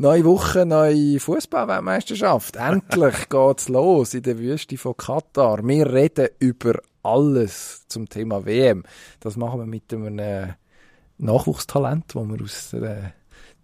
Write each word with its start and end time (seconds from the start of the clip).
Neue 0.00 0.24
Woche, 0.24 0.64
neue 0.64 1.20
Fußballweltmeisterschaft. 1.20 2.56
Endlich 2.56 3.28
geht's 3.28 3.68
los 3.68 4.14
in 4.14 4.22
der 4.22 4.38
Wüste 4.38 4.78
von 4.78 4.96
Katar. 4.96 5.58
Wir 5.62 5.92
reden 5.92 6.28
über 6.38 6.80
alles 7.02 7.86
zum 7.86 8.08
Thema 8.08 8.46
WM. 8.46 8.82
Das 9.20 9.36
machen 9.36 9.60
wir 9.60 9.66
mit 9.66 9.92
einem 9.92 10.18
äh, 10.18 10.54
Nachwuchstalent, 11.18 12.14
wo 12.14 12.24
wir 12.24 12.42
aus 12.42 12.70
der 12.72 13.12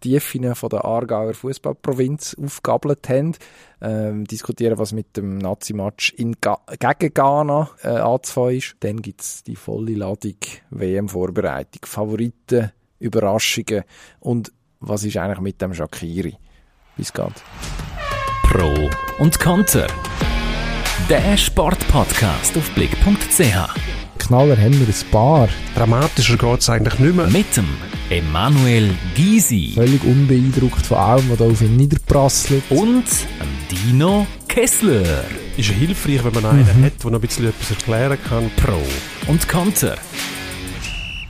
Tiefen 0.01 0.55
von 0.55 0.69
der 0.69 0.85
Aargauer 0.85 1.33
Fußballprovinz 1.33 2.37
aufgabelt 2.39 3.09
haben. 3.09 3.33
Ähm, 3.81 4.27
diskutieren, 4.27 4.79
was 4.79 4.93
mit 4.93 5.17
dem 5.17 5.39
Nazi-Match 5.39 6.17
gegen 6.17 7.15
Ghana 7.15 7.71
äh, 7.83 7.89
anzufangen 7.89 8.59
ist. 8.59 8.77
Dann 8.81 9.01
gibt's 9.01 9.43
die 9.43 9.57
volle 9.57 9.95
Ladung 9.95 10.37
WM-Vorbereitung, 10.69 11.81
Favoriten, 11.87 12.73
Überraschungen 12.99 13.85
und 14.21 14.53
was 14.81 15.05
ist 15.05 15.17
eigentlich 15.17 15.41
mit 15.41 15.61
dem 15.61 15.75
Shakiri? 15.75 16.37
Bis 16.97 17.13
geht. 17.13 17.43
Pro 18.43 18.91
und 19.19 19.39
Konter. 19.41 19.87
Der 21.09 21.37
Sportpodcast 21.37 22.57
auf 22.57 22.71
blick.ch. 22.71 24.19
Knaller 24.19 24.57
haben 24.57 24.81
wir 24.81 24.87
ein 24.87 25.11
paar. 25.11 25.49
Dramatischer 25.75 26.37
geht 26.37 26.61
es 26.61 26.71
eigentlich 26.71 26.99
nicht 26.99 27.15
mehr. 27.15 27.27
Mit 27.29 27.57
dem 27.57 27.69
Emanuel 28.11 28.95
Gysi. 29.15 29.73
Völlig 29.75 30.03
unbeeindruckt 30.05 30.87
von 30.87 30.99
allem, 30.99 31.31
was 31.31 31.39
da 31.39 31.45
auf 31.45 31.61
ihn 31.61 31.77
niederprasselt. 31.77 32.65
Und 32.71 33.05
Dino 33.71 34.27
Kessler. 34.49 35.25
Ist 35.57 35.69
ja 35.69 35.75
hilfreich, 35.75 36.25
wenn 36.25 36.35
man 36.35 36.47
einen 36.47 36.81
mhm. 36.81 36.85
hat, 36.85 37.03
der 37.03 37.11
noch 37.11 37.19
ein 37.19 37.27
bisschen 37.27 37.49
etwas 37.49 37.71
erklären 37.71 38.19
kann. 38.29 38.51
Pro 38.57 38.81
und 39.31 39.49
Konter. 39.49 39.97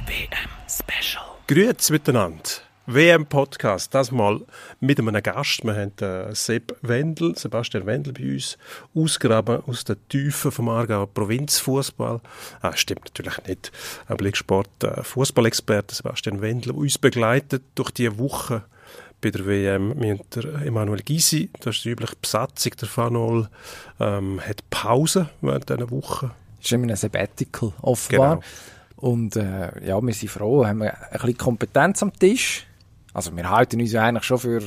WM 0.07 0.51
Special. 0.69 1.25
Grüezi 1.47 1.93
miteinander. 1.93 2.66
WM-Podcast, 2.89 3.93
das 3.95 4.13
mal 4.13 4.41
mit 4.79 5.01
einem 5.01 5.21
Gast. 5.21 5.65
Wir 5.65 5.75
haben 5.75 5.93
äh, 6.01 6.33
Sepp 6.37 6.77
Wendel, 6.83 7.37
Sebastian 7.37 7.85
Wendel 7.85 8.13
bei 8.13 8.35
uns, 8.35 8.57
ausgraben 8.95 9.65
aus 9.67 9.83
der 9.83 9.97
Tiefe 10.09 10.53
vom 10.53 10.69
Aargauer 10.69 11.09
Provinzfußball. 11.13 12.21
Ah, 12.63 12.77
stimmt 12.77 13.07
natürlich 13.07 13.45
nicht. 13.49 13.73
Ein 14.07 14.17
Blicksport 14.19 14.85
äh, 14.85 15.03
Fußballexperte 15.03 15.97
Sebastian 15.97 16.41
Wendel, 16.41 16.75
der 16.75 16.77
uns 16.77 16.97
begleitet 16.97 17.65
durch 17.75 17.91
die 17.91 18.17
Woche 18.19 18.63
bei 19.21 19.31
der 19.31 19.47
WM. 19.47 20.21
Der 20.37 20.45
Emanuel 20.65 21.03
Gysi, 21.03 21.51
das 21.59 21.77
ist 21.77 21.85
die 21.85 21.91
übliche 21.91 22.15
Besatzung, 22.23 22.73
der 22.81 22.87
Fanol, 22.87 23.49
ähm, 23.99 24.41
hat 24.41 24.63
Pause 24.71 25.29
während 25.41 25.69
dieser 25.69 25.91
Woche. 25.91 26.31
Das 26.59 26.67
ist 26.67 26.73
immer 26.73 26.89
ein 26.89 26.97
Sabbatical, 26.97 27.73
offenbar. 27.83 28.37
Genau. 28.37 28.47
Und 29.11 29.35
äh, 29.35 29.85
ja, 29.85 30.01
wir 30.01 30.15
sind 30.15 30.29
froh, 30.29 30.65
haben 30.65 30.79
wir 30.79 30.97
ein 30.97 31.11
bisschen 31.11 31.37
Kompetenz 31.37 32.01
am 32.05 32.13
Tisch 32.13 32.65
also 33.17 33.35
wir 33.35 33.49
halten 33.49 33.81
uns 33.81 33.93
ja 33.93 34.05
eigentlich 34.05 34.25
schon 34.25 34.39
für 34.39 34.61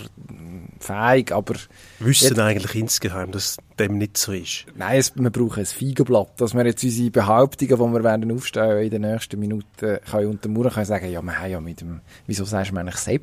fähig, 0.79 1.31
aber... 1.31 1.53
Wissen 1.99 2.29
jetzt, 2.29 2.39
eigentlich 2.39 2.73
insgeheim, 2.73 3.31
dass 3.31 3.57
dem 3.77 3.99
nicht 3.99 4.17
so 4.17 4.31
ist? 4.31 4.65
Nein, 4.75 4.97
es, 4.97 5.15
wir 5.15 5.29
brauchen 5.29 5.59
ein 5.59 5.65
Feigenblatt, 5.67 6.41
dass 6.41 6.55
wir 6.55 6.65
jetzt 6.65 6.83
unsere 6.83 7.11
Behauptungen, 7.11 7.75
die 7.75 7.93
wir 7.93 8.03
werden 8.03 8.31
aufstellen 8.31 8.83
in 8.83 8.89
den 8.89 9.01
nächsten 9.03 9.39
Minuten, 9.39 9.99
können 10.09 10.27
untermauern 10.31 10.71
können, 10.71 10.85
sagen, 10.87 11.11
ja, 11.11 11.21
wir 11.21 11.39
haben 11.39 11.51
ja 11.51 11.61
mit 11.61 11.81
dem... 11.81 12.01
Wieso 12.25 12.43
sagst 12.43 12.71
du 12.71 12.73
mir 12.73 12.81
eigentlich 12.81 12.95
Sepp? 12.95 13.21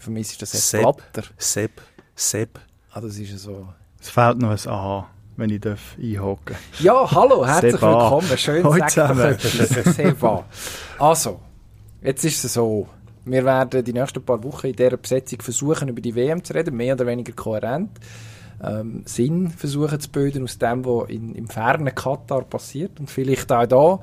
Für 0.00 0.10
mich 0.10 0.32
ist 0.32 0.42
das 0.42 0.50
Sepp, 0.50 0.60
Sepp 0.60 0.82
Blatter. 0.82 1.28
Sepp, 1.38 1.80
Sepp. 2.16 2.58
Ah, 2.90 3.00
das 3.00 3.16
ist 3.18 3.30
ja 3.30 3.38
so... 3.38 3.68
Es 4.00 4.10
fehlt 4.10 4.38
noch 4.38 4.50
ein 4.50 4.68
Aha 4.68 5.10
wenn 5.38 5.50
ich 5.50 5.60
darf 5.60 5.96
einhaken 6.02 6.56
Ja, 6.80 7.08
hallo, 7.10 7.46
herzlich 7.46 7.72
Seba. 7.72 8.10
willkommen. 8.10 8.38
Schön, 8.38 8.62
dass 8.62 9.68
du 9.68 9.92
Seba. 9.92 10.44
Also, 10.98 11.40
jetzt 12.00 12.24
ist 12.24 12.42
es 12.42 12.54
so, 12.54 12.88
wir 13.26 13.44
werden 13.44 13.84
die 13.84 13.92
nächsten 13.92 14.22
paar 14.22 14.42
Wochen 14.44 14.68
in 14.68 14.76
dieser 14.76 14.96
Besetzung 14.96 15.42
versuchen, 15.42 15.88
über 15.88 16.00
die 16.00 16.14
WM 16.14 16.44
zu 16.44 16.54
reden, 16.54 16.76
mehr 16.76 16.94
oder 16.94 17.06
weniger 17.06 17.32
kohärent. 17.32 17.90
Ähm, 18.62 19.02
Sinn 19.04 19.50
versuchen 19.50 19.98
zu 19.98 20.08
bilden 20.10 20.44
aus 20.44 20.58
dem, 20.58 20.84
was 20.84 21.10
in, 21.10 21.34
im 21.34 21.48
fernen 21.48 21.92
Katar 21.92 22.42
passiert. 22.42 23.00
Und 23.00 23.10
vielleicht 23.10 23.50
auch 23.50 23.66
da. 23.66 24.00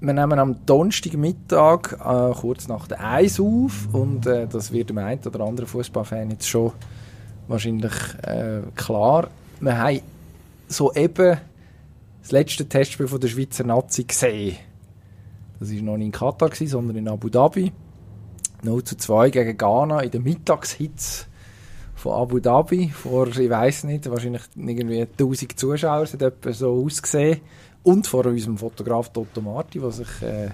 Wir 0.00 0.14
nehmen 0.14 0.38
am 0.38 0.64
Donnerstagmittag 0.64 1.92
äh, 1.92 2.32
kurz 2.32 2.66
nach 2.66 2.88
der 2.88 3.06
Eis 3.06 3.38
auf 3.38 3.88
und 3.92 4.26
äh, 4.26 4.46
das 4.46 4.72
wird 4.72 4.88
dem 4.88 4.96
einen 4.96 5.20
oder 5.26 5.40
anderen 5.40 5.68
Fußballfan 5.68 6.30
jetzt 6.30 6.48
schon 6.48 6.72
wahrscheinlich 7.46 7.92
äh, 8.22 8.62
klar. 8.74 9.28
Wir 9.60 9.76
haben 9.76 10.00
soeben 10.68 11.36
das 12.22 12.32
letzte 12.32 12.66
Testspiel 12.66 13.08
von 13.08 13.20
der 13.20 13.28
Schweizer 13.28 13.64
Nazi 13.64 14.04
gesehen 14.04 14.56
das 15.60 15.74
war 15.74 15.82
noch 15.82 15.96
nicht 15.98 16.06
in 16.06 16.12
Katar, 16.12 16.50
sondern 16.54 16.96
in 16.96 17.08
Abu 17.08 17.28
Dhabi. 17.28 17.70
0 18.62 18.84
zu 18.84 18.96
2 18.96 19.30
gegen 19.30 19.56
Ghana 19.56 20.00
in 20.00 20.10
der 20.10 20.20
Mittagshitze 20.20 21.26
von 21.94 22.14
Abu 22.14 22.40
Dhabi. 22.40 22.88
Vor, 22.88 23.28
ich 23.28 23.50
weiß 23.50 23.84
nicht, 23.84 24.10
wahrscheinlich 24.10 24.42
irgendwie 24.56 25.02
1000 25.02 25.58
Zuschauer, 25.58 26.06
sind 26.06 26.22
etwa 26.22 26.52
so 26.52 26.84
ausgesehen. 26.84 27.40
Und 27.82 28.06
vor 28.06 28.26
unserem 28.26 28.58
Fotograf 28.58 29.10
Toto 29.10 29.40
Marti, 29.40 29.78
der 29.78 29.90
sich 29.90 30.22
äh, 30.22 30.50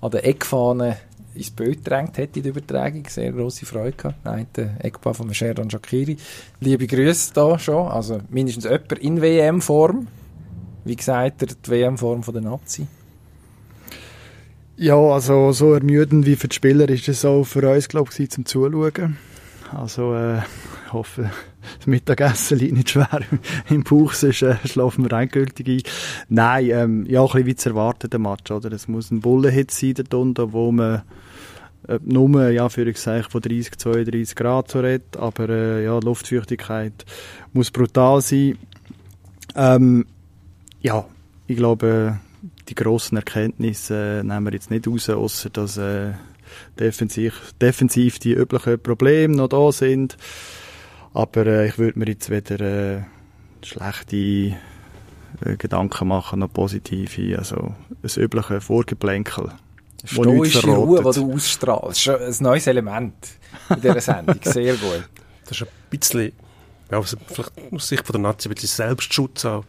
an 0.00 0.10
der 0.10 0.26
Eckfahne 0.26 0.96
ins 1.34 1.50
Bild 1.50 1.84
gedrängt 1.84 2.18
hat 2.18 2.36
in 2.36 2.42
der 2.42 2.50
Übertragung. 2.50 3.04
Sehr 3.08 3.32
grosse 3.32 3.66
Freude 3.66 3.96
gehabt. 3.96 4.24
Nein, 4.24 4.46
der 4.56 4.84
Eckball 4.84 5.14
von 5.14 5.32
Sheran 5.32 5.70
Shakiri. 5.70 6.16
Liebe 6.60 6.86
Grüße 6.86 7.32
da 7.34 7.58
schon. 7.58 7.88
Also 7.88 8.20
mindestens 8.30 8.64
jemand 8.64 8.92
in 8.92 9.20
WM-Form. 9.20 10.08
Wie 10.84 10.96
gesagt, 10.96 11.42
die 11.42 11.70
WM-Form 11.70 12.22
der 12.22 12.42
Nazi. 12.42 12.86
Ja, 14.78 14.96
also 14.98 15.52
so 15.52 15.72
ermüdend 15.72 16.26
wie 16.26 16.36
für 16.36 16.48
die 16.48 16.54
Spieler 16.54 16.86
ist 16.90 17.08
es 17.08 17.24
auch 17.24 17.44
für 17.44 17.66
uns, 17.70 17.88
glaube 17.88 18.10
ich, 18.14 18.30
zum 18.30 18.44
Zuschauen. 18.44 19.16
Also 19.74 20.14
äh, 20.14 20.40
ich 20.86 20.92
hoffe, 20.92 21.30
das 21.78 21.86
Mittagessen 21.86 22.58
liegt 22.58 22.74
nicht 22.74 22.90
schwer 22.90 23.20
im 23.70 23.84
Bauch, 23.84 24.12
sonst 24.12 24.42
äh, 24.42 24.56
schlafen 24.66 25.08
wir 25.08 25.16
endgültig 25.16 25.66
ein. 25.66 25.82
Nein, 26.28 26.70
ähm, 26.70 27.06
ja, 27.06 27.22
ein 27.22 27.26
bisschen 27.26 27.46
wie 27.46 27.56
zu 27.56 27.68
erwarten, 27.70 28.10
der 28.10 28.20
Match, 28.20 28.50
oder? 28.50 28.70
Es 28.70 28.86
muss 28.86 29.10
ein 29.10 29.20
Bullenhit 29.20 29.70
sein, 29.70 29.94
der 29.94 30.04
Dunde, 30.04 30.52
wo 30.52 30.70
man 30.70 31.02
äh, 31.88 31.98
nur, 32.04 32.50
ja, 32.50 32.68
für 32.68 32.86
ich 32.86 32.98
von 32.98 33.40
30, 33.40 33.78
32 33.78 34.36
Grad 34.36 34.70
so 34.70 34.80
redet, 34.80 35.16
aber 35.16 35.48
äh, 35.48 35.84
ja, 35.84 35.98
die 36.00 36.06
Luftfeuchtigkeit 36.06 37.06
muss 37.54 37.70
brutal 37.70 38.20
sein. 38.20 38.58
Ähm, 39.54 40.04
ja, 40.82 41.06
ich 41.46 41.56
glaube, 41.56 42.18
die 42.68 42.74
grossen 42.74 43.16
Erkenntnisse 43.16 44.20
äh, 44.20 44.22
nehmen 44.22 44.46
wir 44.46 44.52
jetzt 44.52 44.70
nicht 44.70 44.86
raus, 44.86 45.08
außer 45.08 45.50
dass 45.50 45.76
äh, 45.76 46.12
defensiv, 46.78 47.52
defensiv 47.60 48.18
die 48.18 48.32
üblichen 48.32 48.80
Probleme 48.80 49.36
noch 49.36 49.48
da 49.48 49.72
sind. 49.72 50.16
Aber 51.14 51.46
äh, 51.46 51.68
ich 51.68 51.78
würde 51.78 51.98
mir 51.98 52.06
jetzt 52.06 52.30
weder 52.30 52.60
äh, 52.60 53.02
schlechte 53.62 54.16
äh, 54.16 55.56
Gedanken 55.58 56.08
machen, 56.08 56.40
noch 56.40 56.52
positive. 56.52 57.38
Also 57.38 57.74
das 58.02 58.16
übliche 58.16 58.60
Vorgeplänkel. 58.60 59.52
Stoische 60.04 60.66
Ruhe, 60.66 61.02
die 61.02 61.20
du 61.20 61.32
ausstrahlst. 61.32 62.06
Das 62.06 62.20
ist 62.28 62.40
ein 62.40 62.44
neues 62.44 62.66
Element 62.66 63.14
in 63.70 63.80
dieser 63.80 64.00
Sendung. 64.00 64.38
Sehr 64.42 64.74
gut. 64.74 65.08
Das 65.46 65.60
ist 65.60 65.62
ein 65.62 65.68
bisschen, 65.90 66.32
ja, 66.90 66.98
also 66.98 67.16
vielleicht 67.26 67.52
aus 67.72 67.88
Sicht 67.88 68.06
von 68.06 68.12
der 68.14 68.22
Nazi 68.22 68.48
ein 68.48 68.54
bisschen 68.54 68.68
Selbstschutz 68.68 69.44
auch 69.44 69.64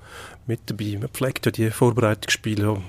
mit 0.45 0.61
dabei. 0.65 0.97
Man 0.99 1.09
pflegt 1.09 1.45
ja 1.45 1.51
die 1.51 1.71
Vorbereitungsspiele 1.71 2.81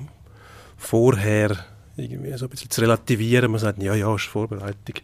vorher 0.77 1.65
irgendwie 1.99 2.37
so 2.37 2.47
ein 2.47 2.49
bisschen 2.49 2.71
zu 2.71 2.81
relativieren. 2.81 3.50
Man 3.50 3.61
sagt, 3.61 3.83
ja, 3.83 3.94
ja, 3.94 4.15
ist 4.15 4.27
Vorbereitung. 4.27 4.94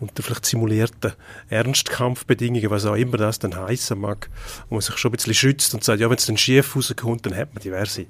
Unter 0.00 0.22
vielleicht 0.22 0.46
simulierten 0.46 1.12
Ernstkampfbedingungen, 1.50 2.70
was 2.70 2.86
auch 2.86 2.94
immer 2.94 3.16
das 3.16 3.38
dann 3.38 3.54
heißen 3.54 3.98
mag, 3.98 4.30
wo 4.68 4.76
man 4.76 4.82
sich 4.82 4.96
schon 4.96 5.10
ein 5.10 5.16
bisschen 5.16 5.34
schützt 5.34 5.74
und 5.74 5.84
sagt, 5.84 6.00
ja, 6.00 6.08
wenn 6.08 6.16
es 6.16 6.26
dann 6.26 6.36
schief 6.36 6.74
rauskommt, 6.74 7.26
dann 7.26 7.36
hat 7.36 7.52
man 7.52 7.62
diverse 7.62 8.06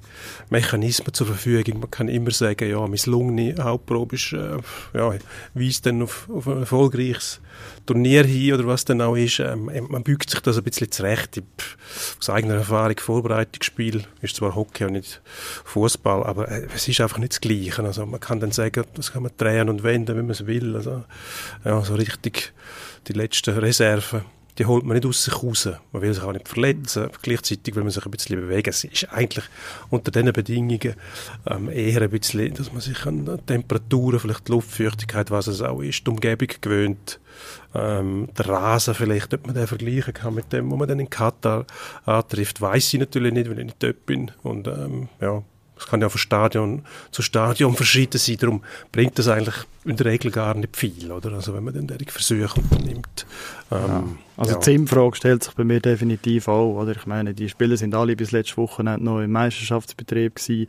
Mechanismen 0.49 1.13
zur 1.13 1.27
Verfügung. 1.27 1.81
Man 1.81 1.91
kann 1.91 2.07
immer 2.07 2.31
sagen, 2.31 2.69
ja, 2.69 2.87
misslungene 2.87 3.61
Hauptprobe 3.61 4.15
ist, 4.15 4.31
äh, 4.33 4.57
ja, 4.93 5.13
weist 5.53 5.85
dann 5.85 6.01
auf, 6.03 6.29
auf 6.29 6.47
ein 6.47 6.59
erfolgreiches 6.59 7.41
Turnier 7.85 8.23
hin 8.23 8.53
oder 8.53 8.67
was 8.67 8.85
dann 8.85 9.01
auch 9.01 9.15
ist, 9.15 9.39
ähm, 9.39 9.69
man 9.89 10.03
bügt 10.03 10.29
sich 10.29 10.39
das 10.41 10.57
ein 10.57 10.63
bisschen 10.63 10.91
zurecht. 10.91 11.37
Ich, 11.37 11.43
aus 12.19 12.29
eigener 12.29 12.55
Erfahrung, 12.55 12.97
Vorbereitungsspiel 12.97 14.03
ist 14.21 14.35
zwar 14.35 14.55
Hockey 14.55 14.85
und 14.85 14.93
nicht 14.93 15.21
Fußball, 15.65 16.23
aber 16.23 16.49
äh, 16.49 16.67
es 16.73 16.87
ist 16.87 17.01
einfach 17.01 17.17
nicht 17.17 17.33
das 17.33 17.41
Gleiche. 17.41 17.83
Also 17.83 18.05
man 18.05 18.19
kann 18.19 18.39
dann 18.39 18.51
sagen, 18.51 18.83
das 18.95 19.13
kann 19.13 19.23
man 19.23 19.31
drehen 19.37 19.69
und 19.69 19.83
wenden, 19.83 20.15
wenn 20.15 20.25
man 20.25 20.31
es 20.31 20.45
will. 20.45 20.75
Also, 20.75 21.03
ja, 21.65 21.81
so 21.81 21.95
richtig 21.95 22.53
die 23.07 23.13
letzten 23.13 23.57
Reserven 23.57 24.21
die 24.59 24.65
holt 24.65 24.85
man 24.85 24.95
nicht 24.95 25.05
aus 25.05 25.23
sich 25.23 25.41
raus. 25.41 25.69
Man 25.93 26.01
will 26.01 26.13
sich 26.13 26.21
auch 26.21 26.33
nicht 26.33 26.47
verletzen. 26.47 27.09
Gleichzeitig 27.21 27.75
will 27.75 27.83
man 27.83 27.91
sich 27.91 28.05
ein 28.05 28.11
bisschen 28.11 28.41
bewegen. 28.41 28.69
Es 28.69 28.83
ist 28.83 29.11
eigentlich 29.11 29.45
unter 29.89 30.11
diesen 30.11 30.33
Bedingungen 30.33 30.95
ähm, 31.47 31.69
eher 31.69 32.01
ein 32.01 32.09
bisschen, 32.09 32.53
dass 32.53 32.71
man 32.71 32.81
sich 32.81 33.05
an 33.05 33.39
Temperaturen, 33.45 34.19
vielleicht 34.19 34.49
die 34.49 34.51
Luftfeuchtigkeit, 34.51 35.31
was 35.31 35.47
es 35.47 35.61
auch 35.61 35.81
ist, 35.81 36.05
die 36.05 36.09
Umgebung 36.09 36.49
gewöhnt. 36.59 37.19
Ähm, 37.73 38.27
der 38.37 38.49
Rasen 38.49 38.93
vielleicht, 38.93 39.33
ob 39.33 39.45
man 39.45 39.55
den 39.55 39.67
vergleichen 39.67 40.13
kann 40.13 40.33
mit 40.33 40.51
dem, 40.51 40.69
was 40.69 40.77
man 40.77 40.89
dann 40.89 40.99
in 40.99 41.09
Katar 41.09 41.65
antrifft, 42.03 42.59
weiß 42.59 42.93
ich 42.93 42.99
natürlich 42.99 43.31
nicht, 43.31 43.49
weil 43.49 43.59
ich 43.59 43.65
nicht 43.65 43.81
dort 43.81 44.05
bin. 44.05 44.31
Und 44.43 44.67
ähm, 44.67 45.07
ja, 45.21 45.41
Es 45.79 45.87
kann 45.87 46.01
ja 46.01 46.09
von 46.09 46.19
Stadion 46.19 46.83
zu 47.11 47.21
Stadion 47.21 47.73
verschieden 47.75 48.17
sein, 48.17 48.37
darum 48.39 48.63
bringt 48.91 49.17
das 49.17 49.27
eigentlich 49.27 49.55
in 49.85 49.95
der 49.95 50.07
Regel 50.07 50.31
gar 50.31 50.53
nicht 50.55 50.75
viel, 50.75 51.11
oder? 51.11 51.33
Also 51.33 51.53
wenn 51.53 51.63
man 51.63 51.73
dann 51.73 51.87
solche 51.87 52.11
Versuche 52.11 52.59
unternimmt. 52.59 53.25
Ähm, 53.71 53.77
ja. 53.79 54.03
Also 54.37 54.53
ja. 54.53 54.59
die 54.59 54.65
Sim-Frage 54.65 55.15
stellt 55.15 55.43
sich 55.43 55.53
bei 55.53 55.63
mir 55.63 55.79
definitiv 55.79 56.47
auch, 56.47 56.81
oder? 56.81 56.91
Ich 56.91 57.05
meine, 57.05 57.33
die 57.33 57.49
Spieler 57.49 57.77
sind 57.77 57.95
alle 57.95 58.15
bis 58.15 58.31
letzte 58.31 58.57
Woche 58.57 58.83
noch 58.83 59.21
im 59.21 59.31
Meisterschaftsbetrieb 59.31 60.35
gewesen. 60.35 60.67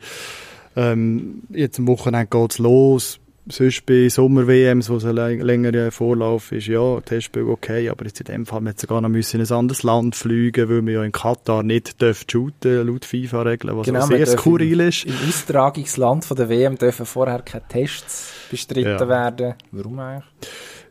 Ähm, 0.75 1.43
jetzt 1.49 1.79
am 1.79 1.87
Wochenende 1.87 2.27
geht 2.27 2.51
es 2.51 2.57
los 2.57 3.19
sonst 3.51 3.85
bei 3.85 4.09
Sommer-WMs, 4.09 4.89
wo 4.89 4.95
es 4.95 5.05
ein 5.05 5.15
längerer 5.15 5.91
Vorlauf 5.91 6.51
ist, 6.51 6.67
ja, 6.67 6.99
Testspiel 7.01 7.43
okay, 7.43 7.89
aber 7.89 8.05
jetzt 8.05 8.19
in 8.19 8.25
dem 8.25 8.45
Fall 8.45 8.61
müssen 8.61 8.77
wir 8.77 8.81
sogar 8.81 9.01
noch 9.01 9.09
müssen 9.09 9.39
in 9.39 9.45
ein 9.45 9.51
anderes 9.53 9.83
Land 9.83 10.15
fliegen, 10.15 10.69
weil 10.69 10.85
wir 10.85 10.93
ja 10.93 11.03
in 11.03 11.11
Katar 11.11 11.63
nicht 11.63 12.01
dürfen 12.01 12.29
shooten, 12.29 12.87
laut 12.87 13.05
FIFA-Regeln, 13.05 13.77
was 13.77 13.85
genau, 13.85 14.05
sehr 14.05 14.25
skurril 14.25 14.79
ist. 14.79 15.05
Im 15.05 15.15
Austragungsland 15.27 16.25
von 16.25 16.37
der 16.37 16.49
WM 16.49 16.77
dürfen 16.77 17.05
vorher 17.05 17.41
keine 17.41 17.67
Tests 17.67 18.33
bestritten 18.49 18.99
ja. 18.99 19.07
werden. 19.07 19.53
Warum 19.71 19.99
eigentlich? 19.99 20.25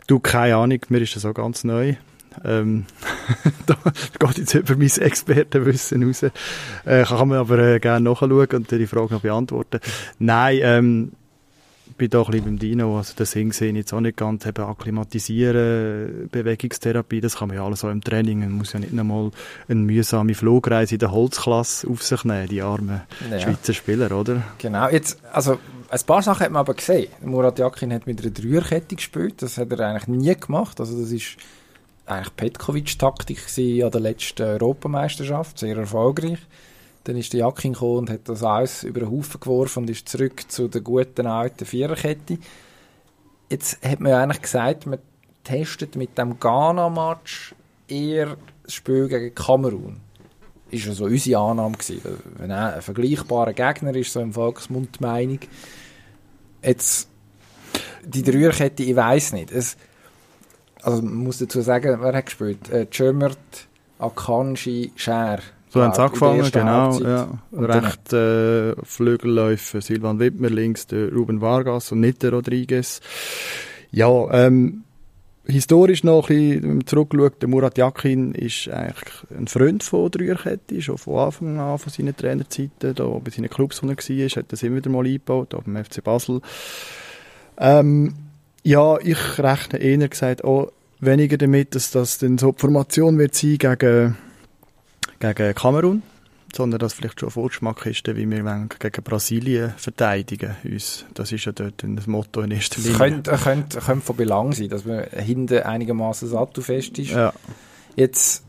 Du, 0.06 0.18
keine 0.18 0.56
Ahnung, 0.56 0.80
mir 0.88 1.00
ist 1.00 1.16
das 1.16 1.24
auch 1.24 1.34
ganz 1.34 1.64
neu. 1.64 1.94
Ähm, 2.44 2.86
da 3.66 3.76
geht 4.18 4.38
jetzt 4.38 4.54
über 4.54 4.76
mein 4.76 4.88
Expertenwissen 4.88 6.02
raus. 6.04 6.22
Äh, 6.22 7.04
kann 7.04 7.28
man 7.28 7.38
aber 7.38 7.58
äh, 7.58 7.80
gerne 7.80 8.08
nachschauen 8.08 8.32
und 8.32 8.70
die 8.70 8.86
Frage 8.86 9.14
noch 9.14 9.22
beantworten. 9.22 9.80
Nein, 10.18 10.58
ähm, 10.62 11.12
bin 12.00 12.08
da 12.08 12.22
ein 12.22 12.30
bisschen 12.30 12.44
beim 12.46 12.58
Dino, 12.58 12.96
also 12.96 13.12
das 13.14 13.32
Sing 13.32 13.52
sehe 13.52 13.68
ich 13.68 13.76
jetzt 13.76 13.92
auch 13.92 14.00
nicht 14.00 14.16
ganz, 14.16 14.46
eben 14.46 14.64
akklimatisieren, 14.64 16.30
Bewegungstherapie, 16.32 17.20
das 17.20 17.36
kann 17.36 17.48
man 17.48 17.58
ja 17.58 17.64
alles 17.64 17.84
auch 17.84 17.90
im 17.90 18.00
Training, 18.00 18.40
man 18.40 18.52
muss 18.52 18.72
ja 18.72 18.80
nicht 18.80 18.98
einmal 18.98 19.30
eine 19.68 19.80
mühsame 19.80 20.32
Flugreise 20.32 20.94
in 20.94 20.98
der 21.00 21.12
Holzklasse 21.12 21.86
auf 21.86 22.02
sich 22.02 22.24
nehmen, 22.24 22.48
die 22.48 22.62
armen 22.62 23.02
ja. 23.30 23.38
Schweizer 23.38 23.74
Spieler, 23.74 24.18
oder? 24.18 24.42
Genau, 24.56 24.88
jetzt, 24.88 25.20
also 25.30 25.58
ein 25.90 26.00
paar 26.06 26.22
Sachen 26.22 26.46
hat 26.46 26.52
man 26.52 26.60
aber 26.60 26.72
gesehen. 26.72 27.08
Murat 27.22 27.58
Yakin 27.58 27.92
hat 27.92 28.06
mit 28.06 28.22
einer 28.22 28.30
Dreierkette 28.30 28.96
gespielt, 28.96 29.42
das 29.42 29.58
hat 29.58 29.70
er 29.70 29.80
eigentlich 29.80 30.08
nie 30.08 30.34
gemacht, 30.34 30.80
also 30.80 30.98
das 30.98 31.12
ist 31.12 31.36
eigentlich 32.06 32.34
Petkovic-Taktik 32.34 33.40
an 33.84 33.90
der 33.90 34.00
letzten 34.00 34.42
Europameisterschaft, 34.42 35.58
sehr 35.58 35.76
erfolgreich. 35.76 36.38
Dann 37.04 37.16
ist 37.16 37.32
der 37.32 37.40
Jackin 37.40 37.72
gekommen 37.72 37.98
und 37.98 38.10
hat 38.10 38.28
das 38.28 38.42
alles 38.42 38.84
über 38.84 39.00
den 39.00 39.10
Haufen 39.10 39.40
geworfen 39.40 39.84
und 39.84 39.90
ist 39.90 40.08
zurück 40.08 40.50
zu 40.50 40.68
der 40.68 40.82
guten 40.82 41.26
alten 41.26 41.64
Viererkette. 41.64 42.38
Jetzt 43.48 43.84
hat 43.84 44.00
man 44.00 44.12
ja 44.12 44.22
eigentlich 44.22 44.42
gesagt, 44.42 44.86
man 44.86 44.98
testet 45.42 45.96
mit 45.96 46.16
dem 46.18 46.38
Ghana-Match 46.38 47.54
eher 47.88 48.36
das 48.62 48.74
Spiel 48.74 49.08
gegen 49.08 49.34
Kamerun. 49.34 50.00
Ist 50.70 50.86
ja 50.86 50.92
so 50.92 51.06
unsere 51.06 51.40
Annahme 51.40 51.76
gewesen. 51.76 52.02
Wenn 52.36 52.52
ein 52.52 52.80
vergleichbarer 52.80 53.54
Gegner 53.54 53.94
ist, 53.96 54.12
so 54.12 54.20
im 54.20 54.32
Volksmund 54.32 55.00
die 55.00 55.04
Meinung. 55.04 55.40
Jetzt, 56.62 57.08
die 58.04 58.22
Dreierkette, 58.22 58.84
ich 58.84 58.94
weiß 58.94 59.32
nicht. 59.32 59.50
Es, 59.50 59.76
also 60.82 61.02
man 61.02 61.14
muss 61.14 61.38
dazu 61.38 61.60
sagen, 61.62 61.98
wer 62.00 62.14
hat 62.14 62.26
gespielt? 62.26 62.70
Äh, 62.70 62.86
Jömert, 62.92 63.38
Akanji, 63.98 64.92
Scher 64.94 65.40
so 65.70 65.82
haben 65.82 65.94
sie 65.94 66.02
angefangen, 66.02 66.50
genau. 66.50 66.98
Ja. 67.00 67.28
Recht 67.52 68.12
äh, 68.12 68.74
Flügelläufer 68.84 69.80
Silvan 69.80 70.18
Wittmer, 70.18 70.50
links 70.50 70.88
der 70.88 71.12
Ruben 71.12 71.40
Vargas 71.40 71.92
und 71.92 72.00
nicht 72.00 72.22
der 72.24 72.32
Rodriguez. 72.32 73.00
Ja, 73.92 74.10
ähm, 74.32 74.82
historisch 75.46 76.02
noch 76.02 76.28
ein 76.28 76.60
bisschen 76.60 76.86
zurückgeschaut, 76.86 77.40
der 77.40 77.48
Murat 77.48 77.78
Yakin 77.78 78.34
ist 78.34 78.68
eigentlich 78.68 79.14
ein 79.36 79.46
Freund 79.46 79.84
von 79.84 80.10
Dreierkette, 80.10 80.82
schon 80.82 80.98
von 80.98 81.18
Anfang 81.18 81.58
an 81.58 81.78
von 81.78 81.92
seinen 81.92 82.16
Trainerzeiten, 82.16 82.94
da 82.94 83.04
bei 83.04 83.30
seinen 83.30 83.48
Clubs, 83.48 83.80
wo 83.82 83.88
er 83.88 83.96
war, 83.96 84.28
hat 84.28 84.52
es 84.52 84.62
immer 84.64 84.76
wieder 84.76 84.90
mal 84.90 85.06
eingebaut, 85.06 85.54
auch 85.54 85.62
beim 85.62 85.84
FC 85.84 86.02
Basel. 86.02 86.40
Ähm, 87.58 88.14
ja, 88.64 88.98
ich 88.98 89.38
rechne 89.38 89.78
eher 89.78 90.08
gesagt 90.08 90.42
auch 90.42 90.72
weniger 90.98 91.38
damit, 91.38 91.74
dass 91.74 91.90
das 91.92 92.18
dann 92.18 92.38
so 92.38 92.52
die 92.52 92.60
Formation 92.60 93.18
wird 93.18 93.34
sein 93.34 93.58
gegen 93.58 94.16
gegen 95.20 95.54
Kamerun, 95.54 96.02
sondern 96.54 96.80
dass 96.80 96.94
vielleicht 96.94 97.20
schon 97.20 97.28
ein 97.28 97.32
Vorgeschmack 97.32 97.86
ist, 97.86 98.06
wie 98.08 98.28
wir 98.28 98.68
gegen 98.78 99.04
Brasilien 99.04 99.74
verteidigen 99.76 100.56
uns. 100.64 101.04
Das 101.14 101.30
ist 101.30 101.44
ja 101.44 101.52
dort 101.52 101.84
ein 101.84 102.00
Motto 102.06 102.40
in 102.40 102.50
erster 102.50 102.80
Linie. 102.80 102.92
Es 102.92 102.98
könnte, 102.98 103.30
könnte, 103.36 103.78
könnte 103.78 104.04
von 104.04 104.16
Belang 104.16 104.52
sein, 104.52 104.68
dass 104.68 104.84
man 104.84 105.04
hinten 105.04 105.62
einigermaßen 105.62 106.28
sattelfest 106.28 106.98
ist. 106.98 107.10
Ja. 107.10 107.32
Jetzt, 107.96 108.44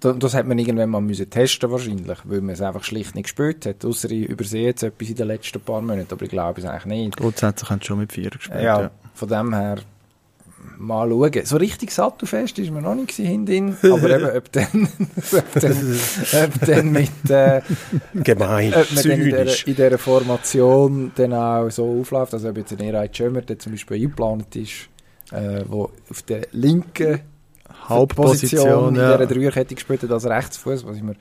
das 0.00 0.34
hat 0.34 0.46
man 0.46 0.58
irgendwann 0.58 0.90
mal 0.90 1.00
müssen 1.00 1.28
testen 1.30 1.70
wahrscheinlich, 1.70 2.18
weil 2.24 2.40
man 2.40 2.54
es 2.54 2.60
einfach 2.60 2.84
schlicht 2.84 3.14
nicht 3.14 3.24
gespielt 3.24 3.66
hat. 3.66 3.84
Außer 3.84 4.10
ich 4.10 4.28
übersehe 4.28 4.66
jetzt 4.66 4.82
etwas 4.82 5.08
in 5.08 5.16
den 5.16 5.28
letzten 5.28 5.60
paar 5.60 5.82
Monaten, 5.82 6.12
aber 6.12 6.22
ich 6.22 6.30
glaube 6.30 6.60
es 6.60 6.66
eigentlich 6.66 6.86
nicht. 6.86 7.16
Grundsätzlich 7.16 7.70
haben 7.70 7.80
sie 7.80 7.86
schon 7.86 7.98
mit 7.98 8.12
vier 8.12 8.30
gespielt. 8.30 8.62
Ja, 8.62 8.82
ja, 8.82 8.90
von 9.14 9.28
dem 9.28 9.54
her 9.54 9.76
mal 10.78 11.08
schauen. 11.08 11.44
So 11.44 11.56
richtig 11.56 11.90
sattelfest 11.90 12.58
ist 12.58 12.70
man 12.70 12.82
noch 12.82 12.94
nicht 12.94 13.12
hinten, 13.12 13.76
aber 13.82 14.10
eben, 14.10 14.36
ob 14.36 14.52
dann, 14.52 14.88
ob 15.32 15.60
dann, 15.60 15.98
ob 16.44 16.66
dann 16.66 16.92
mit, 16.92 17.30
äh, 17.30 17.60
Gemein, 18.14 18.74
ob 18.74 18.92
man 18.92 19.04
dann 19.04 19.20
in 19.20 19.24
dieser, 19.24 19.66
in 19.66 19.74
dieser 19.74 19.98
Formation 19.98 21.12
dann 21.14 21.32
auch 21.32 21.70
so 21.70 22.00
aufläuft, 22.00 22.34
also 22.34 22.48
ob 22.48 22.56
jetzt 22.56 22.72
ein 22.72 22.80
Eray 22.80 23.08
Schömer, 23.12 23.42
der 23.42 23.58
zum 23.58 23.72
Beispiel 23.72 23.96
eingeplant 23.98 24.56
ist, 24.56 24.88
äh, 25.32 25.64
wo 25.66 25.90
auf 26.10 26.22
der 26.22 26.46
linken 26.52 27.20
Hauptposition 27.88 28.94
in 28.94 29.00
ja. 29.00 29.16
dieser 29.16 29.34
Dreierkette 29.34 29.74
gespielt 29.74 30.02
hat 30.02 30.10
als 30.10 30.26
Rechtsfuß, 30.26 30.86
was 30.86 30.96
ich 30.96 31.02
mir 31.02 31.16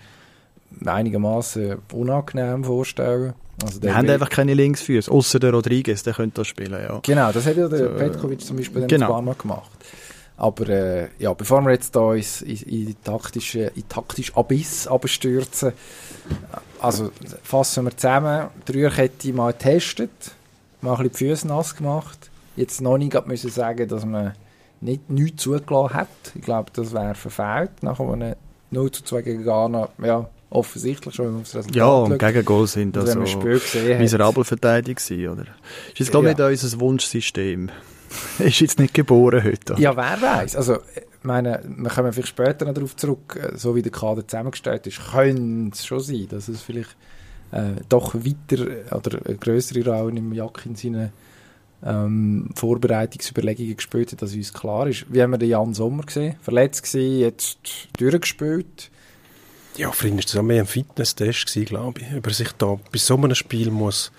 einigermaßen 0.86 1.78
unangenehm 1.92 2.64
vorstelle. 2.64 3.34
Also 3.64 3.81
wir 3.81 3.96
haben 3.96 4.10
einfach 4.10 4.30
keine 4.30 4.54
Linksfüße, 4.54 5.12
außer 5.12 5.40
der 5.40 5.52
Rodriguez, 5.52 6.04
der 6.04 6.14
könnte 6.14 6.42
das 6.42 6.48
spielen, 6.48 6.72
ja. 6.72 7.00
Genau, 7.04 7.31
das 7.31 7.46
hat 7.46 7.56
ja 7.56 7.68
der 7.68 7.90
so, 7.90 7.96
Petkovic 7.96 8.42
zum 8.42 8.58
Beispiel 8.58 8.88
genau. 8.88 9.06
ein 9.06 9.12
paar 9.12 9.22
Mal 9.22 9.36
gemacht. 9.36 9.72
Aber 10.36 10.68
äh, 10.68 11.10
ja, 11.20 11.34
bevor 11.34 11.62
wir 11.62 11.72
jetzt 11.72 11.96
da 11.96 12.14
ins, 12.14 12.42
in, 12.42 12.58
in, 12.58 12.96
taktische, 13.04 13.72
in 13.75 13.88
taktisch 13.88 14.36
Abyss 14.36 14.88
abstürzen, 14.88 15.74
also 16.81 17.12
fassen 17.44 17.86
wir 17.86 17.96
zusammen, 17.96 18.48
die 18.68 18.72
Rührkette 18.74 19.31
mal 19.34 19.52
getestet, 19.52 20.10
mal 20.81 20.96
ein 20.96 21.10
bisschen 21.10 21.12
die 21.12 21.18
Füße 21.18 21.48
nass 21.48 21.75
gemacht, 21.75 22.30
jetzt 22.56 22.81
noch 22.81 22.98
nicht 22.98 23.28
müssen 23.28 23.52
sagen, 23.52 23.88
dass 23.88 24.06
man 24.06 24.34
nicht 24.81 25.10
nichts 25.10 25.44
zugelassen 25.44 25.94
hat. 25.94 26.08
Ich 26.36 26.42
glaube, 26.42 26.72
das 26.74 26.94
wäre 26.94 27.16
verfehlt, 27.16 27.72
nachher 27.81 28.12
einem 28.12 28.36
0 28.72 28.92
zu 28.92 29.04
2 29.04 29.22
gegen 29.22 29.44
Ghana, 29.44 29.90
ja, 30.04 30.28
offensichtlich 30.53 31.15
schon, 31.15 31.25
wenn 31.25 31.33
man 31.33 31.41
aufs 31.41 31.55
Resultat 31.55 31.75
Ja, 31.75 31.88
und 31.88 32.19
Gegengol 32.19 32.67
sind 32.67 32.97
also 32.97 33.19
miserabel 33.19 34.44
verteidigt 34.44 35.11
oder? 35.11 35.45
Ist 35.91 36.00
jetzt, 36.00 36.11
glaube 36.11 36.29
ich, 36.31 36.38
ja. 36.38 36.50
nicht 36.50 36.63
unser 36.63 36.79
Wunschsystem. 36.79 37.69
ist 38.39 38.59
jetzt 38.59 38.79
nicht 38.79 38.94
geboren 38.94 39.44
heute. 39.44 39.73
Oder? 39.73 39.81
Ja, 39.81 39.95
wer 39.95 40.21
weiß. 40.21 40.55
Also, 40.55 40.75
ich 40.75 41.23
meine, 41.23 41.61
wir 41.65 41.89
kommen 41.89 42.13
vielleicht 42.13 42.29
später 42.29 42.65
noch 42.65 42.73
darauf 42.73 42.95
zurück, 42.95 43.39
so 43.55 43.75
wie 43.75 43.81
der 43.81 43.91
Kader 43.91 44.27
zusammengestellt 44.27 44.86
ist, 44.88 45.00
könnte 45.12 45.75
es 45.75 45.86
schon 45.86 46.00
sein, 46.00 46.27
dass 46.29 46.48
es 46.48 46.62
vielleicht 46.62 46.95
äh, 47.51 47.81
doch 47.89 48.13
weiter 48.13 48.65
oder 48.95 49.19
eine 49.25 49.38
größere 49.38 49.86
Rolle 49.86 50.17
im 50.17 50.33
Jack 50.33 50.65
in 50.65 50.75
seinen 50.75 51.12
ähm, 51.86 52.50
Vorbereitungsüberlegungen 52.55 53.75
gespielt 53.75 54.12
hat, 54.12 54.22
als 54.22 54.36
uns 54.36 54.53
klar 54.53 54.88
ist. 54.88 55.05
Wie 55.10 55.22
haben 55.22 55.31
wir 55.31 55.38
den 55.38 55.50
Jan 55.50 55.74
Sommer 55.74 56.03
gesehen? 56.03 56.36
Verletzt 56.41 56.83
gewesen, 56.83 57.19
jetzt 57.19 57.57
durchgespielt. 57.98 58.89
Ja, 59.75 59.92
ihn 60.03 60.15
war 60.15 60.22
das 60.22 60.36
auch 60.36 60.44
mehr 60.44 60.62
ein 60.62 60.68
Fitness-Test, 60.68 61.51
glaube 61.65 62.01
ich. 62.01 62.15
Ob 62.15 62.27
er 62.27 62.34
sich 62.34 62.51
da 62.53 62.80
bei 62.92 62.98
so 62.98 63.15
einem 63.15 63.34
Spiel 63.34 63.72
muss 63.72 64.12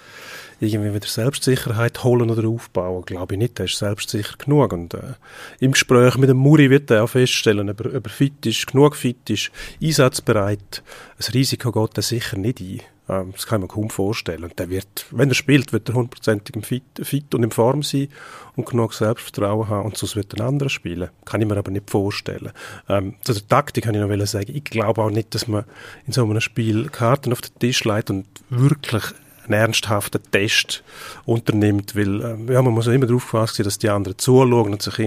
irgendwie 0.61 0.95
wieder 0.95 1.07
Selbstsicherheit 1.07 2.03
holen 2.05 2.31
oder 2.31 2.49
aufbauen, 2.49 3.05
glaube 3.05 3.35
ich 3.35 3.39
nicht. 3.39 3.59
Er 3.59 3.67
ist 3.67 3.79
selbstsicher 3.79 4.37
genug. 4.39 4.73
Und 4.73 4.95
äh, 4.95 5.15
im 5.61 5.73
Gespräch 5.73 6.17
mit 6.17 6.29
dem 6.29 6.39
Muri 6.39 6.71
wird 6.71 6.91
er 6.91 7.05
auch 7.05 7.09
feststellen, 7.09 7.71
ob 7.71 7.81
er, 7.81 7.95
ob 7.95 8.07
er 8.07 8.11
fit 8.11 8.45
ist, 8.47 8.67
genug 8.67 8.97
fit 8.97 9.31
ist, 9.31 9.51
einsatzbereit. 9.83 10.83
Ein 11.19 11.33
Risiko 11.33 11.73
geht 11.73 11.97
er 11.99 12.03
sicher 12.03 12.37
nicht 12.37 12.61
ein. 12.61 12.81
Ähm, 13.09 13.33
das 13.33 13.47
kann 13.47 13.61
man 13.61 13.69
kaum 13.69 13.91
vorstellen. 13.91 14.45
Und 14.45 14.59
der 14.59 14.71
wird, 14.71 15.07
wenn 15.11 15.29
er 15.29 15.35
spielt, 15.35 15.73
wird 15.73 15.89
er 15.89 15.95
hundertprozentig 15.95 16.65
fit, 16.65 16.83
fit 17.03 17.35
und 17.35 17.43
in 17.43 17.51
Form 17.51 17.83
sein 17.83 18.09
und 18.57 18.67
genug 18.67 18.95
Selbstvertrauen 18.95 19.69
haben 19.69 19.87
und 19.87 19.97
sonst 19.97 20.17
wird 20.17 20.35
ein 20.35 20.41
anderer 20.41 20.71
spielen. 20.71 21.11
Kann 21.25 21.41
ich 21.41 21.49
mir 21.49 21.57
aber 21.57 21.71
nicht 21.71 21.91
vorstellen. 21.91 22.53
Ähm, 22.89 23.15
zu 23.23 23.33
der 23.33 23.47
Taktik 23.47 23.85
kann 23.85 23.95
ich 23.95 24.01
noch 24.01 24.27
sagen, 24.27 24.53
ich 24.55 24.65
glaube 24.65 25.03
auch 25.03 25.11
nicht, 25.11 25.35
dass 25.35 25.49
man 25.49 25.65
in 26.07 26.13
so 26.13 26.25
einem 26.25 26.41
Spiel 26.41 26.89
Karten 26.89 27.33
auf 27.33 27.41
den 27.41 27.59
Tisch 27.59 27.85
legt 27.85 28.11
und 28.11 28.27
wirklich 28.49 29.05
einen 29.45 29.55
ernsthaften 29.55 30.21
Test 30.31 30.83
unternimmt, 31.27 31.97
weil 31.97 32.21
äh, 32.21 32.53
ja, 32.53 32.63
man 32.63 32.73
muss 32.73 32.87
ja 32.87 32.93
immer 32.93 33.07
darauf 33.07 33.25
gefasst 33.25 33.57
sein, 33.57 33.65
dass 33.65 33.79
die 33.79 33.89
anderen 33.89 34.19
zuschauen 34.19 34.73
und 34.73 34.83
sich 34.83 34.99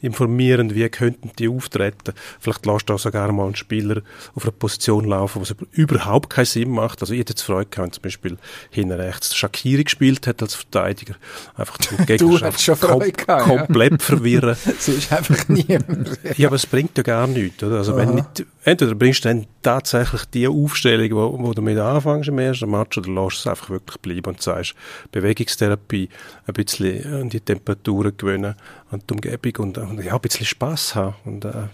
informieren, 0.00 0.74
wie 0.74 0.88
könnten 0.88 1.30
die 1.38 1.48
auftreten. 1.48 2.12
Vielleicht 2.40 2.66
lässt 2.66 2.88
du 2.88 2.98
sogar 2.98 3.32
mal 3.32 3.46
einen 3.46 3.56
Spieler 3.56 4.02
auf 4.34 4.44
einer 4.44 4.52
Position 4.52 5.04
laufen, 5.04 5.40
wo 5.40 5.42
es 5.42 5.54
überhaupt 5.72 6.30
keinen 6.30 6.44
Sinn 6.44 6.70
macht. 6.70 7.00
Also 7.00 7.14
ich 7.14 7.20
hätte 7.20 7.32
jetzt 7.32 7.42
Freude 7.42 7.70
gehabt, 7.70 7.86
wenn 7.86 7.92
zum 7.92 8.02
Beispiel 8.02 8.38
hinten 8.70 8.92
rechts 8.92 9.34
Shakiri 9.34 9.84
gespielt 9.84 10.26
hat 10.26 10.42
als 10.42 10.54
Verteidiger. 10.54 11.14
Einfach 11.56 11.78
den 11.78 12.06
Gegner 12.06 12.52
kom 12.80 13.00
gehabt, 13.00 13.44
komplett 13.44 13.92
ja. 13.92 13.98
verwirren. 13.98 14.56
das 14.64 14.88
ist 14.88 15.12
einfach 15.12 15.48
niemand. 15.48 16.18
ja, 16.36 16.48
aber 16.48 16.56
es 16.56 16.66
bringt 16.66 16.96
ja 16.96 17.02
gar 17.02 17.26
nichts. 17.26 17.62
Oder? 17.62 17.78
Also 17.78 17.96
wenn 17.96 18.14
nicht, 18.14 18.44
entweder 18.64 18.94
bringst 18.94 19.24
du 19.24 19.28
dann 19.28 19.46
tatsächlich 19.62 20.24
die 20.26 20.46
Aufstellung, 20.46 21.10
wo, 21.12 21.38
wo 21.46 21.52
du 21.52 21.62
mit 21.62 21.78
anfängst 21.78 22.28
im 22.28 22.38
ersten 22.38 22.70
Match, 22.70 22.98
oder 22.98 23.10
lässt 23.10 23.38
es 23.38 23.46
einfach 23.46 23.61
einfach 23.62 23.70
wirklich 23.70 23.98
bleiben 23.98 24.26
und 24.26 24.42
sagst, 24.42 24.74
Bewegungstherapie, 25.10 26.08
ein 26.46 26.54
bisschen 26.54 27.22
an 27.22 27.28
die 27.28 27.40
Temperaturen 27.40 28.16
gewöhnen, 28.16 28.54
an 28.90 29.02
die 29.08 29.14
Umgebung 29.14 29.66
und, 29.66 29.78
und 29.78 30.04
ja, 30.04 30.14
ein 30.14 30.20
bisschen 30.20 30.46
Spass 30.46 30.94
haben 30.94 31.14
und 31.24 31.44
äh, 31.44 31.68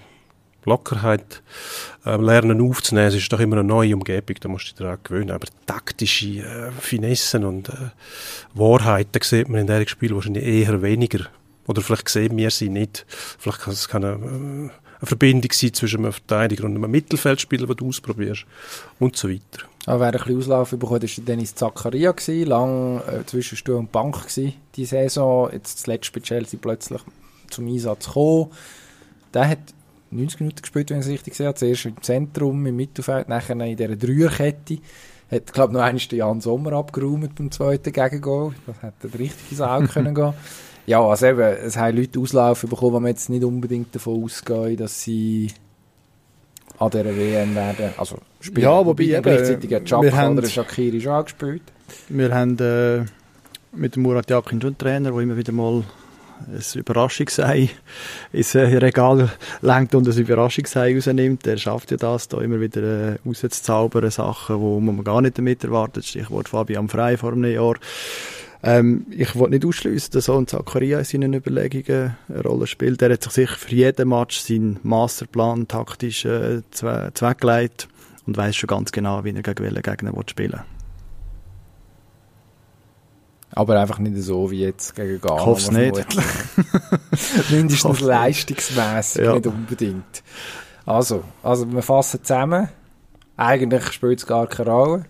Lockerheit 0.65 1.43
äh, 2.05 2.17
lernen 2.17 2.61
aufzunehmen. 2.61 3.09
Es 3.09 3.15
ist 3.15 3.33
doch 3.33 3.41
immer 3.41 3.57
eine 3.57 3.65
neue 3.65 3.95
Umgebung, 3.95 4.37
da 4.41 4.49
musst 4.49 4.67
du 4.67 4.71
dich 4.71 4.79
daran 4.79 4.99
gewöhnen. 5.03 5.31
Aber 5.31 5.47
taktische 5.67 6.41
äh, 6.41 6.71
Finessen 6.73 7.45
und 7.45 7.69
äh, 7.71 7.91
Wahrheiten 8.55 9.23
sieht 9.23 9.49
man 9.49 9.61
in 9.63 9.67
diesem 9.67 9.89
Spiel 9.89 10.15
wahrscheinlich 10.15 10.45
eher 10.45 10.83
weniger. 10.83 11.27
Oder 11.67 11.83
vielleicht 11.83 12.09
sehen 12.09 12.37
wir 12.37 12.51
sie 12.51 12.71
nicht. 12.71 13.05
Vielleicht 13.09 13.61
kann 13.61 13.73
es 13.73 13.89
keine, 13.89 14.71
eine 15.01 15.07
Verbindung 15.07 15.53
sein 15.53 15.73
zwischen 15.75 16.01
einem 16.01 16.13
Verteidiger 16.13 16.65
und 16.65 16.77
einem 16.77 16.91
Mittelfeldspieler, 16.91 17.67
den 17.67 17.77
du 17.77 17.89
ausprobierst 17.89 18.47
und 18.99 19.17
so 19.17 19.29
weiter. 19.29 19.67
Aber 19.87 20.01
wer 20.01 20.07
ein 20.09 20.13
bisschen 20.13 20.37
Auslauf 20.39 20.71
bekommen 20.71 21.03
war 21.03 21.25
Dennis 21.25 21.55
Zakaria, 21.55 22.15
lang 22.45 23.01
äh, 23.01 23.25
zwischen 23.25 23.57
Stuhl 23.57 23.77
und 23.77 23.93
Bank 23.93 24.27
gewesen, 24.27 24.55
die 24.75 24.85
Saison. 24.85 25.51
Jetzt 25.53 25.79
das 25.79 25.87
letzte 25.87 26.13
bei 26.13 26.21
Chelsea 26.21 26.59
plötzlich 26.61 27.01
zum 27.49 27.69
Einsatz 27.69 28.07
gekommen. 28.07 28.51
Der 29.33 29.49
hat 29.49 29.59
90 30.11 30.41
Minuten 30.41 30.63
gespielt, 30.63 30.91
wenn 30.91 31.01
ich 31.01 31.07
es 31.07 31.13
richtig 31.13 31.35
sehe. 31.35 31.55
Zuerst 31.55 31.87
im 31.87 32.03
Zentrum, 32.03 32.67
im 32.67 32.77
Mittelfeld, 32.77 33.29
nachher 33.29 33.59
in 33.59 33.77
dieser 33.77 33.97
Dreierkette. 33.97 34.79
Hat, 35.31 35.53
glaube 35.53 35.73
ich, 35.73 35.75
noch 35.75 35.83
einmal 35.83 36.01
den 36.01 36.19
Jan 36.19 36.41
Sommer 36.41 36.73
abgeräumt 36.73 37.35
beim 37.35 37.51
zweiten 37.51 37.93
Gegengol. 37.93 38.55
Das 38.67 38.83
hätte 38.83 39.19
richtig 39.19 39.53
ins 39.53 39.61
Auge 39.61 39.89
können 39.93 40.15
gehen 40.15 40.35
Ja, 40.89 41.07
also 41.07 41.27
eben, 41.27 41.41
es 41.41 41.77
haben 41.77 41.99
Leute 41.99 42.19
Auslaufen 42.19 42.71
bekommen, 42.71 42.95
wo 42.95 43.01
man 43.01 43.11
jetzt 43.11 43.29
nicht 43.29 43.45
unbedingt 43.45 43.95
davon 43.95 44.25
ausgehen, 44.25 44.79
dass 44.79 45.03
sie 45.03 45.53
an 46.79 46.89
dieser 46.91 47.15
WM 47.15 47.55
werden. 47.55 47.91
Also 47.99 48.17
spielen. 48.41 48.65
Ja, 48.65 48.87
wobei 48.87 49.05
eben, 49.05 49.23
gleichzeitig 49.23 49.75
hat 49.75 49.85
Chaka 49.85 50.31
oder 50.31 50.49
Shakiri 50.49 50.99
schon 50.99 51.13
angespielt. 51.13 51.61
Wir 52.09 52.35
haben 52.35 52.59
äh, 52.59 53.05
mit 53.73 53.97
dem 53.97 54.05
Murat 54.05 54.31
Yakin 54.31 54.63
schon 54.63 54.69
einen 54.69 54.79
Trainer, 54.79 55.11
der 55.11 55.21
immer 55.21 55.37
wieder 55.37 55.53
mal 55.53 55.85
ein 56.47 56.63
Überraschungsei 56.75 57.69
ins 58.33 58.55
äh, 58.55 58.61
Regal 58.79 59.29
lenkt 59.61 59.95
und 59.95 60.09
ein 60.09 60.17
Überraschungsei 60.17 60.95
rausnimmt. 60.95 61.45
Der 61.45 61.59
schafft 61.59 61.91
ja 61.91 61.99
das, 61.99 62.29
da 62.29 62.41
immer 62.41 62.63
wieder 62.63 62.83
äh, 62.83 63.17
rauszuzaubern, 63.27 64.11
Sachen, 64.11 64.59
wo 64.59 64.81
man 64.81 65.05
gar 65.05 65.21
nicht 65.21 65.37
damit 65.37 65.65
erwartet. 65.65 66.07
Stichwort 66.07 66.49
Fabian 66.49 66.89
Frey 66.89 67.19
vor 67.19 67.33
einem 67.33 67.53
Jahr. 67.53 67.75
Ähm, 68.63 69.07
ich 69.11 69.37
wollte 69.37 69.55
nicht 69.55 69.65
ausschließen, 69.65 70.11
dass 70.13 70.29
auch 70.29 70.39
ein 70.39 70.47
Zakaria 70.47 70.99
in 70.99 71.05
seinen 71.05 71.35
Überlegungen 71.35 72.17
eine 72.29 72.43
Rolle 72.43 72.67
spielt. 72.67 73.01
Er 73.03 73.13
hat 73.13 73.23
sich 73.23 73.33
sicher 73.33 73.55
für 73.55 73.75
jeden 73.75 74.09
Match 74.09 74.39
seinen 74.41 74.81
Masterplan 74.83 75.69
taktisch 75.69 76.25
äh, 76.25 76.63
zweckgelegt 76.71 77.89
und 78.27 78.37
weiß 78.37 78.57
schon 78.57 78.67
ganz 78.67 78.91
genau, 78.91 79.25
wie 79.25 79.31
er 79.31 79.43
gegen 79.43 79.65
welchen 79.65 79.83
Gegner 79.83 80.13
spielen 80.27 80.53
will. 80.53 80.61
Aber 83.53 83.81
einfach 83.81 83.99
nicht 83.99 84.17
so 84.19 84.51
wie 84.51 84.61
jetzt 84.61 84.95
gegen 84.95 85.21
Ghana. 85.21 85.41
Ich 85.41 85.47
hoffe 85.47 85.63
es 85.63 85.71
nicht. 85.71 86.07
Mindestens 87.51 88.01
leistungsmässig, 88.01 89.25
ja. 89.25 89.35
nicht 89.35 89.47
unbedingt. 89.47 90.23
Also, 90.85 91.23
also 91.43 91.71
wir 91.73 91.83
fassen 91.83 92.23
zusammen. 92.23 92.69
Eigentlich 93.37 93.93
spielt 93.93 94.19
es 94.19 94.27
gar 94.27 94.47
keine 94.47 94.71
Rolle. 94.71 95.05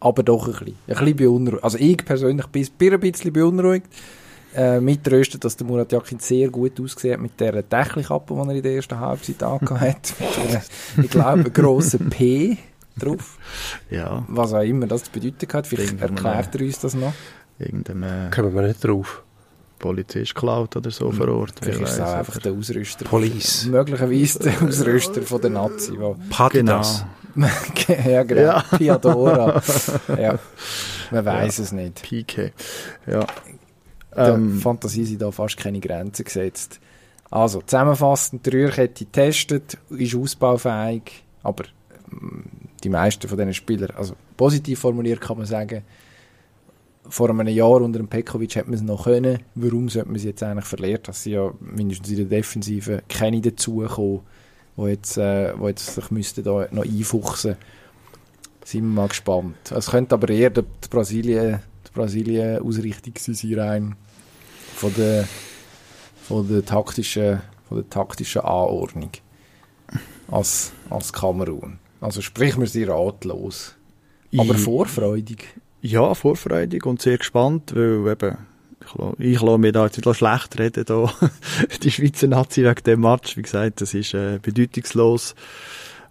Aber 0.00 0.22
doch 0.22 0.46
ein 0.46 0.52
bisschen. 0.52 0.74
Ein 0.86 0.96
bisschen 0.96 1.16
beunruhigt. 1.16 1.64
Also 1.64 1.78
ich 1.78 1.98
persönlich 1.98 2.46
bin 2.46 2.92
ein 2.92 3.00
bisschen 3.00 3.32
beunruhigt. 3.32 3.86
Äh, 4.52 4.80
mittröstet, 4.80 5.44
dass 5.44 5.56
der 5.56 5.64
Murat 5.64 5.92
Yakin 5.92 6.18
sehr 6.18 6.48
gut 6.48 6.80
aussieht 6.80 7.20
mit 7.20 7.38
der 7.38 7.62
Dächelkappe, 7.62 8.34
die 8.34 8.40
er 8.40 8.54
in 8.56 8.62
der 8.62 8.74
ersten 8.74 8.98
Halbzeit 8.98 9.40
angehört 9.44 10.12
hat. 10.18 10.62
ich 11.02 11.08
glaube, 11.08 11.28
einen 11.28 11.52
grossen 11.52 12.10
P 12.10 12.58
drauf. 12.98 13.38
Ja. 13.90 14.24
Was 14.28 14.52
auch 14.52 14.62
immer 14.62 14.86
das 14.86 15.08
bedeutet 15.08 15.54
hat. 15.54 15.66
Vielleicht 15.68 16.00
erklärt 16.00 16.54
er 16.54 16.60
uns 16.62 16.80
das 16.80 16.94
noch 16.94 17.12
irgendeinem... 17.60 18.02
Äh, 18.02 18.30
Kommen 18.30 18.54
wir 18.54 18.62
nicht 18.62 18.84
drauf. 18.84 19.22
Polizist 19.78 20.34
klaut 20.34 20.76
oder 20.76 20.90
so 20.90 21.10
vor 21.10 21.28
Ort. 21.28 21.54
Vielleicht 21.60 21.80
ist 21.80 21.92
es 21.92 22.00
auch 22.00 22.14
einfach 22.14 22.38
der 22.38 22.52
Ausrüster. 22.52 23.04
Police. 23.06 23.66
Möglicherweise 23.66 24.38
der 24.40 24.62
Ausrüster 24.62 25.22
von 25.22 25.40
der 25.40 25.50
Nazi. 25.50 25.98
Padidas. 26.28 26.98
Genau. 26.98 27.10
ja, 28.06 28.22
genau. 28.22 28.40
Ja. 28.40 28.64
Piadora. 28.76 29.62
ja. 30.18 30.38
Man 31.10 31.24
weiß 31.24 31.58
ja. 31.58 31.64
es 31.64 31.72
nicht. 31.72 32.02
PK. 32.02 32.52
Ja. 33.06 33.26
Der 34.16 34.34
ähm, 34.34 34.58
Fantasie 34.58 35.04
sind 35.04 35.22
da 35.22 35.30
fast 35.30 35.56
keine 35.56 35.80
Grenzen 35.80 36.24
gesetzt. 36.24 36.80
Also, 37.30 37.62
zusammenfassend, 37.62 38.44
die 38.44 38.50
Rührkette 38.50 39.04
getestet, 39.04 39.78
ist 39.90 40.16
ausbaufähig, 40.16 41.22
aber 41.44 41.64
mm, 42.10 42.42
die 42.82 42.88
meisten 42.88 43.28
von 43.28 43.38
diesen 43.38 43.54
Spielern, 43.54 43.90
also 43.96 44.14
positiv 44.36 44.80
formuliert 44.80 45.20
kann 45.20 45.38
man 45.38 45.46
sagen, 45.46 45.82
vor 47.08 47.30
einem 47.30 47.48
Jahr 47.48 47.80
unter 47.82 47.98
dem 47.98 48.08
Pekovic 48.08 48.56
hätte 48.56 48.68
man 48.68 48.74
es 48.74 48.82
noch 48.82 49.04
können. 49.04 49.40
Warum 49.54 49.88
sollte 49.88 50.08
man 50.08 50.16
es 50.16 50.24
jetzt 50.24 50.42
eigentlich 50.42 50.64
verliert? 50.64 51.08
Dass 51.08 51.22
sie 51.22 51.32
ja 51.32 51.52
mindestens 51.60 52.10
in 52.10 52.16
der 52.16 52.26
Defensive 52.26 53.02
keine 53.08 53.40
dazukommen, 53.40 54.20
die 54.84 54.92
jetzt, 54.92 55.16
äh, 55.16 55.58
wo 55.58 55.68
jetzt 55.68 55.94
sich 55.94 56.10
müssten 56.10 56.44
da 56.44 56.66
noch 56.70 56.84
einfuchsen. 56.84 57.56
Sind 58.64 58.82
wir 58.82 59.02
mal 59.02 59.08
gespannt. 59.08 59.72
Es 59.74 59.90
könnte 59.90 60.14
aber 60.14 60.28
eher 60.28 60.50
die, 60.50 60.62
Brasilien, 60.90 61.60
die 61.86 61.90
Brasilien 61.92 62.62
Ausrichtung 62.62 63.14
sein 63.16 63.58
rein 63.58 63.96
von 64.76 64.92
der, 64.94 65.26
von 66.22 66.46
der 66.48 66.64
taktischen, 66.64 67.40
von 67.68 67.78
der 67.78 67.90
taktischen 67.90 68.42
Anordnung 68.42 69.10
als, 70.30 70.72
als 70.88 71.12
Kamerun. 71.12 71.78
Also 72.00 72.22
sprich, 72.22 72.58
wir 72.58 72.66
sind 72.66 72.88
ratlos, 72.88 73.74
aber 74.36 74.54
vorfreudig. 74.54 75.48
Ja, 75.82 76.14
vorfreudig 76.14 76.84
und 76.86 77.02
sehr 77.02 77.18
gespannt, 77.18 77.74
weil 77.74 78.06
eben, 78.06 78.36
ich, 79.18 79.40
lasse 79.40 79.58
mich 79.58 79.72
da 79.72 79.84
jetzt 79.84 80.04
nicht 80.04 80.16
schlecht 80.16 80.58
reden, 80.58 80.84
da, 80.84 81.12
die 81.82 81.90
Schweizer 81.90 82.28
Nazi 82.28 82.64
wegen 82.64 82.82
dem 82.84 83.00
Match. 83.00 83.36
Wie 83.36 83.42
gesagt, 83.42 83.80
das 83.80 83.94
ist 83.94 84.14
äh, 84.14 84.38
bedeutungslos. 84.40 85.34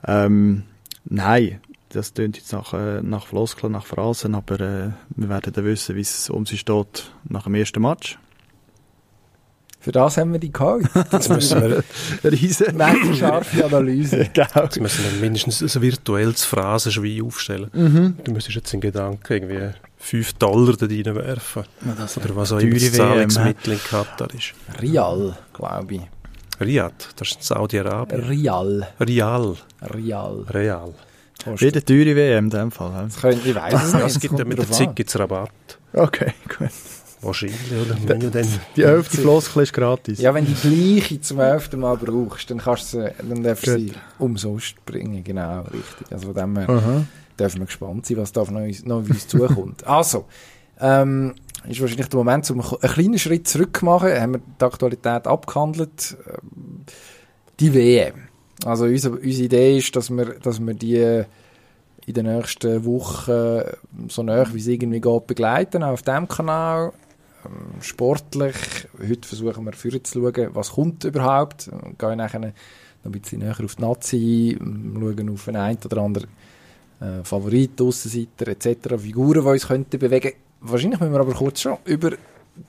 Ähm, 0.06 0.64
nein, 1.06 1.62
das 1.90 2.14
tönt 2.14 2.38
jetzt 2.38 2.54
nach, 2.54 2.74
äh, 2.74 3.02
nach 3.02 3.28
Floskeln, 3.28 3.74
nach 3.74 3.86
Phrasen, 3.86 4.36
aber 4.36 4.60
äh, 4.60 4.90
wir 5.16 5.30
werden 5.30 5.54
dann 5.54 5.66
wissen, 5.66 5.96
wie 5.96 6.02
es 6.02 6.30
um 6.30 6.46
sie 6.46 6.58
steht 6.58 7.12
nach 7.28 7.44
dem 7.44 7.56
ersten 7.56 7.82
Match. 7.82 8.18
Für 9.82 9.94
das 9.94 10.18
haben 10.18 10.34
wir 10.34 10.40
die 10.40 10.52
gehabt. 10.52 10.84
Jetzt 11.12 11.30
müssen 11.30 11.62
wir 11.62 12.32
riesen 12.32 12.78
scharfe 13.16 13.66
Analyse. 13.66 14.30
genau. 14.34 14.64
Jetzt 14.64 14.80
müssen 14.80 15.06
wir 15.06 15.22
mindestens 15.22 15.76
ein 15.76 15.82
virtuelles 15.82 16.44
Phrasenschwein 16.44 17.22
aufstellen. 17.22 17.70
Mhm. 17.74 18.18
Du 18.24 18.32
müsstest 18.34 18.58
jetzt 18.58 18.74
in 18.74 18.82
Gedanken 18.82 19.32
irgendwie 19.32 19.70
5 20.00 20.34
Dollar 20.34 20.76
da 20.76 20.86
reinwerfen. 20.86 21.64
Oder 22.18 22.36
was 22.36 22.52
auch 22.52 22.60
immer 22.60 22.74
das 22.74 22.92
Zahlungsmittel 22.92 23.74
in 23.74 23.80
Katar 23.80 24.28
ist. 24.34 24.54
Rial, 24.82 25.38
glaube 25.54 25.96
ich. 25.96 26.02
Riyadh, 26.62 27.08
das 27.16 27.30
ist 27.30 27.44
Saudi-Arabien. 27.44 28.22
Rial. 28.22 28.88
Rial. 29.00 29.56
Rial. 29.94 30.46
Real. 30.50 30.94
Wie 31.46 31.72
eine 31.72 31.86
teure 31.86 32.16
WM 32.18 32.46
in 32.46 32.50
dem 32.50 32.72
Fall. 32.72 32.92
Das 33.06 33.22
können, 33.22 33.40
ich 33.46 33.56
weiß 33.56 33.82
es 33.82 33.94
nicht. 33.94 34.06
Es 34.06 34.20
gibt 34.20 34.38
ja 34.38 34.44
mit 34.44 34.58
der 34.58 34.70
Zeit 34.70 34.94
gibt's 34.94 35.18
Rabatt. 35.18 35.52
Okay, 35.94 36.34
gut. 36.58 36.70
Wahrscheinlich, 37.22 37.72
oder? 37.72 37.98
Wenn 38.06 38.20
du 38.20 38.32
dann 38.32 38.48
die 38.76 38.84
elfte 38.84 39.18
Floskel 39.18 39.64
ist 39.64 39.74
gratis. 39.74 40.20
Ja, 40.20 40.34
wenn 40.34 40.46
du 40.46 40.52
die 40.52 41.00
gleiche 41.00 41.20
zum 41.22 41.40
elften 41.40 41.82
Mal 41.82 41.98
brauchst, 41.98 42.50
dann 42.50 42.60
kannst 42.60 42.94
du 42.94 43.02
sie, 43.02 43.12
dann 43.28 43.44
darfst 43.44 43.68
du 43.68 43.78
sie 43.78 43.92
umsonst 44.20 44.84
bringen. 44.86 45.24
Genau, 45.24 45.62
richtig. 45.64 46.12
Also 46.12 46.28
von 46.28 46.36
dem 46.36 46.58
her 46.58 47.06
dürfen 47.38 47.60
wir 47.60 47.66
gespannt 47.66 48.06
sein, 48.06 48.18
was 48.18 48.32
da 48.32 48.44
noch, 48.44 48.86
noch 48.86 48.98
auf 48.98 49.10
uns 49.10 49.28
zukommt. 49.28 49.86
Also, 49.86 50.26
ähm, 50.80 51.36
ist 51.68 51.82
wahrscheinlich 51.82 52.08
der 52.08 52.18
Moment, 52.18 52.50
um 52.52 52.62
einen 52.62 52.94
kleinen 52.94 53.20
Schritt 53.20 53.48
zurück 53.48 53.78
zu 53.78 53.86
machen. 53.86 54.10
Haben 54.10 54.34
wir 54.34 54.42
die 54.60 54.66
Aktualität 54.66 55.28
abgehandelt. 55.28 56.18
Ähm, 56.28 56.86
die 57.60 57.74
WM. 57.74 58.30
Also 58.66 58.86
unsere, 58.86 59.18
unsere 59.18 59.46
Idee 59.46 59.78
ist, 59.78 59.96
dass 59.96 60.10
wir, 60.10 60.40
dass 60.40 60.60
wir 60.60 60.74
die 60.74 61.24
in 62.06 62.14
den 62.14 62.26
nächsten 62.26 62.86
Wochen 62.86 63.62
so 64.08 64.24
nah 64.24 64.46
wie 64.54 64.58
es 64.58 64.68
irgendwie 64.68 65.02
geht 65.02 65.28
begleiten, 65.28 65.84
auch 65.84 65.94
auf 65.94 66.02
diesem 66.02 66.28
Kanal. 66.28 66.92
Ähm, 67.46 67.82
sportlich. 67.82 68.56
Heute 69.00 69.28
versuchen 69.28 69.66
wir 69.66 69.74
vorher 69.74 70.04
zu 70.04 70.20
schauen, 70.20 70.50
was 70.54 70.72
kommt 70.72 71.04
überhaupt. 71.04 71.70
Gehen 71.98 72.18
nachher 72.18 72.40
noch 72.40 72.52
ein 73.06 73.12
bisschen 73.12 73.40
näher 73.40 73.56
auf 73.64 73.76
die 73.76 73.82
Nazi, 73.82 74.58
schauen 74.60 75.30
auf 75.30 75.48
einen, 75.48 75.58
einen 75.58 75.78
oder 75.86 76.02
anderen 76.02 76.30
äh, 77.00 77.24
Favorit, 77.24 77.82
Aussenseiter 77.82 78.50
etc., 78.50 78.96
Figuren, 78.98 79.42
die 79.42 79.48
uns 79.48 79.68
könnten 79.68 80.00
bewegen 80.00 80.34
Wahrscheinlich 80.62 81.00
müssen 81.00 81.14
wir 81.14 81.22
aber 81.22 81.34
kurz 81.34 81.62
schon 81.62 81.78
über 81.86 82.12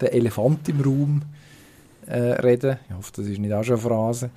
den 0.00 0.08
Elefant 0.08 0.68
im 0.68 0.80
Raum 0.80 1.22
äh, 2.06 2.18
reden. 2.18 2.78
Ich 2.88 2.94
hoffe, 2.94 3.10
das 3.16 3.26
ist 3.26 3.40
nicht 3.40 3.52
auch 3.52 3.64
schon 3.64 3.74
eine 3.74 3.82
Phrase. 3.82 4.30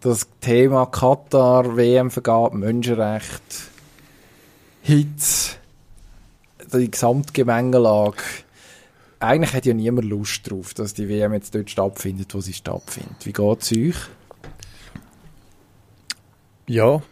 Das 0.00 0.26
Thema 0.40 0.86
Katar, 0.86 1.76
WM-Vergabe, 1.76 2.56
Menschenrecht, 2.56 3.42
Hitze, 4.80 5.56
die 6.72 6.90
Gesamtgemengelage 6.90 8.16
eigentlich 9.22 9.54
hat 9.54 9.66
ja 9.66 9.74
niemand 9.74 10.08
Lust 10.08 10.50
drauf, 10.50 10.74
dass 10.74 10.94
die 10.94 11.08
WM 11.08 11.32
jetzt 11.32 11.54
dort 11.54 11.70
stattfindet, 11.70 12.34
wo 12.34 12.40
sie 12.40 12.52
stattfindet. 12.52 13.24
Wie 13.24 13.32
geht 13.32 13.62
es 13.62 13.72
euch? 13.72 13.96
Ja, 16.66 17.02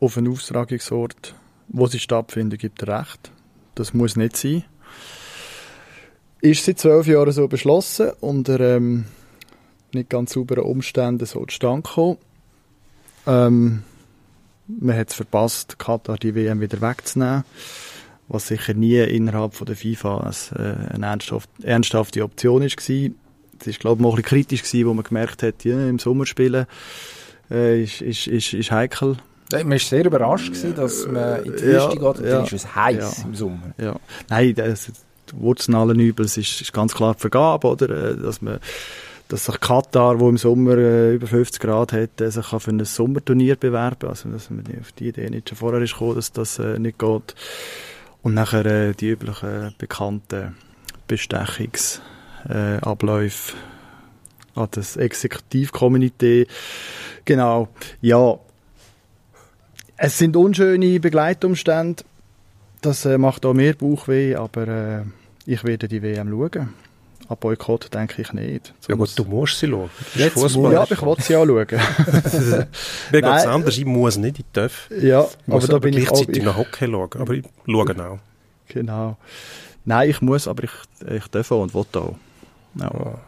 auf 0.00 0.16
einen 0.16 0.32
Austragungsort, 0.32 1.34
wo 1.68 1.86
sie 1.86 1.98
stattfindet, 1.98 2.60
gibt 2.60 2.82
es 2.82 2.88
recht. 2.88 3.30
das 3.74 3.94
muss 3.94 4.16
nicht 4.16 4.36
sein. 4.36 4.64
Ist 6.40 6.64
seit 6.64 6.78
zwölf 6.78 7.06
Jahren 7.06 7.32
so 7.32 7.48
beschlossen, 7.48 8.12
unter 8.20 8.60
ähm, 8.60 9.04
nicht 9.92 10.08
ganz 10.08 10.32
sauberen 10.32 10.64
Umständen 10.64 11.26
so 11.26 11.44
zustande 11.44 11.82
gekommen. 11.82 12.18
Ähm, 13.26 13.82
man 14.66 14.96
hat 14.96 15.10
es 15.10 15.14
verpasst, 15.14 15.78
Katar 15.78 16.16
die 16.16 16.34
WM 16.34 16.60
wieder 16.60 16.80
wegzunehmen, 16.80 17.44
was 18.30 18.46
sicher 18.46 18.74
nie 18.74 18.98
innerhalb 18.98 19.54
von 19.54 19.66
der 19.66 19.76
FIFA 19.76 20.30
äh, 20.56 20.94
eine 20.94 21.18
ernsthafte 21.62 22.22
Option 22.22 22.62
war. 22.62 22.66
Es 22.66 22.88
war, 22.88 23.72
glaube 23.74 24.02
ich, 24.02 24.06
auch 24.06 24.12
ein 24.12 24.22
bisschen 24.22 24.22
kritisch, 24.22 24.62
gewesen, 24.62 24.86
wo 24.86 24.94
man 24.94 25.04
gemerkt 25.04 25.42
hat, 25.42 25.64
ja, 25.64 25.88
im 25.88 25.98
Sommer 25.98 26.26
spielen 26.26 26.66
äh, 27.50 27.82
ist, 27.82 28.00
ist, 28.00 28.26
ist, 28.28 28.54
ist 28.54 28.70
heikel. 28.70 29.16
Man 29.52 29.70
war 29.70 29.78
sehr 29.78 30.04
überrascht, 30.04 30.52
gewesen, 30.52 30.74
dass 30.76 31.06
man 31.08 31.44
in 31.44 31.52
die 31.56 31.62
Wüste 31.62 31.72
ja, 31.72 31.88
geht 31.88 32.02
und 32.02 32.20
ja, 32.20 32.30
dann 32.30 32.44
ist 32.44 32.52
es 32.52 32.74
heiß 32.74 33.18
ja, 33.18 33.24
im 33.24 33.34
Sommer. 33.34 33.74
Ja. 33.78 33.96
Nein, 34.28 34.54
das, 34.54 34.92
die 35.30 35.40
Wurzeln 35.40 35.74
allen 35.74 35.98
Übels 35.98 36.36
ist, 36.36 36.60
ist 36.60 36.72
ganz 36.72 36.94
klar 36.94 37.14
die 37.14 37.20
Vergabe, 37.20 37.66
oder? 37.66 37.90
Äh, 37.90 38.16
dass 38.16 38.40
man 38.40 38.60
dass 39.30 39.44
sich 39.44 39.60
Katar, 39.60 40.18
wo 40.18 40.28
im 40.28 40.36
Sommer 40.36 40.76
äh, 40.76 41.14
über 41.14 41.28
50 41.28 41.60
Grad 41.60 41.92
hat, 41.92 42.20
äh, 42.20 42.30
sich 42.30 42.46
für 42.46 42.70
ein 42.70 42.84
Sommerturnier 42.84 43.54
bewerben 43.54 44.08
Also, 44.08 44.28
dass 44.28 44.50
man 44.50 44.64
auf 44.80 44.92
die 44.92 45.08
Idee 45.08 45.30
nicht 45.30 45.48
schon 45.48 45.58
vorher 45.58 45.80
ist 45.82 45.92
gekommen, 45.92 46.16
dass 46.16 46.32
das 46.32 46.58
äh, 46.58 46.78
nicht 46.78 46.98
geht. 46.98 47.34
Und 48.22 48.34
nachher 48.34 48.66
äh, 48.66 48.92
die 48.92 49.10
üblichen 49.10 49.74
bekannten 49.78 50.56
Bestechungsabläufe 51.06 53.56
äh, 53.56 53.60
an 54.54 54.68
das 54.70 54.96
Exekutivkomitee. 54.96 56.46
Genau, 57.24 57.68
ja. 58.00 58.38
Es 59.96 60.18
sind 60.18 60.36
unschöne 60.36 61.00
Begleitumstände. 61.00 62.04
Das 62.80 63.04
äh, 63.04 63.18
macht 63.18 63.44
auch 63.44 63.54
mehr 63.54 63.74
Bauchweh, 63.74 64.34
aber 64.34 64.68
äh, 64.68 65.02
ich 65.44 65.64
werde 65.64 65.88
die 65.88 66.02
WM 66.02 66.30
schauen. 66.30 66.72
An 67.30 67.36
Boykott 67.38 67.94
denke 67.94 68.22
ich 68.22 68.32
nicht. 68.32 68.74
Ja 68.88 68.96
gut, 68.96 69.16
du 69.16 69.22
musst 69.22 69.60
sie 69.60 69.68
schauen. 69.68 69.88
Jetzt 70.16 70.32
Fußball. 70.32 70.72
Ja, 70.72 70.82
ich 70.82 71.00
will 71.00 71.14
sie 71.20 71.36
auch 71.36 71.46
schauen. 71.46 71.66
Mir 73.12 73.22
geht 73.22 73.36
es 73.36 73.46
anders, 73.46 73.78
ich 73.78 73.84
muss 73.84 74.16
nicht, 74.16 74.40
ich 74.40 74.44
darf. 74.52 74.90
Ja, 74.90 75.28
aber 75.46 75.66
da 75.68 75.78
bin 75.78 75.96
ich 75.96 76.10
auch... 76.10 76.14
gleichzeitig 76.14 76.42
noch 76.42 76.56
Hockey 76.56 76.86
schauen, 76.86 77.08
aber 77.16 77.34
ich 77.34 77.44
schaue 77.66 78.10
auch. 78.10 78.18
Genau. 78.66 79.16
Nein, 79.84 80.10
ich 80.10 80.20
muss, 80.20 80.48
aber 80.48 80.64
ich, 80.64 80.72
ich 81.08 81.28
darf 81.28 81.52
auch 81.52 81.62
und 81.62 81.72
will 81.72 81.84
auch. 81.94 82.16
Ja. 82.74 82.90
Ah. 82.90 83.18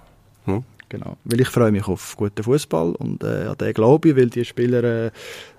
Hm. 0.46 0.64
Genau. 0.88 1.16
Weil 1.22 1.40
ich 1.40 1.48
freue 1.48 1.70
mich 1.70 1.86
auf 1.86 2.16
guten 2.16 2.42
Fußball 2.42 2.96
und 2.96 3.22
äh, 3.22 3.46
an 3.46 3.56
den 3.56 3.72
glaube 3.72 4.08
ich, 4.08 4.16
weil 4.16 4.30
die 4.30 4.44
Spieler 4.44 4.82
äh, 4.82 5.10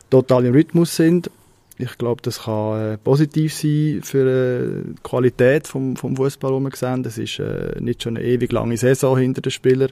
total 0.09 0.45
im 0.47 0.53
Rhythmus 0.53 0.97
sind 0.97 1.31
ich 1.77 1.97
glaube, 1.97 2.21
das 2.21 2.43
kann 2.43 2.93
äh, 2.93 2.97
positiv 2.97 3.53
sein 3.53 4.01
für 4.03 4.25
äh, 4.25 4.91
die 4.91 5.01
Qualität 5.01 5.67
vom, 5.67 5.95
vom 5.95 6.15
Fußball, 6.15 6.51
den 6.51 6.63
wir 6.63 6.75
sehen. 6.75 7.03
Das 7.03 7.17
ist 7.17 7.39
äh, 7.39 7.79
nicht 7.79 8.03
schon 8.03 8.17
eine 8.17 8.25
ewig 8.25 8.51
lange 8.51 8.77
Saison 8.77 9.17
hinter 9.17 9.41
den 9.41 9.51
Spielern. 9.51 9.91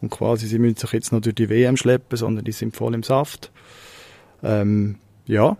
Und 0.00 0.10
quasi, 0.10 0.46
sie 0.46 0.58
müssen 0.58 0.76
sich 0.76 0.92
jetzt 0.92 1.12
noch 1.12 1.20
durch 1.20 1.34
die 1.34 1.48
WM 1.48 1.76
schleppen, 1.76 2.16
sondern 2.18 2.44
die 2.44 2.52
sind 2.52 2.76
voll 2.76 2.94
im 2.94 3.02
Saft. 3.02 3.50
Ähm, 4.42 4.96
ja, 5.26 5.56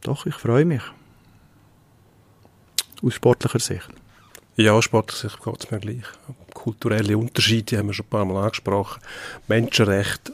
doch, 0.00 0.24
ich 0.24 0.34
freue 0.34 0.64
mich. 0.64 0.82
Aus 3.02 3.14
sportlicher 3.14 3.58
Sicht. 3.58 3.88
Ja, 4.56 4.80
sportlicher 4.80 5.28
Sicht 5.28 5.42
geht 5.42 5.64
es 5.64 5.70
mir 5.70 5.80
gleich. 5.80 6.04
Kulturelle 6.54 7.18
Unterschiede 7.18 7.76
haben 7.76 7.88
wir 7.88 7.94
schon 7.94 8.06
ein 8.06 8.10
paar 8.10 8.24
Mal 8.24 8.42
angesprochen. 8.42 9.02
Menschenrechte 9.48 10.32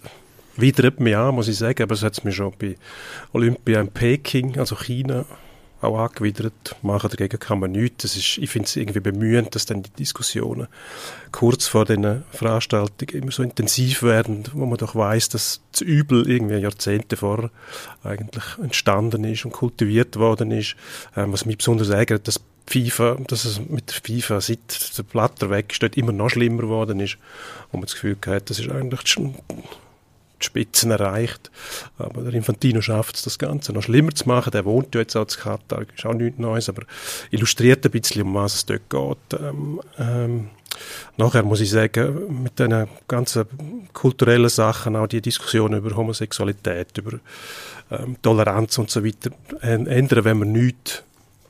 widert 0.61 1.00
mich 1.00 1.17
an, 1.17 1.35
muss 1.35 1.49
ich 1.49 1.57
sagen, 1.57 1.83
aber 1.83 1.95
es 1.95 2.03
hat 2.03 2.25
mir 2.25 2.33
schon 2.33 2.53
bei 2.59 2.77
Olympia 3.33 3.81
in 3.81 3.88
Peking, 3.88 4.59
also 4.59 4.77
China, 4.77 5.25
auch 5.81 5.99
angewidert. 5.99 6.77
Machen 6.83 7.11
dagegen 7.11 7.38
kann 7.38 7.61
man 7.61 7.73
nichts. 7.73 8.03
Das 8.03 8.17
ist, 8.17 8.38
ich 8.38 8.50
finde 8.50 8.67
es 8.67 8.77
irgendwie 8.77 9.00
bemühend, 9.00 9.55
dass 9.55 9.67
dann 9.67 9.83
die 9.83 9.91
Diskussionen 9.91 10.67
kurz 11.31 11.67
vor 11.67 11.85
den 11.85 12.25
Veranstaltungen 12.33 13.23
immer 13.23 13.31
so 13.31 13.43
intensiv 13.43 14.03
werden, 14.03 14.45
wo 14.53 14.67
man 14.67 14.79
doch 14.79 14.95
weiß, 14.95 15.29
dass 15.29 15.61
das 15.73 15.83
Übel 15.83 16.29
irgendwie 16.29 16.57
Jahrzehnte 16.57 17.17
vor 17.17 17.50
eigentlich 18.03 18.45
entstanden 18.62 19.25
ist 19.25 19.44
und 19.44 19.53
kultiviert 19.53 20.16
worden 20.16 20.51
ist. 20.51 20.75
Ähm, 21.16 21.33
was 21.33 21.47
mich 21.47 21.59
besonders 21.59 21.90
ärgert, 21.90 22.27
dass 22.27 22.40
FIFA, 22.66 23.16
dass 23.27 23.44
es 23.44 23.61
mit 23.61 23.90
FIFA 23.92 24.40
seit 24.40 24.99
der 24.99 25.03
Platte 25.03 25.49
weg 25.49 25.73
ist, 25.73 25.97
immer 25.97 26.12
noch 26.12 26.29
schlimmer 26.29 26.62
geworden 26.62 27.01
ist, 27.01 27.16
wo 27.71 27.79
man 27.79 27.87
das 27.87 27.94
Gefühl 27.94 28.16
hat, 28.27 28.51
das 28.51 28.59
ist 28.59 28.71
eigentlich 28.71 29.07
schon 29.07 29.37
Spitzen 30.40 30.90
erreicht. 30.90 31.51
Aber 31.98 32.22
der 32.22 32.35
Infantino 32.35 32.81
schafft 32.81 33.16
es, 33.16 33.22
das 33.22 33.38
Ganze 33.38 33.72
noch 33.72 33.83
schlimmer 33.83 34.14
zu 34.14 34.29
machen. 34.29 34.51
Der 34.51 34.64
wohnt 34.64 34.94
ja 34.94 35.01
jetzt 35.01 35.16
als 35.16 35.38
Katar, 35.38 35.85
ist 35.94 36.07
auch 36.07 36.14
nichts 36.14 36.38
Neues, 36.38 36.68
aber 36.68 36.83
illustriert 37.31 37.85
ein 37.85 37.90
bisschen, 37.90 38.22
um 38.22 38.35
was 38.35 38.55
es 38.55 38.66
dort 38.66 38.88
geht. 38.88 39.40
Ähm, 39.40 39.81
ähm, 39.98 40.51
nachher 41.16 41.42
muss 41.42 41.61
ich 41.61 41.70
sagen, 41.70 42.42
mit 42.42 42.59
den 42.59 42.87
ganzen 43.07 43.44
kulturellen 43.92 44.48
Sachen, 44.48 44.96
auch 44.96 45.07
die 45.07 45.20
Diskussion 45.20 45.74
über 45.74 45.96
Homosexualität, 45.96 46.96
über 46.98 47.18
ähm, 47.90 48.16
Toleranz 48.22 48.79
und 48.79 48.90
so 48.90 49.05
weiter, 49.05 49.31
ändern, 49.61 50.24
wenn 50.24 50.38
wir 50.38 50.46
nichts 50.46 51.03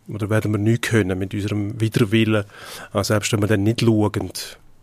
oder 0.08 0.30
werden 0.30 0.52
wir 0.52 0.58
nichts 0.58 0.88
können 0.88 1.18
mit 1.18 1.34
unserem 1.34 1.80
Widerwillen, 1.80 2.44
also 2.92 3.08
selbst 3.08 3.32
wenn 3.32 3.40
wir 3.40 3.46
dann 3.46 3.62
nicht 3.62 3.82
schauen, 3.82 4.30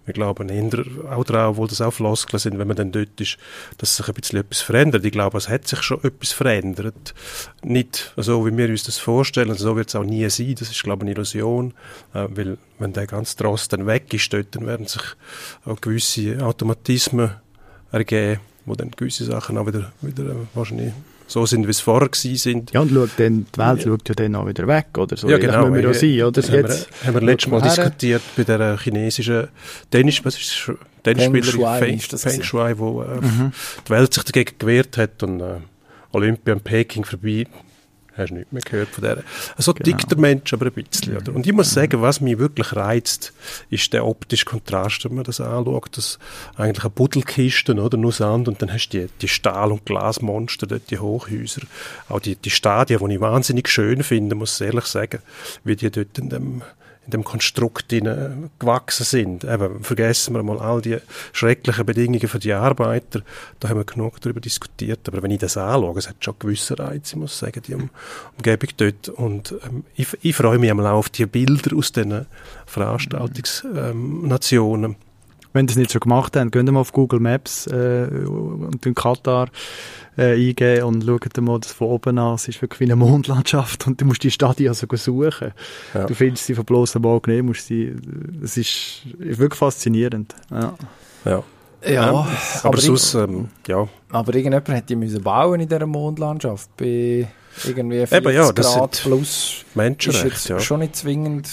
wir 0.05 0.13
glauben 0.13 0.49
eher 0.49 0.83
auch 1.11 1.23
daran, 1.23 1.51
obwohl 1.51 1.67
das 1.67 1.81
auch 1.81 1.91
Floskeln 1.91 2.39
sind, 2.39 2.59
wenn 2.59 2.67
man 2.67 2.77
dann 2.77 2.91
dort 2.91 3.19
ist, 3.19 3.37
dass 3.77 3.97
sich 3.97 4.07
ein 4.07 4.13
bisschen 4.13 4.39
etwas 4.39 4.61
verändert. 4.61 5.03
Ich 5.03 5.11
glaube, 5.11 5.37
es 5.37 5.49
hat 5.49 5.67
sich 5.67 5.81
schon 5.81 6.03
etwas 6.03 6.31
verändert. 6.31 7.13
Nicht 7.63 8.13
so, 8.15 8.45
wie 8.45 8.55
wir 8.55 8.69
uns 8.69 8.83
das 8.83 8.97
vorstellen, 8.97 9.55
so 9.55 9.75
wird 9.75 9.89
es 9.89 9.95
auch 9.95 10.03
nie 10.03 10.29
sein. 10.29 10.55
Das 10.57 10.69
ist, 10.69 10.83
glaube 10.83 11.03
ich, 11.03 11.07
eine 11.07 11.11
Illusion, 11.11 11.73
äh, 12.13 12.27
weil 12.29 12.57
wenn 12.79 12.93
der 12.93 13.07
ganze 13.07 13.35
Trost 13.35 13.73
dann 13.73 13.87
weg 13.87 14.13
ist, 14.13 14.31
dort, 14.31 14.55
dann 14.55 14.67
werden 14.67 14.85
sich 14.85 15.01
auch 15.65 15.81
gewisse 15.81 16.43
Automatismen 16.45 17.31
ergeben, 17.91 18.41
wo 18.65 18.75
dann 18.75 18.91
gewisse 18.91 19.25
Sachen 19.25 19.57
auch 19.57 19.67
wieder, 19.67 19.91
wieder 20.01 20.23
äh, 20.23 20.35
wahrscheinlich 20.53 20.93
so 21.27 21.45
sind, 21.45 21.65
wie 21.65 21.71
es 21.71 21.79
vorher 21.79 22.09
sind. 22.13 22.71
Ja, 22.71 22.81
und 22.81 22.91
schaut 22.91 23.11
dann, 23.17 23.45
die 23.53 23.57
Welt 23.57 23.79
ja. 23.79 23.83
schaut 23.83 24.09
ja 24.09 24.15
dann 24.15 24.35
auch 24.35 24.47
wieder 24.47 24.67
weg, 24.67 24.87
oder 24.97 25.17
so. 25.17 25.29
Ja, 25.29 25.37
genau. 25.37 25.69
müssen 25.69 25.83
wir 25.83 25.89
auch 25.89 25.93
sein, 25.93 26.21
oder? 26.21 26.31
Das 26.31 26.49
jetzt 26.49 26.53
haben, 26.53 27.01
wir, 27.01 27.07
haben 27.07 27.13
wir 27.15 27.21
letztes 27.21 27.51
Mal 27.51 27.61
diskutiert 27.61 28.21
bei 28.35 28.43
der 28.43 28.77
chinesischen 28.77 29.47
Tennis, 29.89 30.23
was 30.23 30.35
ist 30.35 30.71
Tennisspielerin 31.03 31.99
Feng, 31.99 31.99
Feng 31.99 32.43
Shui, 32.43 32.77
wo 32.77 33.03
äh, 33.03 33.21
mhm. 33.21 33.51
die 33.85 33.89
Welt 33.89 34.13
sich 34.13 34.23
dagegen 34.23 34.57
gewehrt 34.57 34.97
hat 34.97 35.21
und 35.23 35.39
äh, 35.39 35.57
Olympia 36.11 36.53
in 36.53 36.61
Peking 36.61 37.05
vorbei 37.05 37.45
hast 38.17 38.29
du 38.29 38.35
nichts 38.35 38.51
mehr 38.51 38.61
gehört 38.61 38.89
von 38.89 39.03
der. 39.03 39.23
So 39.57 39.73
genau. 39.73 39.85
tickt 39.85 40.11
der 40.11 40.17
Mensch 40.17 40.53
aber 40.53 40.67
ein 40.67 40.71
bisschen. 40.71 41.17
Oder? 41.17 41.33
Und 41.33 41.45
ich 41.45 41.53
muss 41.53 41.71
sagen, 41.71 42.01
was 42.01 42.21
mich 42.21 42.37
wirklich 42.37 42.75
reizt, 42.75 43.33
ist 43.69 43.91
der 43.93 44.05
optische 44.05 44.45
Kontrast, 44.45 45.05
wenn 45.05 45.15
man 45.15 45.23
das 45.23 45.41
anschaut, 45.41 45.97
dass 45.97 46.19
eigentlich 46.55 46.83
eine 46.83 46.91
Buddelkiste 46.91 47.73
oder 47.75 47.97
nur 47.97 48.11
Sand 48.11 48.47
und 48.47 48.61
dann 48.61 48.71
hast 48.71 48.89
du 48.89 48.99
die, 48.99 49.09
die 49.21 49.27
Stahl- 49.27 49.71
und 49.71 49.85
Glasmonster, 49.85 50.67
dort, 50.67 50.89
die 50.89 50.99
Hochhäuser, 50.99 51.61
auch 52.09 52.19
die, 52.19 52.35
die 52.35 52.49
Stadien, 52.49 53.05
die 53.05 53.15
ich 53.15 53.21
wahnsinnig 53.21 53.67
schön 53.67 54.03
finde, 54.03 54.35
muss 54.35 54.59
ich 54.59 54.67
ehrlich 54.67 54.85
sagen, 54.85 55.19
wie 55.63 55.75
die 55.75 55.89
dort 55.89 56.17
in 56.17 56.29
dem 56.29 56.61
in 57.05 57.11
dem 57.11 57.23
Konstrukt 57.23 57.89
gewachsen 57.89 59.05
sind. 59.05 59.43
Eben, 59.43 59.83
vergessen 59.83 60.33
wir 60.35 60.43
mal 60.43 60.59
all 60.59 60.81
die 60.81 60.97
schrecklichen 61.33 61.85
Bedingungen 61.85 62.27
für 62.27 62.39
die 62.39 62.53
Arbeiter. 62.53 63.21
Da 63.59 63.69
haben 63.69 63.77
wir 63.77 63.85
genug 63.85 64.19
darüber 64.21 64.39
diskutiert. 64.39 65.07
Aber 65.07 65.21
wenn 65.23 65.31
ich 65.31 65.39
das 65.39 65.57
anschaue, 65.57 65.99
es 65.99 66.07
hat 66.09 66.23
schon 66.23 66.35
gewisse 66.39 66.79
Reize, 66.79 67.13
ich 67.13 67.15
muss 67.15 67.37
sagen, 67.37 67.61
die 67.67 67.75
um 67.75 67.89
Umgebung 68.37 68.69
dort. 68.77 69.09
Und 69.09 69.53
ähm, 69.65 69.83
ich, 69.95 70.07
ich 70.21 70.35
freue 70.35 70.57
mich 70.57 70.71
einmal 70.71 70.87
auf 70.87 71.09
die 71.09 71.25
Bilder 71.25 71.75
aus 71.77 71.91
diesen 71.91 72.25
Veranstaltungsnationen. 72.65 74.91
Ähm, 74.91 74.97
wenn 75.55 75.67
das 75.67 75.77
nicht 75.77 75.91
schon 75.91 76.01
gemacht 76.01 76.35
haben, 76.35 76.51
gehen 76.51 76.65
wir 76.65 76.73
mal 76.73 76.81
auf 76.81 76.91
Google 76.91 77.21
Maps 77.21 77.65
äh, 77.67 78.07
und 78.27 78.85
in 78.85 78.93
Katar 78.93 79.47
äh, 80.17 80.33
eingeben 80.33 80.83
und 80.83 81.05
schaut 81.05 81.37
mal 81.41 81.59
das 81.59 81.71
von 81.71 81.87
oben 81.87 82.17
an. 82.19 82.35
Es 82.35 82.47
ist 82.49 82.61
wirklich 82.61 82.81
wie 82.81 82.85
eine 82.85 82.97
Mondlandschaft 82.97 83.87
und 83.87 84.01
du 84.01 84.05
musst 84.05 84.21
die 84.23 84.31
Stadien 84.31 84.69
also 84.69 84.85
suchen. 84.95 85.53
Ja. 85.93 86.05
Du 86.05 86.13
findest 86.13 86.45
sie 86.45 86.55
von 86.55 86.65
bloßem 86.65 87.03
Auge 87.05 87.31
nicht, 87.31 87.43
musst 87.43 87.67
sie, 87.67 87.95
es 88.43 88.57
ist 88.57 89.01
wirklich 89.17 89.57
faszinierend. 89.57 90.35
Ja. 90.51 90.73
ja. 91.23 91.43
Ja, 91.87 92.09
ähm, 92.09 92.15
aber, 92.15 92.27
aber 92.63 92.77
sonst, 92.79 93.13
ähm, 93.13 93.49
ja. 93.67 93.87
Aber 94.09 94.33
irgendjemand 94.33 94.67
hätte 94.69 94.87
die 94.87 94.95
müssen 94.95 95.21
bauen 95.21 95.59
in 95.59 95.69
dieser 95.69 95.85
Mondlandschaft 95.85 96.75
bei 96.77 97.27
irgendwie 97.63 98.07
40 98.07 98.17
Eben, 98.17 98.35
ja, 98.35 98.51
Grad 98.51 99.01
plus. 99.03 99.63
Menschenrecht, 99.75 100.25
ist 100.25 100.31
jetzt 100.31 100.49
ja. 100.49 100.59
schon 100.59 100.79
nicht 100.79 100.95
zwingend, 100.95 101.47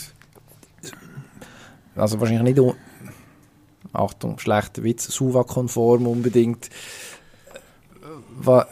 also 1.94 2.18
wahrscheinlich 2.18 2.56
nicht, 2.56 2.76
Achtung, 3.92 4.38
schlechter 4.38 4.82
Witz, 4.82 5.08
SUVA-konform 5.08 6.06
unbedingt 6.06 6.70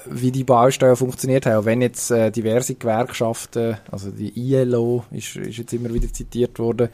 wie 0.06 0.32
die 0.32 0.44
Baustellen 0.44 0.96
funktioniert 0.96 1.46
haben. 1.46 1.56
Auch 1.56 1.64
wenn 1.64 1.82
jetzt 1.82 2.10
äh, 2.10 2.30
diverse 2.30 2.74
Gewerkschaften, 2.74 3.76
also 3.90 4.10
die 4.10 4.32
ILO 4.54 5.04
ist, 5.10 5.36
ist 5.36 5.58
jetzt 5.58 5.72
immer 5.72 5.92
wieder 5.92 6.12
zitiert 6.12 6.58
worden, 6.58 6.88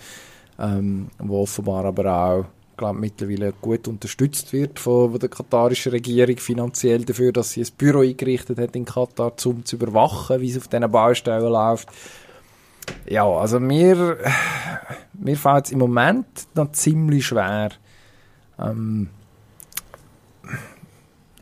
ähm, 0.58 1.08
wo 1.18 1.42
offenbar 1.42 1.84
aber 1.84 2.12
auch 2.12 2.44
glaube 2.76 2.98
mittlerweile 2.98 3.52
gut 3.52 3.88
unterstützt 3.88 4.52
wird 4.52 4.78
von, 4.78 5.18
der 5.18 5.28
katarischen 5.28 5.92
Regierung 5.92 6.36
finanziell 6.36 7.04
dafür, 7.04 7.32
dass 7.32 7.52
sie 7.52 7.62
ein 7.62 7.68
Büro 7.76 8.00
eingerichtet 8.00 8.58
hat 8.58 8.76
in 8.76 8.84
Katar, 8.84 9.32
um 9.44 9.64
zu 9.64 9.76
überwachen, 9.76 10.40
wie 10.40 10.50
es 10.50 10.58
auf 10.58 10.68
diesen 10.68 10.90
Baustellen 10.90 11.50
läuft. 11.50 11.88
Ja, 13.08 13.26
also 13.26 13.58
mir, 13.58 14.18
mir 15.14 15.36
fällt 15.36 15.66
es 15.66 15.72
im 15.72 15.78
Moment 15.78 16.26
noch 16.54 16.72
ziemlich 16.72 17.26
schwer, 17.26 17.70
ähm, 18.58 19.08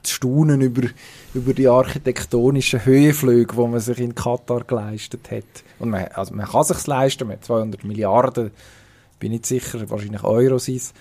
zu 0.03 0.14
staunen 0.14 0.61
über, 0.61 0.88
über 1.33 1.55
die 1.55 1.68
architektonischen 1.68 2.85
Höhenflüge, 2.85 3.55
die 3.55 3.68
man 3.68 3.81
sich 3.81 3.98
in 3.98 4.14
Katar 4.14 4.64
geleistet 4.64 5.31
hat. 5.31 5.64
Und 5.79 5.90
man, 5.90 6.09
also 6.14 6.35
man 6.35 6.46
kann 6.46 6.64
sich 6.64 6.87
leisten, 6.87 7.27
man 7.27 7.37
hat 7.37 7.44
200 7.44 7.85
Milliarden, 7.85 8.50
bin 9.18 9.33
nicht 9.33 9.46
sicher, 9.46 9.88
wahrscheinlich 9.90 10.24
Euro 10.24 10.59
sind 10.59 10.92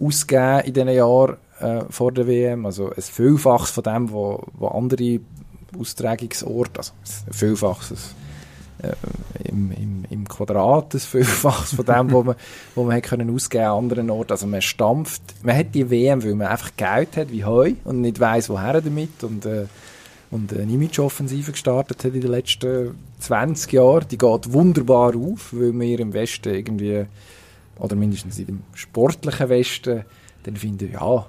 ausgegeben 0.00 0.60
in 0.60 0.74
diesen 0.74 0.88
Jahren 0.88 1.36
äh, 1.60 1.84
vor 1.90 2.12
der 2.12 2.26
WM. 2.26 2.66
Also 2.66 2.90
ein 2.90 3.02
Vielfaches 3.02 3.70
von 3.70 3.84
dem, 3.84 4.10
wo 4.10 4.42
andere 4.60 5.20
Austragungsorte, 5.78 6.78
also 6.78 6.92
ein 7.26 7.32
Vielfaches, 7.32 8.14
äh, 8.82 9.48
im, 9.48 9.72
im, 9.72 10.04
im 10.10 10.28
Quadrat 10.28 10.94
ein 10.94 11.00
Vielfaches 11.00 11.74
von 11.74 11.84
dem, 11.84 12.10
wo 12.12 12.22
man, 12.22 12.36
wo 12.74 12.84
man 12.84 12.92
hätte 12.92 13.08
können 13.08 13.34
ausgeben 13.34 13.64
an 13.64 13.78
anderen 13.78 14.10
Orten. 14.10 14.32
Also 14.32 14.46
man 14.46 14.62
stampft, 14.62 15.22
man 15.42 15.56
hat 15.56 15.74
die 15.74 15.90
WM, 15.90 16.22
weil 16.22 16.34
man 16.34 16.48
einfach 16.48 16.70
Geld 16.76 17.16
hat 17.16 17.30
wie 17.30 17.44
Heu 17.44 17.74
und 17.84 18.00
nicht 18.00 18.20
weiß 18.20 18.48
woher 18.48 18.80
damit 18.80 19.22
und 19.22 19.46
äh, 19.46 19.66
und 20.30 20.52
eine 20.52 20.70
Image-Offensive 20.70 21.52
gestartet 21.52 22.04
hat 22.04 22.14
in 22.14 22.20
den 22.20 22.30
letzten 22.30 22.94
20 23.20 23.72
Jahren. 23.72 24.06
Die 24.10 24.18
geht 24.18 24.52
wunderbar 24.52 25.14
auf, 25.16 25.52
weil 25.52 25.72
wir 25.78 26.00
im 26.00 26.12
Westen 26.12 26.54
irgendwie, 26.54 27.06
oder 27.78 27.96
mindestens 27.96 28.38
in 28.38 28.46
dem 28.46 28.62
sportlichen 28.74 29.48
Westen, 29.48 30.04
dann 30.42 30.56
finden, 30.56 30.92
ja, 30.92 31.26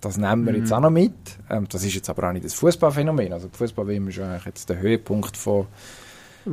das 0.00 0.16
nehmen 0.16 0.46
wir 0.46 0.52
mhm. 0.52 0.58
jetzt 0.60 0.72
auch 0.72 0.80
noch 0.80 0.90
mit. 0.90 1.12
Ähm, 1.50 1.66
das 1.70 1.84
ist 1.84 1.94
jetzt 1.94 2.10
aber 2.10 2.28
auch 2.28 2.32
nicht 2.32 2.44
das 2.44 2.54
Fußballphänomen. 2.54 3.32
Also 3.32 3.48
Fußball-WM 3.52 4.08
ist 4.08 4.18
eigentlich 4.18 4.44
jetzt 4.46 4.68
der 4.68 4.78
Höhepunkt 4.78 5.36
von 5.36 5.66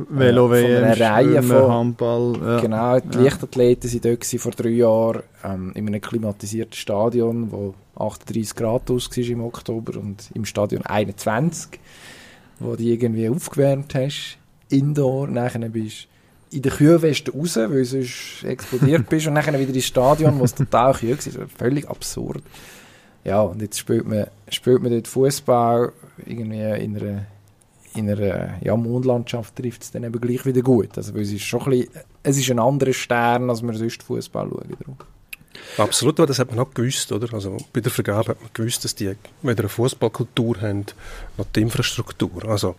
Velo 0.08 0.52
äh, 0.52 0.92
Reihe 0.92 1.42
von 1.42 1.72
Handball. 1.72 2.38
Ja. 2.40 2.60
Genau, 2.60 3.00
die 3.00 3.16
ja. 3.16 3.24
Leichtathleten 3.24 3.92
waren 3.92 4.00
dort 4.02 4.40
vor 4.40 4.52
drei 4.52 4.68
Jahren 4.70 5.22
ähm, 5.44 5.72
in 5.74 5.86
einem 5.86 6.00
klimatisierten 6.00 6.74
Stadion, 6.74 7.50
wo 7.50 7.74
38 7.96 8.54
Grad 8.54 8.90
aus 8.90 9.10
war 9.10 9.24
im 9.24 9.40
Oktober 9.42 9.98
und 9.98 10.30
im 10.34 10.44
Stadion 10.44 10.82
21, 10.82 11.80
wo 12.58 12.76
du 12.76 12.82
irgendwie 12.82 13.28
aufgewärmt 13.28 13.94
hast, 13.94 14.38
indoor, 14.68 15.28
nachher 15.28 15.68
bist 15.68 16.08
in 16.50 16.62
der 16.62 16.72
Kühlweste 16.72 17.32
raus, 17.32 17.56
weil 17.56 17.68
du 17.68 17.84
sonst 17.84 18.44
explodiert 18.44 19.06
bist 19.10 19.26
und 19.26 19.34
nachher 19.34 19.58
wieder 19.58 19.74
ins 19.74 19.84
Stadion, 19.84 20.38
wo 20.38 20.44
es 20.44 20.54
total 20.54 20.94
kühl 20.94 21.18
war. 21.18 21.48
Völlig 21.48 21.88
absurd. 21.88 22.42
Ja, 23.24 23.42
und 23.42 23.60
jetzt 23.60 23.78
spielt 23.78 24.06
man, 24.06 24.26
spielt 24.48 24.82
man 24.82 24.92
dort 24.92 25.08
Fußball 25.08 25.92
irgendwie 26.24 26.60
in 26.60 26.96
einer 26.96 27.26
in 27.96 28.10
einer 28.10 28.58
ja, 28.62 28.76
Mondlandschaft 28.76 29.56
trifft 29.56 29.82
es 29.82 29.90
dann 29.90 30.04
eben 30.04 30.20
gleich 30.20 30.44
wieder 30.44 30.62
gut. 30.62 30.96
Also, 30.96 31.14
weil 31.14 31.22
es 31.22 31.32
ist 31.32 31.42
schon 31.42 31.62
ein 31.62 31.70
bisschen, 31.70 31.90
es 32.22 32.38
ist 32.38 32.50
ein 32.50 32.58
anderer 32.58 32.92
Stern, 32.92 33.50
als 33.50 33.62
wir 33.62 33.74
sonst 33.74 34.02
Fußball 34.02 34.48
schauen. 34.48 34.96
Absolut, 35.78 36.18
das 36.18 36.38
hat 36.38 36.50
man 36.50 36.58
auch 36.60 36.72
gewusst, 36.72 37.12
oder? 37.12 37.32
Also 37.32 37.56
bei 37.72 37.80
der 37.80 37.90
Vergabe 37.90 38.30
hat 38.30 38.40
man 38.40 38.50
gewusst, 38.52 38.84
dass 38.84 38.94
die 38.94 39.14
weder 39.42 39.60
eine 39.60 39.68
Fußballkultur 39.68 40.60
haben, 40.60 40.86
noch 41.38 41.46
die 41.54 41.60
Infrastruktur. 41.60 42.44
Also 42.46 42.76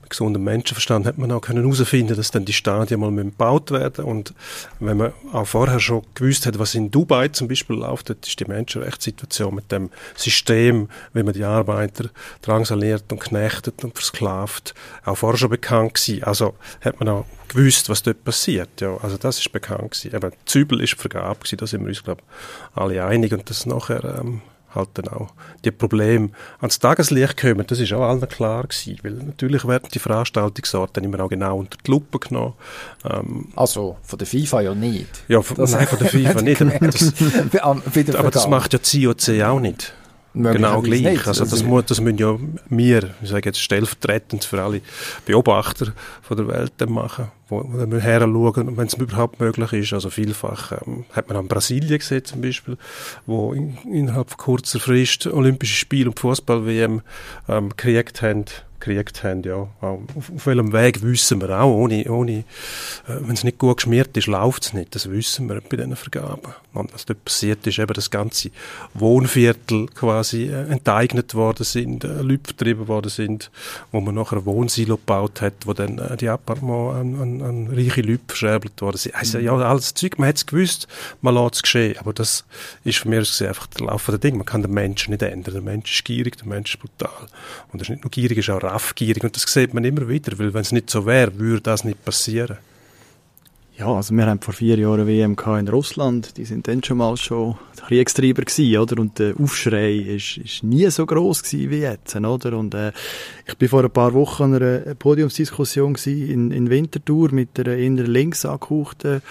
mit 0.00 0.10
gesundem 0.10 0.44
Menschenverstand 0.44 1.06
hat 1.06 1.18
man 1.18 1.30
auch 1.32 1.40
können 1.40 1.62
herausfinden, 1.62 2.16
dass 2.16 2.30
dann 2.30 2.44
die 2.44 2.52
Stadien 2.52 3.00
mal 3.00 3.12
gebaut 3.12 3.70
werden 3.70 4.04
und 4.04 4.34
wenn 4.80 4.96
man 4.96 5.12
auch 5.32 5.46
vorher 5.46 5.80
schon 5.80 6.02
gewusst 6.14 6.46
hat, 6.46 6.58
was 6.58 6.74
in 6.74 6.90
Dubai 6.90 7.28
zum 7.28 7.48
Beispiel 7.48 7.76
läuft, 7.76 8.10
dort 8.10 8.26
ist 8.26 8.38
die 8.38 8.44
Menschenrechtssituation 8.44 9.54
mit 9.54 9.70
dem 9.70 9.90
System, 10.16 10.88
wie 11.12 11.22
man 11.22 11.34
die 11.34 11.44
Arbeiter 11.44 12.10
drangsaliert 12.42 13.10
und 13.12 13.20
knechtet 13.20 13.84
und 13.84 13.94
versklavt, 13.94 14.74
auch 15.04 15.16
vorher 15.16 15.38
schon 15.38 15.50
bekannt 15.50 15.94
gewesen. 15.94 16.24
Also 16.24 16.54
hat 16.80 16.98
man 16.98 17.08
auch 17.08 17.26
gewusst, 17.48 17.88
was 17.88 18.02
dort 18.02 18.24
passiert. 18.24 18.80
Ja, 18.80 18.96
also 19.02 19.16
das 19.16 19.38
ist 19.38 19.52
bekannt 19.52 19.92
gewesen. 19.92 20.14
Eben, 20.14 20.32
Zübel 20.44 20.80
ist 20.80 20.94
Vergabe 20.94 21.40
gewesen, 21.40 21.58
da 21.58 21.66
sind 21.66 21.82
wir 21.82 21.88
uns, 21.88 22.02
glaube 22.02 22.22
alle 22.74 23.04
einig 23.04 23.32
und 23.32 23.48
das 23.48 23.66
nachher 23.66 24.18
ähm, 24.20 24.42
halt 24.74 24.90
dann 24.94 25.08
auch 25.08 25.30
die 25.64 25.70
Probleme 25.70 26.30
ans 26.60 26.78
Tageslicht 26.78 27.36
kommen, 27.40 27.66
das 27.66 27.80
ist 27.80 27.92
auch 27.92 28.02
allen 28.02 28.28
klar 28.28 28.64
gewesen, 28.64 28.98
weil 29.02 29.12
natürlich 29.12 29.66
werden 29.66 29.88
die 29.92 29.98
Veranstaltungsorte 29.98 31.00
immer 31.00 31.20
auch 31.20 31.28
genau 31.28 31.58
unter 31.58 31.78
die 31.84 31.90
Lupe 31.90 32.18
genommen. 32.18 32.54
Ähm, 33.04 33.48
also 33.56 33.96
von 34.02 34.18
der 34.18 34.26
FIFA 34.26 34.60
ja 34.62 34.74
nicht. 34.74 35.24
Ja, 35.28 35.42
von, 35.42 35.56
nein, 35.70 35.86
von 35.86 35.98
der 35.98 36.08
FIFA 36.08 36.42
nicht. 36.42 36.60
Das, 36.60 38.14
aber 38.16 38.30
das 38.30 38.48
macht 38.48 38.72
ja 38.72 38.78
die 38.78 39.04
COC 39.04 39.42
auch 39.42 39.60
nicht. 39.60 39.94
Genau 40.34 40.80
gleich. 40.80 41.02
Nicht. 41.02 41.28
Also 41.28 41.44
das, 41.44 41.62
muss, 41.62 41.84
das 41.86 42.00
müssen 42.00 42.18
ja 42.18 42.38
wir, 42.70 43.10
ich 43.22 43.28
sage 43.28 43.48
jetzt 43.48 43.60
stellvertretend 43.60 44.44
für 44.44 44.62
alle 44.62 44.80
Beobachter 45.26 45.92
von 46.22 46.36
der 46.36 46.48
Welt 46.48 46.72
machen, 46.88 47.30
wo, 47.48 47.64
wo 47.66 47.90
wir 47.90 48.00
heranschauen, 48.00 48.76
wenn 48.76 48.86
es 48.86 48.94
überhaupt 48.94 49.40
möglich 49.40 49.72
ist. 49.72 49.92
Also 49.92 50.08
vielfach 50.10 50.72
ähm, 50.72 51.04
hat 51.12 51.28
man 51.28 51.36
an 51.36 51.48
Brasilien 51.48 51.98
gesehen 51.98 52.24
zum 52.24 52.40
Beispiel, 52.40 52.78
wo 53.26 53.52
in, 53.52 53.76
innerhalb 53.92 54.36
kurzer 54.38 54.80
Frist 54.80 55.26
Olympische 55.26 55.76
Spiele 55.76 56.08
und 56.08 56.18
Fußball-WM 56.18 57.02
ähm, 57.48 57.68
gekriegt 57.70 58.22
haben 58.22 58.46
gekriegt 58.82 59.22
haben. 59.22 59.42
Ja. 59.42 59.68
Auf, 59.80 60.32
auf 60.34 60.46
welchem 60.46 60.72
Weg 60.72 61.02
wissen 61.02 61.40
wir 61.40 61.50
auch. 61.60 61.72
Ohne, 61.72 62.04
ohne, 62.10 62.38
äh, 62.38 62.44
Wenn 63.06 63.34
es 63.34 63.44
nicht 63.44 63.58
gut 63.58 63.78
geschmiert 63.78 64.16
ist, 64.16 64.26
läuft 64.26 64.64
es 64.64 64.72
nicht. 64.72 64.94
Das 64.94 65.10
wissen 65.10 65.48
wir 65.48 65.60
bei 65.60 65.76
diesen 65.76 65.96
Vergaben. 65.96 66.52
Und 66.72 66.92
was 66.92 67.04
dort 67.04 67.24
passiert 67.24 67.66
ist, 67.66 67.78
eben 67.78 67.92
das 67.92 68.10
ganze 68.10 68.50
Wohnviertel 68.94 69.86
quasi 69.88 70.44
äh, 70.44 70.68
enteignet 70.68 71.34
worden 71.34 71.64
sind, 71.64 72.04
äh, 72.04 72.22
Leute 72.22 72.44
vertrieben 72.44 72.88
worden 72.88 73.10
sind, 73.10 73.50
wo 73.90 74.00
man 74.00 74.14
nachher 74.14 74.38
ein 74.38 74.46
Wohnsilo 74.46 74.96
gebaut 74.96 75.40
hat, 75.40 75.54
wo 75.66 75.74
dann 75.74 75.98
äh, 75.98 76.16
die 76.16 76.28
Appartements 76.28 76.94
an, 76.94 77.20
an, 77.20 77.42
an 77.42 77.68
reiche 77.68 78.00
Leute 78.00 78.22
verscherbelt 78.26 78.80
worden 78.80 78.96
sind. 78.96 79.14
Also 79.14 79.38
ja, 79.38 79.54
alles 79.54 79.94
Zeug, 79.94 80.18
man 80.18 80.28
hat 80.28 80.36
es 80.36 80.46
gewusst, 80.46 80.88
man 81.20 81.34
lässt 81.34 81.56
es 81.56 81.62
geschehen. 81.62 81.98
Aber 81.98 82.12
das 82.12 82.44
ist 82.84 82.98
von 82.98 83.10
mir 83.10 83.20
aus 83.20 83.28
gesehen 83.28 83.48
einfach 83.48 83.66
der 83.66 83.86
Lauf 83.86 84.06
der 84.06 84.18
Dinge. 84.18 84.38
Man 84.38 84.46
kann 84.46 84.62
den 84.62 84.72
Menschen 84.72 85.10
nicht 85.10 85.22
ändern. 85.22 85.54
Der 85.54 85.62
Mensch 85.62 85.92
ist 85.92 86.04
gierig, 86.04 86.38
der 86.38 86.46
Mensch 86.46 86.74
ist 86.74 86.80
brutal. 86.80 87.28
Und 87.72 87.80
er 87.80 87.82
ist 87.82 87.90
nicht 87.90 88.04
nur 88.04 88.10
gierig, 88.10 88.38
er 88.38 88.40
ist 88.40 88.50
auch 88.50 88.60
raffgierig. 88.72 89.22
Und 89.24 89.36
das 89.36 89.44
sieht 89.44 89.74
man 89.74 89.84
immer 89.84 90.08
wieder, 90.08 90.38
weil 90.38 90.52
wenn 90.54 90.62
es 90.62 90.72
nicht 90.72 90.90
so 90.90 91.06
wäre, 91.06 91.38
würde 91.38 91.62
das 91.62 91.84
nicht 91.84 92.04
passieren. 92.04 92.58
Ja, 93.78 93.86
also 93.86 94.14
wir 94.14 94.26
haben 94.26 94.40
vor 94.40 94.52
vier 94.52 94.78
Jahren 94.78 95.06
WM 95.06 95.34
in 95.58 95.68
Russland, 95.68 96.36
die 96.36 96.44
sind 96.44 96.68
dann 96.68 96.84
schon 96.84 96.98
mal 96.98 97.16
schon 97.16 97.56
Kriegstreiber 97.86 98.42
gewesen, 98.42 98.78
oder? 98.78 99.00
Und 99.00 99.18
der 99.18 99.34
Aufschrei 99.40 99.94
ist, 99.94 100.36
ist 100.36 100.62
nie 100.62 100.88
so 100.90 101.06
groß 101.06 101.42
gewesen 101.42 101.70
wie 101.70 101.78
jetzt, 101.78 102.14
oder? 102.14 102.58
Und 102.58 102.74
äh, 102.74 102.92
ich 103.46 103.56
bin 103.56 103.70
vor 103.70 103.82
ein 103.82 103.90
paar 103.90 104.12
Wochen 104.12 104.42
an 104.42 104.54
einer 104.54 104.94
Podiumsdiskussion 104.94 105.96
in, 106.04 106.50
in 106.50 106.68
Winterthur 106.68 107.32
mit 107.32 107.58
einer 107.58 107.74
eher 107.74 108.06
links 108.06 108.44
angehauchten 108.44 109.22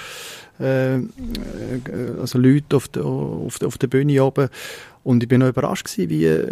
äh, 0.59 0.95
äh, 0.95 1.01
also 2.19 2.37
Leute 2.37 2.75
auf 2.75 2.87
der, 2.87 3.05
auf, 3.05 3.59
der, 3.59 3.67
auf 3.67 3.77
der 3.77 3.87
Bühne 3.87 4.23
oben 4.23 4.49
und 5.03 5.23
ich 5.23 5.29
bin 5.29 5.39
noch 5.39 5.49
überrascht 5.49 5.85
gewesen, 5.85 6.09
wie 6.09 6.51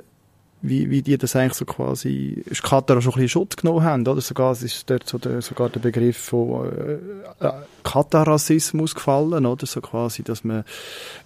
wie, 0.61 0.89
wie 0.89 1.01
die 1.01 1.17
das 1.17 1.35
eigentlich 1.35 1.53
so 1.53 1.65
quasi, 1.65 2.43
ist 2.45 2.63
Katar 2.63 3.01
schon 3.01 3.13
ein 3.13 3.15
bisschen 3.15 3.29
Schutz 3.29 3.55
genommen 3.55 3.83
haben, 3.83 4.05
oder? 4.05 4.19
Sogar, 4.19 4.51
es 4.51 4.61
ist 4.61 4.89
dort 4.89 5.07
so 5.07 5.17
der, 5.17 5.41
sogar 5.41 5.69
der 5.69 5.79
Begriff 5.79 6.17
von 6.17 6.69
äh, 6.69 7.45
äh, 7.45 7.51
Katar-Rassismus 7.83 8.93
gefallen, 8.93 9.45
oder? 9.45 9.65
So 9.65 9.79
quasi, 9.79 10.21
dass 10.23 10.43
man, 10.43 10.65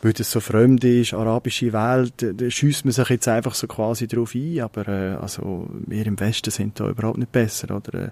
weil 0.03 0.13
das 0.13 0.29
so 0.29 0.39
fremd 0.39 0.83
ist, 0.83 1.15
arabische 1.15 1.73
Welt, 1.73 2.13
da 2.17 2.49
schießt 2.49 2.85
man 2.85 2.91
sich 2.91 3.09
jetzt 3.09 3.27
einfach 3.27 3.55
so 3.55 3.65
quasi 3.65 4.07
drauf 4.07 4.35
ein, 4.35 4.59
aber 4.59 4.87
äh, 4.87 5.15
also 5.15 5.67
wir 5.87 6.05
im 6.05 6.19
Westen 6.19 6.51
sind 6.51 6.79
da 6.79 6.87
überhaupt 6.87 7.17
nicht 7.17 7.31
besser, 7.31 7.75
oder? 7.75 8.05
Äh, 8.05 8.09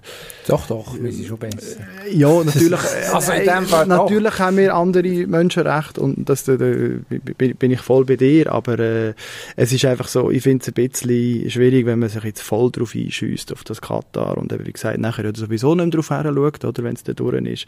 doch, 0.48 0.66
doch, 0.66 1.00
wir 1.00 1.12
sind 1.12 1.26
schon 1.26 1.38
besser. 1.38 1.82
Äh, 2.04 2.16
ja, 2.16 2.42
natürlich, 2.42 2.80
äh, 2.80 3.12
also 3.12 3.30
in 3.32 3.44
dem 3.44 3.66
Fall 3.66 3.86
natürlich 3.86 4.38
haben 4.40 4.56
wir 4.56 4.74
andere 4.74 5.26
Menschenrechte 5.28 6.00
und 6.00 6.28
das, 6.28 6.44
da, 6.44 6.56
da, 6.56 6.66
bin 6.66 7.70
ich 7.70 7.80
voll 7.80 8.04
bei 8.04 8.16
dir, 8.16 8.52
aber 8.52 8.78
äh, 8.80 9.14
es 9.54 9.72
ist 9.72 9.84
einfach 9.84 10.08
so, 10.08 10.28
ich 10.30 10.42
finde 10.42 10.62
es 10.62 10.68
ein 10.68 10.74
bisschen 10.74 11.11
bisschen 11.12 11.50
schwierig, 11.50 11.86
wenn 11.86 11.98
man 11.98 12.08
sich 12.08 12.22
jetzt 12.24 12.42
voll 12.42 12.70
drauf 12.70 12.94
einschießt 12.94 13.52
auf 13.52 13.64
das 13.64 13.80
Katar 13.80 14.38
und 14.38 14.52
eben, 14.52 14.66
wie 14.66 14.72
gesagt, 14.72 14.98
nachher 14.98 15.24
ja 15.24 15.32
sowieso 15.34 15.74
nicht 15.74 15.86
mehr 15.86 15.90
drauf 15.92 16.10
her 16.10 16.24
schaut, 16.24 16.64
oder, 16.64 16.84
wenn 16.84 16.94
es 16.94 17.04
da 17.04 17.12
durch 17.12 17.44
ist. 17.46 17.66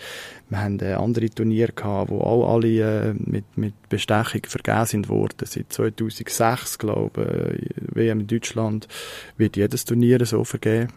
Wir 0.48 0.60
haben 0.60 0.80
äh, 0.80 0.92
andere 0.92 1.30
Turniere 1.30 1.72
gehabt, 1.72 2.10
wo 2.10 2.20
auch 2.20 2.54
alle 2.54 2.68
äh, 2.68 3.14
mit, 3.14 3.44
mit 3.56 3.74
Bestechung 3.88 4.42
vergeben 4.46 4.86
sind 4.86 5.08
worden. 5.08 5.36
Seit 5.44 5.72
2006, 5.72 6.78
glaube 6.78 7.58
ich, 7.58 7.70
WM 7.94 8.20
in 8.20 8.26
Deutschland, 8.26 8.88
wird 9.36 9.56
jedes 9.56 9.84
Turnier 9.84 10.24
so 10.26 10.44
vergeben. 10.44 10.88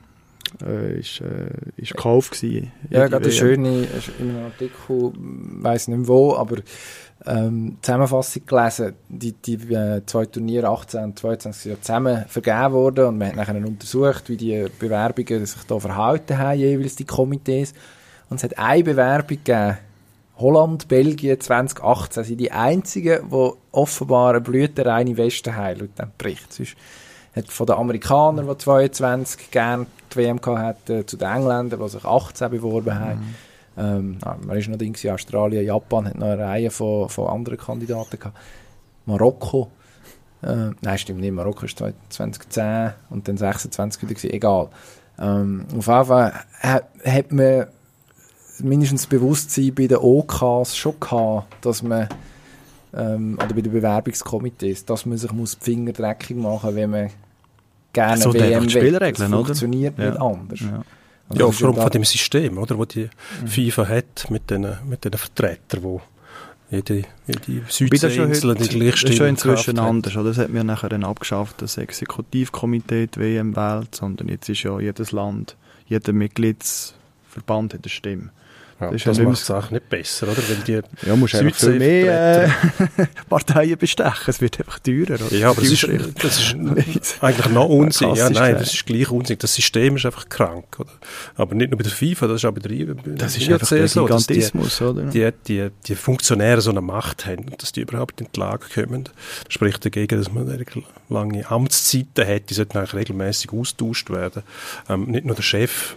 Äh, 0.66 1.00
ist, 1.00 1.20
äh, 1.20 1.50
ist 1.76 1.92
gekauft 1.92 2.40
gewesen. 2.40 2.72
Ja, 2.90 3.08
gerade 3.08 3.26
eine 3.26 3.34
schöne, 3.34 3.88
in 4.20 4.30
einem 4.30 4.46
Artikel, 4.46 5.12
weiss 5.18 5.90
nicht 5.90 5.98
mehr 5.98 6.08
wo, 6.08 6.36
aber 6.36 6.58
ähm, 7.26 7.78
Zusammenfassung 7.82 8.46
gelesen, 8.46 8.94
die, 9.10 9.34
die 9.34 9.74
äh, 9.74 10.06
zwei 10.06 10.26
Turniere 10.26 10.70
18 10.70 11.04
und 11.04 11.20
22 11.20 11.64
sind 11.64 11.84
zusammen 11.84 12.26
vergeben 12.28 12.74
worden 12.74 13.06
und 13.06 13.18
man 13.18 13.30
hat 13.30 13.36
nachher 13.36 13.56
untersucht, 13.56 14.30
wie 14.30 14.38
die 14.38 14.68
Bewerbungen 14.80 15.46
sich 15.46 15.64
da 15.64 15.80
verhalten 15.80 16.38
haben, 16.38 16.60
jeweils 16.60 16.96
die 16.96 17.06
Komitees. 17.06 17.74
Und 18.30 18.38
es 18.38 18.44
hat 18.44 18.58
eine 18.60 18.84
Bewerbung 18.84 19.38
gegeben, 19.38 19.78
Holland, 20.38 20.88
Belgien 20.88 21.40
2018 21.40 22.24
sind 22.24 22.38
die 22.38 22.52
einzigen, 22.52 23.30
die 23.32 23.52
offenbar 23.72 24.32
eine 24.32 24.42
blütenreine 24.42 25.18
Weste 25.18 25.56
haben, 25.56 25.80
laut 25.80 25.98
diesem 25.98 26.12
Bericht. 26.16 26.54
Sonst 26.54 26.76
hat 27.36 27.48
von 27.48 27.66
den 27.66 27.76
Amerikanern, 27.76 28.48
die 28.48 28.58
22 28.58 29.50
gerne 29.50 29.88
die 30.14 30.18
WM 30.18 30.40
hatten, 30.46 31.08
zu 31.08 31.18
den 31.18 31.28
Engländern, 31.28 31.80
die 31.80 31.90
sich 31.90 32.06
18 32.06 32.52
beworben 32.52 32.94
haben, 32.94 33.20
mhm 33.20 33.36
Ähm, 33.78 34.18
man 34.46 34.58
ist 34.58 34.68
noch 34.70 34.78
Ding, 34.78 34.96
Australien, 35.10 35.66
Japan 35.66 36.08
hat 36.08 36.16
noch 36.18 36.28
eine 36.28 36.40
Reihe 36.40 36.72
von, 36.72 37.10
von 37.10 37.28
anderen 37.28 37.58
Kandidaten 37.58 38.18
gehabt. 38.18 38.38
Marokko, 39.06 39.70
äh, 40.42 40.72
nein, 40.82 40.98
stimmt 40.98 41.22
nicht, 41.22 41.32
Marokko 41.32 41.66
ist 41.66 41.78
2010 42.10 42.94
und 43.10 43.28
dann 43.28 43.38
26 43.38 44.02
wieder 44.02 44.14
gewesen, 44.16 44.34
egal. 44.34 44.70
Ähm, 45.20 45.66
auf 45.78 45.88
jeden 45.88 46.06
Fall 46.06 46.34
hat, 46.60 47.32
man 47.32 47.68
mindestens 48.60 49.02
das 49.02 49.10
Bewusstsein 49.10 49.74
bei 49.74 49.88
den 49.88 49.98
OKs 49.98 50.76
schon 50.76 51.00
gehabt, 51.00 51.66
dass 51.66 51.84
man 51.84 52.10
ähm, 52.94 53.38
oder 53.44 53.54
bei 53.54 53.62
den 53.62 53.74
Bewerbungskomitees, 53.74 54.86
dass 54.86 55.06
man 55.06 55.18
sich 55.18 55.32
muss 55.32 55.58
die 55.60 55.66
Finger 55.66 55.92
dreckig 55.92 56.38
machen 56.38 56.76
wenn 56.76 56.90
man 56.90 57.10
gerne 57.94 58.22
so 58.22 58.34
WM 58.34 58.70
Spielregeln, 58.70 59.14
Das 59.16 59.30
funktioniert 59.30 59.98
oder? 59.98 60.10
nicht 60.10 60.22
anders. 60.22 60.60
Ja, 60.60 60.82
ja 61.34 61.46
aufgrund 61.46 61.78
von 61.78 61.90
dem 61.90 62.04
System, 62.04 62.58
oder, 62.58 62.78
wo 62.78 62.86
die 62.86 63.10
mhm. 63.42 63.48
FIFA 63.48 63.88
hat 63.88 64.30
mit 64.30 64.50
den, 64.50 64.68
mit 64.88 65.04
den 65.04 65.14
Vertretern, 65.14 65.82
die 65.82 66.00
jede, 66.70 67.04
jede 67.26 67.62
Südinsel 67.70 68.56
die 68.56 68.68
gleiche 68.68 68.92
Das 68.92 69.12
ist 69.12 69.18
schon 69.18 69.28
inzwischen 69.28 69.80
anders. 69.80 70.16
Oder? 70.18 70.30
Das 70.30 70.38
hat 70.38 70.50
mir 70.50 70.64
nachher 70.66 70.90
dann 70.90 71.06
abgeschafft, 71.06 71.62
das 71.62 71.78
Exekutivkomitee 71.78 73.08
die 73.08 73.20
WM 73.20 73.56
wählt, 73.56 73.96
sondern 73.96 74.28
jetzt 74.28 74.50
ist 74.50 74.64
ja 74.64 74.78
jedes 74.80 75.14
Land, 75.14 75.56
jeder 75.88 76.12
Mitgliedsverband 76.12 77.74
hat 77.74 77.84
eine 77.84 77.90
Stimme. 77.90 78.30
Ja, 78.80 78.92
das, 78.92 79.04
das 79.04 79.18
macht 79.18 79.42
es 79.42 79.50
auch 79.50 79.72
nicht 79.72 79.90
besser, 79.90 80.28
oder? 80.28 80.38
Weil 80.38 80.58
die 80.68 81.08
ja, 81.08 81.16
musst 81.16 81.34
einfach 81.34 81.58
viel 81.58 81.80
mehr 81.80 82.46
äh, 82.46 83.06
Parteien 83.30 83.76
bestechen. 83.76 84.26
Es 84.28 84.40
wird 84.40 84.60
einfach 84.60 84.78
teurer. 84.78 85.16
Oder? 85.16 85.36
Ja, 85.36 85.50
aber 85.50 85.62
das 85.62 85.72
ist, 85.72 85.88
das 86.22 86.40
ist 86.40 86.56
eigentlich 87.24 87.50
noch 87.50 87.68
Unsinn. 87.70 88.14
Ja, 88.14 88.30
nein, 88.30 88.54
das 88.54 88.76
ist 88.76 88.86
gleich 88.86 89.10
Unsinn. 89.10 89.38
Das 89.40 89.56
System 89.56 89.96
ist 89.96 90.06
einfach 90.06 90.30
krank. 90.30 90.80
Oder? 90.80 90.92
Aber 91.36 91.56
nicht 91.56 91.72
nur 91.72 91.80
bei 91.80 91.84
der 91.84 91.92
FIFA, 91.92 92.28
das 92.28 92.44
ist 92.44 92.46
auch 92.46 92.52
bei 92.52 92.60
der 92.60 92.96
Das 93.16 93.36
ist 93.36 93.50
einfach 93.50 93.68
der 93.68 93.88
so, 93.88 94.06
Gigantismus, 94.06 94.78
die, 94.78 94.84
oder? 94.84 95.04
Die, 95.06 95.32
die, 95.48 95.70
die 95.88 95.96
Funktionäre 95.96 96.62
so 96.62 96.70
eine 96.70 96.82
Macht 96.82 97.26
haben, 97.26 97.48
dass 97.58 97.72
die 97.72 97.82
überhaupt 97.82 98.22
in 98.22 98.28
die 98.32 98.40
Lage 98.40 98.66
kommen. 98.72 99.06
Das 99.46 99.54
spricht 99.54 99.86
dagegen, 99.86 100.20
dass 100.20 100.32
man 100.32 100.64
lange 101.10 101.50
Amtszeiten 101.50 102.28
hat. 102.28 102.52
Die 102.52 102.54
sollten 102.54 102.78
eigentlich 102.78 102.94
regelmäßig 102.94 103.52
austauscht 103.54 104.12
werden. 104.12 104.44
Ähm, 104.88 105.06
nicht 105.06 105.26
nur 105.26 105.36
der 105.36 105.42
Chef 105.42 105.96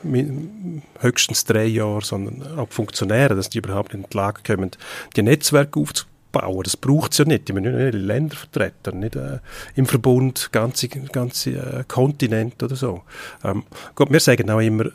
höchstens 1.01 1.45
drei 1.45 1.67
Jahre, 1.67 2.03
sondern 2.03 2.59
auch 2.59 2.70
Funktionäre, 2.71 3.35
dass 3.35 3.51
die 3.51 3.59
überhaupt 3.59 3.95
in 3.95 4.05
die 4.11 4.17
Lage 4.17 4.41
kommen, 4.47 4.71
die 5.17 5.23
Netzwerke 5.23 5.81
aufzubauen. 5.81 6.63
Das 6.63 6.77
braucht 6.77 7.13
es 7.13 7.19
ja 7.19 7.25
nicht. 7.25 7.49
Die 7.49 7.53
müssen 7.53 7.77
nicht 7.77 7.95
Länder 7.95 8.37
vertreten, 8.37 9.01
nicht 9.01 9.17
äh, 9.17 9.41
im 9.75 9.87
Verbund 9.87 10.51
ganze, 10.53 10.89
ganze 10.89 11.51
äh, 11.51 11.85
Kontinent 11.87 12.63
oder 12.63 12.77
so. 12.77 13.03
Ähm, 13.45 13.65
Gott, 13.95 14.11
wir 14.13 14.21
sagen 14.21 14.49
auch 14.51 14.61
immer, 14.61 14.87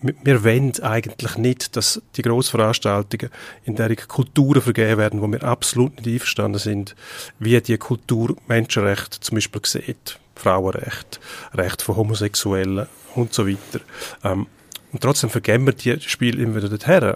wir 0.00 0.44
wollen 0.44 0.72
eigentlich 0.80 1.36
nicht, 1.36 1.76
dass 1.76 2.00
die 2.16 2.22
Grossveranstaltungen 2.22 3.30
in 3.64 3.74
der 3.74 3.94
Kulturen 3.96 4.62
vergeben 4.62 4.98
werden, 4.98 5.20
wo 5.20 5.26
wir 5.26 5.42
absolut 5.42 5.96
nicht 5.96 6.06
einverstanden 6.06 6.60
sind, 6.60 6.94
wie 7.38 7.60
die 7.60 7.78
Kultur 7.78 8.36
Menschenrechte 8.46 9.20
zum 9.20 9.36
Beispiel 9.36 9.62
sieht. 9.64 10.18
Frauenrecht, 10.36 11.18
Recht 11.54 11.82
von 11.82 11.96
Homosexuellen 11.96 12.86
und 13.16 13.34
so 13.34 13.48
weiter. 13.48 13.80
Ähm, 14.22 14.46
und 14.92 15.02
trotzdem 15.02 15.30
vergeben 15.30 15.66
wir 15.66 15.72
die 15.72 16.00
Spiele 16.00 16.42
immer 16.42 16.56
wieder 16.56 16.68
dorthin. 16.68 17.14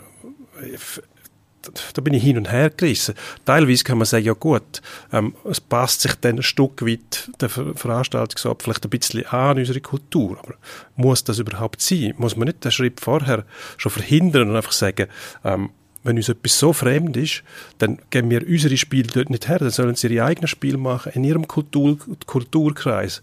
Da 1.95 2.03
bin 2.03 2.15
ich 2.15 2.25
hin 2.25 2.39
und 2.39 2.51
her 2.51 2.71
gerissen. 2.71 3.15
Teilweise 3.45 3.85
kann 3.85 3.99
man 3.99 4.05
sagen, 4.05 4.25
ja 4.25 4.33
gut, 4.33 4.83
ähm, 5.13 5.37
es 5.49 5.61
passt 5.61 6.01
sich 6.01 6.15
dann 6.17 6.37
ein 6.37 6.43
Stück 6.43 6.85
weit 6.85 7.31
der 7.41 7.49
Veranstaltungsort 7.49 8.65
vielleicht 8.65 8.85
ein 8.85 8.91
bisschen 8.91 9.27
an 9.27 9.59
unsere 9.59 9.81
Kultur. 9.81 10.39
Aber 10.43 10.55
muss 10.97 11.23
das 11.23 11.39
überhaupt 11.39 11.81
sein? 11.81 12.15
Muss 12.17 12.37
man 12.37 12.47
nicht 12.47 12.65
den 12.65 12.73
Schritt 12.73 13.01
vorher 13.01 13.45
schon 13.77 13.93
verhindern 13.93 14.51
und 14.51 14.57
einfach 14.57 14.73
sagen, 14.73 15.07
ähm, 15.45 15.71
wenn 16.05 16.17
uns 16.17 16.29
etwas 16.29 16.59
so 16.59 16.73
fremd 16.73 17.17
ist, 17.17 17.43
dann 17.79 17.99
geben 18.11 18.31
wir 18.31 18.47
unsere 18.47 18.77
Spiele 18.77 19.09
dort 19.13 19.31
nicht 19.31 19.49
her, 19.49 19.59
dann 19.59 19.71
sollen 19.71 19.95
sie 19.95 20.09
ihre 20.09 20.25
eigenen 20.25 20.49
Spiele 20.49 20.79
machen 20.79 21.13
in 21.15 21.25
ihrem 21.25 21.47
Kultur, 21.47 21.99
Kulturkreis. 22.27 23.23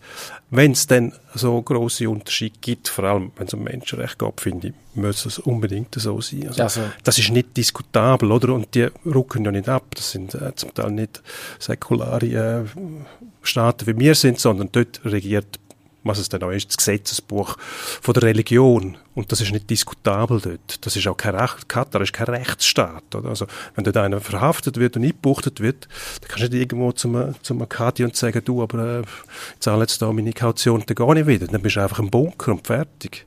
Wenn 0.49 0.71
es 0.71 0.87
dann 0.87 1.13
so 1.35 1.61
große 1.61 2.09
Unterschiede 2.09 2.57
gibt, 2.61 2.87
vor 2.87 3.03
allem 3.03 3.31
wenn 3.35 3.47
es 3.47 3.53
um 3.53 3.63
Menschenrecht 3.63 4.17
geht, 4.17 4.41
finde 4.41 4.67
ich, 4.69 4.73
muss 4.95 5.25
es 5.25 5.39
unbedingt 5.39 5.93
so 5.95 6.21
sein. 6.21 6.47
Also, 6.47 6.63
also, 6.63 6.81
das 7.03 7.17
ist 7.17 7.29
nicht 7.31 7.55
diskutabel, 7.55 8.31
oder? 8.31 8.53
Und 8.53 8.73
die 8.73 8.87
rücken 9.05 9.45
ja 9.45 9.51
nicht 9.51 9.69
ab. 9.69 9.85
Das 9.95 10.11
sind 10.11 10.33
äh, 10.35 10.55
zum 10.55 10.73
Teil 10.73 10.91
nicht 10.91 11.21
säkulare 11.59 12.25
äh, 12.25 12.65
Staaten 13.43 13.87
wie 13.87 13.99
wir 13.99 14.15
sind, 14.15 14.39
sondern 14.39 14.69
dort 14.71 15.01
regiert 15.05 15.59
was 16.03 16.17
es 16.19 16.29
dann 16.29 16.43
auch 16.43 16.51
ist, 16.51 16.69
das 16.69 16.77
Gesetzesbuch 16.77 17.57
von 18.01 18.13
der 18.13 18.23
Religion. 18.23 18.97
Und 19.15 19.31
das 19.31 19.41
ist 19.41 19.51
nicht 19.51 19.69
diskutabel 19.69 20.39
dort. 20.39 20.85
Das 20.85 20.95
ist 20.95 21.07
auch 21.07 21.17
kein 21.17 21.35
Recht, 21.35 21.67
Katar 21.67 22.01
ist 22.01 22.13
kein 22.13 22.27
Rechtsstaat. 22.27 23.15
Oder? 23.15 23.29
Also, 23.29 23.47
wenn 23.75 23.83
dort 23.83 23.97
einer 23.97 24.21
verhaftet 24.21 24.77
wird 24.77 24.95
und 24.95 25.03
eingebuchtet 25.03 25.59
wird, 25.59 25.87
dann 26.21 26.29
kannst 26.29 26.43
du 26.45 26.49
nicht 26.49 26.61
irgendwo 26.61 26.91
zum, 26.93 27.35
zum 27.41 27.61
Akadi 27.61 28.03
und 28.05 28.15
sagen, 28.15 28.41
du, 28.43 28.63
aber 28.63 28.99
äh, 28.99 29.01
ich 29.01 29.59
zahle 29.59 29.81
jetzt 29.81 30.01
da 30.01 30.11
meine 30.11 30.33
Kaution, 30.33 30.83
dann 30.85 30.95
gehe 30.95 31.21
ich 31.21 31.27
wieder. 31.27 31.47
Dann 31.47 31.61
bist 31.61 31.75
du 31.75 31.81
einfach 31.81 31.99
im 31.99 32.09
Bunker 32.09 32.51
und 32.51 32.65
fertig. 32.65 33.25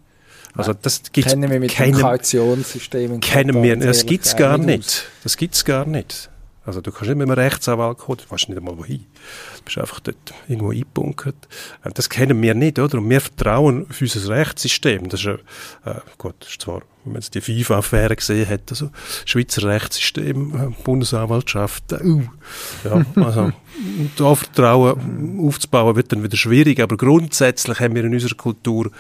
Also 0.54 0.74
das 0.74 1.02
gibt's 1.12 1.32
kennen 1.32 1.50
wir 1.50 1.60
mit 1.60 1.72
keinem, 1.72 1.96
dem 1.96 2.02
Kautionssystem 2.02 3.20
kennen 3.20 3.62
wir, 3.62 3.76
das 3.76 4.04
gibt's 4.04 4.36
gar 4.36 4.58
nicht. 4.58 5.06
Das 5.22 5.36
gibt's 5.36 5.64
gar 5.64 5.86
nicht. 5.86 6.28
Also 6.64 6.80
du 6.80 6.92
kannst 6.92 7.08
nicht 7.08 7.16
mit 7.16 7.28
einem 7.28 7.38
Rechtsanwalt 7.38 7.98
kommen, 7.98 8.18
du 8.18 8.30
weißt 8.30 8.48
nicht 8.48 8.58
einmal 8.58 8.78
wohin. 8.78 9.06
Du 9.62 9.66
bist 9.66 9.78
einfach 9.78 10.00
dort 10.00 10.34
irgendwo 10.48 10.72
eingebunkert. 10.72 11.36
Äh, 11.84 11.90
das 11.94 12.10
kennen 12.10 12.42
wir 12.42 12.54
nicht, 12.54 12.80
oder? 12.80 12.98
Und 12.98 13.08
wir 13.08 13.20
vertrauen 13.20 13.86
auf 13.88 14.00
unser 14.00 14.28
Rechtssystem. 14.28 15.08
Das 15.08 15.20
ist, 15.20 15.26
äh, 15.26 15.94
gut, 16.18 16.34
ist 16.40 16.60
zwar, 16.60 16.82
wenn 17.04 17.12
man 17.12 17.22
jetzt 17.22 17.34
die 17.36 17.40
FIFA-Affäre 17.40 18.16
gesehen 18.16 18.48
hat, 18.48 18.62
also 18.70 18.90
Schweizer 19.24 19.68
Rechtssystem, 19.68 20.54
äh, 20.54 20.82
Bundesanwaltschaft, 20.82 21.92
äh, 21.92 22.02
uh, 22.02 22.22
ja, 22.82 23.04
also 23.22 23.52
da 24.16 24.34
Vertrauen 24.34 25.46
aufzubauen 25.46 25.94
wird 25.94 26.10
dann 26.10 26.24
wieder 26.24 26.36
schwierig, 26.36 26.80
aber 26.80 26.96
grundsätzlich 26.96 27.78
haben 27.78 27.94
wir 27.94 28.04
in 28.04 28.14
unserer 28.14 28.34
Kultur 28.34 28.90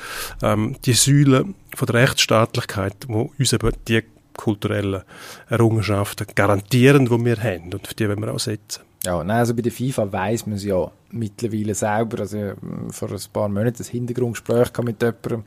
ähm, 0.42 0.76
die 0.84 0.92
Säule 0.92 1.44
von 1.74 1.86
der 1.86 1.94
Rechtsstaatlichkeit, 1.96 2.94
wo 3.08 3.32
uns 3.36 3.52
eben 3.52 3.72
die 3.88 4.02
kulturellen 4.36 5.02
Errungenschaften 5.48 6.26
garantieren, 6.34 7.06
die 7.06 7.24
wir 7.24 7.36
haben 7.42 7.74
und 7.74 7.86
für 7.86 7.94
die 7.94 8.08
wollen 8.08 8.20
wir 8.20 8.32
auch 8.32 8.38
setzen. 8.38 8.82
Ja, 9.04 9.24
nein, 9.24 9.38
also 9.38 9.54
bei 9.54 9.62
der 9.62 9.72
FIFA 9.72 10.12
weiß 10.12 10.46
man 10.46 10.56
es 10.56 10.64
ja 10.64 10.90
mittlerweile 11.10 11.74
selber. 11.74 12.20
Also 12.20 12.38
hm, 12.38 12.90
vor 12.90 13.10
ein 13.10 13.18
paar 13.32 13.48
Monaten 13.48 13.78
das 13.78 13.88
Hintergrundgespräch 13.88 14.70
mit 14.84 15.02
jemandem 15.02 15.44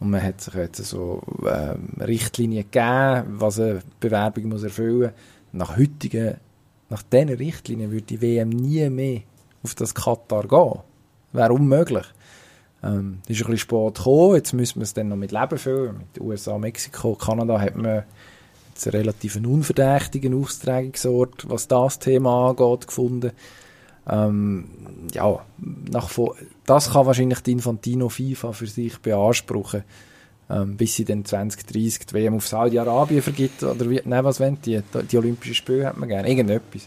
und 0.00 0.10
man 0.10 0.22
hat 0.22 0.40
sich 0.40 0.54
jetzt 0.54 0.82
so 0.84 1.22
ähm, 1.46 1.90
Richtlinien 2.00 2.64
gegeben, 2.64 3.24
was 3.38 3.60
eine 3.60 3.82
Bewerbung 4.00 4.48
muss 4.48 4.64
erfüllen 4.64 5.00
muss. 5.00 5.10
Nach 5.52 5.76
heutigen, 5.76 6.36
nach 6.88 7.02
diesen 7.02 7.28
Richtlinien 7.28 7.92
würde 7.92 8.06
die 8.06 8.20
WM 8.22 8.48
nie 8.48 8.88
mehr 8.88 9.20
auf 9.62 9.74
das 9.74 9.94
Katar 9.94 10.48
gehen. 10.48 10.80
Wäre 11.32 11.52
unmöglich. 11.52 12.06
Ähm, 12.82 13.18
ist 13.28 13.42
ein 13.42 13.50
bisschen 13.50 13.58
spät 13.58 13.94
gekommen, 13.94 14.36
jetzt 14.36 14.54
müssen 14.54 14.76
wir 14.76 14.84
es 14.84 14.94
dann 14.94 15.08
noch 15.08 15.16
mit 15.16 15.32
Leben 15.32 15.58
füllen. 15.58 15.98
Mit 15.98 16.20
USA, 16.20 16.56
Mexiko, 16.56 17.14
Kanada 17.14 17.60
hat 17.60 17.76
man 17.76 18.04
jetzt 18.80 18.94
einen 18.94 19.02
relativ 19.02 19.36
unverdächtigen 19.36 20.34
Austragungsort, 20.34 21.48
was 21.48 21.68
das 21.68 21.98
Thema 21.98 22.50
angeht, 22.50 22.86
gefunden. 22.86 23.32
Ähm, 24.08 24.64
ja, 25.12 25.40
nach, 25.90 26.10
das 26.66 26.92
kann 26.92 27.06
wahrscheinlich 27.06 27.40
die 27.40 27.52
Infantino 27.52 28.08
FIFA 28.08 28.52
für 28.52 28.66
sich 28.66 28.98
beanspruchen, 28.98 29.84
ähm, 30.48 30.76
bis 30.76 30.96
sie 30.96 31.04
dann 31.04 31.24
2030 31.24 32.06
die 32.06 32.14
WM 32.14 32.34
auf 32.34 32.48
Saudi-Arabien 32.48 33.22
vergibt, 33.22 33.62
oder 33.62 33.88
wie, 33.88 34.00
nein, 34.04 34.24
was 34.24 34.40
wollen 34.40 34.58
die? 34.64 34.80
Die 35.10 35.18
Olympischen 35.18 35.54
Spiele 35.54 35.86
hat 35.86 35.98
man 35.98 36.08
gerne, 36.08 36.28
irgendetwas. 36.28 36.84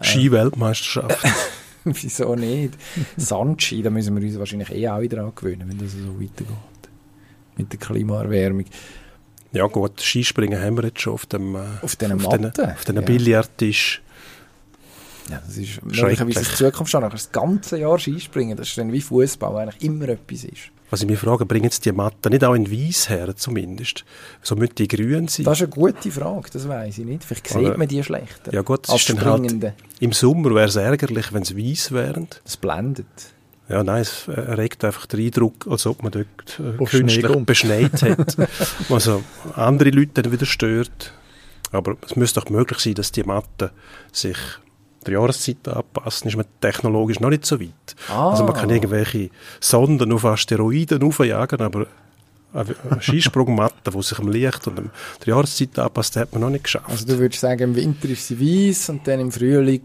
Ski-Weltmeisterschaft. 0.00 1.18
Wieso 1.84 2.34
nicht? 2.34 2.74
Sanchi, 3.16 3.82
da 3.82 3.90
müssen 3.90 4.16
wir 4.16 4.26
uns 4.26 4.38
wahrscheinlich 4.38 4.70
eh 4.70 4.88
auch 4.88 5.00
wieder 5.00 5.22
angewöhnen, 5.22 5.68
wenn 5.68 5.78
das 5.78 5.92
so 5.92 6.20
weitergeht. 6.20 6.46
Mit 7.56 7.72
der 7.72 7.78
Klimaerwärmung. 7.78 8.64
Ja 9.52 9.66
gut, 9.66 10.00
Skispringen 10.00 10.60
haben 10.60 10.76
wir 10.76 10.84
jetzt 10.84 11.00
schon 11.00 11.14
auf 11.14 11.26
dem 11.26 11.54
äh, 11.54 11.60
auf, 11.82 11.96
den 11.96 12.12
auf 12.12 12.22
Matten, 12.22 12.52
den, 12.52 12.64
auf 12.66 12.84
den 12.84 12.96
ja. 12.96 13.02
Billardtisch. 13.02 14.02
Ja, 15.30 15.42
das 15.46 15.56
ist 15.56 15.84
möglicherweise 15.84 16.40
in 16.40 16.44
Zukunft 16.44 16.90
schon. 16.90 17.02
Das 17.02 17.32
ganze 17.32 17.78
Jahr 17.78 17.98
Skispringen, 17.98 18.56
das 18.56 18.68
ist 18.68 18.78
dann 18.78 18.92
wie 18.92 19.00
Fußball, 19.00 19.56
eigentlich 19.56 19.82
immer 19.82 20.08
etwas 20.08 20.44
ist. 20.44 20.70
Was 20.90 21.02
ich 21.02 21.08
mich 21.08 21.18
frage, 21.18 21.44
bringen 21.44 21.64
jetzt 21.64 21.84
die 21.84 21.92
Matten 21.92 22.30
nicht 22.30 22.44
auch 22.44 22.54
in 22.54 22.70
Weiß 22.70 23.10
her, 23.10 23.36
zumindest? 23.36 24.06
So 24.40 24.56
müssen 24.56 24.74
die 24.76 24.88
grün 24.88 25.28
sein? 25.28 25.44
Das 25.44 25.60
ist 25.60 25.64
eine 25.64 25.70
gute 25.70 26.10
Frage, 26.10 26.48
das 26.50 26.66
weiß 26.66 26.98
ich 26.98 27.04
nicht. 27.04 27.24
Vielleicht 27.24 27.46
sieht 27.46 27.76
man 27.76 27.86
die 27.86 28.02
schlechter. 28.02 28.54
Ja 28.54 28.62
gut, 28.62 28.88
das 28.88 28.96
ist 28.96 29.10
dann 29.10 29.22
halt, 29.22 29.74
im 30.00 30.12
Sommer 30.12 30.54
wäre 30.54 30.68
es 30.68 30.76
ärgerlich, 30.76 31.32
wenn 31.32 31.42
es 31.42 31.54
weiß 31.54 31.92
wären. 31.92 32.28
Das 32.42 32.56
blendet. 32.56 33.06
Ja, 33.68 33.84
nein, 33.84 34.00
es 34.00 34.28
erregt 34.28 34.82
einfach 34.84 35.06
den 35.06 35.26
Eindruck, 35.26 35.66
als 35.68 35.86
ob 35.86 36.02
man 36.02 36.12
dort 36.12 36.26
äh, 36.58 36.84
künstlich 36.84 37.26
beschneit 37.44 38.02
hat. 38.02 38.36
also 38.88 39.22
andere 39.54 39.90
Leute 39.90 40.22
dann 40.22 40.32
wieder 40.32 40.46
stört. 40.46 41.12
Aber 41.70 41.96
es 42.06 42.16
müsste 42.16 42.40
doch 42.40 42.48
möglich 42.48 42.78
sein, 42.78 42.94
dass 42.94 43.12
die 43.12 43.24
Matten 43.24 43.70
sich 44.10 44.38
der 45.04 45.14
Jahreszeit 45.14 45.68
anpassen, 45.68 46.28
ist 46.28 46.36
man 46.36 46.46
technologisch 46.60 47.20
noch 47.20 47.28
nicht 47.28 47.44
so 47.44 47.60
weit. 47.60 47.96
Ah. 48.08 48.30
Also 48.30 48.44
man 48.44 48.54
kann 48.54 48.70
irgendwelche 48.70 49.30
Sonden 49.60 50.12
auf 50.12 50.24
Asteroiden 50.24 51.02
aufjagen, 51.02 51.60
aber 51.60 51.86
eine 52.54 53.02
Skisprungmatte, 53.02 53.90
die 53.90 54.02
sich 54.02 54.18
am 54.18 54.28
Licht 54.28 54.66
und 54.66 54.78
der 54.78 54.90
Jahreszeit 55.26 55.78
anpasst, 55.78 56.16
hat 56.16 56.32
man 56.32 56.40
noch 56.40 56.50
nicht 56.50 56.64
geschafft. 56.64 56.88
Also 56.88 57.06
du 57.06 57.18
würdest 57.18 57.42
sagen, 57.42 57.62
im 57.62 57.76
Winter 57.76 58.08
ist 58.08 58.26
sie 58.28 58.40
weiß 58.40 58.88
und 58.90 59.06
dann 59.06 59.20
im 59.20 59.30
Frühling... 59.30 59.82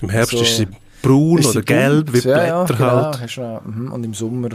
Im 0.00 0.10
Herbst 0.10 0.30
so, 0.30 0.42
ist 0.42 0.56
sie 0.56 0.68
braun 1.08 1.44
oder 1.44 1.62
gelb, 1.62 2.08
wie 2.08 2.20
Blätter 2.20 2.46
ja, 2.46 2.66
ja, 2.68 2.78
halt. 2.78 3.34
Genau, 3.34 3.94
und 3.94 4.04
im 4.04 4.14
Sommer 4.14 4.50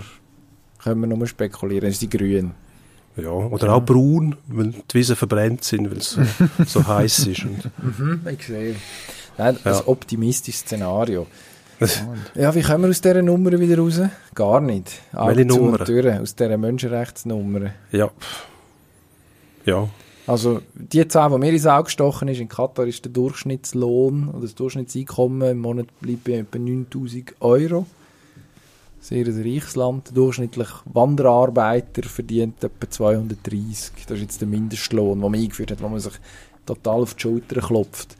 können 0.83 1.01
wir 1.01 1.07
nur 1.07 1.27
spekulieren, 1.27 1.89
ist 1.89 1.99
sie 1.99 2.09
grün. 2.09 2.51
Ja, 3.15 3.29
oder 3.29 3.67
ja. 3.67 3.73
auch 3.73 3.81
braun, 3.85 4.35
weil 4.47 4.71
die 4.71 4.93
Wiesen 4.93 5.15
verbrennt 5.15 5.63
sind, 5.63 5.89
weil 5.89 5.97
es 5.97 6.11
so, 6.11 6.21
so 6.65 6.87
heiß 6.87 7.27
ist. 7.27 7.45
Mhm, 7.45 8.21
ich 8.27 8.45
sehe. 8.45 8.75
Nein, 9.37 9.57
ja. 9.63 9.77
ein 9.77 9.85
optimistisches 9.85 10.61
Szenario. 10.61 11.27
ja, 12.35 12.53
wie 12.55 12.61
kommen 12.61 12.83
wir 12.83 12.89
aus 12.89 13.01
dieser 13.01 13.21
Nummer 13.21 13.51
wieder 13.59 13.77
raus? 13.77 13.99
Gar 14.33 14.61
nicht. 14.61 15.01
Welche 15.11 15.45
Nummer? 15.45 15.81
Aus 15.81 16.35
dieser 16.35 16.57
Menschenrechtsnummer. 16.57 17.71
Ja. 17.91 18.09
Ja. 19.65 19.87
Also, 20.25 20.61
die 20.73 21.05
Zahl, 21.07 21.31
die 21.31 21.37
mir 21.37 21.51
ins 21.51 21.65
Auge 21.65 21.85
gestochen 21.85 22.27
ist, 22.29 22.39
in 22.39 22.47
Katar 22.47 22.85
ist 22.85 23.03
der 23.03 23.11
Durchschnittslohn 23.11 24.29
oder 24.29 24.41
das 24.41 24.55
Durchschnittseinkommen 24.55 25.51
im 25.51 25.59
Monat 25.59 25.87
bleibt 25.99 26.23
bei 26.23 26.33
etwa 26.33 26.59
9000 26.59 27.35
Euro. 27.41 27.85
Sehr 29.01 29.25
ein 29.25 29.41
reiches 29.41 29.75
Land. 29.75 30.07
Der 30.07 30.13
durchschnittliche 30.13 30.75
Wanderarbeiter 30.85 32.03
verdient 32.03 32.63
etwa 32.63 32.89
230. 32.89 34.05
Das 34.07 34.17
ist 34.17 34.21
jetzt 34.21 34.41
der 34.41 34.47
Mindestlohn, 34.47 35.19
den 35.19 35.31
man 35.31 35.39
eingeführt 35.39 35.71
hat, 35.71 35.81
wo 35.81 35.89
man 35.89 35.99
sich 35.99 36.13
total 36.65 37.01
auf 37.01 37.15
die 37.15 37.21
Schulter 37.21 37.59
klopft. 37.59 38.15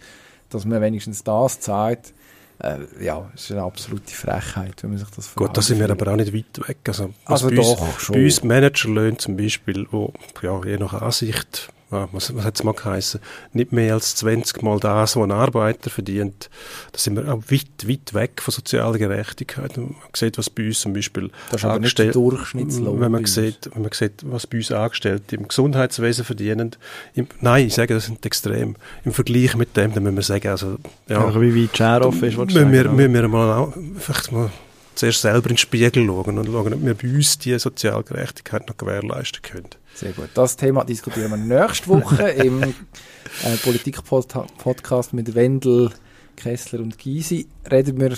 Dass 0.50 0.66
man 0.66 0.82
wenigstens 0.82 1.24
das 1.24 1.62
zahlt, 1.62 2.14
äh, 2.60 2.80
ja, 3.02 3.32
ist 3.34 3.52
eine 3.52 3.64
absolute 3.64 4.14
Frechheit, 4.14 4.84
wenn 4.84 4.92
man 4.92 5.00
sich 5.00 5.08
das 5.08 5.28
vorstellt. 5.28 5.48
Gut, 5.48 5.58
da 5.58 5.62
sind 5.62 5.80
wir 5.80 5.90
aber 5.90 6.12
auch 6.12 6.16
nicht 6.18 6.34
weit 6.34 6.68
weg. 6.68 6.78
Also, 6.88 7.14
also 7.26 7.50
bei, 7.50 7.56
doch, 7.56 7.82
uns, 7.82 8.12
bei 8.12 8.24
uns 8.24 8.44
Managerlöhne 8.44 9.18
zum 9.18 9.38
Beispiel, 9.38 9.88
wo 9.90 10.14
ja, 10.42 10.62
je 10.66 10.78
nach 10.78 10.94
Ansicht 11.02 11.72
was, 12.12 12.36
was 12.36 12.44
hat 12.44 12.56
es 12.56 12.64
mal 12.64 12.74
geheißen, 12.74 13.20
nicht 13.54 13.72
mehr 13.72 13.94
als 13.94 14.16
20 14.16 14.62
Mal 14.62 14.80
das, 14.80 15.16
was 15.16 15.24
ein 15.24 15.32
Arbeiter 15.32 15.90
verdient. 15.90 16.50
Da 16.92 17.00
sind 17.00 17.16
wir 17.16 17.32
auch 17.34 17.42
weit, 17.50 17.88
weit 17.88 18.14
weg 18.14 18.42
von 18.42 18.52
sozialer 18.52 18.98
Gerechtigkeit. 18.98 19.78
Man 19.78 19.96
sieht, 20.16 20.38
was 20.38 20.50
bei 20.50 20.68
uns 20.68 20.82
zum 20.82 20.94
Beispiel 20.94 21.30
das 21.52 21.62
ist 21.62 21.66
aber 21.66 21.80
nicht 21.80 21.98
der 21.98 22.12
Durchschnittslohn. 22.12 23.00
Wenn 23.00 23.12
man, 23.12 23.26
sieht, 23.26 23.70
wenn 23.74 23.84
man 23.84 23.92
sieht, 23.92 24.24
was 24.24 24.48
bei 24.48 24.58
uns 24.58 24.72
Angestellte 24.72 25.36
im 25.36 25.48
Gesundheitswesen 25.48 26.26
verdienen, 26.26 26.76
im, 27.14 27.28
nein, 27.42 27.68
ich 27.68 27.74
sage, 27.74 27.94
das 27.94 28.06
sind 28.06 28.26
extrem. 28.26 28.76
Im 29.06 29.14
Vergleich 29.14 29.56
mit 29.56 29.76
dem, 29.78 29.94
dann 29.94 30.04
müssen 30.04 30.18
wir 30.18 30.24
sagen, 30.24 30.48
also, 30.50 30.78
ja, 31.08 31.30
ja 31.30 31.42
wie 31.42 31.64
weit 31.64 31.78
Share 31.78 32.06
off 32.06 32.22
ist, 32.22 32.38
was 32.38 32.48
du 32.48 32.54
müssen 32.54 32.72
wir, 32.72 32.90
müssen 32.90 33.14
wir 33.14 33.28
mal, 33.28 33.58
auch, 33.58 33.74
vielleicht 33.98 34.32
mal 34.32 34.52
zuerst 34.96 35.22
selber 35.22 35.50
in 35.50 35.56
den 35.56 35.58
Spiegel 35.58 36.06
schauen 36.06 36.38
und 36.38 36.46
schauen, 36.46 36.74
ob 36.74 36.86
wir 36.86 36.94
bei 36.94 37.08
uns 37.08 37.38
diese 37.38 37.60
Sozialgerechtigkeit 37.60 38.68
noch 38.68 38.78
gewährleisten 38.78 39.42
können. 39.42 39.70
Sehr 39.96 40.12
gut. 40.14 40.30
Das 40.34 40.58
Thema 40.58 40.84
diskutieren 40.84 41.32
wir 41.32 41.38
nächste 41.38 41.88
Woche 41.88 42.30
im 42.30 42.64
äh, 42.64 43.58
Politik-Podcast 43.64 45.14
mit 45.14 45.36
Wendel, 45.36 45.92
Kessler 46.36 46.80
und 46.80 46.98
Gysi. 46.98 47.48
Reden 47.70 48.00
wir... 48.00 48.18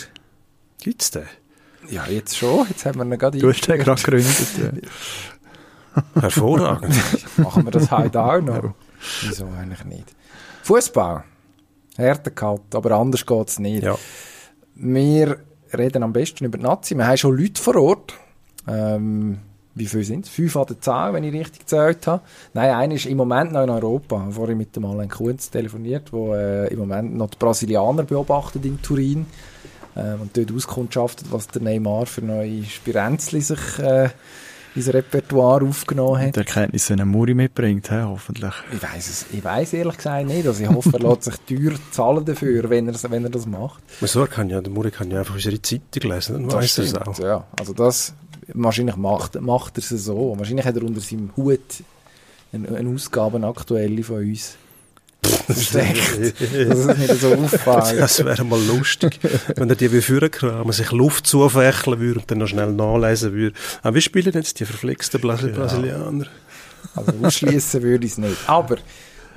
Gibt's 0.81 1.11
den? 1.11 1.23
Ja, 1.89 2.05
jetzt 2.07 2.37
schon. 2.37 2.67
Jetzt 2.69 2.85
haben 2.85 2.97
wir 2.99 3.05
ihn 3.05 3.19
gerade 3.19 3.37
Du 3.37 3.49
hast 3.49 3.67
den 3.67 3.77
gerade 3.79 4.01
gegründet. 4.01 4.83
Hervorragend. 6.19 6.95
Machen 7.37 7.65
wir 7.65 7.71
das 7.71 7.91
heute 7.91 8.21
auch 8.21 8.41
noch? 8.41 8.73
Wieso 9.21 9.45
eigentlich 9.47 9.83
nicht? 9.85 10.15
Fußball. 10.63 11.23
Härtekalt, 11.97 12.73
aber 12.73 12.91
anders 12.91 13.25
geht's 13.25 13.59
nicht. 13.59 13.83
Ja. 13.83 13.97
Wir 14.75 15.39
reden 15.73 16.03
am 16.03 16.11
besten 16.11 16.45
über 16.45 16.57
die 16.57 16.63
Nazi. 16.63 16.95
Wir 16.95 17.07
haben 17.07 17.17
schon 17.17 17.37
Leute 17.37 17.61
vor 17.61 17.75
Ort. 17.75 18.13
Ähm, 18.67 19.39
wie 19.75 19.85
viele 19.87 20.03
sind 20.05 20.25
es? 20.25 20.31
Fünf 20.31 20.55
an 20.55 20.65
der 20.67 20.79
Zahl, 20.79 21.13
wenn 21.13 21.23
ich 21.23 21.33
richtig 21.33 21.59
gezählt 21.61 22.07
habe. 22.07 22.23
Nein, 22.53 22.71
einer 22.71 22.95
ist 22.95 23.05
im 23.05 23.17
Moment 23.17 23.51
noch 23.51 23.63
in 23.63 23.69
Europa. 23.69 24.25
Vorhin 24.31 24.57
mit 24.57 24.75
dem 24.75 24.85
Alain 24.85 25.09
Kunz 25.09 25.49
telefoniert, 25.49 26.13
wo 26.13 26.33
äh, 26.33 26.67
im 26.67 26.79
Moment 26.79 27.15
noch 27.15 27.29
die 27.29 27.37
Brasilianer 27.37 28.03
beobachtet 28.03 28.65
in 28.65 28.81
Turin 28.81 29.25
äh, 29.95 30.13
und 30.13 30.35
dort 30.35 30.51
auskundschaftet, 30.53 31.27
was 31.31 31.47
der 31.49 31.61
Neymar 31.61 32.05
für 32.05 32.21
neue 32.21 32.63
Spirenzli 32.63 33.41
sich 33.41 33.79
äh, 33.79 34.09
ins 34.75 34.93
Repertoire 34.93 35.65
aufgenommen 35.65 36.21
hat. 36.21 36.35
Die 36.35 36.39
Erkenntnis, 36.39 36.89
wenn 36.89 37.07
Muri 37.07 37.33
mitbringt, 37.33 37.89
he, 37.89 38.01
hoffentlich. 38.01 38.53
Ich 38.73 38.83
weiß 38.83 39.09
es, 39.09 39.25
ich 39.31 39.43
weiß 39.43 39.73
ehrlich 39.73 39.97
gesagt 39.97 40.27
nicht. 40.27 40.45
Also 40.45 40.63
ich 40.63 40.69
hoffe, 40.69 40.91
er 40.93 40.99
lässt 40.99 41.23
sich 41.23 41.35
teuer 41.47 41.75
zahlen 41.91 42.25
dafür, 42.25 42.69
wenn 42.69 42.87
er, 42.87 42.95
wenn 43.09 43.23
er 43.23 43.29
das 43.29 43.45
macht. 43.45 43.81
Wieso 44.01 44.25
kann 44.25 44.49
ja, 44.49 44.61
der 44.61 44.71
Muri 44.71 44.91
kann 44.91 45.09
ja 45.11 45.19
einfach 45.19 45.35
unsere 45.35 45.61
Zeitung 45.61 46.11
lesen, 46.11 46.33
dann 46.33 46.51
weiß 46.51 46.77
er 46.79 46.83
es 46.83 46.95
auch. 46.95 47.19
Ja, 47.19 47.47
also 47.57 47.73
das 47.73 48.13
Wahrscheinlich 48.53 48.95
macht, 48.95 49.39
macht 49.41 49.77
er 49.77 49.79
es 49.79 49.89
so. 49.89 50.35
Wahrscheinlich 50.37 50.65
hat 50.65 50.75
er 50.75 50.83
unter 50.83 51.01
seinem 51.01 51.31
Hut 51.35 51.59
eine, 52.51 52.75
eine 52.75 52.89
Ausgabe 52.89 53.45
aktuelle 53.45 54.03
von 54.03 54.17
uns. 54.17 54.57
Versteckt. 55.45 56.33
dass 56.69 56.77
es 56.77 56.97
nicht 56.97 57.19
so 57.19 57.33
auffällt. 57.33 57.99
Das 57.99 58.23
wäre 58.23 58.43
mal 58.43 58.61
lustig, 58.61 59.19
wenn 59.55 59.69
er 59.69 59.75
die 59.75 59.91
wie 59.91 60.01
vorkramen, 60.01 60.71
sich 60.71 60.91
Luft 60.91 61.25
zufächeln 61.25 61.99
würde 61.99 62.19
und 62.19 62.29
dann 62.29 62.37
noch 62.39 62.47
schnell 62.47 62.71
nachlesen 62.73 63.33
würde. 63.33 63.55
Aber 63.81 63.89
ah, 63.89 63.95
wie 63.95 64.01
spielen 64.01 64.33
jetzt 64.33 64.59
die 64.59 64.65
verflixten 64.65 65.21
Brasilianer? 65.21 66.27
Also 66.95 67.13
ausschließen 67.23 67.81
würde 67.81 68.05
ich 68.05 68.13
es 68.13 68.17
nicht. 68.17 68.37
Aber 68.47 68.77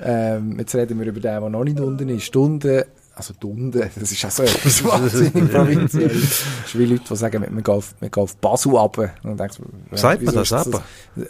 ähm, 0.03 0.59
jetzt 0.59 0.75
reden 0.75 0.99
wir 1.01 1.07
über 1.07 1.21
den, 1.21 1.41
der 1.41 1.49
noch 1.49 1.65
nicht 1.65 1.81
unten 1.81 2.09
ist. 2.11 2.25
Stunden 2.25 2.85
also 3.19 3.35
Dunde, 3.39 3.91
das 3.99 4.13
ist 4.13 4.25
auch 4.25 4.31
so 4.31 4.45
etwas 4.45 4.85
wahnsinnig 4.85 5.51
provinziell. 5.51 6.09
Das 6.09 6.17
ist 6.67 6.79
wie 6.79 6.87
Leute, 6.87 7.03
die 7.11 7.17
sagen, 7.17 7.43
wir 7.43 7.63
gehen 7.63 7.75
auf, 7.75 7.95
wir 7.99 8.09
gehen 8.09 8.23
auf 8.23 8.37
Basel 8.37 8.73
runter. 8.73 9.11
Und 9.25 9.39
denkst, 9.39 9.59
ja, 9.91 9.97
Sagt 9.97 10.23
man 10.23 10.35
das 10.35 10.53
aber? 10.53 10.83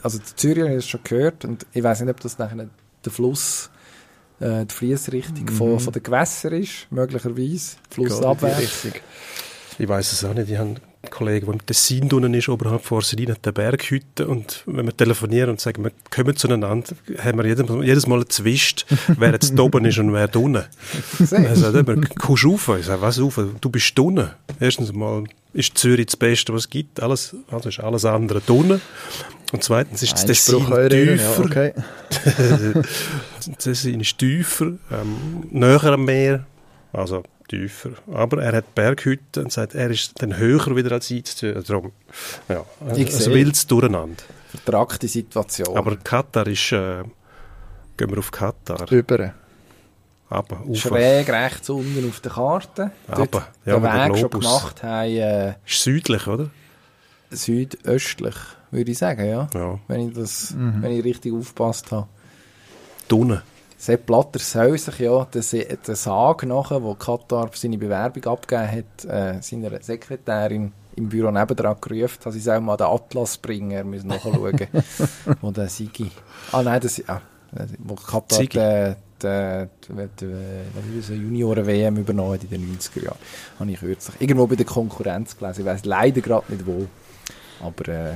Also 0.03 0.19
die 0.19 0.37
Zürich 0.37 0.63
habe 0.65 0.71
ich 0.71 0.77
das 0.77 0.89
schon 0.89 1.01
gehört 1.03 1.45
und 1.47 1.67
ich 1.73 1.83
weiß 1.83 2.01
nicht, 2.01 2.11
ob 2.11 2.21
das 2.21 2.39
nachher 2.39 2.69
der 3.05 3.13
Fluss, 3.13 3.71
äh, 4.39 4.67
die 4.67 4.75
Fließrichtung 4.75 5.45
mhm. 5.45 5.49
von, 5.49 5.81
von 5.81 5.93
den 5.93 6.03
Gewässern 6.03 6.53
ist, 6.53 6.87
möglicherweise. 6.91 7.77
Flussabwärts. 7.91 8.87
Ich 9.79 9.89
weiß 9.89 10.13
es 10.13 10.25
auch 10.25 10.35
nicht. 10.35 10.51
Ich 10.51 10.59
habe 10.59 10.75
Kollege, 11.09 11.47
der 11.47 11.55
im 11.55 11.67
Tessin 11.67 12.11
unten 12.13 12.35
ist, 12.35 12.49
oberhalb 12.49 12.85
von 12.85 12.97
Orselin, 12.97 13.31
hat 13.31 13.41
eine 13.45 13.53
Berghütte 13.53 14.27
und 14.27 14.63
wenn 14.67 14.87
wir 14.87 14.97
telefonieren 14.97 15.51
und 15.51 15.61
sagen, 15.61 15.85
wir 15.85 15.93
kommen 16.11 16.37
zueinander, 16.37 16.95
haben 17.19 17.39
wir 17.39 17.47
jedes, 17.47 17.67
jedes 17.83 18.07
Mal 18.07 18.21
gezwischt, 18.21 18.87
wer 19.09 19.33
jetzt 19.33 19.59
oben 19.59 19.85
ist 19.85 19.99
und 19.99 20.13
wer 20.13 20.35
unten. 20.37 20.65
Er 21.19 21.57
sagt 21.57 21.77
immer, 21.77 22.01
kommst 22.19 22.45
du 22.45 22.51
rauf? 22.51 22.71
Ich 22.79 22.87
sage, 22.87 23.03
was 23.03 23.21
rauf? 23.21 23.41
Du 23.61 23.71
bist 23.71 23.99
unten. 23.99 24.31
Erstens 24.61 24.93
mal 24.93 25.25
ist 25.53 25.77
Zürich 25.79 26.07
das 26.07 26.17
Beste, 26.17 26.53
was 26.53 26.63
es 26.63 26.71
gibt. 26.71 27.01
Alles, 27.01 27.35
also 27.51 27.69
ist 27.69 27.81
alles 27.81 28.05
andere 28.05 28.41
unten. 28.49 28.81
Und 29.53 29.65
zweitens 29.65 30.03
ist 30.03 30.13
das 30.13 30.27
Tessin 30.27 30.67
tiefer. 30.67 31.17
Ja, 31.17 31.39
okay. 31.39 31.73
das 33.47 33.51
Tessin 33.59 34.01
ist 34.01 34.19
tiefer, 34.19 34.73
ähm, 34.91 35.47
näher 35.51 35.85
am 35.85 36.05
Meer. 36.05 36.47
Also 36.93 37.23
tiefer. 37.49 37.91
Aber 38.13 38.43
er 38.43 38.53
hat 38.53 38.75
Berghütten 38.75 39.45
und 39.45 39.53
sagt, 39.53 39.75
er 39.75 39.91
ist 39.91 40.23
dann 40.23 40.37
höher 40.37 40.77
wieder 40.77 40.93
als 40.93 41.11
ich. 41.11 41.35
Darum, 41.37 41.93
ja, 42.49 42.65
ich 42.95 43.15
ein 43.15 43.33
wildes 43.33 43.67
Durcheinander. 43.67 44.23
Vertragte 44.49 45.09
Situation. 45.09 45.77
Aber 45.77 45.97
Katar 45.97 46.47
ist, 46.47 46.73
äh, 46.73 47.03
gehen 47.97 48.11
wir 48.11 48.19
auf 48.19 48.31
Katar. 48.31 48.91
Über. 48.91 49.35
Aber, 50.31 50.63
Schräg 50.75 51.31
rechts 51.31 51.71
unten 51.71 52.07
auf 52.07 52.21
der 52.21 52.33
Karte. 52.33 52.91
Aber, 53.07 53.49
ja, 53.65 53.79
den 53.79 53.83
Weg 53.83 54.19
schon 54.19 54.31
gemacht 54.31 54.83
haben. 54.83 55.09
Äh, 55.09 55.55
ist 55.67 55.83
südlich, 55.83 56.27
oder? 56.27 56.51
Südöstlich, 57.31 58.37
würde 58.71 58.91
ich 58.91 58.99
sagen, 58.99 59.27
ja. 59.27 59.49
ja. 59.55 59.79
Wenn, 59.89 60.09
ich 60.09 60.15
das, 60.15 60.51
mhm. 60.53 60.83
wenn 60.83 60.93
ich 60.93 61.05
richtig 61.05 61.33
aufgepasst 61.33 61.93
habe. 61.93 62.09
Tunnen. 63.09 63.41
Sepp 63.79 64.07
Blatter 64.07 64.41
soll 64.41 64.77
sich 64.77 64.99
ja 64.99 65.25
den, 65.25 65.43
Sag 65.43 66.45
nachher, 66.45 66.83
wo 66.83 66.95
Katar 66.95 67.49
seine 67.55 67.79
Bewerbung 67.79 68.25
abgegeben 68.25 68.71
hat, 68.73 69.05
äh, 69.05 69.41
seiner 69.41 69.81
Sekretärin 69.81 70.73
im 70.97 71.09
Büro 71.09 71.31
nebendran 71.31 71.77
gerufen, 71.81 72.19
dass 72.25 72.35
sie 72.35 72.41
soll 72.41 72.61
mal 72.61 72.77
den 72.77 72.89
Atlas 72.89 73.39
bringen, 73.39 73.71
er 73.71 73.85
muss 73.85 74.03
nachschauen, 74.03 74.67
wo 75.41 75.51
der 75.53 75.69
Sigi... 75.69 76.11
Ah 76.51 76.63
nein, 76.63 76.81
das... 76.81 77.03
Ah, 77.07 77.21
wo 77.79 77.95
Katar 77.95 78.45
den, 78.45 78.97
den, 79.23 79.71
den, 79.89 80.11
den 81.09 81.23
Junioren-WM 81.23 81.97
übernommen 81.99 82.35
hat 82.35 82.45
in 82.45 82.51
den 82.51 82.79
90er 82.79 83.05
Jahren. 83.05 83.19
Habe 83.59 83.71
ich 83.71 83.79
kürzlich 83.79 84.21
irgendwo 84.21 84.47
bei 84.47 84.57
der 84.57 84.67
Konkurrenz 84.67 85.37
gelesen. 85.37 85.61
Ich 85.61 85.67
weiß 85.67 85.85
leider 85.85 86.21
gerade 86.21 86.53
nicht 86.53 86.67
wo. 86.67 86.87
Aber 87.61 87.89
äh, 87.89 88.15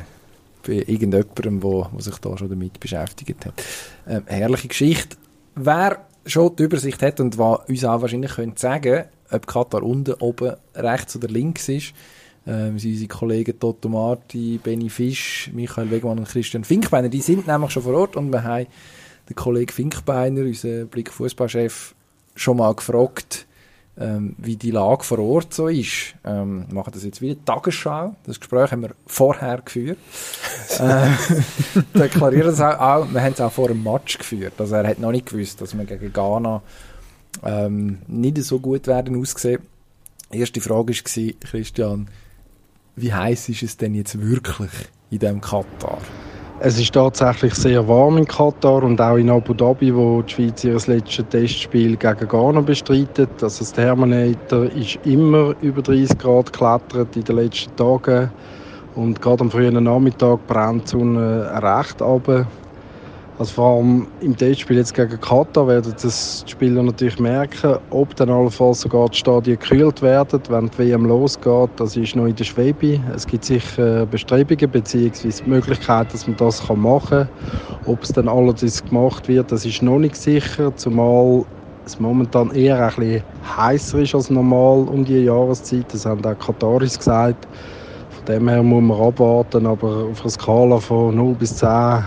bei 0.66 0.72
irgendjemandem, 0.72 1.62
wo, 1.62 1.86
wo 1.91 2.01
sich 2.01 2.16
da 2.18 2.36
schon 2.36 2.51
damit 2.51 2.78
beschäftigt 2.78 3.47
hat. 3.47 3.55
Ähm, 4.07 4.24
herrliche 4.26 4.68
Geschichte. 4.68 5.16
Wer 5.55 6.07
schon 6.24 6.57
die 6.57 6.64
Übersicht 6.64 7.03
hat 7.03 7.20
und 7.20 7.36
was 7.38 7.68
uns 7.68 7.84
auch 7.84 8.00
wahrscheinlich 8.00 8.32
könnte 8.32 8.61
sagen 8.61 9.05
ob 9.32 9.46
Katar 9.46 9.82
unten, 9.82 10.14
oben, 10.20 10.57
rechts 10.74 11.16
oder 11.16 11.28
links 11.28 11.68
ist, 11.68 11.94
ähm, 12.46 12.78
sind 12.78 12.92
unsere 12.92 13.09
Kollegen 13.09 13.59
Toto 13.59 13.88
Marti, 13.88 14.61
Benny 14.62 14.90
Fisch, 14.90 15.50
Michael 15.55 15.90
Wegmann 15.90 16.18
und 16.18 16.28
Christian 16.28 16.64
Finkbeiner, 16.64 17.09
die 17.09 17.20
sind 17.20 17.46
nämlich 17.46 17.70
schon 17.70 17.82
vor 17.82 17.94
Ort 17.94 18.16
und 18.16 18.30
wir 18.30 18.44
haben 18.44 18.66
den 19.28 19.36
Kollegen 19.36 19.72
Finkbeiner, 19.72 20.42
unseren 20.42 20.88
Blick 20.88 21.11
Fußballchef, 21.11 21.94
schon 22.34 22.57
mal 22.59 22.74
gefragt, 22.74 23.46
ähm, 23.99 24.34
wie 24.38 24.57
die 24.57 24.70
Lage 24.70 25.05
vor 25.05 25.18
Ort 25.18 25.53
so 25.53 25.68
ist. 25.68 26.14
Ähm, 26.24 26.64
wir 26.68 26.74
machen 26.74 26.93
das 26.95 27.05
jetzt 27.05 27.20
wieder 27.20 27.43
Tagesschau. 27.45 28.14
Das 28.24 28.40
Gespräch 28.40 28.72
haben 28.72 28.82
wir 28.82 28.95
vorher 29.07 29.61
geführt. 29.61 29.99
äh, 30.78 31.09
deklarieren 31.99 32.51
es 32.51 32.61
auch, 32.61 32.78
auch, 32.78 33.12
wir 33.12 33.22
haben 33.22 33.32
es 33.34 33.40
auch 33.40 33.53
vor 33.53 33.68
einem 33.68 33.82
Match 33.82 34.18
geführt. 34.18 34.55
Also 34.59 34.74
er 34.76 34.86
hat 34.86 34.99
noch 34.99 35.12
nicht 35.12 35.26
gewusst, 35.26 35.61
dass 35.61 35.76
wir 35.76 35.84
gegen 35.84 36.12
Ghana 36.12 36.62
ähm, 37.45 37.99
nicht 38.07 38.43
so 38.45 38.59
gut 38.59 38.86
werden 38.86 39.20
aussehen. 39.20 39.61
Die 40.32 40.38
erste 40.38 40.61
Frage 40.62 40.95
war, 40.95 41.32
Christian, 41.40 42.09
wie 42.97 43.12
heiß 43.12 43.51
ist 43.51 43.62
es 43.62 43.76
denn 43.76 43.95
jetzt 43.95 44.20
wirklich 44.20 44.70
in 45.11 45.18
diesem 45.18 45.40
Katar? 45.40 45.99
Es 46.64 46.78
ist 46.78 46.94
tatsächlich 46.94 47.54
sehr 47.56 47.88
warm 47.88 48.18
in 48.18 48.24
Katar 48.24 48.84
und 48.84 49.00
auch 49.00 49.16
in 49.16 49.30
Abu 49.30 49.52
Dhabi, 49.52 49.92
wo 49.92 50.22
die 50.22 50.32
Schweiz 50.32 50.62
ihr 50.62 50.78
letztes 50.86 51.26
Testspiel 51.28 51.96
gegen 51.96 52.28
Ghana 52.28 52.60
bestreitet. 52.60 53.30
Also 53.42 53.64
das 53.64 53.72
Thermometer 53.72 54.70
ist 54.72 54.96
immer 55.04 55.56
über 55.60 55.82
30 55.82 56.16
Grad 56.18 56.52
geklettert 56.52 57.16
in 57.16 57.24
den 57.24 57.34
letzten 57.34 57.74
Tagen. 57.74 58.30
Und 58.94 59.20
gerade 59.20 59.40
am 59.40 59.50
frühen 59.50 59.82
Nachmittag 59.82 60.46
brennt 60.46 60.84
die 60.84 60.90
Sonne 60.90 61.50
recht 61.60 62.00
runter. 62.00 62.46
Also 63.39 63.55
vor 63.55 63.76
allem 63.78 64.09
im 64.20 64.37
Testspiel 64.37 64.76
jetzt 64.76 64.93
gegen 64.93 65.18
Katar 65.18 65.66
werden 65.66 65.95
das 66.03 66.45
die 66.45 66.51
Spieler 66.51 66.83
natürlich 66.83 67.18
merken, 67.18 67.78
ob 67.89 68.14
dann 68.14 68.28
allenfalls 68.28 68.80
sogar 68.83 69.09
die 69.09 69.16
Stadien 69.16 69.59
gekühlt 69.59 70.03
werden, 70.03 70.43
wenn 70.49 70.68
die 70.68 70.78
WM 70.78 71.07
losgeht. 71.07 71.70
Das 71.76 71.97
ist 71.97 72.14
noch 72.14 72.26
in 72.26 72.37
der 72.37 72.45
Schwebe. 72.45 73.01
Es 73.14 73.26
gibt 73.26 73.47
sicher 73.47 74.07
Bestrebungen 74.07 74.70
bzw. 74.70 75.11
die 75.30 75.49
Möglichkeit, 75.49 76.12
dass 76.12 76.26
man 76.26 76.37
das 76.37 76.68
machen 76.68 77.30
kann. 77.30 77.30
Ob 77.87 78.05
es 78.05 78.12
dann 78.12 78.28
allerdings 78.28 78.85
gemacht 78.85 79.26
wird, 79.28 79.51
das 79.51 79.64
ist 79.64 79.80
noch 79.83 79.99
nicht 79.99 80.16
sicher, 80.16 80.76
zumal 80.76 81.45
es 81.85 81.99
momentan 81.99 82.51
eher 82.51 82.78
ein 82.87 82.95
bisschen 82.95 83.24
heißer 83.57 83.99
ist 84.01 84.14
als 84.14 84.30
normal 84.30 84.89
um 84.89 85.05
die 85.05 85.24
Jahreszeit. 85.24 85.93
Das 85.93 86.05
haben 86.05 86.24
auch 86.24 86.39
Kataris 86.39 86.99
gesagt. 86.99 87.49
Von 88.11 88.24
dem 88.26 88.49
her 88.49 88.62
muss 88.62 88.83
man 88.83 89.01
abwarten, 89.01 89.66
aber 89.66 90.05
auf 90.05 90.20
einer 90.20 90.30
Skala 90.30 90.78
von 90.80 91.16
0 91.16 91.35
bis 91.35 91.57
10 91.57 92.05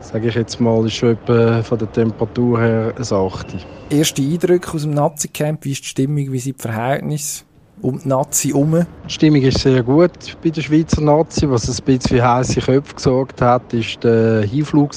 sage 0.00 0.28
ich 0.28 0.34
jetzt 0.34 0.60
mal, 0.60 0.84
ist 0.86 0.94
schon 0.94 1.10
etwa 1.10 1.62
von 1.62 1.78
der 1.78 1.90
Temperatur 1.92 2.60
her 2.60 2.94
ein 2.96 3.02
8. 3.02 3.46
Erste 3.90 4.22
Eindrücke 4.22 4.74
aus 4.74 4.82
dem 4.82 4.92
Nazi-Camp, 4.92 5.64
wie 5.64 5.72
ist 5.72 5.82
die 5.82 5.88
Stimmung, 5.88 6.32
wie 6.32 6.38
sind 6.38 6.58
die 6.58 6.62
Verhältnisse 6.62 7.44
um 7.82 7.98
die 7.98 8.08
Nazi 8.08 8.48
herum? 8.48 8.86
Die 9.06 9.12
Stimmung 9.12 9.42
ist 9.42 9.60
sehr 9.60 9.82
gut 9.82 10.36
bei 10.42 10.50
der 10.50 10.60
Schweizer 10.60 11.00
Nazi. 11.00 11.48
Was 11.50 11.68
ein 11.68 11.84
bisschen 11.84 12.18
für 12.18 12.28
heiße 12.28 12.60
Köpfe 12.60 12.94
gesorgt 12.94 13.40
hat, 13.40 13.72
ist 13.72 14.02
der 14.04 14.42
Hinflug 14.42 14.92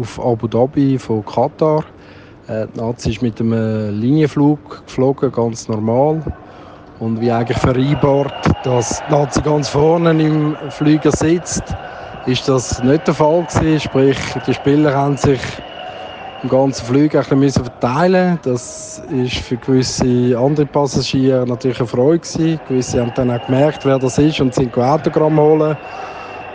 auf 0.00 0.24
Abu 0.24 0.48
Dhabi 0.48 0.98
von 0.98 1.24
Katar. 1.24 1.84
Äh, 2.48 2.66
die 2.74 2.80
Nazi 2.80 3.10
ist 3.10 3.22
mit 3.22 3.40
einem 3.40 3.98
Linienflug 4.00 4.84
geflogen, 4.86 5.32
ganz 5.32 5.68
normal. 5.68 6.22
Und 7.00 7.20
wie 7.20 7.30
eigentlich 7.30 7.58
vereinbart, 7.58 8.50
dass 8.64 9.02
die 9.08 9.12
Nazi 9.12 9.42
ganz 9.42 9.68
vorne 9.68 10.10
im 10.10 10.56
Flüger 10.70 11.10
sitzt, 11.10 11.62
ist 12.24 12.48
das 12.48 12.82
nicht 12.82 13.06
der 13.06 13.14
Fall 13.14 13.44
gewesen. 13.44 13.80
Sprich, 13.80 14.18
die 14.46 14.54
Spieler 14.54 14.94
haben 14.94 15.16
sich 15.16 15.40
im 16.42 16.48
ganzen 16.48 16.84
Flug 16.84 17.14
ein 17.14 17.40
bisschen 17.40 17.64
verteilen 17.64 18.38
Das 18.42 19.00
ist 19.08 19.36
für 19.36 19.56
gewisse 19.56 20.38
andere 20.38 20.66
Passagiere 20.66 21.46
natürlich 21.46 21.80
eine 21.80 21.88
Freude 21.88 22.20
gewesen. 22.20 22.60
Gewisse 22.66 23.00
haben 23.00 23.12
dann 23.14 23.30
auch 23.30 23.40
gemerkt, 23.42 23.84
wer 23.84 23.98
das 23.98 24.18
ist 24.18 24.40
und 24.40 24.54
sind 24.54 24.76
Autogramm 24.76 25.38
holen. 25.38 25.76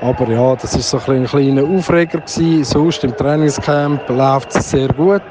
Aber 0.02 0.32
ja, 0.32 0.56
das 0.56 0.76
ist 0.76 0.90
so 0.90 1.00
ein, 1.08 1.26
kleiner 1.26 1.64
Aufreger 1.64 2.20
gewesen. 2.20 2.64
Sonst 2.64 3.04
im 3.04 3.16
Trainingscamp 3.16 4.08
läuft 4.10 4.56
es 4.56 4.70
sehr 4.72 4.88
gut. 4.90 5.22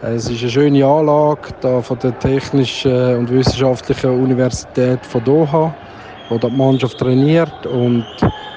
Es 0.00 0.28
ist 0.28 0.42
eine 0.42 0.50
schöne 0.50 0.84
Anlage 0.84 1.50
da 1.60 1.80
von 1.80 1.98
der 2.00 2.18
Technischen 2.18 3.16
und 3.16 3.30
Wissenschaftlichen 3.30 4.10
Universität 4.10 5.06
von 5.06 5.22
Doha, 5.22 5.76
wo 6.28 6.38
die 6.38 6.50
Mannschaft 6.50 6.98
trainiert 6.98 7.66
und 7.66 8.04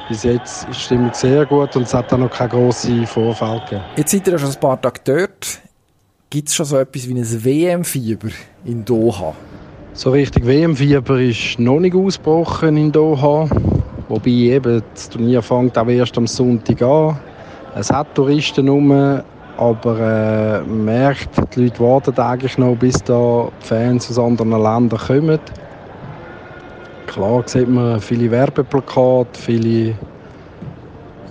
bis 0.07 0.24
jetzt 0.24 0.70
ist 0.70 0.80
die 0.80 0.84
Stimmung 0.84 1.13
sehr 1.13 1.45
gut 1.45 1.76
und 1.76 1.84
es 1.84 1.93
hat 1.93 2.11
auch 2.13 2.18
noch 2.18 2.30
keine 2.30 2.49
grossen 2.49 3.07
Vorfälle 3.07 3.61
gegeben. 3.61 3.84
Jetzt 3.97 4.11
seid 4.11 4.28
ihr 4.28 4.34
ja 4.34 4.39
schon 4.39 4.49
ein 4.49 4.59
paar 4.59 4.82
Tage 4.82 4.99
dort. 5.03 5.59
Gibt 6.30 6.49
es 6.49 6.55
schon 6.55 6.66
so 6.66 6.78
etwas 6.78 7.07
wie 7.07 7.13
ein 7.13 7.43
WM-Fieber 7.43 8.30
in 8.66 8.84
Doha? 8.84 9.34
So 9.93 10.11
richtig 10.11 10.45
WM-Fieber 10.45 11.20
ist 11.20 11.57
noch 11.57 11.80
nicht 11.80 11.95
ausgebrochen 11.95 12.78
in 12.78 12.91
Doha. 12.91 13.47
Wobei 14.09 14.30
eben 14.30 14.84
das 14.93 15.09
Turnier 15.09 15.41
fängt 15.41 15.78
auch 15.78 15.88
erst 15.88 16.18
am 16.18 16.28
Sonntag 16.28 16.82
an. 16.82 17.18
Es 17.76 17.91
hat 17.91 18.13
Touristen 18.13 18.70
rum, 18.70 18.91
aber 19.57 19.99
äh, 19.99 20.61
man 20.61 20.86
merkt, 20.86 21.30
die 21.55 21.63
Leute 21.63 21.80
warten 21.80 22.20
eigentlich 22.20 22.57
noch, 22.57 22.76
bis 22.76 23.03
da 23.03 23.49
Fans 23.61 24.09
aus 24.09 24.20
anderen 24.20 24.51
Ländern 24.51 24.99
kommen. 24.99 25.39
Klar 27.07 27.43
sieht 27.45 27.69
man 27.69 27.99
viele 28.01 28.29
Werbeplakate, 28.31 29.39
viele 29.39 29.89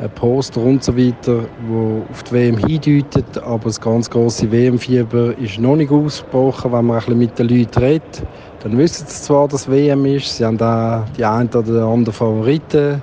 äh, 0.00 0.08
Poster 0.14 0.60
und 0.60 0.82
so 0.82 0.96
weiter, 0.96 1.48
die 1.58 2.10
auf 2.10 2.22
die 2.24 2.32
WM 2.32 2.56
hindeuten, 2.56 3.24
aber 3.44 3.64
das 3.64 3.80
ganz 3.80 4.08
große 4.08 4.50
WM-Fieber 4.50 5.36
ist 5.38 5.58
noch 5.58 5.76
nicht 5.76 5.92
ausgebrochen, 5.92 6.72
wenn 6.72 6.86
man 6.86 7.02
ein 7.04 7.18
mit 7.18 7.38
den 7.38 7.48
Leuten 7.48 7.78
redet. 7.78 8.22
Dann 8.62 8.78
wissen 8.78 9.06
sie 9.06 9.22
zwar, 9.22 9.46
dass 9.46 9.70
WM 9.70 10.04
ist, 10.06 10.36
sie 10.36 10.44
haben 10.44 10.60
auch 10.60 11.04
die 11.16 11.24
einen 11.24 11.48
oder 11.48 11.84
anderen 11.84 12.14
Favoriten. 12.14 13.02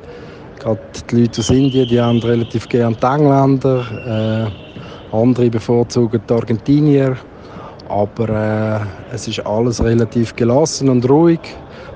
Gerade 0.60 0.80
die 1.10 1.22
Leute 1.22 1.42
aus 1.42 1.50
Indien, 1.50 1.88
die 1.88 2.02
haben 2.02 2.20
relativ 2.20 2.68
gerne 2.68 2.96
die 2.96 3.06
Engländer, 3.06 4.50
äh, 5.12 5.16
andere 5.16 5.50
bevorzugen 5.50 6.22
die 6.28 6.34
Argentinier. 6.34 7.16
Aber 7.88 8.30
äh, 8.30 9.16
es 9.16 9.28
ist 9.28 9.46
alles 9.46 9.84
relativ 9.84 10.36
gelassen 10.36 10.90
und 10.90 11.08
ruhig. 11.10 11.40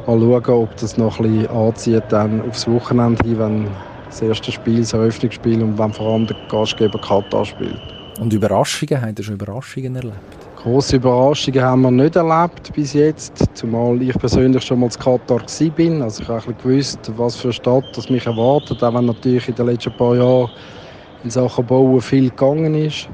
Mal 0.07 0.19
schauen, 0.19 0.63
ob 0.63 0.77
das 0.77 0.97
noch 0.97 1.19
ein 1.19 1.23
bisschen 1.23 1.49
anzieht 1.49 2.03
dann 2.09 2.41
aufs 2.47 2.67
Wochenende 2.67 3.27
hin, 3.27 3.39
wenn 3.39 3.67
das 4.07 4.21
erste 4.21 4.51
Spiel, 4.51 4.81
das 4.81 4.93
Eröffnungsspiel 4.93 5.63
und 5.63 5.79
wenn 5.79 5.91
vor 5.93 6.13
allem 6.13 6.27
der 6.27 6.37
Gastgeber 6.47 6.99
Katar 6.99 7.43
spielt. 7.43 7.81
Und 8.19 8.31
Überraschungen, 8.31 9.01
habt 9.01 9.17
ihr 9.17 9.25
schon 9.25 9.33
Überraschungen 9.33 9.95
erlebt? 9.95 10.15
Große 10.57 10.97
Überraschungen 10.97 11.61
haben 11.61 11.81
wir 11.81 11.91
nicht 11.91 12.15
erlebt 12.15 12.71
bis 12.73 12.93
jetzt, 12.93 13.43
zumal 13.55 13.99
ich 13.99 14.15
persönlich 14.19 14.63
schon 14.63 14.79
mal 14.79 14.87
in 14.87 14.91
Katar 14.91 15.41
bin. 15.75 16.01
Also 16.03 16.21
ich 16.21 16.29
habe 16.29 16.49
ein 16.49 16.53
bisschen 16.53 17.01
gewusst, 17.01 17.11
was 17.17 17.35
für 17.37 17.47
eine 17.47 17.53
Stadt 17.53 17.97
das 17.97 18.07
mich 18.07 18.27
erwartet, 18.27 18.83
auch 18.83 18.93
wenn 18.93 19.05
natürlich 19.05 19.49
in 19.49 19.55
den 19.55 19.65
letzten 19.65 19.91
paar 19.97 20.15
Jahren 20.15 20.51
in 21.23 21.31
Sachen 21.31 21.65
Bauen 21.65 21.99
viel 21.99 22.29
gegangen 22.29 22.75
ist 22.75 23.09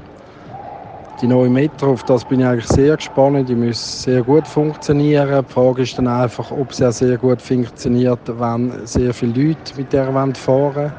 die 1.20 1.26
neue 1.26 1.50
Metro, 1.50 1.92
auf 1.92 2.04
das 2.04 2.24
bin 2.24 2.40
ich 2.40 2.46
eigentlich 2.46 2.68
sehr 2.68 2.96
gespannt. 2.96 3.48
Die 3.48 3.54
muss 3.54 4.02
sehr 4.02 4.22
gut 4.22 4.48
funktionieren. 4.48 5.44
Die 5.46 5.52
Frage 5.52 5.82
ist 5.82 5.96
dann 5.98 6.08
einfach, 6.08 6.50
ob 6.50 6.72
sie 6.74 6.86
auch 6.86 6.92
sehr 6.92 7.18
gut 7.18 7.42
funktioniert, 7.42 8.20
wenn 8.26 8.86
sehr 8.86 9.12
viele 9.14 9.48
Leute 9.48 9.76
mit 9.76 9.92
der 9.92 10.06
fahren 10.12 10.34
wollen. 10.46 10.94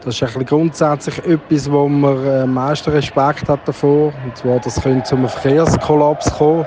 Das 0.00 0.20
ist 0.20 0.36
ein 0.36 0.44
grundsätzlich 0.44 1.18
etwas, 1.24 1.70
wo 1.70 1.88
man 1.88 2.16
am 2.16 2.26
äh, 2.26 2.46
meisten 2.46 2.90
Respekt 2.90 3.48
hat 3.48 3.66
davor. 3.66 4.14
Und 4.22 4.38
zwar, 4.38 4.60
das 4.60 4.80
könnte 4.80 5.02
zu 5.02 5.16
einem 5.16 5.28
Verkehrskollaps 5.28 6.32
kommen. 6.32 6.66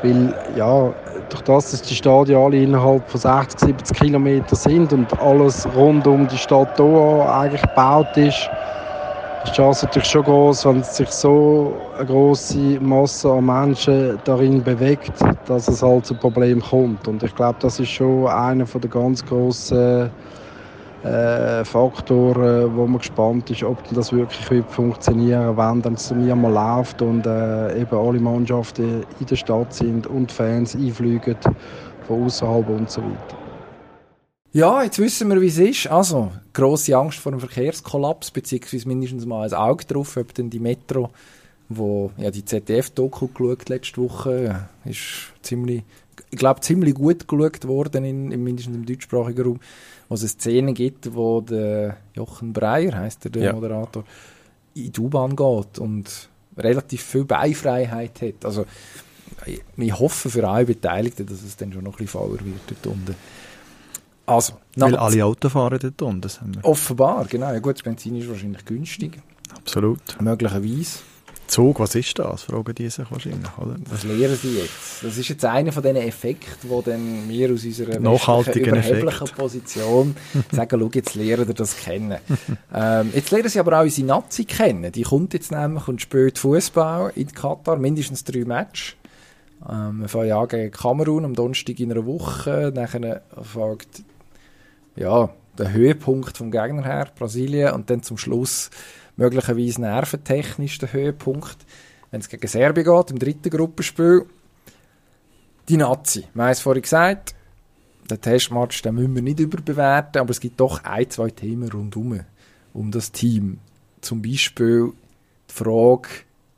Weil, 0.00 0.36
ja, 0.54 0.94
durch 1.28 1.42
das, 1.42 1.72
dass 1.72 1.82
die 1.82 1.96
Stadien 1.96 2.38
alle 2.38 2.62
innerhalb 2.62 3.10
von 3.10 3.20
60, 3.20 3.60
70 3.60 3.98
Kilometern 3.98 4.56
sind 4.56 4.92
und 4.92 5.18
alles 5.18 5.66
rund 5.74 6.06
um 6.06 6.28
die 6.28 6.38
Stadt 6.38 6.78
Doha 6.78 7.40
eigentlich 7.40 7.62
gebaut 7.62 8.16
ist 8.16 8.50
die 9.48 9.54
Chance 9.54 9.86
natürlich 9.86 10.08
schon 10.08 10.24
groß, 10.24 10.64
wenn 10.66 10.82
sich 10.82 11.10
so 11.10 11.90
eine 11.96 12.06
große 12.06 12.78
Masse 12.80 13.30
an 13.32 13.46
Menschen 13.46 14.18
darin 14.24 14.62
bewegt, 14.62 15.12
dass 15.46 15.68
es 15.68 15.82
halt 15.82 16.06
zu 16.06 16.14
Problemen 16.14 16.60
kommt. 16.60 17.08
Und 17.08 17.22
ich 17.22 17.34
glaube, 17.34 17.58
das 17.60 17.78
ist 17.78 17.88
schon 17.90 18.26
einer 18.26 18.64
der 18.66 18.90
ganz 18.90 19.24
großen 19.24 20.10
äh, 21.02 21.64
Faktoren, 21.64 22.74
wo 22.76 22.86
man 22.86 22.98
gespannt 22.98 23.50
ist, 23.50 23.62
ob 23.62 23.82
das 23.88 24.12
wirklich 24.12 24.50
wird 24.50 24.70
funktionieren 24.70 25.56
wenn 25.56 25.82
dann 25.82 25.94
das 25.94 26.08
Turnier 26.08 26.36
mal 26.36 26.52
läuft 26.52 27.00
und 27.02 27.26
äh, 27.26 27.80
eben 27.80 27.96
alle 27.96 28.20
Mannschaften 28.20 29.04
in 29.18 29.26
der 29.26 29.36
Stadt 29.36 29.72
sind 29.72 30.06
und 30.06 30.32
Fans 30.32 30.74
einfliegen 30.74 31.38
von 32.02 32.24
außerhalb 32.24 32.68
und 32.68 32.90
so 32.90 33.02
weiter. 33.04 33.37
Ja, 34.52 34.82
jetzt 34.82 34.98
wissen 34.98 35.28
wir, 35.28 35.40
wie 35.40 35.48
es 35.48 35.58
ist. 35.58 35.86
Also, 35.88 36.32
grosse 36.54 36.96
Angst 36.96 37.18
vor 37.18 37.32
einem 37.32 37.40
Verkehrskollaps, 37.40 38.30
beziehungsweise 38.30 38.88
mindestens 38.88 39.26
mal 39.26 39.46
ein 39.46 39.54
Auge 39.54 39.84
drauf, 39.84 40.16
ob 40.16 40.32
denn 40.32 40.48
die 40.48 40.58
Metro, 40.58 41.10
wo 41.68 42.10
ja 42.16 42.30
die 42.30 42.44
ZDF-Doku 42.44 43.28
geschaut 43.28 43.68
letzte 43.68 44.00
Woche, 44.00 44.68
ist 44.86 45.32
ziemlich, 45.42 45.82
ich 46.30 46.38
glaube, 46.38 46.60
ziemlich 46.60 46.94
gut 46.94 47.28
geschaut 47.28 47.66
worden, 47.68 48.04
in, 48.04 48.32
in 48.32 48.42
mindestens 48.42 48.74
im 48.74 48.86
deutschsprachigen 48.86 49.42
Raum, 49.44 49.60
wo 50.08 50.14
es 50.14 50.22
eine 50.22 50.28
Szene 50.30 50.72
gibt, 50.72 51.14
wo 51.14 51.42
der 51.42 51.98
Jochen 52.14 52.54
Breyer, 52.54 52.96
heißt 52.96 53.24
der, 53.24 53.30
der 53.30 53.42
ja. 53.42 53.52
Moderator, 53.52 54.04
in 54.74 54.92
die 54.92 55.00
U-Bahn 55.00 55.36
geht 55.36 55.78
und 55.78 56.30
relativ 56.56 57.02
viel 57.02 57.24
Beifreiheit 57.24 58.22
hat. 58.22 58.46
Also, 58.46 58.64
ich 59.76 59.98
hoffe 59.98 60.30
für 60.30 60.48
alle 60.48 60.64
Beteiligten, 60.64 61.26
dass 61.26 61.42
es 61.42 61.56
dann 61.56 61.70
schon 61.72 61.84
noch 61.84 61.92
ein 61.92 61.98
bisschen 61.98 62.20
fauler 62.20 62.40
wird 62.44 62.60
dort 62.66 62.86
unten. 62.86 63.14
Also, 64.28 64.52
Weil 64.76 64.96
alle 64.96 65.24
Autofahrer 65.24 65.78
dort 65.78 66.02
unten. 66.02 66.20
Das 66.20 66.40
Offenbar, 66.62 67.24
genau. 67.26 67.52
Ja, 67.52 67.58
gut, 67.60 67.76
das 67.76 67.82
Benzin 67.82 68.16
ist 68.16 68.28
wahrscheinlich 68.28 68.64
günstig. 68.64 69.18
Absolut. 69.56 70.00
Möglicherweise. 70.20 70.98
Zug, 71.46 71.80
was 71.80 71.94
ist 71.94 72.18
das? 72.18 72.42
Fragen 72.42 72.74
die 72.74 72.90
sich 72.90 73.10
wahrscheinlich, 73.10 73.48
oder? 73.56 73.76
Was 73.88 74.04
lehren 74.04 74.36
sie 74.36 74.58
jetzt? 74.58 75.02
Das 75.02 75.16
ist 75.16 75.28
jetzt 75.28 75.44
einer 75.46 75.72
von 75.72 75.82
diesen 75.82 75.96
Effekten, 75.96 76.68
wo 76.68 76.82
dann 76.82 77.26
wir 77.26 77.50
aus 77.54 77.64
unserer 77.64 77.98
nachhaltigen 77.98 78.76
überheblichen 78.76 79.28
Position 79.28 80.14
sagen, 80.52 80.78
schau, 80.78 80.90
jetzt 80.92 81.14
lernen 81.14 81.48
wir 81.48 81.54
das 81.54 81.74
kennen. 81.78 82.18
ähm, 82.74 83.10
jetzt 83.14 83.30
lernen 83.30 83.48
sie 83.48 83.60
aber 83.60 83.78
auch 83.78 83.84
unsere 83.84 84.06
Nazi 84.06 84.44
kennen. 84.44 84.92
Die 84.92 85.02
kommt 85.02 85.32
jetzt 85.32 85.50
nämlich 85.50 85.88
und 85.88 86.02
spielt 86.02 86.38
Fußball 86.38 87.12
in 87.14 87.32
Katar, 87.32 87.78
mindestens 87.78 88.24
drei 88.24 88.44
Matches. 88.44 88.96
Ähm, 89.66 90.02
wir 90.02 90.08
fangen 90.08 90.28
ja 90.28 90.44
gegen 90.44 90.70
Kamerun 90.70 91.24
am 91.24 91.34
Donnerstag 91.34 91.80
in 91.80 91.90
einer 91.90 92.04
Woche. 92.04 92.72
Nachher 92.74 93.22
folgt 93.42 94.02
ja, 94.98 95.30
der 95.56 95.72
Höhepunkt 95.72 96.36
vom 96.36 96.50
Gegner 96.50 96.84
her, 96.84 97.08
Brasilien, 97.16 97.72
und 97.72 97.90
dann 97.90 98.02
zum 98.02 98.18
Schluss 98.18 98.70
möglicherweise 99.16 99.80
nerventechnisch 99.80 100.78
der 100.78 100.92
Höhepunkt, 100.92 101.56
wenn 102.10 102.20
es 102.20 102.28
gegen 102.28 102.46
Serbien 102.46 102.86
geht, 102.86 103.10
im 103.10 103.18
dritten 103.18 103.50
Gruppenspiel. 103.50 104.26
Die 105.68 105.76
Nazi. 105.76 106.24
Wir 106.34 106.44
haben 106.44 106.50
es 106.50 106.60
vorhin 106.60 106.82
gesagt, 106.82 107.34
den 108.10 108.20
Testmatch 108.20 108.80
den 108.82 108.94
müssen 108.94 109.14
wir 109.14 109.22
nicht 109.22 109.40
überbewerten, 109.40 110.20
aber 110.20 110.30
es 110.30 110.40
gibt 110.40 110.60
doch 110.60 110.82
ein, 110.84 111.10
zwei 111.10 111.30
Themen 111.30 111.70
rundum 111.70 112.20
um 112.72 112.90
das 112.90 113.12
Team. 113.12 113.58
Zum 114.00 114.22
Beispiel 114.22 114.92
die 115.50 115.54
Frage 115.54 116.08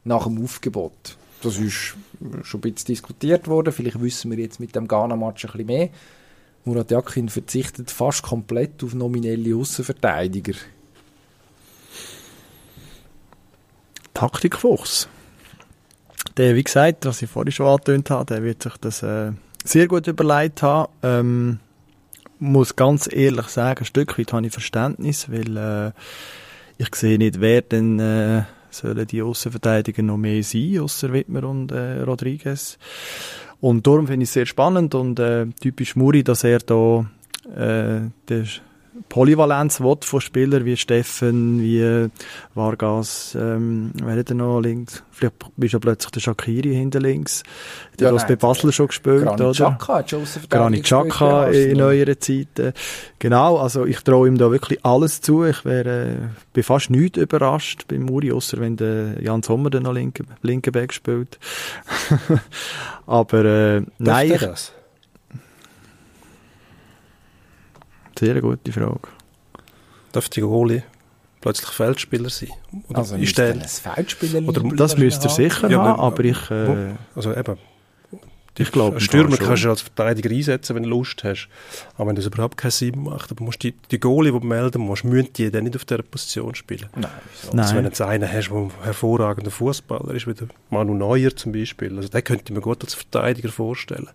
nach 0.04 0.24
dem 0.24 0.42
Aufgebot. 0.42 1.16
Das 1.42 1.58
ist 1.58 1.96
schon 2.42 2.58
ein 2.58 2.60
bisschen 2.60 2.86
diskutiert 2.86 3.48
worden. 3.48 3.72
Vielleicht 3.72 4.00
wissen 4.00 4.30
wir 4.30 4.38
jetzt 4.38 4.60
mit 4.60 4.76
dem 4.76 4.86
Ghana-Match 4.86 5.46
ein 5.46 5.52
bisschen 5.52 5.66
mehr. 5.66 5.88
Murat 6.64 6.90
Yakin 6.90 7.28
verzichtet 7.28 7.90
fast 7.90 8.22
komplett 8.22 8.82
auf 8.84 8.94
nominelle 8.94 9.56
Außenverteidiger. 9.56 10.54
Taktikfuchs. 14.14 15.08
Der, 16.36 16.54
wie 16.54 16.64
gesagt, 16.64 17.06
was 17.06 17.22
ich 17.22 17.30
vorhin 17.30 17.52
schon 17.52 17.66
angetönt 17.66 18.10
habe, 18.10 18.26
der 18.26 18.42
wird 18.42 18.62
sich 18.62 18.76
das 18.78 19.02
äh, 19.02 19.32
sehr 19.64 19.88
gut 19.88 20.06
überlegt 20.06 20.62
haben. 20.62 20.92
Ähm, 21.02 21.60
muss 22.38 22.76
ganz 22.76 23.08
ehrlich 23.12 23.48
sagen, 23.48 23.80
ein 23.80 23.84
Stück 23.84 24.18
weit 24.18 24.32
habe 24.32 24.46
ich 24.46 24.52
Verständnis, 24.52 25.30
weil 25.30 25.56
äh, 25.56 25.92
ich 26.78 26.94
sehe 26.94 27.18
nicht, 27.18 27.40
wer 27.40 27.62
denn 27.62 27.98
äh, 27.98 28.44
sollen 28.70 29.06
die 29.06 29.22
Außenverteidiger 29.22 30.02
noch 30.02 30.16
mehr 30.16 30.42
sein, 30.42 30.80
außer 30.80 31.12
Wittmer 31.12 31.44
und 31.44 31.72
äh, 31.72 32.00
Rodriguez. 32.00 32.78
Und 33.60 33.86
darum 33.86 34.06
finde 34.06 34.24
ich 34.24 34.30
es 34.30 34.34
sehr 34.34 34.46
spannend 34.46 34.94
und 34.94 35.18
äh, 35.18 35.46
typisch 35.60 35.96
Muri, 35.96 36.24
dass 36.24 36.44
er 36.44 36.60
da 36.60 37.06
äh, 37.54 38.08
der 38.28 38.44
Polyvalenz 39.08 39.80
will 39.80 39.96
von 40.02 40.20
Spielern 40.20 40.64
wie 40.64 40.76
Steffen, 40.76 41.60
wie 41.60 42.08
Vargas, 42.54 43.36
ähm, 43.38 43.92
wer 44.02 44.16
hat 44.16 44.30
er 44.30 44.34
noch 44.34 44.60
links? 44.60 45.02
Vielleicht 45.10 45.36
bist 45.56 45.74
du 45.74 45.80
plötzlich 45.80 46.10
der 46.10 46.20
Shakiri 46.20 46.74
hinter 46.74 47.00
links. 47.00 47.42
Der 47.98 48.08
ja, 48.08 48.12
hat 48.12 48.20
das 48.20 48.28
bei 48.28 48.36
Basel 48.36 48.72
schon 48.72 48.88
gespielt, 48.88 49.24
Granit 49.24 49.40
oder? 49.40 49.52
Xhaka 49.52 50.04
Granit 50.48 50.84
Xhaka 50.84 51.48
in 51.48 51.76
neueren 51.76 52.20
Zeiten. 52.20 52.72
Genau, 53.18 53.58
also 53.58 53.84
ich 53.86 54.00
traue 54.00 54.28
ihm 54.28 54.38
da 54.38 54.50
wirklich 54.50 54.84
alles 54.84 55.20
zu. 55.20 55.44
Ich 55.44 55.64
wäre, 55.64 56.08
äh, 56.08 56.16
bin 56.52 56.62
fast 56.62 56.90
nicht 56.90 57.16
überrascht 57.16 57.86
beim 57.88 58.02
Muri, 58.02 58.32
außer 58.32 58.58
wenn 58.58 58.76
der 58.76 59.22
Jan 59.22 59.42
Sommer 59.42 59.70
dann 59.70 59.84
noch 59.84 59.92
linken, 59.92 60.26
linken 60.42 60.72
Back 60.72 60.92
spielt. 60.92 61.38
Aber 63.06 63.44
äh, 63.44 63.82
nein. 63.98 64.32
Ich, 64.32 64.40
das? 64.40 64.72
Sehr 68.20 68.38
gute 68.42 68.70
Frage. 68.70 69.08
Darf 70.12 70.28
die 70.28 70.42
Goalie 70.42 70.82
plötzlich 71.40 71.70
Feldspieler 71.70 72.28
sein? 72.28 72.50
Oder 72.90 72.98
also 72.98 73.16
ist 73.16 73.38
der 73.38 73.54
ein 73.54 73.62
Feldspieler 73.62 74.46
oder 74.46 74.62
Das 74.76 74.98
müsste 74.98 75.28
er 75.28 75.30
sicher 75.30 75.70
ja, 75.70 75.82
haben, 75.82 76.00
aber 76.00 76.22
ich... 76.24 76.50
Äh, 76.50 76.96
also 77.14 77.34
eben, 77.34 77.56
ich 78.58 78.70
glaube, 78.72 79.00
Stürmer 79.00 79.38
kannst 79.38 79.64
du 79.64 79.70
als 79.70 79.80
Verteidiger 79.80 80.28
einsetzen, 80.28 80.76
wenn 80.76 80.82
du 80.82 80.90
Lust 80.90 81.24
hast. 81.24 81.48
Aber 81.96 82.08
wenn 82.08 82.16
das 82.16 82.26
überhaupt 82.26 82.58
keinen 82.58 82.72
Sinn 82.72 83.04
macht, 83.04 83.30
aber 83.30 83.42
musst 83.42 83.62
die, 83.62 83.72
die 83.90 83.98
Goalie, 83.98 84.32
die 84.32 84.40
du 84.40 84.46
melden 84.46 84.82
musst, 84.82 85.04
müssen 85.04 85.32
die 85.32 85.50
dann 85.50 85.64
nicht 85.64 85.76
auf 85.76 85.86
dieser 85.86 86.02
Position 86.02 86.54
spielen. 86.54 86.90
Nein. 86.94 87.10
So. 87.42 87.56
Also 87.56 87.74
wenn 87.74 87.84
du 87.84 87.88
jetzt 87.88 88.02
einen 88.02 88.30
hast, 88.30 88.50
der 88.50 88.56
ein 88.58 88.70
hervorragender 88.82 89.50
Fußballer 89.50 90.12
ist, 90.12 90.26
wie 90.26 90.34
der 90.34 90.48
Manu 90.68 90.92
Neuer 90.92 91.34
zum 91.34 91.52
Beispiel, 91.52 91.96
also 91.96 92.10
den 92.10 92.22
könnte 92.22 92.44
ich 92.48 92.50
mir 92.50 92.60
gut 92.60 92.84
als 92.84 92.92
Verteidiger 92.92 93.48
vorstellen. 93.48 94.10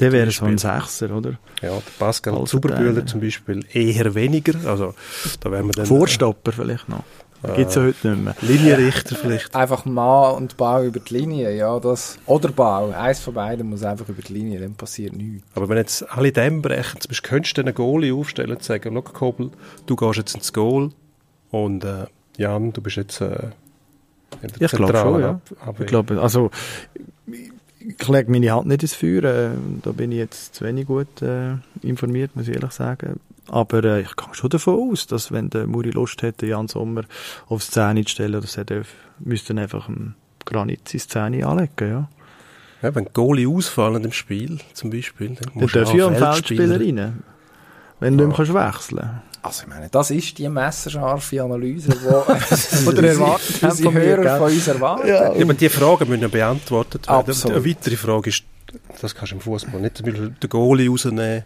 Der 0.00 0.12
wäre 0.12 0.30
so 0.30 0.44
ein 0.44 0.58
Sechser, 0.58 1.10
oder? 1.10 1.38
Ja, 1.60 1.70
der 1.70 1.82
Pascal 1.98 2.34
also 2.34 2.46
Zuberbühler 2.46 3.04
zum 3.06 3.20
Beispiel 3.20 3.64
eher 3.72 4.14
weniger. 4.14 4.54
Also, 4.68 4.94
da 5.40 5.50
wären 5.50 5.66
wir 5.66 5.72
dann, 5.72 5.86
Vorstopper 5.86 6.52
vielleicht 6.52 6.88
noch. 6.88 7.02
Äh, 7.42 7.56
Gibt 7.56 7.70
es 7.70 7.74
ja 7.76 7.82
heute 7.82 8.08
nicht 8.10 8.24
mehr. 8.24 8.34
Linienrichter 8.40 9.16
vielleicht. 9.16 9.54
Einfach 9.54 9.84
Mann 9.84 10.36
und 10.36 10.56
Bau 10.56 10.82
über 10.82 11.00
die 11.00 11.14
Linie, 11.14 11.54
ja. 11.56 11.78
Das, 11.78 12.18
oder 12.26 12.50
Bau. 12.50 12.90
Eins 12.90 13.20
von 13.20 13.34
beiden 13.34 13.68
muss 13.68 13.82
einfach 13.82 14.08
über 14.08 14.22
die 14.22 14.32
Linie, 14.32 14.60
dann 14.60 14.74
passiert 14.74 15.14
nichts. 15.14 15.46
Aber 15.54 15.68
wenn 15.68 15.76
jetzt 15.76 16.08
alle 16.10 16.32
dem 16.32 16.62
brechen, 16.62 17.00
zum 17.00 17.08
Beispiel 17.08 17.30
könntest 17.30 17.56
du 17.56 17.62
einen 17.62 17.74
Goalie 17.74 18.12
aufstellen 18.12 18.50
und 18.50 18.62
sagen, 18.62 18.90
schau 18.94 19.02
Kobel, 19.02 19.50
du 19.86 19.96
gehst 19.96 20.18
jetzt 20.18 20.34
ins 20.34 20.52
Goal 20.52 20.90
und 21.50 21.84
äh, 21.84 22.06
Jan, 22.36 22.72
du 22.72 22.80
bist 22.80 22.96
jetzt 22.96 23.20
äh, 23.20 23.50
ich 24.60 24.70
glaube 24.70 24.96
schon, 24.96 25.20
ja. 25.20 25.40
ich 25.78 25.86
glaube, 25.86 26.20
also 26.20 26.50
ich 27.88 28.08
lege 28.08 28.30
meine 28.30 28.50
Hand 28.52 28.66
nicht 28.66 28.82
ins 28.82 28.94
Feuer. 28.94 29.24
Äh, 29.24 29.50
da 29.82 29.92
bin 29.92 30.12
ich 30.12 30.18
jetzt 30.18 30.54
zu 30.54 30.64
wenig 30.64 30.86
gut 30.86 31.22
äh, 31.22 31.54
informiert, 31.82 32.36
muss 32.36 32.48
ich 32.48 32.54
ehrlich 32.54 32.72
sagen. 32.72 33.20
Aber 33.48 33.82
äh, 33.82 34.02
ich 34.02 34.14
gehe 34.14 34.34
schon 34.34 34.50
davon 34.50 34.90
aus, 34.90 35.06
dass 35.06 35.32
wenn 35.32 35.48
der 35.48 35.66
Muri 35.66 35.90
Lust 35.90 36.22
hätte, 36.22 36.46
Jan 36.46 36.68
Sommer 36.68 37.04
aufs 37.48 37.70
Zähne 37.70 38.04
zu 38.04 38.10
stellen, 38.10 38.40
dass 38.40 38.56
er 38.56 38.64
darf, 38.64 38.88
müsste 39.18 39.54
dann 39.54 39.62
einfach 39.62 39.88
ein 39.88 40.14
Granit 40.44 40.92
ins 40.92 41.08
Zähne 41.08 41.46
anlegen, 41.46 41.90
ja. 41.90 42.08
Ja, 42.82 42.94
wenn 42.94 43.06
Goalie 43.12 43.48
ausfallen 43.48 44.04
im 44.04 44.12
Spiel, 44.12 44.58
zum 44.72 44.90
Beispiel, 44.90 45.34
dann 45.34 45.50
musst 45.54 45.74
dann 45.74 45.84
darf 45.84 45.94
ja 45.94 46.06
ein 46.06 46.16
Feldspieler 46.16 46.78
rein, 46.78 47.22
wenn 47.98 48.18
ja. 48.18 48.24
du 48.24 48.28
nicht 48.28 48.38
mehr 48.38 48.66
wechseln 48.66 48.98
kannst. 48.98 49.37
Also 49.48 49.62
ich 49.62 49.68
meine, 49.68 49.88
das 49.88 50.10
ist 50.10 50.36
die 50.36 50.46
messerscharfe 50.46 51.42
Analyse, 51.42 51.88
die 51.88 52.86
oder 52.86 53.02
erwarten 53.02 53.66
unsere 53.66 53.92
Hörer 53.94 54.36
von 54.36 54.52
uns 54.52 54.68
erwarten. 54.68 55.08
Ja, 55.08 55.32
aber 55.32 55.54
die 55.54 55.68
Fragen 55.70 56.08
müssen 56.08 56.30
beantwortet 56.30 57.08
werden. 57.08 57.30
Absolut. 57.30 57.56
Eine 57.56 57.66
weitere 57.66 57.96
Frage 57.96 58.28
ist, 58.28 58.44
das 59.00 59.14
kannst 59.14 59.32
du 59.32 59.36
im 59.36 59.40
Fußball 59.40 59.80
nicht 59.80 59.96
zum 59.96 60.06
Beispiel 60.06 60.30
den 60.30 60.50
Goalie 60.50 60.90
rausnehmen 60.90 61.44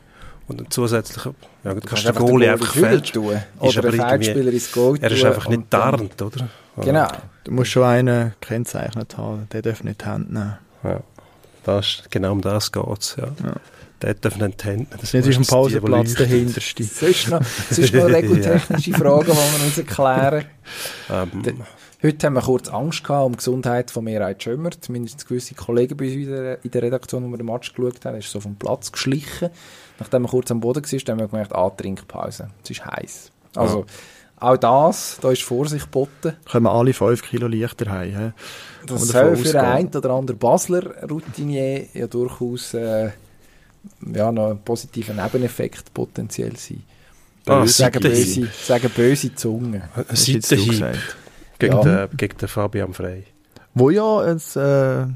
und 0.49 0.61
dann 0.61 0.71
zusätzlich, 0.71 1.25
ja, 1.63 1.75
du 1.75 1.81
kannst 1.81 2.05
den 2.05 2.15
Goalie 2.17 2.51
einfach 2.51 2.73
tun. 2.73 3.41
Oder 3.61 3.83
der 3.83 3.93
Feldspieler 3.93 4.53
ins 4.53 4.73
Goal 4.73 4.99
Er 5.01 5.11
ist 5.13 5.25
einfach 5.25 5.49
nicht 5.49 5.71
tarnt, 5.71 6.21
oder? 6.21 6.49
Genau. 6.79 7.09
Du 7.45 7.53
musst 7.53 7.71
schon 7.71 7.85
einen 7.85 8.33
gekennzeichnet 8.41 9.17
haben, 9.17 9.47
der 9.53 9.63
darf 9.63 9.85
nicht 9.85 10.01
die 10.01 10.07
Hand 10.07 10.33
nehmen. 10.33 10.59
Ja, 10.83 11.01
das, 11.63 12.03
genau 12.11 12.33
um 12.33 12.41
das 12.41 12.73
geht 12.73 12.99
es, 12.99 13.15
ja. 13.17 13.29
ja. 13.45 13.55
Darf 14.03 14.37
nicht 14.37 14.65
die 14.65 14.67
Hände 14.67 14.87
Das 15.01 15.15
ist 15.15 15.29
auf 15.29 15.35
dem 15.35 15.47
Pausenplatz 15.47 16.15
der 16.15 16.27
hinterste. 16.27 16.83
Sonst 16.83 17.31
noch, 17.31 17.45
sonst 17.71 17.95
noch 17.95 18.05
regeltechnische 18.09 18.93
Fragen, 18.95 19.31
die 19.31 19.61
wir 19.61 19.67
uns 19.67 19.79
erklären. 19.79 20.45
Ähm. 21.11 21.63
Heute 22.03 22.27
haben 22.27 22.35
wir 22.35 22.43
kurz 22.43 22.69
Angst 22.69 23.05
gehabt 23.05 23.27
um 23.27 23.33
die 23.33 23.37
Gesundheit 23.37 23.93
von 23.93 24.03
Mirai 24.03 24.35
Schömer. 24.37 24.71
Zumindest 24.73 25.25
gewisse 25.29 25.55
Kollegen 25.55 25.97
bei 25.97 26.07
uns 26.07 26.59
in 26.65 26.71
der 26.73 26.83
Redaktion, 26.83 27.25
wo 27.25 27.29
wir 27.29 27.37
den 27.37 27.47
Match 27.47 27.73
geschaut 27.73 28.05
haben, 28.05 28.17
ist 28.19 28.29
so 28.29 28.41
vom 28.41 28.57
Platz 28.57 28.91
geschlichen. 28.91 29.51
Nachdem 30.01 30.25
er 30.25 30.31
kurz 30.31 30.51
am 30.51 30.59
Boden 30.59 30.83
war, 30.83 30.99
haben 30.99 31.21
wir 31.21 31.29
gemerkt, 31.29 31.55
ah, 31.55 31.71
Trinkpause. 31.71 32.49
Es 32.65 32.71
ist 32.71 32.85
heiß. 32.85 33.31
Also, 33.55 33.81
ja. 33.81 34.49
auch 34.49 34.57
das, 34.57 35.19
da 35.21 35.31
ist 35.31 35.45
Vorsicht 35.45 35.85
geboten. 35.85 36.37
Können 36.51 36.65
wir 36.65 36.73
alle 36.73 36.93
5 36.93 37.23
Kilo 37.23 37.47
leichter 37.47 37.89
heim. 37.89 38.33
Das 38.85 39.03
soll 39.03 39.37
für 39.37 39.63
einen 39.63 39.95
oder 39.95 40.11
anderen 40.11 40.41
Basler 40.41 41.09
Routinier 41.09 41.87
ja 41.95 42.09
durchaus 42.09 42.75
äh, 42.75 43.11
ja, 44.15 44.33
noch 44.33 44.51
ein 44.51 44.59
positiver 44.63 45.15
Nebeneffekt 45.15 45.93
potenziell 45.95 46.57
sein. 46.57 46.83
Ah, 47.47 47.67
sagen, 47.67 48.01
böse, 48.01 48.49
sagen 48.53 48.91
böse 48.95 49.35
Zungen. 49.35 49.83
Seitenhieb 50.11 50.85
gegen, 51.59 51.73
ja. 51.73 52.07
den, 52.07 52.17
gegen 52.17 52.39
den 52.39 52.49
Fabian 52.49 52.95
Frey. 52.95 53.25
Wo 53.75 53.91
ja 53.91 54.21
ein 54.21 54.37
äh, 54.37 55.07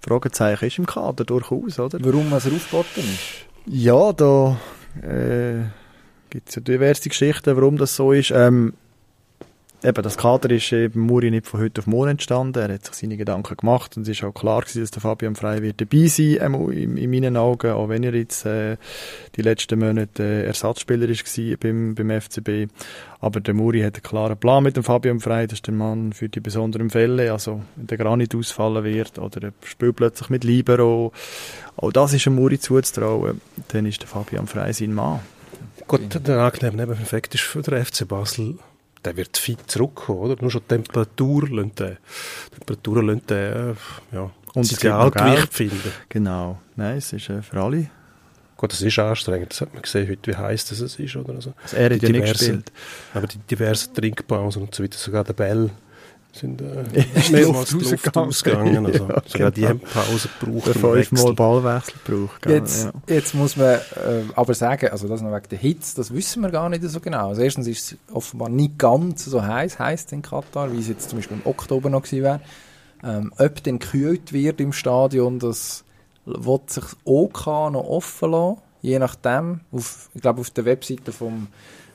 Fragezeichen 0.00 0.64
ist 0.66 0.78
im 0.78 0.86
Kader 0.86 1.24
durchaus, 1.24 1.78
oder? 1.78 1.98
Warum 2.02 2.32
er 2.32 2.36
aufgeboten 2.36 3.04
ist? 3.04 3.46
Ja, 3.66 4.12
da 4.12 4.58
äh, 5.02 5.66
gibt 6.30 6.48
es 6.48 6.56
ja 6.56 6.62
diverse 6.62 7.08
Geschichten, 7.08 7.56
warum 7.56 7.76
das 7.76 7.94
so 7.94 8.12
ist. 8.12 8.32
Ähm, 8.32 8.74
eben, 9.84 10.02
das 10.02 10.16
Kader 10.16 10.50
ist 10.50 10.72
eben 10.72 11.00
Muri 11.00 11.30
nicht 11.30 11.46
von 11.46 11.60
heute 11.60 11.80
auf 11.80 11.86
morgen 11.86 12.12
entstanden. 12.12 12.58
Er 12.58 12.74
hat 12.74 12.84
sich 12.84 12.94
seine 12.94 13.16
Gedanken 13.16 13.56
gemacht 13.56 13.96
und 13.96 14.02
es 14.02 14.10
ist 14.10 14.24
auch 14.24 14.32
klar 14.32 14.62
gewesen, 14.62 14.80
dass 14.80 14.90
der 14.90 15.02
Fabian 15.02 15.34
Frey 15.34 15.62
wird 15.62 15.80
dabei 15.80 16.06
sein, 16.06 16.38
ähm, 16.40 16.70
in, 16.70 16.96
in, 16.96 17.10
meinen 17.10 17.36
Augen, 17.36 17.72
auch 17.72 17.88
wenn 17.88 18.02
er 18.02 18.14
jetzt 18.14 18.46
äh, 18.46 18.76
die 19.36 19.42
letzten 19.42 19.78
Monate 19.78 20.22
äh, 20.22 20.46
Ersatzspieler 20.46 21.08
ist 21.08 21.24
beim, 21.60 21.94
beim 21.94 22.20
FCB. 22.20 22.70
Aber 23.20 23.40
der 23.40 23.54
Muri 23.54 23.82
hat 23.82 23.94
einen 23.94 24.02
klaren 24.02 24.36
Plan 24.36 24.62
mit 24.62 24.76
dem 24.76 24.84
Fabian 24.84 25.20
Frey, 25.20 25.46
das 25.46 25.58
ist 25.58 25.66
der 25.66 25.74
Mann 25.74 26.12
für 26.12 26.28
die 26.28 26.40
besonderen 26.40 26.90
Fälle, 26.90 27.32
also 27.32 27.62
wenn 27.76 27.86
der 27.86 27.98
gar 27.98 28.16
nicht 28.16 28.34
ausfallen 28.34 28.84
wird 28.84 29.18
oder 29.18 29.48
er 29.48 29.52
spielt 29.64 29.96
plötzlich 29.96 30.28
mit 30.28 30.44
Libero, 30.44 31.12
auch 31.76 31.92
das 31.92 32.12
ist 32.12 32.26
dem 32.26 32.34
Muri 32.34 32.58
zuzutrauen, 32.58 33.40
dann 33.68 33.86
ist 33.86 34.00
der 34.00 34.08
Fabian 34.08 34.46
Frey 34.46 34.72
sein 34.72 34.94
Mann. 34.94 35.20
Gut, 35.86 36.00
der 36.26 36.38
angenehme 36.38 36.76
Nebeneffekt 36.76 37.34
ist 37.34 37.42
für 37.42 37.62
den 37.62 37.84
FC 37.84 38.06
Basel 38.06 38.56
der 39.04 39.16
wird 39.16 39.36
fit 39.36 39.58
zurückkommen, 39.66 40.20
oder? 40.20 40.36
Nur 40.40 40.50
schon 40.50 40.66
Temperatur 40.66 41.48
lässt 41.48 41.80
den, 41.80 41.96
Temperaturen 42.50 43.06
lassen 43.06 43.26
den, 43.26 43.38
äh, 43.38 43.74
ja, 44.12 44.30
und 44.54 44.64
sein 44.64 45.10
Gewicht 45.10 45.52
finden. 45.52 45.92
Genau. 46.08 46.60
Nein, 46.76 46.98
es 46.98 47.12
ist 47.12 47.28
äh, 47.28 47.42
für 47.42 47.60
alle. 47.60 47.90
Gut, 48.56 48.72
das 48.72 48.82
ist 48.82 48.98
anstrengend. 48.98 49.50
Das 49.50 49.62
hat 49.62 49.72
man 49.72 49.82
gesehen 49.82 50.08
heute, 50.08 50.30
wie 50.30 50.36
heiß 50.36 50.66
das 50.66 50.80
ist, 50.80 51.16
oder? 51.16 51.34
Also, 51.34 51.52
also 51.62 51.76
er 51.76 51.94
hat 51.94 52.02
ja 52.02 52.08
nicht 52.10 52.32
gespielt. 52.32 52.70
Aber 53.12 53.26
die 53.26 53.38
diversen 53.38 53.92
Trinkpausen 53.94 54.62
und 54.62 54.74
so 54.74 54.84
weiter, 54.84 54.98
sogar 54.98 55.24
der 55.24 55.32
Bell 55.32 55.70
sind 56.32 56.62
äh, 56.62 56.84
mehrmals 57.30 57.68
die 57.70 57.76
Luft 57.76 58.16
ausgegangen. 58.16 58.86
Also, 58.86 59.06
ja, 59.06 59.22
sogar 59.26 59.50
die 59.50 59.66
haben 59.66 59.80
genau. 59.80 59.92
Pause 59.92 60.28
gebraucht. 60.40 60.78
Fünfmal 60.78 61.34
Ballwechsel 61.34 61.94
gebraucht. 62.04 62.46
Jetzt, 62.46 62.84
ja. 62.84 62.92
jetzt 63.06 63.34
muss 63.34 63.56
man 63.56 63.74
äh, 63.74 63.80
aber 64.34 64.54
sagen, 64.54 64.88
also 64.88 65.08
das 65.08 65.20
noch 65.20 65.32
wegen 65.32 65.48
der 65.50 65.58
Hitze, 65.58 65.96
das 65.96 66.12
wissen 66.12 66.42
wir 66.42 66.50
gar 66.50 66.68
nicht 66.68 66.82
so 66.84 67.00
genau. 67.00 67.28
Also 67.28 67.42
erstens 67.42 67.66
ist 67.66 67.92
es 67.92 68.14
offenbar 68.14 68.48
nicht 68.48 68.78
ganz 68.78 69.24
so 69.24 69.42
heiß, 69.42 69.78
heiß 69.78 70.06
in 70.12 70.22
Katar, 70.22 70.72
wie 70.72 70.78
es 70.78 70.88
jetzt 70.88 71.10
zum 71.10 71.18
Beispiel 71.18 71.36
im 71.36 71.48
Oktober 71.48 71.90
noch 71.90 72.02
gewesen 72.02 72.22
wäre. 72.22 72.40
Ähm, 73.04 73.32
ob 73.36 73.62
denn 73.62 73.78
gekühlt 73.78 74.32
wird 74.32 74.60
im 74.60 74.72
Stadion, 74.72 75.38
das 75.38 75.84
wird 76.24 76.70
sich 76.70 76.84
OK 77.04 77.46
noch 77.46 77.84
offen 77.84 78.30
lassen, 78.30 78.56
je 78.80 78.98
nachdem. 78.98 79.60
Auf, 79.72 80.08
ich 80.14 80.22
glaube, 80.22 80.40
auf 80.40 80.50
der 80.50 80.64
Webseite 80.64 81.12
vom 81.12 81.48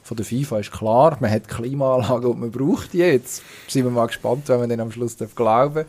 von 0.07 0.15
der 0.15 0.25
FIFA 0.25 0.59
ist 0.59 0.71
klar, 0.71 1.17
man 1.19 1.29
hat 1.29 1.49
Klimaanlagen 1.49 2.31
und 2.31 2.39
man 2.39 2.49
braucht 2.49 2.93
die. 2.93 2.99
Jetzt 2.99 3.43
sind 3.67 3.83
wir 3.83 3.91
mal 3.91 4.07
gespannt, 4.07 4.47
wenn 4.47 4.61
wir 4.61 4.67
dann 4.69 4.79
am 4.79 4.91
Schluss 4.91 5.17
glauben 5.35 5.83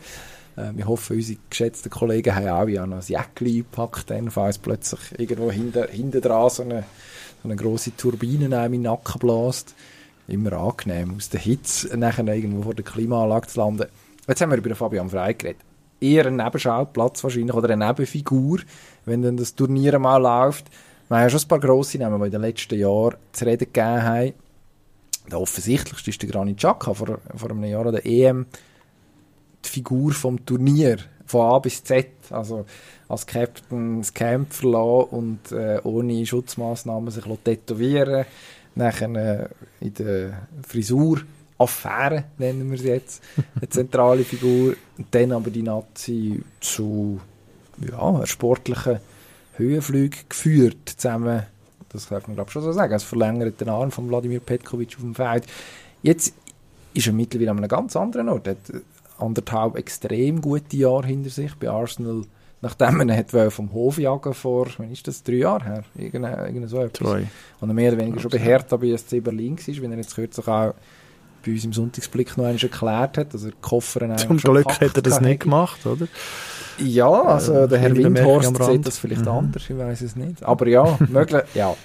äh, 0.57 0.71
Wir 0.75 0.87
hoffen, 0.87 1.15
unsere 1.15 1.39
geschätzten 1.49 1.89
Kollegen 1.89 2.35
haben 2.35 2.49
auch 2.49 2.67
ja 2.67 2.85
noch 2.85 2.97
ein 2.97 3.03
Jäckchen 3.07 3.47
eingepackt, 3.47 4.09
dann, 4.09 4.29
falls 4.29 4.57
plötzlich 4.57 4.99
irgendwo 5.17 5.51
hinten 5.51 6.21
dran 6.21 6.49
so 6.49 6.63
eine, 6.63 6.83
so 7.41 7.47
eine 7.47 7.55
grosse 7.55 7.95
Turbine 7.95 8.45
in 8.45 8.51
den 8.51 8.81
Nacken 8.81 9.19
bläst. 9.19 9.73
Immer 10.27 10.51
angenehm, 10.51 11.15
aus 11.15 11.29
der 11.29 11.39
Hitze 11.39 11.97
nachher 11.97 12.27
irgendwo 12.27 12.63
vor 12.63 12.75
der 12.75 12.83
Klimaanlage 12.83 13.47
zu 13.47 13.61
landen. 13.61 13.87
Jetzt 14.27 14.41
haben 14.41 14.51
wir 14.51 14.57
über 14.57 14.69
den 14.69 14.75
Fabian 14.75 15.09
Frey 15.09 15.33
geredet. 15.33 15.61
Eher 16.01 16.25
ein 16.25 16.35
Nebenschauplatz 16.35 17.23
wahrscheinlich 17.23 17.55
oder 17.55 17.69
eine 17.69 17.87
Nebenfigur, 17.87 18.59
wenn 19.05 19.21
dann 19.21 19.37
das 19.37 19.55
Turnier 19.55 19.97
mal 19.97 20.17
läuft. 20.17 20.65
Wir 21.09 21.17
haben 21.17 21.23
ja 21.23 21.29
schon 21.31 21.41
ein 21.41 21.47
paar 21.47 21.59
grosse 21.59 21.97
Namen, 21.97 22.19
die 22.19 22.27
in 22.27 22.31
den 22.31 22.41
letzten 22.41 22.77
Jahren 22.77 23.17
zu 23.31 23.45
reden 23.45 23.65
gegeben 23.65 24.03
haben. 24.03 24.33
Der 25.31 25.41
offensichtlichste 25.41 26.11
ist 26.11 26.21
der 26.21 26.29
Granit 26.29 26.57
Xhaka 26.57 26.93
vor, 26.93 27.17
vor 27.35 27.49
einem 27.49 27.63
Jahr 27.63 27.87
an 27.87 27.93
der 27.93 28.05
EM. 28.05 28.45
Die 29.65 29.69
Figur 29.69 30.11
vom 30.13 30.45
Turnier, 30.45 30.99
von 31.25 31.51
A 31.51 31.57
bis 31.57 31.83
Z. 31.83 32.09
Also 32.29 32.65
als 33.07 33.25
Captain 33.25 34.01
das 34.01 34.13
Camp 34.13 34.53
verlassen 34.53 35.09
und 35.09 35.51
äh, 35.51 35.79
ohne 35.83 36.23
Schutzmaßnahmen 36.25 37.09
sich 37.09 37.23
tätowieren 37.43 38.25
Nachher 38.75 39.09
äh, 39.15 39.47
in 39.83 39.93
der 39.95 40.47
Frisur 40.65 41.21
Affäre, 41.57 42.25
nennen 42.37 42.69
wir 42.69 42.77
sie 42.77 42.87
jetzt, 42.87 43.23
eine 43.55 43.67
zentrale 43.69 44.23
Figur. 44.23 44.75
Und 44.95 45.07
dann 45.09 45.31
aber 45.31 45.49
die 45.49 45.63
Nazi 45.63 46.41
zu 46.61 47.19
ja, 47.81 47.99
einer 47.99 48.27
sportlichen 48.27 48.99
Höhenflüge 49.59 50.17
geführt, 50.27 50.95
zusammen, 50.97 51.43
das 51.89 52.07
darf 52.07 52.27
man 52.27 52.35
glaube 52.35 52.51
schon 52.51 52.63
so 52.63 52.71
sagen, 52.71 52.93
als 52.93 53.03
verlängerten 53.03 53.69
Arm 53.69 53.91
von 53.91 54.09
Wladimir 54.09 54.39
Petkovic 54.39 54.95
auf 54.95 55.01
dem 55.01 55.15
Feld. 55.15 55.45
Jetzt 56.01 56.33
ist 56.93 57.07
er 57.07 57.13
mittlerweile 57.13 57.51
an 57.51 57.57
einem 57.57 57.67
ganz 57.67 57.95
anderen 57.95 58.29
Ort. 58.29 58.47
Er 58.47 58.51
hat 58.51 58.83
anderthalb 59.19 59.75
extrem 59.75 60.41
gute 60.41 60.77
Jahre 60.77 61.07
hinter 61.07 61.29
sich 61.29 61.53
bei 61.55 61.69
Arsenal, 61.69 62.23
nachdem 62.61 63.09
er 63.09 63.17
hat 63.17 63.53
vom 63.53 63.71
Hof 63.73 63.99
jagen 63.99 64.33
vor, 64.33 64.67
wann 64.77 64.91
ist 64.91 65.07
das, 65.07 65.23
drei 65.23 65.35
Jahre 65.35 65.65
her? 65.65 65.83
Irgende, 65.95 66.29
irgende 66.29 66.67
so 66.67 66.79
etwas. 66.79 67.07
Zwei. 67.07 67.27
Und 67.59 67.69
er 67.69 67.73
mehr 67.73 67.91
oder 67.91 68.01
weniger 68.01 68.19
schon 68.19 68.31
bei 68.31 68.39
Hertha 68.39 68.77
bei 68.77 68.95
SC 68.95 69.23
Berlin 69.23 69.57
war, 69.57 69.81
wenn 69.81 69.91
er 69.91 69.97
jetzt 69.97 70.15
kürzlich 70.15 70.47
auch 70.47 70.73
bei 71.49 71.55
uns 71.55 71.65
im 71.65 71.73
Sonntagsblick 71.73 72.37
noch 72.37 72.45
einmal 72.45 72.61
erklärt 72.61 73.17
hat, 73.17 73.33
dass 73.33 73.43
er 73.43 73.51
Koffer 73.61 74.15
Zum 74.17 74.37
Glück 74.37 74.79
hat 74.79 74.95
er 74.95 75.01
das 75.01 75.21
nicht 75.21 75.41
gemacht, 75.41 75.85
oder? 75.85 76.07
Ja, 76.77 77.09
also 77.09 77.53
äh, 77.53 77.67
der 77.67 77.79
Herr 77.79 77.95
Windhorst 77.95 78.63
sieht 78.63 78.87
das 78.87 78.97
vielleicht 78.97 79.23
mhm. 79.23 79.27
anders, 79.27 79.63
ich 79.69 79.77
weiß 79.77 80.01
es 80.01 80.15
nicht. 80.15 80.43
Aber 80.43 80.67
ja, 80.67 80.97
möglich, 81.09 81.43
ja. 81.53 81.75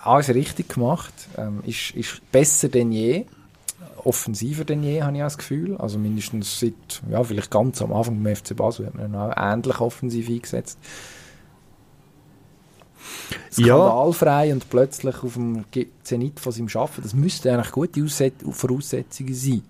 Alles 0.00 0.28
richtig 0.28 0.68
gemacht, 0.68 1.12
ähm, 1.36 1.60
ist, 1.66 1.90
ist 1.90 2.20
besser 2.30 2.68
denn 2.68 2.92
je, 2.92 3.26
offensiver 4.04 4.64
denn 4.64 4.82
je, 4.82 5.02
habe 5.02 5.16
ich 5.16 5.22
das 5.22 5.38
Gefühl. 5.38 5.76
Also 5.76 5.98
mindestens 5.98 6.60
seit, 6.60 7.02
ja, 7.10 7.22
vielleicht 7.22 7.50
ganz 7.50 7.82
am 7.82 7.92
Anfang 7.92 8.22
beim 8.22 8.36
FC 8.36 8.56
Basel 8.56 8.86
hat 8.86 8.94
man 8.94 9.14
auch 9.14 9.36
ähnlich 9.36 9.80
offensiv 9.80 10.28
eingesetzt. 10.28 10.78
Skandalfrei 13.52 14.48
ja. 14.48 14.54
und 14.54 14.68
plötzlich 14.70 15.22
auf 15.22 15.34
dem 15.34 15.64
Zenit 16.02 16.40
von 16.40 16.52
seinem 16.52 16.68
Schaffen, 16.68 17.02
das 17.02 17.14
müsste 17.14 17.52
eigentlich 17.52 17.72
gute 17.72 18.06
Voraussetzungen 18.50 19.34
sein. 19.34 19.62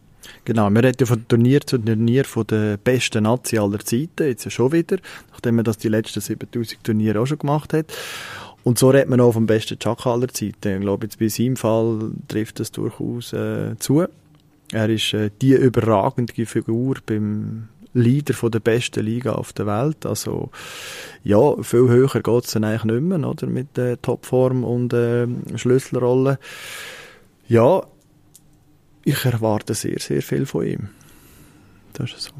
Genau, 0.45 0.68
wir 0.70 0.82
reden 0.82 0.97
ja 1.01 1.07
von 1.07 1.26
Turnier 1.26 1.61
zu 1.61 1.78
Turnier 1.78 2.24
von 2.24 2.47
der 2.47 2.76
besten 2.76 3.24
Nazi 3.24 3.59
aller 3.59 3.78
Zeiten, 3.78 4.26
jetzt 4.26 4.45
ja 4.45 4.51
schon 4.51 4.72
wieder, 4.72 4.99
nachdem 5.32 5.57
man 5.57 5.64
das 5.64 5.78
die 5.78 5.89
letzten 5.89 6.20
7000 6.20 6.84
Turniere 6.84 7.20
auch 7.20 7.26
schon 7.26 7.39
gemacht 7.39 7.72
hat. 7.72 7.86
Und 8.64 8.78
so 8.78 8.91
redet 8.91 9.09
man 9.09 9.20
auch 9.20 9.32
vom 9.32 9.47
besten 9.47 9.78
Chaka 9.78 10.12
aller 10.12 10.28
Zeiten. 10.28 10.74
Ich 10.74 10.80
glaube, 10.80 11.07
jetzt 11.07 11.18
bei 11.18 11.28
seinem 11.28 11.57
Fall 11.57 12.11
trifft 12.26 12.61
das 12.61 12.72
durchaus 12.72 13.32
äh, 13.32 13.76
zu. 13.78 14.05
Er 14.72 14.89
ist 14.91 15.14
äh, 15.14 15.30
die 15.41 15.53
überragende 15.53 16.45
Figur 16.45 16.97
beim 17.07 17.68
Leader 17.99 18.34
von 18.34 18.51
der 18.51 18.61
besten 18.61 19.05
Liga 19.05 19.32
auf 19.32 19.53
der 19.53 19.66
Welt. 19.66 20.07
Also, 20.07 20.51
ja, 21.24 21.62
viel 21.62 21.88
höher 21.88 22.09
geht 22.09 22.44
es 22.44 22.53
dann 22.53 22.64
eigentlich 22.64 22.84
nicht 22.84 23.03
mehr, 23.03 23.28
oder? 23.28 23.46
Mit 23.46 23.76
der 23.76 24.01
Topform 24.01 24.64
und 24.64 24.92
äh, 24.92 25.26
Schlüsselrolle. 25.57 26.38
Ja, 27.49 27.82
ich 29.05 29.24
erwarte 29.24 29.74
sehr, 29.74 29.99
sehr 29.99 30.22
viel 30.22 30.46
von 30.46 30.66
ihm. 30.66 30.88
Das 31.94 32.12
ist 32.12 32.24
so. 32.24 32.32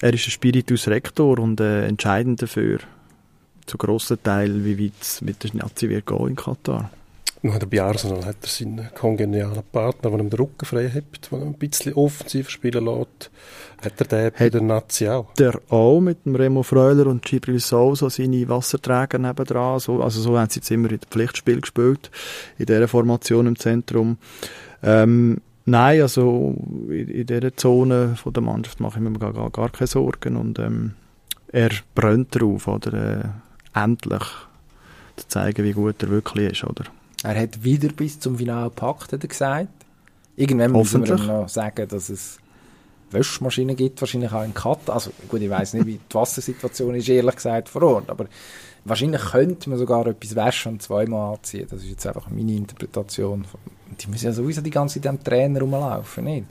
Er 0.00 0.12
ist 0.12 0.26
ein 0.26 0.32
Spiritus 0.32 0.88
Rector 0.88 1.38
und 1.38 1.60
äh, 1.60 1.86
entscheidend 1.86 2.42
dafür, 2.42 2.80
zu 3.66 3.78
grossen 3.78 4.22
Teil, 4.22 4.64
wie 4.64 4.78
weit 4.78 5.00
es 5.00 5.22
mit 5.22 5.42
der 5.42 5.54
Nazi 5.54 5.88
wird 5.88 6.06
gehen 6.06 6.28
in 6.28 6.36
Katar. 6.36 6.90
Und 7.44 7.68
bei 7.68 7.82
Arsenal 7.82 8.24
hat 8.24 8.38
er 8.40 8.48
seinen 8.48 8.88
kongenialen 8.94 9.62
Partner, 9.70 10.10
der 10.10 10.18
ihm 10.18 10.30
den 10.30 10.38
Rücken 10.38 10.64
frei 10.64 10.88
hat, 10.88 11.30
der 11.30 11.42
ein 11.42 11.52
bisschen 11.52 11.92
offensiv 11.92 12.48
spielen 12.48 12.86
lässt. 12.86 13.30
Hat 13.84 14.00
er 14.00 14.06
den 14.06 14.32
bei 14.38 14.48
der 14.48 14.62
Nazi 14.62 15.06
auch? 15.10 15.34
Der 15.34 15.60
auch, 15.68 16.00
mit 16.00 16.24
dem 16.24 16.36
Remo 16.36 16.62
Freuler 16.62 17.06
und 17.06 17.22
Gibril 17.22 17.60
Sousa, 17.60 18.08
seine 18.08 18.48
Wasserträger 18.48 19.18
nebendran. 19.18 19.78
So, 19.78 20.02
also 20.02 20.22
so 20.22 20.38
haben 20.38 20.48
sie 20.48 20.60
jetzt 20.60 20.70
immer 20.70 20.90
in 20.90 21.00
dem 21.00 21.10
Pflichtspiel 21.10 21.60
gespielt, 21.60 22.10
in 22.56 22.64
dieser 22.64 22.88
Formation 22.88 23.46
im 23.46 23.58
Zentrum. 23.58 24.16
Ähm, 24.82 25.42
Nein, 25.66 26.02
also 26.02 26.54
in, 26.88 27.08
in 27.08 27.26
dieser 27.26 27.56
Zone 27.56 28.16
von 28.16 28.32
der 28.32 28.42
Mannschaft 28.42 28.80
mache 28.80 28.98
ich 28.98 29.04
mir 29.04 29.18
gar, 29.18 29.32
gar, 29.32 29.50
gar 29.50 29.70
keine 29.70 29.86
Sorgen 29.86 30.36
und 30.36 30.58
ähm, 30.58 30.92
er 31.48 31.70
brennt 31.94 32.34
darauf, 32.34 32.68
oder, 32.68 32.92
äh, 32.92 33.78
endlich 33.78 34.24
zu 35.16 35.28
zeigen, 35.28 35.64
wie 35.64 35.72
gut 35.72 36.02
er 36.02 36.10
wirklich 36.10 36.52
ist, 36.52 36.64
oder? 36.64 36.84
Er 37.24 37.40
hat 37.40 37.64
wieder 37.64 37.88
bis 37.88 38.20
zum 38.20 38.38
Finale 38.38 38.70
gepackt, 38.70 39.12
hat 39.12 39.24
er 39.24 39.28
gesagt. 39.28 39.68
Irgendwann 40.36 40.72
müssen 40.72 41.04
wir 41.04 41.16
ihm 41.16 41.26
noch 41.26 41.48
sagen, 41.48 41.88
dass 41.88 42.08
es 42.08 42.38
Wäschmaschinen 43.10 43.76
gibt, 43.76 44.00
wahrscheinlich 44.00 44.32
auch 44.32 44.44
in 44.44 44.54
Kat. 44.54 44.88
Also 44.88 45.10
gut, 45.28 45.40
ich 45.40 45.50
weiß 45.50 45.74
nicht, 45.74 45.86
wie 45.86 46.00
die 46.10 46.14
Wassersituation 46.14 46.94
ist, 46.94 47.08
ehrlich 47.08 47.36
gesagt, 47.36 47.68
vor 47.68 47.82
Ort, 47.82 48.10
aber 48.10 48.26
wahrscheinlich 48.84 49.22
könnte 49.22 49.70
man 49.70 49.78
sogar 49.78 50.06
etwas 50.06 50.36
waschen 50.36 50.72
und 50.72 50.82
zweimal 50.82 51.34
anziehen. 51.34 51.66
Das 51.70 51.80
ist 51.80 51.90
jetzt 51.90 52.06
einfach 52.06 52.28
meine 52.30 52.52
Interpretation 52.52 53.44
die 54.00 54.08
müssen 54.08 54.26
ja 54.26 54.32
sowieso 54.32 54.60
die 54.60 54.70
ganze 54.70 55.00
Zeit 55.00 55.08
am 55.08 55.22
Trainer 55.22 55.60
rumlaufen, 55.60 56.24
nicht? 56.24 56.46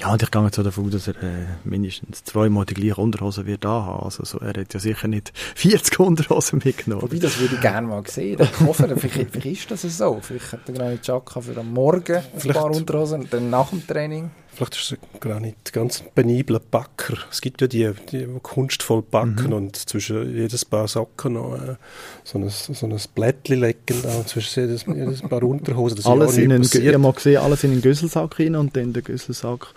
Ja, 0.00 0.12
und 0.12 0.22
ich 0.22 0.30
gehe 0.30 0.48
so 0.52 0.62
davon 0.62 0.86
aus, 0.86 0.92
dass 0.92 1.08
er 1.08 1.16
äh, 1.22 1.46
mindestens 1.64 2.22
zweimal 2.22 2.64
die 2.64 2.74
gleiche 2.74 3.00
Unterhose 3.00 3.46
wird 3.46 3.66
anhaben. 3.66 4.04
Also 4.04 4.24
so, 4.24 4.38
er 4.38 4.60
hat 4.60 4.72
ja 4.72 4.78
sicher 4.78 5.08
nicht 5.08 5.32
40 5.56 5.98
Unterhosen 5.98 6.62
mitgenommen. 6.64 7.02
Wobei, 7.02 7.18
das 7.18 7.38
würde 7.40 7.56
ich 7.56 7.60
gerne 7.60 7.88
mal 7.88 8.06
sehen. 8.06 8.38
Der 8.38 8.46
Koffer, 8.46 8.96
vielleicht, 8.96 9.32
vielleicht 9.32 9.70
ist 9.72 9.84
das 9.84 9.98
so. 9.98 10.20
Vielleicht 10.22 10.52
hat 10.52 10.60
er 10.66 10.74
gerade 10.74 10.90
nicht 10.92 11.06
Jacka 11.06 11.40
für 11.40 11.56
am 11.56 11.72
Morgen 11.72 12.16
ein 12.16 12.52
paar 12.52 12.70
Unterhosen 12.70 13.22
und 13.22 13.32
dann 13.32 13.50
nach 13.50 13.70
dem 13.70 13.84
Training 13.84 14.30
Vielleicht 14.58 14.74
ist 14.74 14.92
es 14.92 15.20
gar 15.20 15.38
nicht 15.38 15.72
ganz 15.72 16.02
penibler 16.16 16.58
Backer. 16.58 17.16
Es 17.30 17.40
gibt 17.40 17.60
ja 17.60 17.68
die, 17.68 17.92
die 18.10 18.26
kunstvoll 18.42 19.02
backen 19.02 19.46
mhm. 19.46 19.52
und 19.52 19.76
zwischen 19.76 20.34
jedes 20.34 20.64
Paar 20.64 20.88
Socken 20.88 21.34
noch 21.34 21.54
äh, 21.54 21.76
so 22.24 22.40
ein, 22.40 22.48
so 22.48 22.86
ein 22.86 22.96
Blättchen 23.14 23.60
legen, 23.60 24.04
auch 24.04 24.26
zwischen 24.26 24.64
jedes, 24.64 24.84
jedes 24.84 25.22
Paar 25.22 25.44
Unterhosen. 25.44 25.98
Das 25.98 26.06
alles 26.06 26.36
in 26.38 26.50
einen, 26.50 26.64
ich 26.64 26.74
habe 26.74 26.98
mal 26.98 27.12
gesehen, 27.12 27.36
alles 27.36 27.62
in 27.62 27.70
einen 27.70 27.82
Güsselsack 27.82 28.40
rein 28.40 28.56
und 28.56 28.76
dann 28.76 28.92
den 28.92 29.04
Güsselsack 29.04 29.68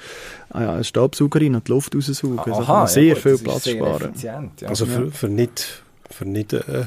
einen 0.50 0.84
Staubsauger 0.84 1.42
rein 1.42 1.54
und 1.54 1.68
die 1.68 1.72
Luft 1.72 1.94
raussaugen. 1.94 2.40
Aha, 2.40 2.52
also 2.52 2.66
kann 2.66 2.76
man 2.76 2.88
sehr 2.88 3.04
ja, 3.04 3.16
viel 3.16 3.38
Platz 3.38 3.66
sehr 3.66 3.76
sparen. 3.76 4.14
Ja. 4.20 4.50
Also 4.66 4.88
für, 4.88 5.12
für 5.12 5.30
nicht, 5.30 5.84
für 6.10 6.26
nicht 6.26 6.54
äh, 6.54 6.86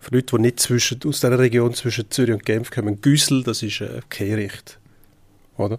für 0.00 0.14
Leute, 0.14 0.36
die 0.36 0.42
nicht 0.42 0.60
zwischen, 0.60 1.00
aus 1.04 1.20
dieser 1.20 1.38
Region 1.38 1.74
zwischen 1.74 2.10
Zürich 2.10 2.32
und 2.32 2.46
Genf 2.46 2.70
kommen, 2.70 3.02
Güssel, 3.02 3.42
das 3.42 3.62
ist 3.62 3.82
äh, 3.82 4.00
Kehricht. 4.08 4.78
Oder? 5.58 5.78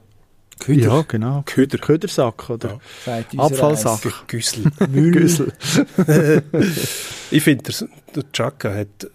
Köder. 0.60 0.82
Ja, 0.82 1.02
genau. 1.08 1.44
Köder. 1.46 1.78
Ködersack, 1.78 2.50
oder? 2.50 2.80
Ja. 3.06 3.24
Abfallsack. 3.38 4.28
Güssel. 4.28 4.66
Güssel. 4.92 5.54
ich 7.32 7.44
finde, 7.44 7.72
der 8.16 8.24
Chaka 8.34 8.74
hat 8.74 9.10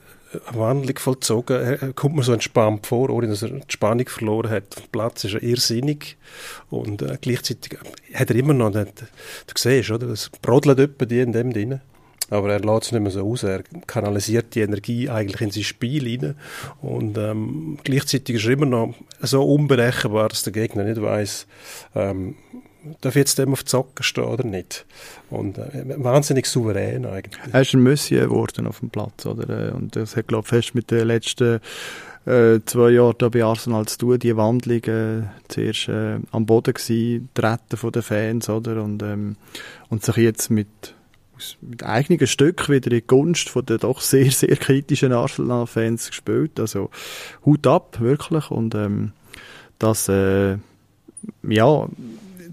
eine 0.46 0.58
Wandlung 0.58 0.98
vollzogen. 0.98 1.60
Er 1.60 1.92
kommt 1.92 2.16
mir 2.16 2.22
so 2.22 2.32
entspannt 2.32 2.86
vor, 2.86 3.10
ohne 3.10 3.28
dass 3.28 3.42
er 3.42 3.50
die 3.50 3.62
Spannung 3.68 4.08
verloren 4.08 4.50
hat. 4.50 4.76
Auf 4.76 4.84
dem 4.84 4.90
Platz 4.90 5.24
ist 5.24 5.34
er 5.34 5.42
irrsinnig 5.42 6.16
und 6.70 7.02
äh, 7.02 7.18
gleichzeitig 7.20 7.78
hat 8.14 8.30
er 8.30 8.36
immer 8.36 8.54
noch, 8.54 8.72
du 8.72 8.84
siehst, 9.56 9.90
oder, 9.90 10.06
das 10.06 10.30
brodelt 10.40 10.78
etwa 10.78 11.04
die 11.04 11.20
in 11.20 11.32
dem 11.32 11.52
drin. 11.52 11.80
Aber 12.32 12.50
er 12.50 12.60
lässt 12.60 12.86
es 12.86 12.92
nicht 12.92 13.02
mehr 13.02 13.10
so 13.10 13.30
aus. 13.30 13.42
Er 13.42 13.62
kanalisiert 13.86 14.54
die 14.54 14.60
Energie 14.60 15.10
eigentlich 15.10 15.40
in 15.42 15.50
sein 15.50 15.64
Spiel 15.64 16.04
hinein. 16.06 16.34
Und 16.80 17.18
ähm, 17.18 17.78
gleichzeitig 17.84 18.36
ist 18.36 18.46
er 18.46 18.52
immer 18.52 18.66
noch 18.66 18.94
so 19.20 19.44
unberechenbar, 19.44 20.30
dass 20.30 20.42
der 20.42 20.52
Gegner 20.54 20.84
nicht 20.84 21.00
weiß, 21.00 21.46
ähm, 21.94 22.36
darf 23.02 23.16
jetzt 23.16 23.38
dem 23.38 23.52
auf 23.52 23.64
die 23.64 23.70
Socken 23.70 24.02
stehen 24.02 24.24
oder 24.24 24.44
nicht. 24.44 24.86
Und 25.28 25.58
äh, 25.58 25.84
wahnsinnig 25.98 26.46
souverän 26.46 27.04
eigentlich. 27.04 27.38
Er 27.52 27.60
ist 27.60 27.74
ein 27.74 27.82
Monsieur 27.82 28.28
geworden 28.28 28.66
auf 28.66 28.80
dem 28.80 28.88
Platz, 28.88 29.26
oder? 29.26 29.68
Äh, 29.68 29.72
und 29.72 29.94
das 29.94 30.16
hat, 30.16 30.28
glaube 30.28 30.44
ich, 30.44 30.48
fest 30.48 30.74
mit 30.74 30.90
den 30.90 31.08
letzten 31.08 31.60
äh, 32.24 32.60
zwei 32.64 32.90
Jahren 32.90 33.16
da 33.18 33.28
bei 33.28 33.44
Arsenal 33.44 33.84
zu 33.86 33.98
tun, 33.98 34.18
die 34.18 34.36
Wandlung 34.36 34.84
äh, 34.84 35.22
zuerst 35.48 35.88
äh, 35.88 36.18
am 36.30 36.46
Boden 36.46 36.72
gewesen, 36.72 37.28
Retten 37.38 37.76
von 37.76 37.92
den 37.92 38.02
Fans, 38.02 38.48
oder? 38.48 38.82
Und, 38.82 39.02
ähm, 39.02 39.36
und 39.90 40.02
sich 40.02 40.16
jetzt 40.16 40.50
mit 40.50 40.94
mit 41.60 41.82
eigenen 41.82 42.26
Stück 42.26 42.68
wieder 42.68 42.90
in 42.90 42.98
die 42.98 43.06
Gunst 43.06 43.48
von 43.48 43.64
den 43.64 43.78
doch 43.78 44.00
sehr, 44.00 44.30
sehr 44.30 44.56
kritischen 44.56 45.12
Arsenal-Fans 45.12 46.08
gespielt. 46.08 46.58
Also 46.58 46.90
Hut 47.44 47.66
ab, 47.66 48.00
wirklich. 48.00 48.50
Und 48.50 48.74
ähm, 48.74 49.12
das, 49.78 50.08
äh, 50.08 50.56
ja, 51.42 51.88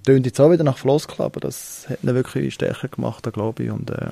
tönt 0.06 0.26
jetzt 0.26 0.40
auch 0.40 0.52
wieder 0.52 0.64
nach 0.64 0.78
Floskel, 0.78 1.24
aber 1.26 1.40
das 1.40 1.88
hat 1.90 2.04
ihn 2.04 2.14
wirklich 2.16 2.54
stärker 2.54 2.88
gemacht, 2.88 3.28
glaube 3.32 3.64
ich. 3.64 3.72
Und 3.72 3.90
äh, 3.92 4.10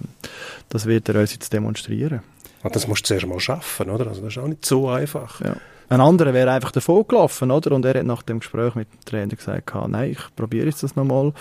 das 0.69 0.85
wird 0.85 1.09
er 1.09 1.19
uns 1.19 1.33
jetzt 1.33 1.53
demonstrieren. 1.53 2.21
Und 2.63 2.75
das 2.75 2.87
musst 2.87 3.03
du 3.03 3.07
zuerst 3.07 3.27
mal 3.27 3.39
schaffen, 3.39 3.89
oder? 3.89 4.07
Also 4.07 4.21
das 4.21 4.33
ist 4.33 4.37
auch 4.37 4.47
nicht 4.47 4.65
so 4.65 4.89
einfach. 4.89 5.41
Ja. 5.41 5.55
Ein 5.89 6.01
anderer 6.01 6.33
wäre 6.33 6.51
einfach 6.51 6.71
davon 6.71 7.07
gelaufen, 7.07 7.49
oder? 7.49 7.71
Und 7.73 7.85
er 7.85 7.99
hat 7.99 8.05
nach 8.05 8.23
dem 8.23 8.39
Gespräch 8.39 8.75
mit 8.75 8.91
dem 8.91 9.05
Trainer 9.05 9.35
gesagt, 9.35 9.73
nein, 9.87 10.11
ich 10.11 10.35
probiere 10.35 10.65
jetzt 10.65 10.83
das 10.83 10.95
nochmal. 10.95 11.33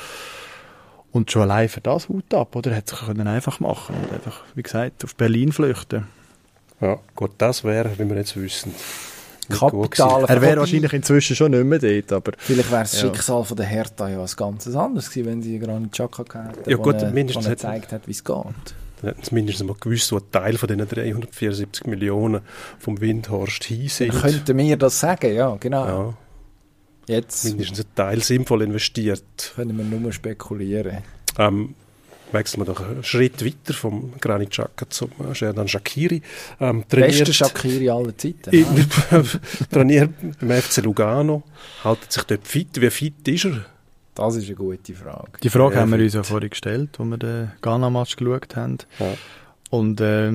Und 1.16 1.30
schon 1.30 1.42
allein 1.42 1.70
für 1.70 1.80
das 1.80 2.10
Hut 2.10 2.34
ab, 2.34 2.54
oder? 2.56 2.72
Er 2.72 2.76
hätte 2.76 2.94
sich 2.94 3.06
können 3.06 3.26
einfach 3.26 3.58
machen 3.58 3.96
und 3.96 4.12
einfach, 4.12 4.42
wie 4.54 4.62
gesagt, 4.62 5.02
auf 5.02 5.14
Berlin 5.14 5.50
flüchten. 5.50 6.06
Ja, 6.78 6.98
gut, 7.14 7.30
das 7.38 7.64
wäre, 7.64 7.90
wie 7.98 8.06
wir 8.06 8.16
jetzt 8.16 8.36
wissen. 8.36 8.74
Kapital. 9.48 10.26
Er 10.26 10.42
wäre 10.42 10.60
wahrscheinlich 10.60 10.92
inzwischen 10.92 11.34
schon 11.34 11.52
nicht 11.52 11.64
mehr 11.64 11.78
dort, 11.78 12.12
aber... 12.12 12.32
Vielleicht 12.36 12.70
wäre 12.70 12.82
das 12.82 13.00
ja. 13.00 13.08
Schicksal 13.08 13.44
von 13.44 13.56
der 13.56 13.64
Hertha 13.64 14.10
ja 14.10 14.18
was 14.18 14.36
ganz 14.36 14.66
anderes 14.66 15.08
gewesen, 15.08 15.26
wenn 15.26 15.42
sie 15.42 15.58
Granit 15.58 15.92
Xhaka 15.92 16.22
gehabt 16.24 16.58
hätten, 16.58 16.68
ja, 16.70 16.76
gut, 16.76 17.00
wo, 17.00 17.06
mindestens 17.06 17.46
wo 17.46 17.48
er 17.48 17.54
gezeigt 17.54 17.92
hat, 17.92 18.06
wie 18.06 18.10
es 18.12 18.22
geht. 18.22 18.34
Dann 18.34 18.54
hätten 19.02 19.22
sie 19.22 19.34
mindestens 19.34 19.66
mal 19.66 19.76
gewusst, 19.80 20.12
wo 20.12 20.16
ein 20.16 20.30
Teil 20.30 20.58
von 20.58 20.68
diesen 20.68 20.86
374 20.86 21.86
Millionen 21.86 22.42
vom 22.78 23.00
Windhorst 23.00 23.64
hin 23.64 23.88
sind. 23.88 24.12
Könnten 24.20 24.58
wir 24.58 24.76
das 24.76 25.00
sagen, 25.00 25.34
ja, 25.34 25.56
genau. 25.58 25.86
Ja. 25.86 26.14
Jetzt 27.06 27.44
mindestens 27.44 27.80
ein 27.80 27.86
Teil 27.94 28.22
sinnvoll 28.22 28.62
investiert. 28.62 29.52
Können 29.54 29.76
wir 29.76 29.84
nur 29.84 30.12
spekulieren. 30.12 30.98
Ähm, 31.38 31.74
wechseln 32.32 32.60
wir 32.60 32.72
doch 32.72 32.80
einen 32.80 33.04
Schritt 33.04 33.44
weiter 33.44 33.74
vom 33.74 34.12
Granit 34.20 34.50
Xhaka 34.50 34.88
zum 34.90 35.10
Sherdan 35.32 35.68
Shakiri. 35.68 36.22
Ähm, 36.60 36.84
Beste 36.88 37.32
Shakiri 37.32 37.90
aller 37.90 38.16
Zeiten. 38.16 38.50
In, 38.50 38.66
trainiert 39.70 40.10
beim 40.40 40.62
FC 40.62 40.78
Lugano, 40.78 41.42
haltet 41.84 42.12
sich 42.12 42.24
dort 42.24 42.46
fit. 42.46 42.80
Wie 42.80 42.90
fit 42.90 43.28
ist 43.28 43.44
er? 43.44 43.64
Das 44.14 44.34
ist 44.34 44.46
eine 44.46 44.54
gute 44.54 44.94
Frage. 44.94 45.32
Die 45.42 45.50
Frage 45.50 45.74
ja, 45.74 45.80
haben 45.82 45.90
wir 45.90 45.98
fit. 45.98 46.06
uns 46.06 46.14
ja 46.14 46.22
vorhin 46.22 46.50
gestellt, 46.50 46.98
als 46.98 47.08
wir 47.08 47.18
den 47.18 47.52
Ghana-Match 47.60 48.16
geschaut 48.16 48.56
haben. 48.56 48.78
Ja. 48.98 49.14
Und 49.70 50.00
äh, 50.00 50.32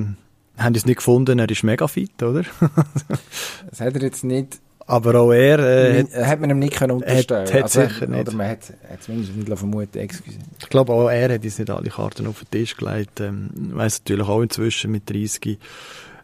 haben 0.56 0.74
es 0.74 0.86
nicht 0.86 0.96
gefunden, 0.96 1.38
er 1.38 1.50
ist 1.50 1.64
mega 1.64 1.88
fit, 1.88 2.22
oder? 2.22 2.44
das 3.70 3.80
hat 3.80 3.94
er 3.94 4.02
jetzt 4.02 4.24
nicht 4.24 4.60
aber 4.86 5.20
auch 5.20 5.32
er... 5.32 5.58
Äh, 5.58 6.04
hat 6.24 6.40
man 6.40 6.50
ihm 6.50 6.58
nicht 6.58 6.74
können 6.74 6.92
unterstellen 6.92 7.46
können. 7.46 7.62
Also, 7.62 7.82
sicher 7.82 8.06
nicht. 8.06 8.20
Oder 8.20 8.32
man 8.32 8.48
hat, 8.48 8.72
hat 8.90 9.02
zumindest 9.02 9.36
nicht 9.36 9.58
vermuten 9.58 9.98
excuse. 9.98 10.38
Ich 10.60 10.68
glaube 10.68 10.92
auch 10.92 11.08
er 11.08 11.34
hat 11.34 11.44
jetzt 11.44 11.58
nicht 11.58 11.70
alle 11.70 11.90
Karten 11.90 12.26
auf 12.26 12.40
den 12.40 12.50
Tisch 12.50 12.76
gelegt. 12.76 13.20
Ähm, 13.20 13.50
weiss 13.54 14.00
natürlich 14.00 14.28
auch 14.28 14.40
inzwischen 14.40 14.90
mit 14.90 15.08
30, 15.08 15.58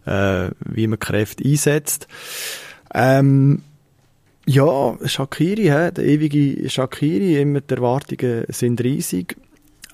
äh, 0.07 0.51
wie 0.65 0.87
man 0.87 0.99
Kräfte 0.99 1.45
einsetzt. 1.45 2.09
Ähm, 2.95 3.63
ja, 4.47 4.97
Shakiri, 5.05 5.65
he, 5.65 5.93
der 5.93 6.05
ewige 6.05 6.71
Shakiri, 6.71 7.41
immer 7.41 7.61
die 7.61 7.75
Erwartungen 7.75 8.45
sind 8.49 8.81
riesig. 8.81 9.37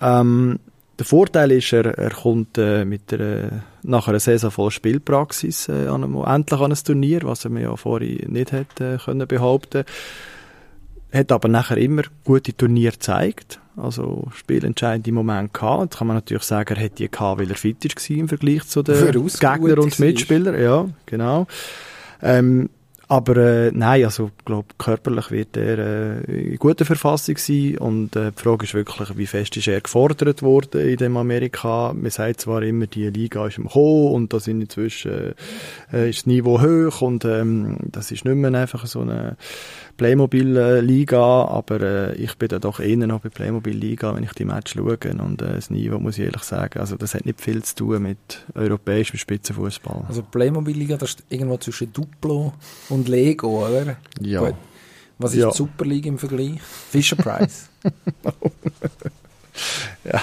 Ähm, 0.01 0.61
der 0.99 1.07
Vorteil 1.07 1.51
ist, 1.53 1.73
er, 1.73 1.87
er 1.99 2.11
kommt 2.11 2.57
äh, 2.59 2.85
mit 2.85 3.11
der, 3.11 3.65
nach 3.85 4.09
einer 4.09 4.20
Saison 4.20 4.51
voll 4.51 4.70
Spielpraxis 4.70 5.68
äh, 5.68 5.87
an 5.87 6.05
einem, 6.05 6.16
endlich 6.16 6.61
an 6.61 6.72
ein 6.72 6.78
Turnier, 6.78 7.20
was 7.22 7.45
er 7.45 7.51
mir 7.51 7.62
ja 7.62 7.76
vorher 7.76 8.28
nicht 8.28 8.53
hätte 8.53 8.95
äh, 8.95 8.99
können 8.99 9.28
behaupten. 9.28 9.85
Hat 11.12 11.30
aber 11.30 11.49
nachher 11.49 11.76
immer 11.76 12.03
gute 12.24 12.57
Turniere 12.57 12.95
gezeigt, 12.95 13.61
also 13.76 14.28
spielentscheidende 14.35 15.12
Momente 15.12 15.53
gehabt. 15.53 15.82
Jetzt 15.82 15.99
kann 15.99 16.07
man 16.09 16.16
natürlich 16.16 16.43
sagen, 16.43 16.74
er 16.74 16.80
hätte 16.80 16.97
die 16.97 17.11
gehabt, 17.11 17.41
weil 17.41 17.51
er 17.51 17.57
fit 17.57 17.85
war 17.85 18.16
im 18.16 18.28
Vergleich 18.28 18.64
zu 18.64 18.82
den 18.82 19.12
Gegnern 19.12 19.78
und 19.78 19.99
Mitspielern. 19.99 20.61
Ja, 20.61 20.89
genau. 21.07 21.47
Ähm, 22.22 22.70
aber 23.09 23.37
äh, 23.37 23.71
nein, 23.73 24.05
also 24.05 24.31
glaube 24.45 24.69
körperlich 24.79 25.31
wird 25.31 25.57
er 25.57 25.79
äh, 26.29 26.53
in 26.53 26.57
guter 26.57 26.85
Verfassung 26.85 27.37
sein 27.37 27.79
und 27.79 28.17
äh, 28.17 28.33
die 28.33 28.41
Frage 28.41 28.65
ist 28.65 28.75
wirklich, 28.75 29.17
wie 29.17 29.27
fest 29.27 29.57
ist 29.57 29.69
er 29.69 29.81
gefordert 29.81 30.43
worden 30.43 30.81
in 30.81 30.97
dem 30.97 31.17
Amerika. 31.17 31.93
Man 31.93 32.11
sagt 32.11 32.41
zwar 32.41 32.63
immer, 32.63 32.87
die 32.87 33.11
Liga 33.11 33.47
ist 33.47 33.59
im 33.59 33.69
Kommen 33.69 34.13
und 34.13 34.33
da 34.33 34.41
sind 34.41 34.61
inzwischen 34.61 35.35
äh, 35.93 36.09
ist 36.09 36.21
das 36.21 36.27
Niveau 36.27 36.63
hoch 36.63 37.03
und 37.03 37.25
ähm, 37.25 37.77
das 37.85 38.11
ist 38.11 38.25
nicht 38.25 38.37
mehr 38.37 38.55
einfach 38.55 38.87
so 38.87 39.01
eine 39.01 39.37
Playmobil-Liga, 39.97 41.45
aber 41.45 41.80
äh, 41.80 42.14
ich 42.16 42.36
bin 42.36 42.49
da 42.49 42.59
doch 42.59 42.80
eher 42.80 42.97
noch 42.97 43.20
bei 43.20 43.28
Playmobil-Liga, 43.28 44.14
wenn 44.14 44.24
ich 44.24 44.32
die 44.32 44.45
Match 44.45 44.74
schaue 44.74 44.99
und 45.18 45.42
äh, 45.42 45.55
das 45.55 45.70
Niveau, 45.70 45.99
muss 45.99 46.18
ich 46.18 46.24
ehrlich 46.24 46.42
sagen, 46.42 46.80
also 46.80 46.97
das 46.97 47.14
hat 47.14 47.26
nicht 47.26 47.40
viel 47.40 47.62
zu 47.62 47.76
tun 47.76 48.03
mit 48.03 48.45
europäischem 48.55 49.18
Spitzenfußball. 49.18 50.05
Also 50.09 50.22
Playmobil-Liga, 50.22 50.97
das 50.97 51.11
ist 51.11 51.24
irgendwo 51.28 51.59
zwischen 51.59 51.92
Duplo 51.92 52.53
und 52.88 53.09
Lego, 53.09 53.66
oder? 53.66 53.97
Ja. 54.20 54.40
Gut. 54.40 54.55
Was 55.18 55.32
ist 55.32 55.40
ja. 55.40 55.51
die 55.51 55.57
Superliga 55.57 56.09
im 56.09 56.18
Vergleich? 56.18 56.61
Fisher 56.90 57.16
Price. 57.16 57.68
ja. 60.05 60.22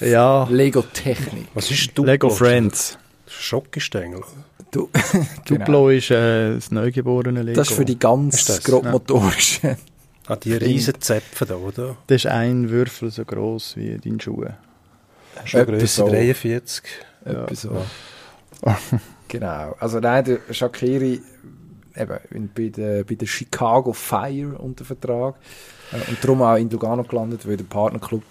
ja. 0.00 0.46
Lego 0.50 0.82
Technik. 0.82 1.46
Was 1.54 1.70
ist 1.70 1.96
Duplo? 1.96 2.12
Lego 2.12 2.28
Friends. 2.28 2.98
Schockgestängel. 3.26 4.22
Du, 4.70 4.90
Duplo 5.46 5.64
genau. 5.64 5.88
ist 5.88 6.10
äh, 6.10 6.54
das 6.54 6.70
neugeborene 6.70 7.42
Lego. 7.42 7.56
Das 7.56 7.70
ist 7.70 7.76
für 7.76 7.84
die 7.84 7.98
ganz 7.98 8.62
grobmotorischen. 8.62 9.70
Ja. 9.70 9.76
Ah, 10.28 10.36
die 10.36 10.54
riesen 10.54 11.00
Zäpfe 11.00 11.46
da, 11.46 11.54
oder? 11.54 11.96
Das 12.08 12.24
ist 12.24 12.26
ein 12.26 12.68
Würfel 12.68 13.10
so 13.10 13.24
groß 13.24 13.76
wie 13.76 13.96
dein 13.96 14.18
Schuh. 14.18 14.44
Schon 15.44 15.66
grösser 15.66 16.06
so. 16.06 16.08
43. 16.08 16.84
Ja. 17.26 17.46
so. 17.54 17.84
genau. 19.28 19.76
Also 19.78 20.00
nein, 20.00 20.24
der 20.24 20.40
Shakiri 20.52 21.20
eben 21.96 22.50
bei 22.54 22.68
der, 22.68 23.04
bei 23.04 23.14
der 23.14 23.26
Chicago 23.26 23.92
Fire 23.92 24.58
unter 24.58 24.84
Vertrag 24.84 25.36
äh, 25.92 26.10
und 26.10 26.22
darum 26.22 26.42
auch 26.42 26.56
in 26.56 26.70
Lugano 26.70 27.04
gelandet, 27.04 27.46
weil 27.46 27.56
der 27.56 27.64
Partnerclub 27.64 28.24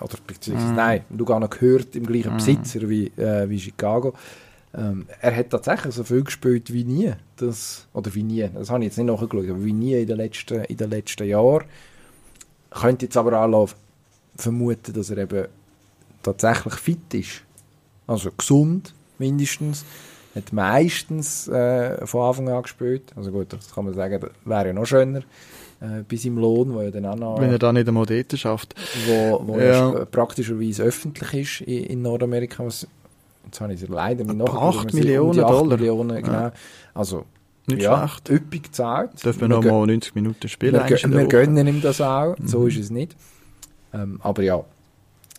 oder 0.00 0.16
beziehungsweise 0.26 0.72
mm. 0.72 0.76
nein, 0.76 1.04
Lugano 1.10 1.48
gehört 1.48 1.96
im 1.96 2.06
gleichen 2.06 2.34
mm. 2.34 2.36
Besitzer 2.36 2.88
wie, 2.88 3.06
äh, 3.16 3.48
wie 3.48 3.58
Chicago. 3.58 4.14
Ähm, 4.76 5.06
er 5.20 5.34
hat 5.34 5.50
tatsächlich 5.50 5.94
so 5.94 6.04
viel 6.04 6.22
gespielt 6.22 6.72
wie 6.72 6.84
nie. 6.84 7.12
Das, 7.36 7.86
oder 7.92 8.14
wie 8.14 8.22
nie, 8.22 8.48
das 8.52 8.70
habe 8.70 8.80
ich 8.80 8.90
jetzt 8.90 8.98
nicht 8.98 9.06
nachgeschaut, 9.06 9.48
aber 9.48 9.64
wie 9.64 9.72
nie 9.72 9.94
in 9.94 10.06
den 10.06 10.16
letzten, 10.16 10.64
in 10.64 10.76
den 10.76 10.90
letzten 10.90 11.26
Jahren. 11.26 11.64
Könnte 12.70 13.06
jetzt 13.06 13.16
aber 13.16 13.40
auch 13.40 13.68
vermuten, 14.36 14.92
dass 14.92 15.10
er 15.10 15.18
eben 15.18 15.46
tatsächlich 16.22 16.74
fit 16.74 17.14
ist. 17.14 17.42
Also 18.06 18.30
gesund, 18.36 18.94
mindestens. 19.18 19.84
Hat 20.34 20.52
meistens 20.52 21.48
äh, 21.48 22.06
von 22.06 22.28
Anfang 22.28 22.48
an 22.50 22.62
gespielt. 22.62 23.12
Also 23.16 23.32
gut, 23.32 23.52
das 23.52 23.74
kann 23.74 23.86
man 23.86 23.94
sagen, 23.94 24.22
wäre 24.44 24.66
ja 24.68 24.72
noch 24.72 24.84
schöner. 24.84 25.20
Äh, 25.80 26.02
bei 26.08 26.16
seinem 26.16 26.38
Lohn, 26.38 26.74
wo 26.74 26.82
ja 26.82 26.90
dann 26.90 27.06
auch 27.06 27.16
noch... 27.16 27.40
Wenn 27.40 27.50
er 27.50 27.58
dann 27.58 27.74
nicht 27.74 27.88
einmal 27.88 28.04
dort 28.04 28.38
schafft. 28.38 28.74
Wo, 29.06 29.40
wo 29.44 29.58
ja. 29.58 30.04
praktischerweise 30.04 30.82
öffentlich 30.82 31.60
ist 31.60 31.68
in, 31.68 31.84
in 31.84 32.02
Nordamerika, 32.02 32.64
was 32.64 32.86
jetzt 33.48 33.60
habe 33.60 33.74
ich 33.74 33.82
es 33.82 33.88
leider 33.88 34.24
nicht 34.24 34.36
noch 34.36 34.54
8 34.54 34.94
Millionen 34.94 35.38
um 35.40 35.44
8 35.44 35.50
Dollar. 35.50 35.76
Millionen, 35.78 36.22
genau. 36.22 36.32
Ja. 36.32 36.52
Also, 36.94 37.24
nicht 37.66 37.82
ja, 37.82 38.08
schlecht. 38.08 38.30
üppig 38.30 38.62
gezahlt. 38.64 39.24
Dürfen 39.24 39.40
wir 39.42 39.48
noch 39.48 39.64
mal 39.64 39.86
90 39.86 40.14
Minuten 40.14 40.48
spielen? 40.48 40.74
Wir, 40.74 41.10
wir 41.10 41.26
gönnen 41.26 41.66
ihm 41.66 41.82
das 41.82 42.00
auch, 42.00 42.36
mhm. 42.38 42.48
so 42.48 42.66
ist 42.66 42.78
es 42.78 42.90
nicht. 42.90 43.16
Ähm, 43.92 44.20
aber 44.22 44.42
ja, 44.42 44.64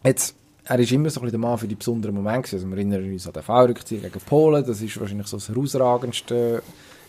jetzt, 0.03 0.35
er 0.65 0.79
ist 0.79 0.91
immer 0.91 1.09
so 1.09 1.19
ein 1.19 1.23
bisschen 1.23 1.41
der 1.41 1.49
Mann 1.49 1.57
für 1.57 1.67
die 1.67 1.75
besonderen 1.75 2.15
Momente. 2.15 2.55
Also 2.55 2.67
wir 2.67 2.77
erinnern 2.77 3.11
uns 3.11 3.25
an 3.25 3.33
den 3.33 3.43
V-Rückzieher 3.43 4.01
gegen 4.01 4.19
Polen, 4.21 4.65
das 4.65 4.81
ist 4.81 4.99
wahrscheinlich 4.99 5.27
so 5.27 5.37
das 5.37 5.49
herausragendste. 5.49 6.61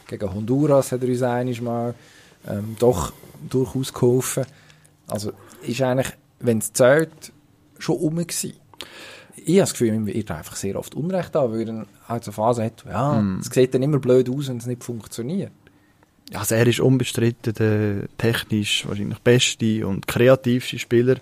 Gegen 0.07 0.34
Honduras 0.34 0.92
hat 0.92 1.03
er 1.03 1.09
uns 1.09 1.22
einiges 1.22 1.61
mal 1.61 1.94
ähm, 2.48 2.76
doch 2.78 3.12
durchaus 3.48 3.92
geholfen. 3.92 4.44
Also 5.07 5.32
ist 5.62 5.82
eigentlich, 5.82 6.12
wenn 6.40 6.59
es 6.59 6.72
zählt, 6.72 7.32
schon 7.78 7.96
um 7.96 8.16
gewesen 8.16 8.55
ich 9.45 9.55
habe 9.55 9.61
das 9.61 9.72
Gefühl, 9.72 9.95
ihm 9.95 10.07
wird 10.07 10.30
einfach 10.30 10.57
sehr 10.57 10.78
oft 10.78 10.95
Unrecht 10.95 11.34
an, 11.36 11.53
weil 11.53 11.68
er 11.68 11.86
halt 12.09 12.24
so 12.24 12.30
eine 12.30 12.34
Phase 12.34 12.64
hat, 12.64 12.84
ja, 12.88 13.20
mm. 13.20 13.41
es 13.41 13.47
sieht 13.47 13.74
dann 13.74 13.82
immer 13.82 13.99
blöd 13.99 14.28
aus, 14.28 14.49
wenn 14.49 14.59
es 14.59 14.66
nicht 14.66 14.84
funktioniert. 14.84 15.53
Also 16.32 16.55
er 16.55 16.66
ist 16.66 16.80
unbestritten 16.80 17.55
der 17.55 18.09
technisch 18.16 18.86
wahrscheinlich 18.86 19.18
beste 19.18 19.86
und 19.86 20.07
kreativste 20.07 20.78
Spieler 20.78 21.16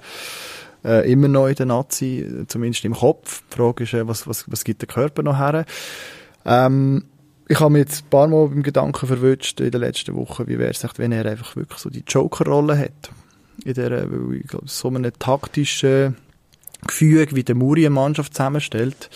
äh, 0.85 1.11
immer 1.11 1.29
noch 1.29 1.49
in 1.49 1.55
der 1.55 1.67
Nazi, 1.67 2.45
zumindest 2.47 2.85
im 2.85 2.95
Kopf. 2.95 3.43
Die 3.51 3.57
Frage 3.57 3.85
ist, 3.85 3.95
was, 4.07 4.27
was, 4.27 4.51
was 4.51 4.65
gibt 4.65 4.83
der 4.83 4.89
Körper 4.89 5.23
noch 5.23 5.39
her? 5.39 5.65
Ähm, 6.45 7.05
ich 7.49 7.61
habe 7.61 7.71
mich 7.71 7.81
jetzt 7.81 8.05
ein 8.05 8.11
paar 8.11 8.29
Mal 8.29 8.49
beim 8.49 8.63
Gedanken 8.63 9.07
verwünscht 9.07 9.61
in 9.61 9.71
den 9.71 9.81
letzten 9.81 10.15
Wochen, 10.15 10.47
wie 10.47 10.59
wäre 10.59 10.71
es, 10.71 10.85
wenn 10.99 11.13
er 11.13 11.25
einfach 11.25 11.57
wirklich 11.57 11.79
so 11.79 11.89
die 11.89 12.05
Joker-Rolle 12.07 12.79
hat. 12.79 13.11
In 13.65 13.75
der, 13.75 14.07
ich 14.33 14.47
glaube, 14.47 14.67
so 14.69 14.89
einem 14.89 15.11
taktischen 15.19 16.17
Gefüge, 16.87 17.35
wie 17.35 17.45
der 17.45 17.55
Muri 17.55 17.87
eine 17.87 17.95
Mannschaft 17.95 18.35
zusammenstellt, 18.35 19.11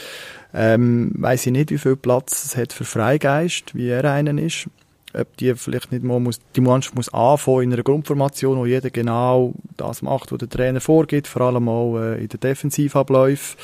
ähm, 0.54 1.12
weiß 1.14 1.46
ich 1.46 1.52
nicht, 1.52 1.70
wie 1.70 1.78
viel 1.78 1.96
Platz 1.96 2.44
es 2.44 2.56
hat 2.56 2.72
für 2.72 2.84
Freigeist, 2.84 3.74
wie 3.74 3.88
er 3.88 4.04
einen 4.04 4.38
ist. 4.38 4.68
Ob 5.14 5.36
die 5.36 5.54
vielleicht 5.54 5.92
nicht 5.92 6.04
mal 6.04 6.20
muss, 6.20 6.40
die 6.56 6.62
Mannschaft 6.62 6.94
muss 6.94 7.12
anfangen 7.12 7.64
in 7.64 7.72
einer 7.74 7.82
Grundformation, 7.82 8.56
wo 8.56 8.64
jeder 8.64 8.88
genau 8.88 9.52
das 9.76 10.00
macht, 10.00 10.32
was 10.32 10.38
der 10.38 10.48
Trainer 10.48 10.80
vorgibt, 10.80 11.28
vor 11.28 11.42
allem 11.42 11.68
auch 11.68 11.98
äh, 11.98 12.22
in 12.22 12.28
den 12.28 12.40
Defensivabläufen, 12.40 13.58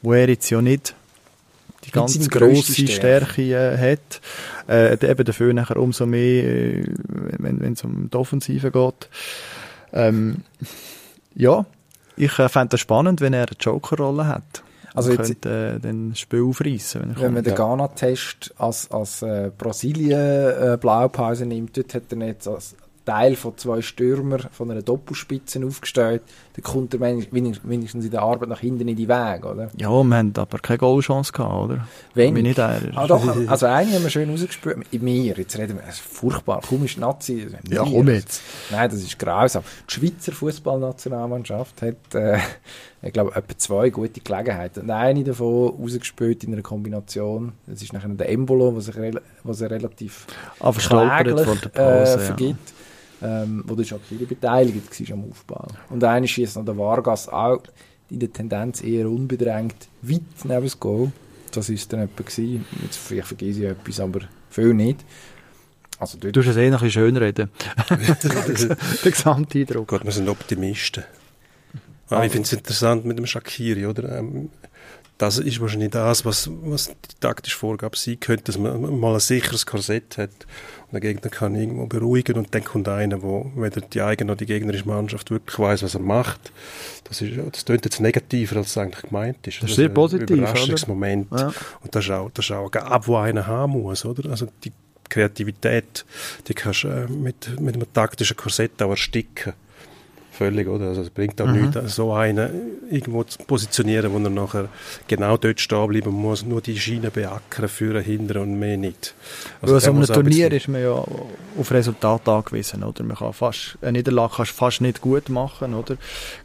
wo 0.00 0.14
er 0.14 0.28
jetzt 0.28 0.48
ja 0.48 0.62
nicht 0.62 0.94
die 1.84 1.90
ganz 1.90 2.28
grosse 2.30 2.72
Stärke, 2.72 2.92
Stärke 2.92 3.42
äh, 3.42 3.92
hat. 3.92 4.20
Äh, 4.68 5.10
eben 5.10 5.24
dafür 5.24 5.52
nachher 5.52 5.76
umso 5.76 6.06
mehr, 6.06 6.44
äh, 6.44 6.84
wenn 7.38 7.72
es 7.72 7.84
um 7.84 8.08
die 8.10 8.16
Offensive 8.16 8.70
geht. 8.70 9.08
Ähm, 9.92 10.38
ja, 11.34 11.66
ich 12.16 12.38
äh, 12.38 12.48
fände 12.48 12.76
es 12.76 12.80
spannend, 12.80 13.20
wenn 13.20 13.32
er 13.32 13.46
eine 13.46 13.56
Joker-Rolle 13.58 14.26
hat. 14.26 14.62
Also 14.94 15.10
jetzt, 15.10 15.42
könnte 15.42 15.80
äh, 15.82 16.08
das 16.10 16.18
Spiel 16.18 16.42
aufreißen. 16.42 17.02
Wenn, 17.02 17.20
wenn 17.20 17.34
man 17.34 17.44
den 17.44 17.54
Ghana-Test 17.54 18.54
als, 18.56 18.90
als 18.90 19.20
äh, 19.20 19.50
Brasilien-Blaupause 19.56 21.44
äh, 21.44 21.46
nimmt, 21.46 21.76
dort 21.76 21.94
hat 21.94 22.04
er 22.10 22.16
nicht 22.16 22.46
als, 22.48 22.74
Teil 23.06 23.36
von 23.36 23.56
zwei 23.56 23.80
Stürmer 23.80 24.38
von 24.50 24.70
einer 24.70 24.82
Doppelspitze 24.82 25.64
aufgestellt, 25.64 26.22
dann 26.54 26.62
kommt 26.64 26.92
er 26.92 27.00
wenigstens 27.00 28.04
in 28.04 28.10
der 28.10 28.22
Arbeit 28.22 28.48
nach 28.48 28.60
hinten 28.60 28.88
in 28.88 28.96
die 28.96 29.08
Wege, 29.08 29.46
oder? 29.46 29.70
Ja, 29.76 29.88
wir 29.90 30.16
haben 30.16 30.32
aber 30.36 30.58
keine 30.58 30.78
Goalchance 30.78 31.32
gehabt, 31.32 31.54
oder? 31.54 31.88
Wenig. 32.14 32.42
Nicht 32.42 32.58
ah, 32.58 33.06
doch, 33.06 33.24
also 33.46 33.66
eine 33.66 33.92
haben 33.92 34.02
wir 34.02 34.10
schön 34.10 34.28
rausgespürt. 34.28 34.78
In 34.90 35.04
mir, 35.04 35.34
jetzt 35.36 35.56
reden 35.56 35.76
wir, 35.76 35.84
es 35.88 35.96
ist 35.96 36.00
furchtbar, 36.00 36.60
kaum 36.68 36.84
ist 36.84 36.98
Nazi. 36.98 37.46
Ja, 37.70 37.84
komm 37.84 38.08
jetzt. 38.08 38.42
Nein, 38.70 38.90
das 38.90 38.98
ist 38.98 39.18
grausam. 39.18 39.62
Die 39.88 39.94
Schweizer 39.94 40.32
Fußballnationalmannschaft 40.32 41.82
hat, 41.82 42.14
äh, 42.14 42.38
ich 43.02 43.12
glaube, 43.12 43.36
etwa 43.36 43.56
zwei 43.56 43.90
gute 43.90 44.20
Gelegenheiten. 44.20 44.80
Und 44.80 44.90
eine 44.90 45.22
davon 45.22 45.74
rausgespielt 45.80 46.42
in 46.42 46.52
einer 46.52 46.62
Kombination. 46.62 47.52
Das 47.66 47.82
ist 47.82 47.92
nachher 47.92 48.08
der 48.08 48.28
Embolo, 48.28 48.74
was 48.74 48.86
sich, 48.86 48.96
was 49.44 49.60
er 49.60 49.70
relativ 49.70 50.26
Aber 50.58 50.78
kläglich 50.78 51.46
äh, 51.76 52.18
vergibt. 52.18 52.70
Ja 52.70 52.75
ähm, 53.22 53.64
wo 53.66 53.74
der 53.74 53.84
Shakiri 53.84 54.24
beteiligt 54.24 55.00
war 55.00 55.14
am 55.14 55.30
Aufbau. 55.30 55.66
Und 55.90 56.04
einer 56.04 56.26
schießt 56.26 56.56
noch 56.56 56.64
der 56.64 56.76
Vargas 56.76 57.28
auch 57.28 57.62
in 58.10 58.20
der 58.20 58.32
Tendenz 58.32 58.82
eher 58.82 59.08
unbedrängt 59.08 59.88
weit 60.02 60.22
neben 60.44 60.62
das 60.62 60.78
Goal. 60.78 61.12
Das 61.52 61.70
war 61.70 61.76
dann 61.88 62.00
etwa 62.00 62.22
gewesen. 62.22 62.64
Jetzt, 62.82 62.98
vielleicht 62.98 63.28
vergesse 63.28 63.60
ich 63.60 63.70
etwas, 63.70 64.00
aber 64.00 64.20
viel 64.50 64.74
nicht. 64.74 65.04
Also 65.98 66.18
du 66.18 66.28
musst 66.28 66.48
es 66.48 66.56
eh 66.56 66.68
noch 66.68 66.82
ein 66.82 66.86
bisschen 66.86 67.02
schön 67.02 67.16
reden. 67.16 67.50
der 67.90 69.12
Gesamteindruck. 69.12 69.88
Gott, 69.88 70.04
wir 70.04 70.12
sind 70.12 70.28
Optimisten. 70.28 71.04
Ah, 72.10 72.24
ich 72.24 72.32
finde 72.32 72.46
es 72.46 72.52
interessant 72.52 73.04
mit 73.04 73.18
dem 73.18 73.26
Shakiri, 73.26 73.86
oder? 73.86 74.18
Ähm, 74.18 74.50
das 75.18 75.38
ist 75.38 75.60
wahrscheinlich 75.60 75.90
das, 75.90 76.24
was, 76.24 76.50
was 76.62 76.88
die 76.88 77.20
taktische 77.20 77.56
Vorgabe 77.56 77.96
sein 77.96 78.20
könnte, 78.20 78.44
dass 78.44 78.58
man 78.58 78.98
mal 78.98 79.14
ein 79.14 79.20
sicheres 79.20 79.64
Korsett 79.64 80.18
hat 80.18 80.30
und 80.86 80.92
der 80.92 81.00
Gegner 81.00 81.30
kann 81.30 81.54
irgendwo 81.54 81.86
beruhigen 81.86 82.36
und 82.36 82.54
dann 82.54 82.62
kommt 82.62 82.86
einer, 82.88 83.22
wo 83.22 83.50
weder 83.56 83.80
die 83.80 84.02
eigene 84.02 84.32
noch 84.32 84.36
die 84.36 84.46
gegnerische 84.46 84.86
Mannschaft 84.86 85.30
wirklich 85.30 85.58
weiß, 85.58 85.82
was 85.82 85.94
er 85.94 86.00
macht. 86.00 86.52
Das 87.04 87.22
ist, 87.22 87.32
das 87.52 87.64
klingt 87.64 87.84
jetzt 87.84 88.00
negativer, 88.00 88.56
als 88.56 88.68
es 88.68 88.78
eigentlich 88.78 89.02
gemeint 89.02 89.46
ist. 89.46 89.62
Das 89.62 89.70
ist 89.70 89.76
sehr 89.76 89.88
positiv, 89.88 90.30
ein 90.30 90.38
Überraschungsmoment. 90.38 91.28
Ja. 91.32 91.52
Und 91.80 91.94
das 91.94 92.04
ist 92.04 92.10
auch, 92.10 92.30
das 92.32 92.44
ist 92.44 92.52
auch 92.52 92.66
ein 92.66 92.70
Gab, 92.70 93.06
wo 93.06 93.16
einer 93.16 93.46
haben 93.46 93.72
muss, 93.72 94.04
oder? 94.04 94.30
Also 94.30 94.48
die 94.64 94.72
Kreativität, 95.08 96.04
die 96.46 96.54
kannst 96.54 96.84
du 96.84 96.88
äh, 96.88 97.06
mit, 97.08 97.60
mit 97.60 97.74
einem 97.74 97.92
taktischen 97.92 98.36
Korsett 98.36 98.82
auch 98.82 98.90
ersticken. 98.90 99.54
Völlig, 100.36 100.68
oder? 100.68 100.88
Also 100.88 101.00
es 101.00 101.08
bringt 101.08 101.40
auch 101.40 101.46
mhm. 101.46 101.70
nichts, 101.70 101.96
so 101.96 102.12
einen 102.12 102.50
irgendwo 102.90 103.24
zu 103.24 103.38
positionieren, 103.38 104.12
wo 104.12 104.18
er 104.18 104.28
nachher 104.28 104.68
genau 105.08 105.38
dort 105.38 105.60
stehen 105.60 105.88
bleiben 105.88 106.12
muss, 106.12 106.44
nur 106.44 106.60
die 106.60 106.78
Schiene 106.78 107.10
beackern, 107.10 107.68
führen, 107.68 108.04
hindern 108.04 108.42
und 108.42 108.58
mehr 108.58 108.76
nicht. 108.76 109.14
Also 109.62 109.74
Weil 109.74 109.80
so 109.80 109.90
einem 109.92 110.04
Turnier 110.04 110.52
ist 110.52 110.68
man 110.68 110.82
ja 110.82 110.92
auf 110.92 111.70
Resultat 111.70 112.28
angewiesen, 112.28 112.84
oder? 112.84 113.02
Man 113.02 113.16
kann 113.16 113.32
fast, 113.32 113.78
eine 113.80 113.92
Niederlage 113.92 114.34
kannst 114.36 114.52
fast 114.52 114.80
nicht 114.82 115.00
gut 115.00 115.30
machen, 115.30 115.72
oder? 115.72 115.96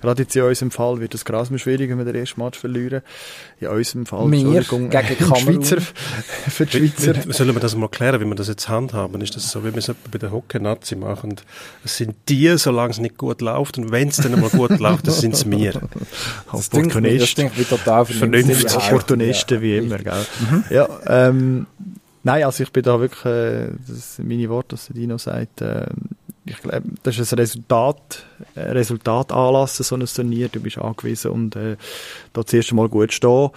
Gerade 0.02 0.22
jetzt 0.24 0.36
in 0.38 0.44
unserem 0.44 0.72
Fall 0.72 1.02
wird 1.02 1.14
es 1.14 1.26
krass 1.26 1.50
schwierig, 1.58 1.90
wenn 1.90 1.98
wir 1.98 2.06
den 2.06 2.16
ersten 2.16 2.42
Match 2.42 2.58
verlieren. 2.58 3.02
In 3.60 3.68
unserem 3.68 4.06
Fall, 4.06 4.32
wir 4.32 4.40
Entschuldigung, 4.40 4.90
gegen 4.90 5.18
Kamerun. 5.18 5.66
Schweizer, 5.66 5.82
für 6.50 6.66
die 6.66 6.78
Schweizer. 6.78 7.16
Wie, 7.26 7.34
sollen 7.34 7.54
wir 7.54 7.60
das 7.60 7.76
mal 7.76 7.90
klären, 7.90 8.22
wie 8.22 8.26
wir 8.26 8.36
das 8.36 8.48
jetzt 8.48 8.70
handhaben? 8.70 9.20
Ist 9.22 9.36
das 9.36 9.52
so, 9.52 9.66
wie 9.66 9.72
wir 9.74 9.80
es 9.80 9.92
bei 10.10 10.18
der 10.18 10.32
Hockey-Nazi 10.32 10.96
machen? 10.96 11.36
Es 11.84 11.98
sind 11.98 12.16
die, 12.30 12.58
solange 12.58 12.92
es 12.92 13.00
nicht 13.00 13.18
gut 13.18 13.42
läuft, 13.42 13.81
und 13.82 13.92
wenn 13.92 14.10
es 14.10 14.18
dann 14.18 14.40
mal 14.40 14.50
gut 14.50 14.80
läuft, 14.80 15.08
das 15.08 15.22
sind 15.22 15.34
es 15.34 15.46
mir. 15.46 15.82
Opportunisten. 16.52 17.52
Das 17.58 17.70
total 17.70 18.06
vernünftig. 18.06 18.76
Opportunisten, 18.76 19.62
wie 19.62 19.78
immer, 19.78 19.98
gell? 19.98 20.26
Mhm. 20.40 20.64
Ja, 20.70 20.88
ähm, 21.08 21.68
nein, 22.24 22.44
also 22.44 22.64
ich 22.64 22.72
bin 22.72 22.84
da 22.84 23.00
wirklich, 23.00 23.26
äh, 23.26 23.70
das 23.88 24.18
sind 24.18 24.28
meine 24.28 24.50
Worte, 24.50 24.74
was 24.74 24.88
Dino 24.88 25.18
sagt, 25.18 25.62
äh, 25.62 25.86
ich 26.46 26.58
glaube, 26.58 26.84
das 27.04 27.20
ist 27.20 27.34
ein 27.34 27.40
Resultat, 27.40 28.26
ein 28.56 28.72
Resultat 28.72 29.32
anlassen, 29.32 29.84
so 29.84 29.96
ein 29.96 30.06
Turnier, 30.06 30.50
du 30.50 30.60
bist 30.60 30.78
angewiesen 30.78 31.32
und 31.32 31.56
äh, 31.56 31.78
da 32.34 32.46
zuerst 32.46 32.72
einmal 32.72 32.90
gut 32.90 33.14
stehen 33.14 33.50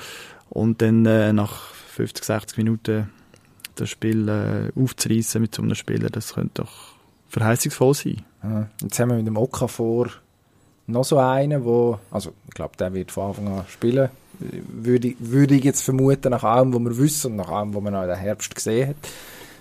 und 0.51 0.83
dann 0.83 1.07
äh, 1.07 1.33
nach 1.33 1.73
50, 1.95 2.25
60 2.25 2.59
Minuten 2.59 3.11
das 3.75 3.91
Spiel 3.91 4.29
äh, 4.29 4.81
aufzureißen 4.81 5.41
mit 5.41 5.55
so 5.55 5.63
einem 5.63 5.75
Spieler, 5.75 6.11
das 6.11 6.35
könnte 6.35 6.63
doch 6.63 6.95
verheißungsvoll 7.29 7.95
sein. 7.95 8.23
Jetzt 8.83 8.99
haben 8.99 9.11
wir 9.11 9.17
mit 9.17 9.27
dem 9.27 9.37
Okafor 9.37 10.09
noch 10.87 11.05
so 11.05 11.19
einen, 11.19 11.65
wo, 11.65 11.99
also 12.11 12.33
ich 12.47 12.55
glaube, 12.55 12.77
der 12.77 12.93
wird 12.93 13.11
von 13.11 13.29
Anfang 13.29 13.49
an 13.49 13.65
spielen, 13.69 14.11
würde, 14.39 15.15
würde 15.19 15.55
ich 15.55 15.65
jetzt 15.65 15.83
vermuten, 15.83 16.31
nach 16.31 16.45
allem, 16.45 16.75
was 16.75 16.81
wir 16.81 16.99
wissen 16.99 17.33
und 17.33 17.37
nach 17.37 17.49
allem, 17.49 17.75
was 17.75 17.83
man 17.83 17.95
in 17.95 18.07
der 18.07 18.17
Herbst 18.17 18.55
gesehen 18.55 18.91
hat. 18.91 18.97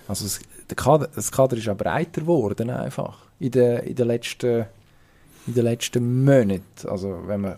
Also 0.07 0.25
es, 0.25 0.39
der 0.69 0.75
Kader, 0.75 1.07
das 1.15 1.31
Kader 1.31 1.57
ist 1.57 1.69
auch 1.69 1.77
breiter 1.77 2.21
geworden 2.21 2.69
einfach 2.69 3.19
in 3.39 3.51
den, 3.51 3.79
in 3.79 3.95
den 3.95 4.07
letzten 4.07 4.65
in 5.45 5.53
den 5.53 5.63
letzten 5.63 6.23
Monaten. 6.23 6.63
Also 6.87 7.21
wenn 7.25 7.41
man, 7.41 7.55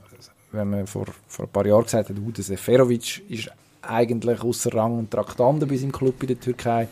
wenn 0.52 0.70
man 0.70 0.88
vor, 0.88 1.06
vor 1.28 1.46
ein 1.46 1.52
paar 1.52 1.66
Jahren 1.66 1.84
gesagt 1.84 2.10
hat, 2.10 2.18
der 2.18 2.44
Seferovic 2.44 3.30
ist 3.30 3.52
eigentlich 3.82 4.42
außer 4.42 4.74
Rang 4.74 5.00
und 5.00 5.12
Traktanten 5.12 5.68
bei 5.68 5.78
seinem 5.78 5.92
Club 5.92 6.22
in 6.24 6.28
der 6.28 6.40
Türkei. 6.40 6.88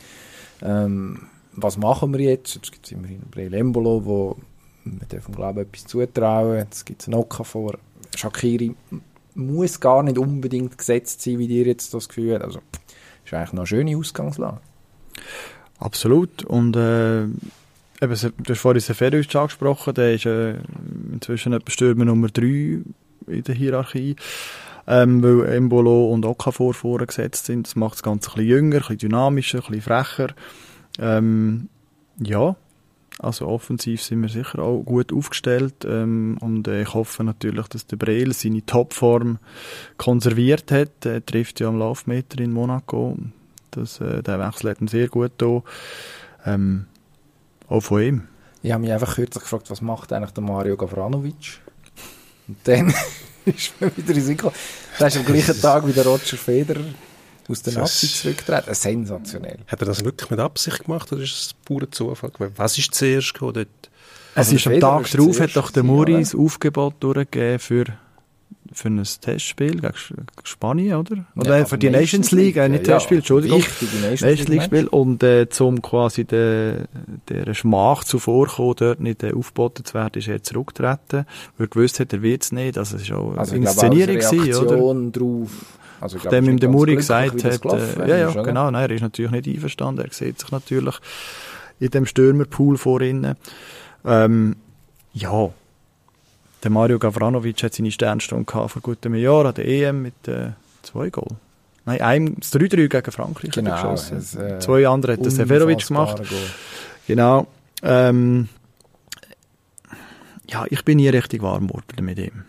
Ähm, 0.62 1.28
was 1.56 1.78
machen 1.78 2.14
wir 2.14 2.20
jetzt? 2.20 2.56
Jetzt 2.56 2.72
gibt 2.72 2.86
es 2.86 2.92
immerhin 2.92 3.22
Breel 3.32 3.54
Embolo, 3.54 4.06
wo 4.06 4.38
man 4.84 5.02
darf 5.10 5.28
ihm, 5.28 5.36
glaube 5.36 5.62
ich, 5.62 5.68
etwas 5.68 5.86
zutrauen. 5.86 6.58
Jetzt 6.58 6.86
gibt 6.86 7.02
es 7.02 7.08
einen 7.08 7.16
Oka 7.16 7.44
vor. 7.44 7.78
Shakiri 8.16 8.76
muss 9.36 9.80
gar 9.80 10.04
nicht 10.04 10.18
unbedingt 10.18 10.78
gesetzt 10.78 11.22
sein, 11.22 11.40
wie 11.40 11.48
dir 11.48 11.66
jetzt 11.66 11.94
das 11.94 12.08
Gefühl 12.08 12.36
hat. 12.36 12.44
Also, 12.44 12.60
ist 13.26 13.34
eigentlich 13.34 13.54
noch 13.54 13.62
eine 13.62 13.68
schöne 13.68 13.98
Ausgangslage. 13.98 14.60
Absolut. 15.80 16.44
Und 16.44 16.76
äh, 16.76 17.24
eben, 17.24 17.32
du 18.02 18.10
hast 18.50 18.60
vorhin 18.60 18.82
Seferovic 18.82 19.36
angesprochen, 19.36 19.94
der 19.94 20.14
ist 20.14 20.26
äh, 20.26 20.56
inzwischen 21.12 21.58
Stürmer 21.68 22.06
Nummer 22.06 22.28
3 22.28 22.44
in 22.44 22.84
der 23.28 23.56
Hierarchie. 23.56 24.16
Ähm, 24.86 25.24
weil 25.24 25.46
Embolo 25.54 26.12
und 26.12 26.26
Okafor 26.26 26.74
vorgesetzt 26.74 27.46
sind. 27.46 27.68
Das 27.68 27.78
macht 27.78 27.94
das 27.94 28.04
Ganze 28.04 28.30
ein 28.32 28.34
bisschen 28.34 28.50
jünger, 28.50 28.76
ein 28.76 28.80
bisschen 28.80 28.98
dynamischer, 28.98 29.60
ein 29.60 29.66
bisschen 29.68 29.82
frecher. 29.82 30.28
Ähm, 31.00 31.70
ja, 32.20 32.56
also 33.20 33.48
offensiv 33.48 34.02
sind 34.02 34.22
wir 34.22 34.30
sicher 34.30 34.60
auch 34.60 34.84
gut 34.84 35.14
aufgestellt 35.14 35.86
ähm, 35.86 36.38
und 36.42 36.68
äh, 36.68 36.82
ich 36.82 36.94
hoffe 36.94 37.24
natürlich, 37.24 37.68
dass 37.68 37.86
der 37.86 37.98
Breel 37.98 38.34
seine 38.34 38.66
Topform 38.66 39.38
konserviert 39.98 40.72
hat. 40.72 41.06
Er 41.06 41.26
trifft 41.26 41.60
ja 41.60 41.68
am 41.68 41.78
Laufmeter 41.78 42.40
in 42.40 42.52
Monaco. 42.52 43.18
Das, 43.72 44.02
äh, 44.02 44.24
der 44.24 44.40
Wechsel 44.40 44.72
hat 44.72 44.82
ihn 44.82 44.88
sehr 44.88 45.08
gut 45.08 45.34
da. 45.38 45.62
Ähm, 46.46 46.86
auch 47.70 47.82
von 47.82 48.02
ihm. 48.02 48.28
Ich 48.62 48.72
habe 48.72 48.82
mich 48.82 48.92
einfach 48.92 49.16
kürzlich 49.16 49.44
gefragt, 49.44 49.70
was 49.70 49.82
macht 49.82 50.12
eigentlich 50.12 50.32
der 50.32 50.44
Mario 50.44 50.76
Gavranovic? 50.76 51.60
Und 52.48 52.58
dann 52.64 52.94
ist 53.46 53.80
mir 53.80 53.96
wieder 53.96 54.16
in 54.16 54.22
Sinn 54.22 54.38
Das 55.00 55.16
ist 55.16 55.20
am 55.20 55.26
gleichen 55.26 55.60
Tag 55.62 55.88
wie 55.88 55.94
der 55.94 56.06
Roger 56.06 56.38
Federer 56.38 56.84
aus 57.50 57.62
der 57.62 57.74
Nazi 57.74 58.08
zurücktreten. 58.08 58.74
Sensationell. 58.74 59.60
Hat 59.68 59.82
er 59.82 59.86
das 59.86 60.04
wirklich 60.04 60.30
mit 60.30 60.40
Absicht 60.40 60.86
gemacht 60.86 61.12
oder 61.12 61.22
ist 61.22 61.32
es 61.32 61.56
pure 61.66 61.90
Zufall? 61.90 62.32
Was 62.56 62.78
ist 62.78 62.94
zuerst 62.94 63.34
gekommen 63.34 63.54
dort? 63.54 63.68
Es 64.36 64.38
also 64.38 64.56
ist 64.56 64.68
am 64.68 64.80
Tag 64.80 65.12
darauf, 65.12 65.40
hat 65.40 65.56
doch 65.56 65.70
der 65.70 65.84
Muri 65.84 66.20
das 66.20 66.34
Aufgebot 66.34 66.96
durchgegeben 67.02 67.60
für, 67.60 67.86
für 68.74 68.88
ein 68.88 69.04
Testspiel 69.04 69.80
gegen 69.80 69.94
Spanien, 70.44 70.98
oder? 70.98 71.26
Oder 71.36 71.60
ja, 71.60 71.66
für 71.66 71.78
die 71.78 71.92
Nations 71.92 72.32
League, 72.32 72.56
League 72.56 72.58
äh, 72.58 72.70
nicht 72.70 72.88
ja, 72.88 72.96
Testspiel, 72.96 73.20
Entschuldigung. 73.20 73.60
Wichtige 73.60 73.98
Nations, 73.98 74.22
Nations 74.22 74.48
League 74.48 74.64
Spiel. 74.64 74.88
Und 74.88 75.22
äh, 75.22 75.50
zum 75.50 75.84
quasi 75.84 76.26
der, 76.26 76.88
der 77.30 77.54
Schmach 77.54 78.04
zuvorkommen, 78.06 78.76
dort 78.76 79.00
nicht 79.02 79.22
äh, 79.22 79.34
aufgeboten 79.34 79.86
zu 79.86 79.94
werden, 79.94 80.18
ist 80.18 80.28
er 80.28 80.42
zurückgetreten, 80.42 81.28
weil 81.58 81.68
er 81.68 81.68
gewusst 81.68 82.00
hat, 82.00 82.12
er 82.12 82.24
wird 82.24 82.42
es 82.42 82.52
nicht. 82.52 82.76
Also 82.80 82.98
es 82.98 83.08
war 83.12 83.20
auch 83.20 83.38
also, 83.38 83.54
eine 83.54 83.66
Inszenierung, 83.66 84.16
gewesen, 84.16 84.56
oder? 84.56 85.12
drauf. 85.12 85.52
Also, 86.04 86.18
ich 86.18 86.26
Nachdem 86.26 86.50
ihm 86.50 86.60
der 86.60 86.68
Muri 86.68 86.98
gesagt 86.98 87.46
hat, 87.46 87.66
äh, 87.66 88.08
ja, 88.10 88.18
ja, 88.18 88.28
ist, 88.28 88.44
genau, 88.44 88.70
nein, 88.70 88.90
er 88.90 88.92
ist 88.92 89.02
natürlich 89.02 89.32
nicht 89.32 89.48
einverstanden, 89.48 90.02
er 90.02 90.12
sieht 90.12 90.38
sich 90.38 90.52
natürlich 90.52 90.96
in 91.80 91.92
dem 91.92 92.06
Stürmerpool 92.06 92.78
vor 92.78 93.00
ihnen. 93.00 93.36
Ähm, 94.06 94.58
ja, 95.14 95.50
der 96.62 96.72
Mario 96.72 97.00
Gavranovic 97.00 97.64
hat 97.64 97.74
seine 97.74 97.90
Sternstunde 97.90 98.44
gehabt 98.44 98.72
vor 98.72 98.82
gut 98.82 99.06
einem 99.06 99.16
Jahr 99.16 99.46
an 99.46 99.54
der 99.54 99.66
EM 99.66 100.02
mit 100.02 100.28
äh, 100.28 100.50
zwei 100.82 101.10
Goal. 101.10 101.38
Nein, 101.86 102.02
einem, 102.02 102.36
das 102.38 102.52
3-3 102.52 102.90
gegen 102.90 103.12
Frankreich 103.12 103.52
genau, 103.52 103.72
geschossen. 103.72 104.18
Es, 104.18 104.36
äh, 104.36 104.60
zwei 104.60 104.86
andere 104.86 105.14
hat 105.14 105.24
der 105.24 105.32
Severovic 105.32 105.88
gemacht. 105.88 106.18
Goal. 106.18 106.28
Genau. 107.08 107.48
Ähm, 107.82 108.50
ja, 110.50 110.66
ich 110.70 110.84
bin 110.84 110.98
nie 110.98 111.08
richtig 111.08 111.42
warm 111.42 111.68
geworden 111.68 112.04
mit 112.04 112.20
ihm. 112.20 112.44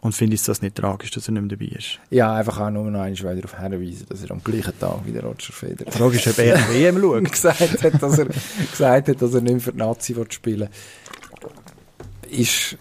Und 0.00 0.12
finde 0.12 0.34
ich 0.34 0.44
das 0.44 0.62
nicht 0.62 0.76
tragisch, 0.76 1.10
dass 1.10 1.28
er 1.28 1.32
nicht 1.32 1.42
mehr 1.42 1.56
dabei 1.56 1.76
ist? 1.76 1.98
Ja, 2.10 2.34
einfach 2.34 2.60
auch 2.60 2.70
nur 2.70 2.84
noch 2.90 3.00
einmal 3.00 3.36
darauf 3.36 3.58
hinweisen, 3.58 4.06
dass 4.08 4.22
er 4.22 4.30
am 4.30 4.42
gleichen 4.44 4.78
Tag 4.78 5.00
wie 5.04 5.12
der 5.12 5.24
Roger 5.24 5.52
Federer 5.52 5.90
Die 5.90 5.98
Frage 5.98 6.16
ist, 6.16 6.26
ob 6.28 6.38
er 6.38 6.56
WM 6.68 7.00
schaut. 7.00 7.24
gesagt, 7.32 7.82
hat, 7.82 8.02
dass 8.02 8.18
er, 8.18 8.26
gesagt 8.70 9.08
hat, 9.08 9.22
dass 9.22 9.34
er 9.34 9.40
nicht 9.40 9.52
mehr 9.52 9.60
für 9.60 9.72
die 9.72 9.78
Nazi 9.78 10.16
spielen 10.30 10.60
will. 10.60 10.68
Ist, 12.30 12.76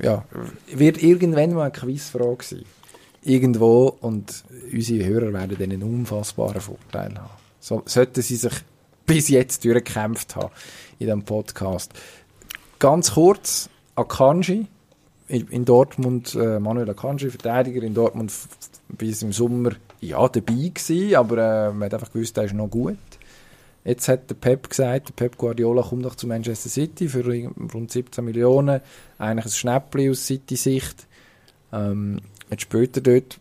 ja, 0.00 0.24
wird 0.72 1.02
irgendwann 1.02 1.54
mal 1.54 1.62
eine 1.62 1.72
Quizfrage 1.72 2.44
sein. 2.44 2.64
Irgendwo 3.24 3.96
und 4.00 4.44
unsere 4.72 5.04
Hörer 5.04 5.32
werden 5.32 5.56
dann 5.58 5.72
einen 5.72 5.82
unfassbaren 5.82 6.60
Vorteil 6.60 7.14
haben. 7.16 7.30
So, 7.58 7.82
sollten 7.86 8.22
sie 8.22 8.36
sich 8.36 8.52
bis 9.06 9.28
jetzt 9.28 9.64
durchgekämpft 9.64 10.36
haben 10.36 10.52
in 10.98 11.06
diesem 11.06 11.24
Podcast. 11.24 11.92
Ganz 12.78 13.12
kurz, 13.12 13.68
Akanji, 13.94 14.66
in 15.32 15.64
Dortmund, 15.64 16.34
äh, 16.34 16.60
Manuel 16.60 16.90
Akanji, 16.90 17.30
Verteidiger 17.30 17.82
in 17.82 17.94
Dortmund 17.94 18.32
bis 18.88 19.22
im 19.22 19.32
Sommer 19.32 19.72
ja, 20.00 20.28
dabei 20.28 20.70
gewesen, 20.74 21.14
aber 21.14 21.38
äh, 21.38 21.72
man 21.72 21.84
hat 21.86 21.94
einfach 21.94 22.12
gewusst, 22.12 22.36
er 22.36 22.44
ist 22.44 22.54
noch 22.54 22.68
gut. 22.68 22.98
Jetzt 23.84 24.08
hat 24.08 24.30
der 24.30 24.34
Pep 24.34 24.68
gesagt, 24.68 25.08
der 25.08 25.14
Pep 25.14 25.36
Guardiola 25.36 25.82
kommt 25.82 26.02
noch 26.02 26.14
zu 26.14 26.26
Manchester 26.26 26.68
City 26.68 27.08
für 27.08 27.24
rund 27.26 27.90
17 27.90 28.24
Millionen. 28.24 28.80
Eigentlich 29.18 29.46
ein 29.46 29.50
Schnäppchen 29.50 30.10
aus 30.10 30.26
City-Sicht. 30.26 31.06
Ähm, 31.72 32.20
jetzt 32.50 32.62
später 32.62 33.00
dort 33.00 33.38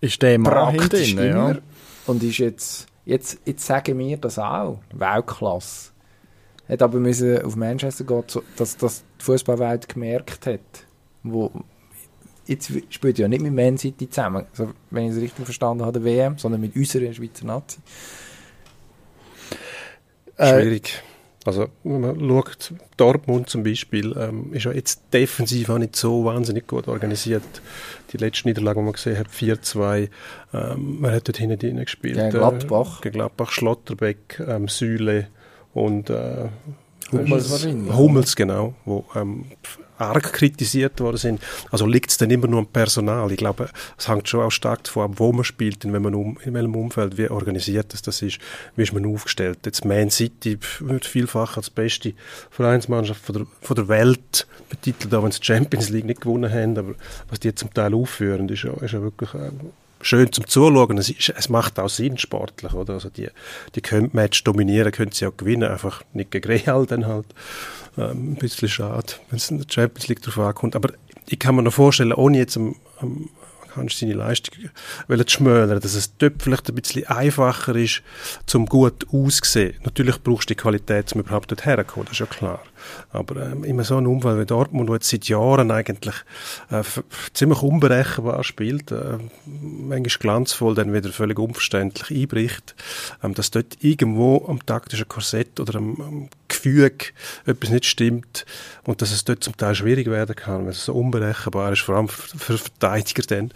ist 0.00 0.20
der 0.22 0.38
praktisch 0.40 1.14
drin, 1.14 1.28
ja. 1.28 1.58
Und 2.06 2.22
ist 2.22 2.38
jetzt, 2.38 2.86
jetzt, 3.04 3.38
jetzt 3.44 3.64
sagen 3.64 3.98
wir 3.98 4.16
das 4.16 4.38
auch, 4.38 4.80
Weltklasse. 4.92 5.90
Hat 6.68 6.82
aber 6.82 6.98
müssen 6.98 7.42
auf 7.42 7.54
Manchester 7.54 8.04
gehen, 8.04 8.24
dass, 8.56 8.76
dass 8.76 9.04
die 9.20 9.24
Fußballwelt 9.24 9.88
gemerkt 9.88 10.46
hat, 10.46 10.85
wo 11.32 11.50
jetzt 12.46 12.70
spielt 12.90 13.18
ja 13.18 13.28
nicht 13.28 13.42
mit 13.42 13.52
Man 13.52 13.78
City 13.78 14.08
zusammen, 14.08 14.46
also, 14.50 14.72
wenn 14.90 15.06
ich 15.06 15.16
es 15.16 15.20
richtig 15.20 15.44
verstanden 15.44 15.84
habe, 15.84 16.00
der 16.00 16.04
WM, 16.04 16.38
sondern 16.38 16.60
mit 16.60 16.76
unserer 16.76 17.12
Schweizer 17.12 17.44
Nazi. 17.44 17.78
Äh, 20.36 20.60
Schwierig. 20.60 21.02
Also, 21.44 21.68
wenn 21.84 22.00
man 22.00 22.18
schaut, 22.18 22.72
Dortmund 22.96 23.48
zum 23.48 23.62
Beispiel, 23.62 24.16
ähm, 24.18 24.52
ist 24.52 24.64
ja 24.64 24.72
jetzt 24.72 25.02
defensiv 25.12 25.68
auch 25.70 25.78
nicht 25.78 25.94
so 25.94 26.24
wahnsinnig 26.24 26.66
gut 26.66 26.88
organisiert. 26.88 27.44
Die 28.12 28.16
letzte 28.16 28.48
Niederlage, 28.48 28.80
die 28.80 28.84
man 28.84 28.92
gesehen 28.92 29.16
hat, 29.16 29.28
4-2, 29.28 30.08
ähm, 30.52 31.00
man 31.00 31.12
hat 31.12 31.28
dort 31.28 31.36
hinten 31.36 31.58
drin 31.58 31.76
gespielt. 31.76 32.16
Gegen 32.16 32.30
Gladbach. 32.30 33.04
Äh, 33.04 33.10
Gladbach, 33.10 33.52
Schlotterbeck, 33.52 34.42
ähm, 34.46 34.66
Süle 34.66 35.28
und 35.72 36.10
äh, 36.10 36.48
Hummels, 37.12 37.64
Hummels, 37.92 38.34
genau, 38.34 38.74
wo 38.84 39.04
ähm, 39.14 39.44
arg 39.98 40.32
kritisiert 40.32 41.00
worden 41.00 41.16
sind. 41.16 41.42
Also 41.70 41.86
liegt 41.86 42.10
es 42.10 42.18
dann 42.18 42.30
immer 42.30 42.46
nur 42.46 42.60
am 42.60 42.66
Personal. 42.66 43.30
Ich 43.30 43.38
glaube, 43.38 43.68
es 43.98 44.08
hängt 44.08 44.28
schon 44.28 44.42
auch 44.42 44.50
stark 44.50 44.84
davon 44.84 45.10
ab, 45.10 45.12
wo 45.16 45.32
man 45.32 45.44
spielt, 45.44 45.84
in 45.84 45.92
welchem, 45.92 46.14
um, 46.14 46.38
in 46.44 46.54
welchem 46.54 46.74
Umfeld, 46.74 47.18
wie 47.18 47.28
organisiert 47.28 47.92
das, 47.92 48.02
das 48.02 48.22
ist, 48.22 48.38
wie 48.76 48.82
ist 48.82 48.92
man 48.92 49.06
aufgestellt. 49.06 49.58
Jetzt 49.64 49.84
Man 49.84 50.10
City 50.10 50.58
wird 50.80 51.04
vielfach 51.04 51.56
als 51.56 51.70
beste 51.70 52.14
Vereinsmannschaft 52.50 53.24
von 53.24 53.34
der, 53.34 53.46
von 53.60 53.76
der 53.76 53.88
Welt 53.88 54.46
betitelt, 54.68 55.14
auch 55.14 55.22
wenn 55.22 55.32
sie 55.32 55.40
die 55.40 55.46
Champions 55.46 55.88
League 55.90 56.04
nicht 56.04 56.20
gewonnen 56.20 56.52
haben, 56.52 56.76
aber 56.78 56.94
was 57.28 57.40
die 57.40 57.54
zum 57.54 57.72
Teil 57.72 57.94
aufführen, 57.94 58.48
ist 58.48 58.62
ja, 58.62 58.72
ist 58.74 58.92
ja 58.92 59.02
wirklich 59.02 59.32
äh, 59.34 59.50
schön 60.00 60.32
zum 60.32 60.46
Zuschauen. 60.46 60.98
Es, 60.98 61.10
ist, 61.10 61.32
es 61.36 61.48
macht 61.48 61.78
auch 61.78 61.88
Sinn 61.88 62.18
sportlich, 62.18 62.72
oder? 62.72 62.94
Also 62.94 63.10
die, 63.10 63.28
die 63.74 63.80
können 63.80 64.10
Match 64.12 64.42
dominieren, 64.44 64.92
können 64.92 65.12
sie 65.12 65.26
auch 65.26 65.36
gewinnen, 65.36 65.70
einfach 65.70 66.02
nicht 66.12 66.30
gegen 66.30 66.48
Real 66.48 66.86
dann 66.86 67.06
halt. 67.06 67.26
Ähm, 67.98 68.32
ein 68.32 68.34
bisschen 68.36 68.68
schade, 68.68 69.14
wenn 69.30 69.38
es 69.38 69.50
in 69.50 69.58
der 69.58 69.66
Champions 69.68 70.08
League 70.08 70.22
drauf 70.22 70.38
ankommt. 70.38 70.76
Aber 70.76 70.92
ich 71.28 71.38
kann 71.38 71.54
mir 71.54 71.62
noch 71.62 71.72
vorstellen, 71.72 72.12
ohne 72.12 72.38
jetzt 72.38 72.56
am, 72.56 72.76
am 73.00 73.30
kannst 73.76 73.98
seine 73.98 74.14
Leistung 74.14 74.54
zu 75.08 75.24
schmälern, 75.28 75.80
dass 75.80 75.94
es 75.94 76.16
dort 76.16 76.42
vielleicht 76.42 76.68
ein 76.68 76.74
bisschen 76.74 77.06
einfacher 77.06 77.76
ist, 77.76 78.02
zum 78.46 78.66
gut 78.66 79.06
auszusehen. 79.12 79.74
Natürlich 79.84 80.22
brauchst 80.22 80.48
du 80.50 80.54
die 80.54 80.60
Qualität, 80.60 81.12
um 81.14 81.20
überhaupt 81.20 81.50
dort 81.50 81.64
herzukommen, 81.64 82.06
das 82.06 82.14
ist 82.14 82.20
ja 82.20 82.26
klar. 82.26 82.62
Aber 83.10 83.42
ähm, 83.46 83.64
immer 83.64 83.84
so 83.84 83.96
ein 83.96 84.06
Umfeld 84.06 84.38
wie 84.38 84.46
Dortmund, 84.46 84.88
wo 84.88 84.94
jetzt 84.94 85.08
seit 85.08 85.28
Jahren 85.28 85.70
eigentlich 85.70 86.14
äh, 86.70 86.82
ziemlich 87.32 87.62
unberechenbar 87.62 88.42
spielt, 88.44 88.90
äh, 88.92 89.18
manchmal 89.44 90.18
glanzvoll, 90.20 90.74
dann 90.74 90.92
wieder 90.92 91.10
völlig 91.10 91.38
unverständlich 91.38 92.10
einbricht, 92.10 92.74
ähm, 93.22 93.34
dass 93.34 93.50
dort 93.50 93.78
irgendwo 93.80 94.46
am 94.48 94.64
taktischen 94.64 95.08
Korsett 95.08 95.60
oder 95.60 95.76
am, 95.76 96.00
am 96.00 96.28
Gefüge 96.48 97.06
etwas 97.44 97.70
nicht 97.70 97.84
stimmt 97.86 98.46
und 98.84 99.02
dass 99.02 99.12
es 99.12 99.24
dort 99.24 99.42
zum 99.42 99.56
Teil 99.56 99.74
schwierig 99.74 100.06
werden 100.08 100.34
kann, 100.34 100.62
wenn 100.62 100.70
es 100.70 100.84
so 100.84 100.94
unberechenbar 100.94 101.72
ist, 101.72 101.80
vor 101.80 101.96
allem 101.96 102.08
für, 102.08 102.58
Verteidiger 102.58 103.22
dann. 103.22 103.52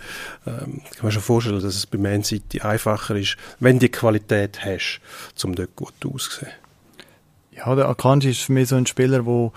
Ähm, 0.47 0.83
kann 0.83 1.03
man 1.03 1.13
schon 1.13 1.23
vorstellen, 1.23 1.61
dass 1.61 1.77
es 1.77 1.87
bei 1.87 1.99
Man 1.99 2.25
City 2.25 2.61
einfacher 2.61 3.17
ist, 3.17 3.37
wenn 3.59 3.79
die 3.79 3.89
Qualität 3.89 4.65
hast, 4.65 5.01
um 5.45 5.55
dort 5.55 5.75
gut 5.77 5.95
auszusehen. 6.05 6.53
Ja, 7.65 7.75
der 7.75 7.89
Akanji 7.89 8.31
ist 8.31 8.43
für 8.43 8.53
mich 8.53 8.69
so 8.69 8.77
ein 8.77 8.87
Spieler, 8.87 9.23
der 9.23 9.53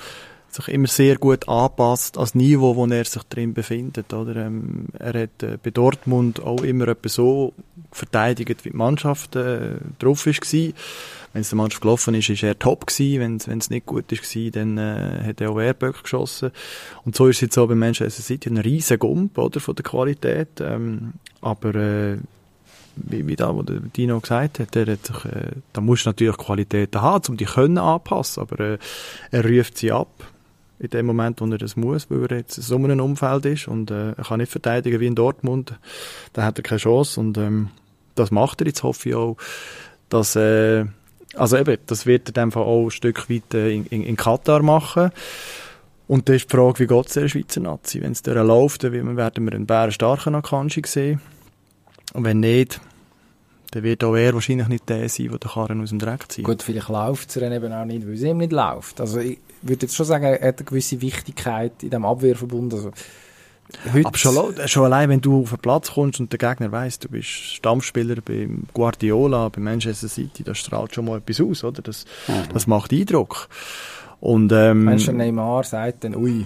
sich 0.49 0.68
immer 0.68 0.88
sehr 0.88 1.18
gut 1.18 1.47
anpasst 1.47 2.18
als 2.18 2.36
Niveau, 2.36 2.76
wo 2.76 2.86
er 2.86 3.06
sich 3.06 3.24
drin 3.24 3.54
befindet. 3.54 4.14
Oder? 4.14 4.36
Ähm, 4.36 4.88
er 4.99 5.24
hat 5.24 5.41
äh, 5.41 5.58
bei 5.62 5.72
Dortmund 5.72 6.41
auch 6.41 6.64
immer 6.64 6.93
so 7.06 7.54
verteidigt, 7.91 8.66
wie 8.66 8.70
die 8.70 8.78
Mannschaft 8.78 9.36
äh, 9.36 9.78
drauf 9.99 10.26
war. 10.26 10.34
Wenn 11.34 11.41
es 11.41 11.49
der 11.49 11.58
Mannschaft 11.58 11.82
gelaufen 11.82 12.14
ist, 12.14 12.30
ist 12.30 12.43
er 12.43 12.60
top 12.60 12.86
gewesen. 12.86 13.41
Wenn 13.47 13.58
es 13.58 13.70
nicht 13.70 13.86
gut 13.86 14.12
war, 14.12 14.51
dann 14.51 14.78
äh, 14.78 15.24
hat 15.28 15.41
er 15.41 15.49
auch 15.49 15.60
Airböck 15.60 16.04
geschossen. 16.04 16.51
Und 17.06 17.16
so 17.16 17.28
ist 17.28 17.38
es 17.38 17.41
jetzt 17.41 17.58
auch 17.58 17.68
bei 17.68 17.76
Manchester 17.76 18.22
City 18.22 18.49
ein 18.49 18.58
riesen 18.58 18.99
Gump, 18.99 19.38
oder, 19.38 19.60
von 19.60 19.76
der 19.76 19.84
Qualität. 19.84 20.62
Ähm, 20.62 21.14
aber 21.41 21.74
äh, 21.74 22.18
wie, 22.96 23.28
wie 23.28 23.36
da, 23.36 23.56
wo 23.56 23.64
der 23.64 23.80
Dino 23.80 24.20
gesagt 24.20 24.60
hat, 24.60 24.76
der 24.76 24.88
hat 24.88 25.06
sich, 25.06 25.26
äh, 25.26 25.52
da 25.74 25.82
muss 25.82 26.06
natürlich 26.06 26.38
Qualitäten 26.38 27.02
haben, 27.02 27.24
um 27.30 27.38
die 27.38 27.46
können 27.46 27.78
anpassen, 27.78 28.41
aber 28.41 28.60
äh, 28.60 28.78
er 29.32 29.46
ruft 29.46 29.78
sie 29.78 29.91
ab 29.91 30.10
in 30.80 30.89
dem 30.89 31.06
Moment, 31.06 31.39
wo 31.41 31.46
er 31.46 31.58
das 31.58 31.76
muss, 31.76 32.10
weil 32.10 32.26
er 32.26 32.38
jetzt 32.38 32.58
in 32.58 32.64
so 32.64 32.76
einem 32.76 33.00
Umfeld 33.00 33.46
ist 33.46 33.68
und 33.68 33.91
äh, 33.91 34.12
er 34.12 34.24
kann 34.24 34.39
nicht 34.39 34.52
verteidigen 34.52 35.00
wie 35.00 35.08
in 35.08 35.16
Dortmund, 35.16 35.78
da 36.34 36.44
hat 36.44 36.60
er 36.60 36.64
keine 36.64 36.80
Chance 36.80 37.20
und 37.20 37.38
ähm, 37.38 37.70
das 38.16 38.32
macht 38.32 38.62
er 38.62 38.68
jetzt, 38.68 38.84
hoffe 38.84 39.10
ich 39.10 39.16
auch, 39.16 39.38
dass 40.10 40.36
äh, 40.36 40.86
also 41.36 41.58
eben, 41.58 41.78
das 41.88 42.06
wird 42.06 42.30
er 42.30 42.34
dann 42.34 42.54
auch 42.54 42.86
ein 42.86 42.91
Stück 42.91 43.30
weit 43.30 43.54
äh, 43.54 43.74
in, 43.74 43.86
in, 43.88 44.04
in 44.04 44.16
Katar 44.16 44.62
machen. 44.62 45.10
Und 46.08 46.30
da 46.30 46.34
ist 46.34 46.52
die 46.52 46.56
Frage, 46.56 46.80
wie 46.80 46.88
geht 46.88 47.08
es 47.08 47.14
der 47.14 47.28
Schweizer 47.28 47.62
Nazi? 47.62 48.02
Wenn 48.02 48.12
es 48.12 48.22
da 48.22 48.39
läuft, 48.41 48.84
dann 48.84 49.18
werden 49.18 49.46
wir 49.46 49.54
einen 49.54 49.66
bärenstarken 49.66 50.36
Akanji 50.36 50.84
sehen 50.86 51.22
und 52.14 52.24
wenn 52.26 52.39
nicht, 52.39 52.82
dann 53.72 53.84
wird 53.84 54.04
auch 54.04 54.16
er 54.16 54.34
wahrscheinlich 54.34 54.68
nicht 54.68 54.88
der 54.89 55.10
sein, 55.10 55.30
der 55.30 55.39
den 55.39 55.49
Karren 55.49 55.82
aus 55.82 55.89
dem 55.89 55.99
Dreck 55.99 56.32
zieht. 56.32 56.45
Gut, 56.45 56.62
vielleicht 56.62 56.89
läuft 56.89 57.30
es 57.30 57.38
eben 57.38 57.74
auch 57.74 57.86
nicht, 57.86 58.06
weil 58.06 58.14
es 58.14 58.22
ihm 58.22 58.38
nicht 58.38 58.51
läuft. 58.51 59.01
Also 59.01 59.20
ich 59.20 59.39
würde 59.64 59.86
jetzt 59.86 59.95
schon 59.95 60.06
sagen, 60.06 60.26
er 60.26 60.47
hat 60.47 60.60
eine 60.60 60.66
gewisse 60.66 61.01
Wichtigkeit 61.01 61.72
in 61.82 61.89
diesem 61.89 62.06
Abwehrverbund. 62.06 62.74
Also, 62.74 62.91
aber 64.04 64.18
schon, 64.18 64.56
schon, 64.68 64.86
allein, 64.86 65.10
wenn 65.10 65.22
du 65.22 65.41
auf 65.41 65.49
den 65.49 65.60
Platz 65.60 65.91
kommst 65.91 66.20
und 66.20 66.32
der 66.32 66.38
Gegner 66.38 66.72
weiss, 66.72 66.99
du 66.99 67.10
bist 67.10 67.30
Stammspieler 67.30 68.18
beim 68.22 68.64
Guardiola, 68.74 69.49
bei 69.49 69.62
Manchester 69.62 70.08
City, 70.08 70.43
das 70.43 70.60
strahlt 70.60 70.93
schon 70.93 71.06
mal 71.06 71.18
etwas 71.18 71.41
aus, 71.41 71.64
oder? 71.64 71.82
Das, 71.82 72.06
mhm. 72.28 72.54
das 72.54 72.68
macht 72.68 72.93
Eindruck. 72.93 73.47
Und, 74.20 74.51
ähm, 74.51 74.84
Meinst 74.84 75.08
du, 75.08 75.14
Neymar 75.14 75.64
sagt 75.64 76.04
dann, 76.04 76.16
ui, 76.16 76.45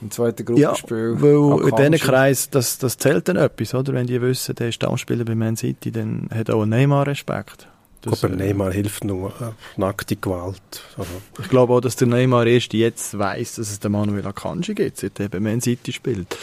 im 0.00 0.10
zweiten 0.10 0.44
Gruppenspiel. 0.44 1.14
Ja, 1.16 1.22
weil 1.22 1.68
in 1.68 1.76
diesem 1.92 2.06
Kreis, 2.06 2.50
das, 2.50 2.78
das 2.78 2.96
zählt 2.98 3.28
dann 3.28 3.36
etwas, 3.36 3.74
oder? 3.74 3.92
Wenn 3.92 4.06
die 4.06 4.20
wissen, 4.20 4.54
der 4.54 4.68
ist 4.68 4.76
Stammspieler 4.76 5.24
bei 5.24 5.34
Man 5.34 5.56
City, 5.56 5.92
dann 5.92 6.28
hat 6.34 6.50
auch 6.50 6.64
Neymar 6.64 7.06
Respekt. 7.06 7.68
Das, 8.02 8.24
aber 8.24 8.34
Neymar 8.34 8.72
hilft 8.72 9.04
nur 9.04 9.28
äh, 9.28 9.78
nackte 9.78 10.16
Gewalt. 10.16 10.62
Also. 10.96 11.10
Ich 11.38 11.48
glaube 11.48 11.74
auch, 11.74 11.80
dass 11.80 11.96
der 11.96 12.08
Neymar 12.08 12.46
erst 12.46 12.72
jetzt 12.72 13.18
weiß, 13.18 13.56
dass 13.56 13.70
es 13.70 13.78
den 13.78 13.92
Manuel 13.92 14.26
Akanji 14.26 14.74
gibt, 14.74 14.96
seit 14.96 15.20
er 15.20 15.28
bei 15.28 15.38
Man 15.38 15.60
City 15.60 15.92
spielt. 15.92 16.34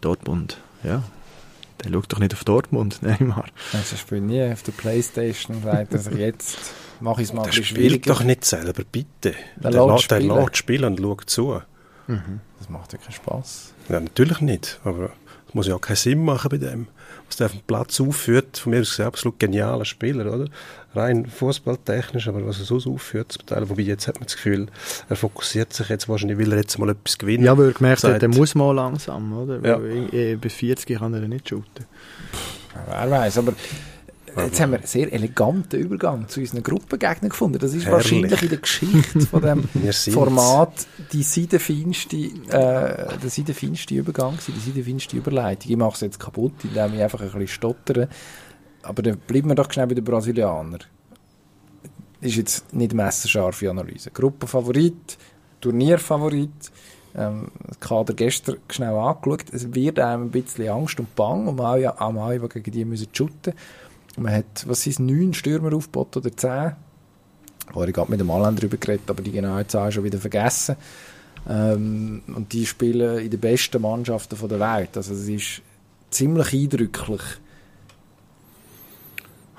Dortmund 0.00 0.58
Ja. 0.82 1.02
Der 1.84 1.90
schaut 1.90 2.12
doch 2.12 2.18
nicht 2.18 2.32
auf 2.32 2.44
Dortmund, 2.44 3.02
Neymar. 3.02 3.44
Also, 3.74 3.94
er 3.94 3.98
spielt 3.98 4.22
nie 4.22 4.42
auf 4.50 4.62
der 4.62 4.72
Playstation 4.72 5.56
und 5.56 5.64
sagt, 5.64 5.92
dass 5.92 6.06
ich 6.06 6.16
jetzt 6.16 6.58
mache 7.00 7.20
ich 7.22 7.28
es 7.28 7.34
mal 7.34 7.42
der 7.42 7.52
spielt 7.62 8.08
doch 8.08 8.22
nicht 8.22 8.44
selber, 8.44 8.84
bitte. 8.90 9.34
Der, 9.56 9.70
der 9.70 9.86
lässt 9.86 10.04
spielen. 10.04 10.54
spielen 10.54 10.84
und 10.84 11.00
schaut 11.00 11.28
zu. 11.28 11.60
Mhm. 12.12 12.40
Das 12.58 12.68
macht 12.68 12.92
ja 12.92 12.98
keinen 12.98 13.12
Spass. 13.12 13.74
Ja, 13.88 14.00
natürlich 14.00 14.40
nicht, 14.40 14.80
aber 14.84 15.10
es 15.48 15.54
muss 15.54 15.66
ja 15.66 15.74
auch 15.74 15.80
keinen 15.80 15.96
Sinn 15.96 16.24
machen 16.24 16.48
bei 16.48 16.58
dem. 16.58 16.88
Was 17.26 17.36
der 17.36 17.46
auf 17.46 17.52
dem 17.52 17.62
Platz 17.62 18.00
aufführt, 18.00 18.58
von 18.58 18.70
mir 18.72 18.80
ist 18.80 19.00
ein 19.00 19.06
absolut 19.06 19.38
genialer 19.38 19.84
Spieler, 19.84 20.32
oder? 20.32 20.48
Rein 20.94 21.26
fußballtechnisch, 21.26 22.28
aber 22.28 22.46
was 22.46 22.58
er 22.58 22.66
so 22.66 22.92
aufführt, 22.92 23.32
zum 23.32 23.46
Teil, 23.46 23.68
wobei 23.68 23.82
jetzt 23.82 24.06
hat 24.06 24.16
man 24.16 24.24
das 24.24 24.36
Gefühl, 24.36 24.66
er 25.08 25.16
fokussiert 25.16 25.72
sich 25.72 25.88
jetzt 25.88 26.08
wahrscheinlich, 26.08 26.38
will 26.38 26.52
er 26.52 26.58
jetzt 26.58 26.78
mal 26.78 26.90
etwas 26.90 27.18
gewinnen. 27.18 27.44
Ja, 27.44 27.56
weil 27.56 27.68
er 27.68 27.72
gemerkt 27.72 28.04
hat, 28.04 28.22
er 28.22 28.28
muss 28.28 28.54
mal 28.54 28.72
langsam, 28.72 29.32
oder? 29.32 29.66
Ja. 29.66 29.82
Weil, 29.82 30.36
bis 30.36 30.54
40 30.54 30.98
kann 30.98 31.14
er 31.14 31.20
nicht 31.20 31.48
shooten. 31.48 31.86
Wer 32.86 33.10
weiß, 33.10 33.38
aber 33.38 33.54
Jetzt 34.36 34.60
haben 34.60 34.70
wir 34.70 34.78
einen 34.78 34.86
sehr 34.86 35.12
eleganten 35.12 35.80
Übergang 35.80 36.28
zu 36.28 36.40
unseren 36.40 36.62
Gruppengegnern 36.62 37.30
gefunden. 37.30 37.58
Das 37.58 37.74
ist 37.74 37.84
Herrlich. 37.84 37.92
wahrscheinlich 37.92 38.42
in 38.42 38.48
der 38.48 38.58
Geschichte 38.58 39.20
von 39.20 39.42
dem 39.42 39.68
Format 40.12 40.86
die 41.12 41.22
seidenfeinste, 41.22 42.16
äh, 42.16 43.18
der 43.18 43.30
seidenfeinste 43.30 43.94
Übergang, 43.94 44.38
die 44.46 44.70
seidenfeinste 44.70 45.16
Überleitung. 45.16 45.70
Ich 45.70 45.76
mache 45.76 45.94
es 45.94 46.00
jetzt 46.00 46.20
kaputt, 46.20 46.54
indem 46.64 46.94
ich 46.94 47.02
einfach 47.02 47.20
ein 47.20 47.26
bisschen 47.26 47.48
stottere. 47.48 48.08
Aber 48.82 49.02
dann 49.02 49.18
bleiben 49.18 49.48
wir 49.48 49.54
doch 49.54 49.70
schnell 49.70 49.86
bei 49.86 49.94
den 49.94 50.04
Brasilianern. 50.04 50.82
Ist 52.20 52.36
jetzt 52.36 52.72
nicht 52.72 52.94
messerscharfe 52.94 53.68
Analyse. 53.68 54.10
Gruppenfavorit, 54.10 55.18
Turnierfavorit, 55.60 56.70
ähm, 57.14 57.48
das 57.66 57.80
Kader 57.80 58.14
gestern 58.14 58.56
schnell 58.70 58.94
angeschaut. 58.94 59.44
Es 59.52 59.74
wird 59.74 59.98
einem 59.98 60.24
ein 60.24 60.30
bisschen 60.30 60.68
Angst 60.68 60.98
und 60.98 61.14
Bang 61.14 61.46
um 61.46 61.56
die 61.56 62.48
gegen 62.48 62.70
die 62.70 62.84
müssen 62.84 63.08
shooten 63.12 63.54
müssen. 63.54 63.58
Man 64.16 64.32
hat, 64.34 64.66
was 64.66 64.82
sind 64.82 65.00
neun 65.00 65.34
Stürmer 65.34 65.74
aufgebaut 65.74 66.16
oder 66.16 66.36
zehn? 66.36 66.72
Ich 67.68 67.92
gerade 67.92 68.10
mit 68.10 68.20
dem 68.20 68.30
Allen 68.30 68.56
darüber 68.56 68.76
geredet, 68.76 69.08
aber 69.08 69.22
die 69.22 69.32
genaue 69.32 69.66
Zahl 69.66 69.90
schon 69.90 70.04
wieder 70.04 70.18
vergessen. 70.18 70.76
Ähm, 71.48 72.22
und 72.34 72.52
die 72.52 72.66
spielen 72.66 73.18
in 73.18 73.30
den 73.30 73.40
besten 73.40 73.80
Mannschaften 73.80 74.36
der 74.48 74.60
Welt. 74.60 74.96
Also 74.96 75.14
es 75.14 75.28
ist 75.28 75.62
ziemlich 76.10 76.52
eindrücklich. 76.52 77.22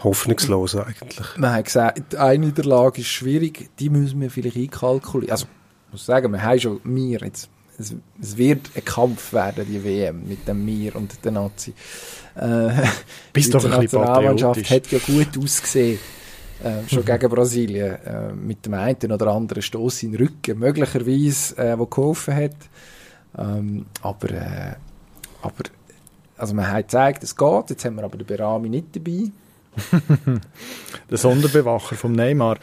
Hoffnungslos 0.03 0.75
eigentlich. 0.75 1.37
Man 1.37 1.53
hat 1.53 1.65
gesagt, 1.65 2.15
eine 2.15 2.45
Niederlage 2.45 3.01
ist 3.01 3.07
schwierig, 3.07 3.69
die 3.79 3.89
müssen 3.89 4.19
wir 4.21 4.29
vielleicht 4.29 4.57
einkalkulieren. 4.57 5.31
Also, 5.31 5.45
ich 5.87 5.93
muss 5.93 6.05
sagen, 6.05 6.31
wir 6.31 6.43
haben 6.43 6.59
schon 6.59 6.79
mir 6.83 7.19
jetzt 7.19 7.49
es, 7.77 7.95
es, 8.21 8.37
wird 8.37 8.69
ein 8.75 8.85
Kampf 8.85 9.33
werden, 9.33 9.65
die 9.67 9.83
WM, 9.83 10.27
mit 10.27 10.47
dem 10.47 10.63
Mir 10.63 10.95
und 10.95 11.23
der 11.23 11.31
Nazi. 11.31 11.73
Äh, 12.35 12.87
Bist 13.31 13.53
doch 13.53 13.63
ein 13.63 13.71
Nationalmannschaft 13.71 14.69
hat 14.69 14.91
ja 14.91 14.99
gut 14.99 15.37
ausgesehen. 15.37 15.99
Äh, 16.63 16.87
schon 16.87 16.99
mhm. 16.99 17.05
gegen 17.05 17.29
Brasilien. 17.29 17.95
Äh, 18.05 18.33
mit 18.33 18.65
dem 18.65 18.73
einen 18.73 19.11
oder 19.11 19.27
anderen 19.27 19.61
Stoß 19.61 20.03
in 20.03 20.13
den 20.13 20.21
Rücken, 20.21 20.59
möglicherweise, 20.59 21.57
äh, 21.57 21.77
wo 21.77 21.85
geholfen 21.85 22.35
hat. 22.35 22.55
Ähm, 23.37 23.85
aber, 24.01 24.29
äh, 24.31 24.75
aber, 25.41 25.63
also 26.37 26.53
man 26.53 26.71
hat 26.71 26.87
gezeigt, 26.87 27.23
es 27.23 27.35
geht. 27.35 27.69
Jetzt 27.69 27.85
haben 27.85 27.95
wir 27.95 28.03
aber 28.03 28.17
den 28.17 28.27
Berami 28.27 28.69
nicht 28.69 28.95
dabei. 28.95 29.31
der 31.09 31.17
Sonderbewacher 31.17 31.95
vom 31.95 32.13
Neymar. 32.13 32.57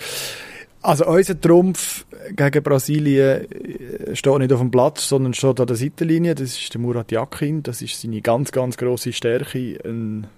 Also 0.83 1.07
unser 1.07 1.39
Trumpf 1.39 2.07
gegen 2.35 2.63
Brasilien 2.63 3.51
äh, 3.51 4.17
steht 4.17 4.39
nicht 4.39 4.53
auf 4.53 4.61
dem 4.61 4.71
Platz, 4.71 5.09
sondern 5.09 5.35
steht 5.35 5.61
an 5.61 5.67
der 5.67 5.77
Seitenlinie. 5.77 6.35
Das 6.35 6.59
ist 6.59 6.73
der 6.73 6.81
Murat 6.81 7.13
Yakin. 7.13 7.63
Das 7.63 7.83
ist 7.83 8.01
seine 8.01 8.23
ganz, 8.23 8.51
ganz 8.51 8.79
grosse 8.79 9.13
Stärke. 9.13 9.79
Eine 9.85 10.29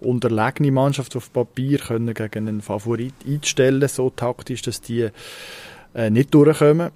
unterlegene 0.00 0.72
Mannschaft 0.72 1.14
auf 1.16 1.32
Papier 1.32 1.78
können 1.78 2.12
gegen 2.12 2.48
einen 2.48 2.60
Favorit 2.60 3.14
einstellen, 3.26 3.86
so 3.88 4.10
taktisch, 4.10 4.62
dass 4.62 4.80
die 4.80 5.10
äh, 5.94 6.10
nicht 6.10 6.34
durchkommen. 6.34 6.90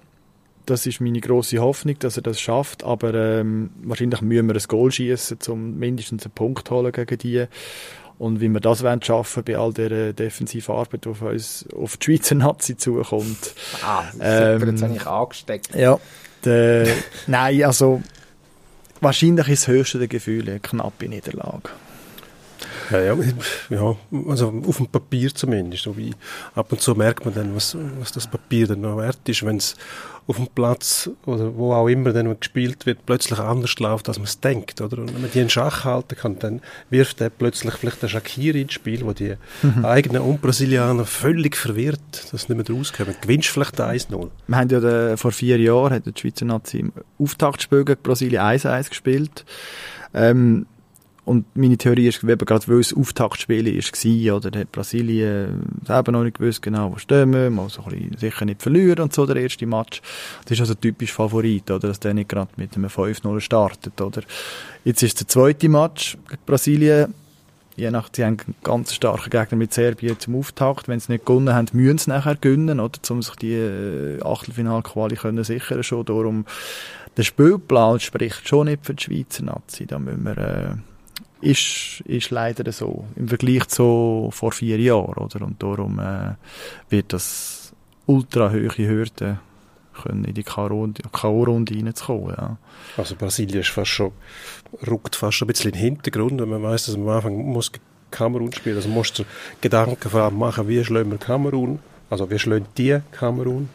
Das 0.65 0.85
ist 0.85 0.99
meine 0.99 1.21
große 1.21 1.57
Hoffnung, 1.59 1.97
dass 1.99 2.17
er 2.17 2.23
das 2.23 2.39
schafft. 2.39 2.83
Aber 2.83 3.13
ähm, 3.13 3.71
wahrscheinlich 3.81 4.21
müssen 4.21 4.47
wir 4.47 4.55
ein 4.55 4.67
Goal 4.67 4.91
schießen, 4.91 5.39
um 5.47 5.79
mindestens 5.79 6.25
einen 6.25 6.33
Punkt 6.33 6.67
zu 6.67 6.75
holen 6.75 6.91
gegen 6.91 7.17
die. 7.17 7.45
Und 8.19 8.41
wie 8.41 8.49
wir 8.49 8.59
das 8.59 8.83
wollen 8.83 9.01
schaffen 9.01 9.43
bei 9.45 9.57
all 9.57 9.73
der 9.73 10.11
defensiven 10.11 10.75
Arbeit, 10.75 11.05
die 11.05 11.09
auf 11.09 11.21
uns, 11.21 11.65
auf 11.73 11.95
die 11.95 12.05
Schweizer 12.05 12.35
Nazi 12.35 12.75
zukommt. 12.75 13.55
Ah, 13.81 14.03
ähm, 14.19 14.69
jetzt 14.69 14.83
eigentlich 14.83 15.07
angesteckt. 15.07 15.73
Ja, 15.73 15.97
de, 16.43 16.93
nein, 17.27 17.63
also, 17.63 18.03
wahrscheinlich 18.99 19.47
ist 19.47 19.63
das 19.63 19.73
höchste 19.73 19.99
der 19.99 20.09
Gefühle 20.09 20.59
knappe 20.59 21.07
Niederlage. 21.07 21.69
Ja, 22.91 22.99
ja, 22.99 23.15
ja, 23.69 23.95
also 24.27 24.53
auf 24.67 24.77
dem 24.77 24.87
Papier 24.87 25.33
zumindest. 25.33 25.83
So 25.83 25.97
wie 25.97 26.13
ab 26.55 26.71
und 26.71 26.81
zu 26.81 26.95
merkt 26.95 27.25
man 27.25 27.33
dann, 27.33 27.55
was, 27.55 27.77
was 27.99 28.11
das 28.11 28.27
Papier 28.27 28.67
dann 28.67 28.81
noch 28.81 28.97
wert 28.97 29.27
ist, 29.27 29.45
wenn 29.45 29.57
es 29.57 29.75
auf 30.29 30.35
dem 30.35 30.47
Platz 30.47 31.09
oder 31.25 31.55
wo 31.55 31.73
auch 31.73 31.87
immer 31.87 32.13
dann 32.13 32.39
gespielt 32.39 32.85
wird, 32.85 33.03
plötzlich 33.07 33.39
anders 33.39 33.79
läuft, 33.79 34.09
als 34.09 34.19
man 34.19 34.25
es 34.25 34.39
denkt. 34.39 34.79
Oder? 34.79 34.99
Und 34.99 35.11
wenn 35.11 35.21
man 35.21 35.31
die 35.31 35.39
in 35.39 35.49
Schach 35.49 35.85
halten 35.85 36.15
kann, 36.15 36.37
dann 36.37 36.61
wirft 36.91 37.19
er 37.19 37.31
plötzlich 37.31 37.73
vielleicht 37.73 38.03
den 38.03 38.09
Shakiri 38.09 38.61
ins 38.61 38.73
Spiel, 38.73 39.03
wo 39.05 39.13
die 39.13 39.37
mhm. 39.63 39.83
eigenen 39.83 40.21
Un-Brasilianer 40.21 41.05
völlig 41.05 41.57
verwirrt, 41.57 42.31
dass 42.31 42.43
sie 42.43 42.53
nicht 42.53 42.69
mehr 42.69 42.77
rauskommen. 42.77 43.15
Gewinnst 43.19 43.49
vielleicht 43.49 43.81
1-0. 43.81 44.29
Wir 44.45 44.55
haben 44.55 44.69
ja 44.69 44.79
den, 44.79 45.17
vor 45.17 45.31
vier 45.31 45.57
Jahren 45.57 45.93
hat 45.93 46.05
die 46.05 46.13
Schweizer 46.15 46.45
Nazi 46.45 46.77
im 46.77 46.93
Auftaktspiel 47.17 47.83
gegen 47.83 48.01
Brasilien 48.03 48.43
1-1 48.43 48.89
gespielt. 48.89 49.45
Ähm, 50.13 50.67
und 51.29 51.45
meine 51.55 51.77
Theorie 51.77 52.07
ist, 52.07 52.23
eben 52.23 52.43
gerade 52.43 52.67
weil 52.67 52.79
es 52.79 52.91
Auftaktspiel 52.91 53.63
war, 53.67 54.35
oder 54.35 54.59
hat 54.59 54.71
Brasilien 54.71 55.61
selber 55.85 56.11
noch 56.11 56.23
nicht 56.23 56.39
gewusst, 56.39 56.63
genau, 56.63 56.91
wo 56.91 56.97
stehen 56.97 57.31
wir, 57.31 57.51
mal 57.51 57.69
so 57.69 57.83
ein 57.83 57.91
bisschen 57.91 58.17
sicher 58.17 58.45
nicht 58.45 58.63
verlieren 58.63 59.03
und 59.03 59.13
so, 59.13 59.27
der 59.27 59.35
erste 59.35 59.67
Match. 59.67 60.01
Das 60.45 60.53
ist 60.53 60.61
also 60.61 60.73
typisch 60.73 61.13
Favorit, 61.13 61.69
oder, 61.69 61.89
dass 61.89 61.99
der 61.99 62.15
nicht 62.15 62.29
gerade 62.29 62.49
mit 62.57 62.75
einem 62.75 62.89
5-0 62.89 63.41
startet, 63.41 64.01
oder. 64.01 64.23
Jetzt 64.83 65.03
ist 65.03 65.19
der 65.19 65.27
zweite 65.27 65.69
Match 65.69 66.17
gegen 66.27 66.41
Brasilien, 66.47 67.13
je 67.75 67.91
nach, 67.91 68.09
sie 68.11 68.25
haben 68.25 68.39
einen 68.39 68.55
ganz 68.63 68.95
starken 68.95 69.29
Gegner 69.29 69.57
mit 69.59 69.71
Serbien 69.71 70.19
zum 70.19 70.35
Auftakt. 70.35 70.87
Wenn 70.87 70.99
sie 70.99 71.11
nicht 71.11 71.27
gewonnen 71.27 71.53
haben, 71.53 71.67
müssen 71.73 71.99
sie 71.99 72.09
nachher 72.09 72.37
gewinnen, 72.37 72.79
oder, 72.79 72.99
um 73.11 73.21
sich 73.21 73.35
die 73.35 73.53
äh, 73.53 74.19
Achtelfinalquali 74.23 75.15
können 75.15 75.43
sichern 75.43 75.83
schon. 75.83 76.05
Darum, 76.05 76.45
der 77.17 77.23
Spielplan 77.23 77.99
spricht 77.99 78.47
schon 78.47 78.65
nicht 78.65 78.83
für 78.83 78.95
die 78.95 79.03
Schweizer 79.03 79.43
Nazi. 79.43 79.85
Da 79.85 79.99
müssen 79.99 80.23
wir, 80.23 80.37
äh, 80.39 80.88
ist, 81.41 82.01
ist 82.05 82.31
leider 82.31 82.71
so. 82.71 83.05
Im 83.15 83.27
Vergleich 83.27 83.67
zu 83.67 84.29
vor 84.31 84.51
vier 84.51 84.79
Jahren, 84.79 85.13
oder? 85.13 85.45
Und 85.45 85.61
darum 85.61 85.99
äh, 85.99 86.35
wird 86.89 87.13
das 87.13 87.73
ultra 88.05 88.51
hohe 88.51 88.69
Hürde 88.77 89.39
können 90.03 90.23
in 90.23 90.33
die 90.33 90.43
K.O.-Runde 90.43 91.75
reinzukommen. 91.75 92.35
Ja. 92.37 92.57
Also 92.97 93.15
Brasilien 93.15 93.61
ist 93.61 93.69
fast 93.69 93.91
schon, 93.91 94.11
rückt 94.87 95.15
fast 95.15 95.37
schon 95.37 95.47
ein 95.47 95.49
bisschen 95.49 95.71
in 95.71 95.77
den 95.77 95.81
Hintergrund, 95.81 96.41
wenn 96.41 96.49
man 96.49 96.63
weiß, 96.63 96.85
dass 96.85 96.97
man 96.97 97.09
am 97.09 97.15
Anfang 97.15 97.35
muss 97.37 97.71
Kamerun 98.11 98.53
spielen. 98.53 98.77
Also 98.77 98.89
musst 98.89 99.19
du 99.19 99.23
Gedanken 99.61 100.37
machen, 100.37 100.67
wie 100.67 100.83
schlagen 100.83 101.11
wir 101.11 101.17
Kamerun, 101.17 101.79
also 102.09 102.29
wie 102.29 102.39
schlagen 102.39 102.65
die 102.77 102.99
Kamerun 103.11 103.69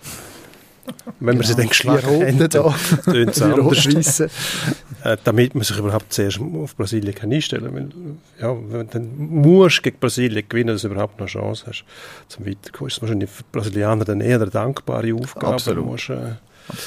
wenn 1.20 1.36
man 1.36 1.46
sie 1.46 1.54
dann 1.54 1.68
geschlagen 1.68 2.40
hat, 2.40 2.54
dann 2.54 2.74
tönt 3.04 3.30
es 3.30 3.42
anders. 3.42 4.20
äh, 4.20 5.16
damit 5.24 5.54
man 5.54 5.64
sich 5.64 5.78
überhaupt 5.78 6.12
zuerst 6.12 6.40
auf 6.40 6.76
Brasilien 6.76 7.14
kann 7.14 7.32
einstellen 7.32 7.74
kann. 7.74 8.18
Ja, 8.40 8.56
wenn 8.68 8.88
dann 8.88 9.10
musst 9.16 9.82
gegen 9.82 9.98
Brasilien 9.98 10.48
gewinnen, 10.48 10.74
dass 10.74 10.82
du 10.82 10.88
überhaupt 10.88 11.14
noch 11.14 11.26
eine 11.26 11.28
Chance 11.28 11.64
hast, 11.68 11.84
zum 12.28 12.46
Weiterkommen. 12.46 12.88
Ist 12.88 13.02
wahrscheinlich 13.02 13.30
für 13.30 13.42
die 13.42 13.48
Brasilianer 13.52 14.04
dann 14.04 14.20
eher 14.20 14.36
eine 14.40 14.50
dankbare 14.50 15.14
Aufgabe. 15.14 15.54
Absolut. 15.54 15.86
Musst, 15.86 16.10
äh, 16.10 16.34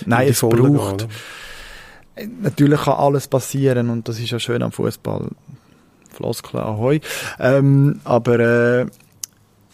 Nein, 0.06 0.28
es 0.30 0.42
braucht... 0.42 1.00
Gehen, 1.00 1.10
Natürlich 2.42 2.82
kann 2.82 2.96
alles 2.96 3.28
passieren 3.28 3.90
und 3.90 4.08
das 4.08 4.20
ist 4.20 4.32
ja 4.32 4.40
schön 4.40 4.64
am 4.64 4.72
Fußball. 4.72 5.28
Floskel 6.12 6.60
ahoi. 6.60 7.00
Ähm, 7.40 8.00
aber 8.04 8.88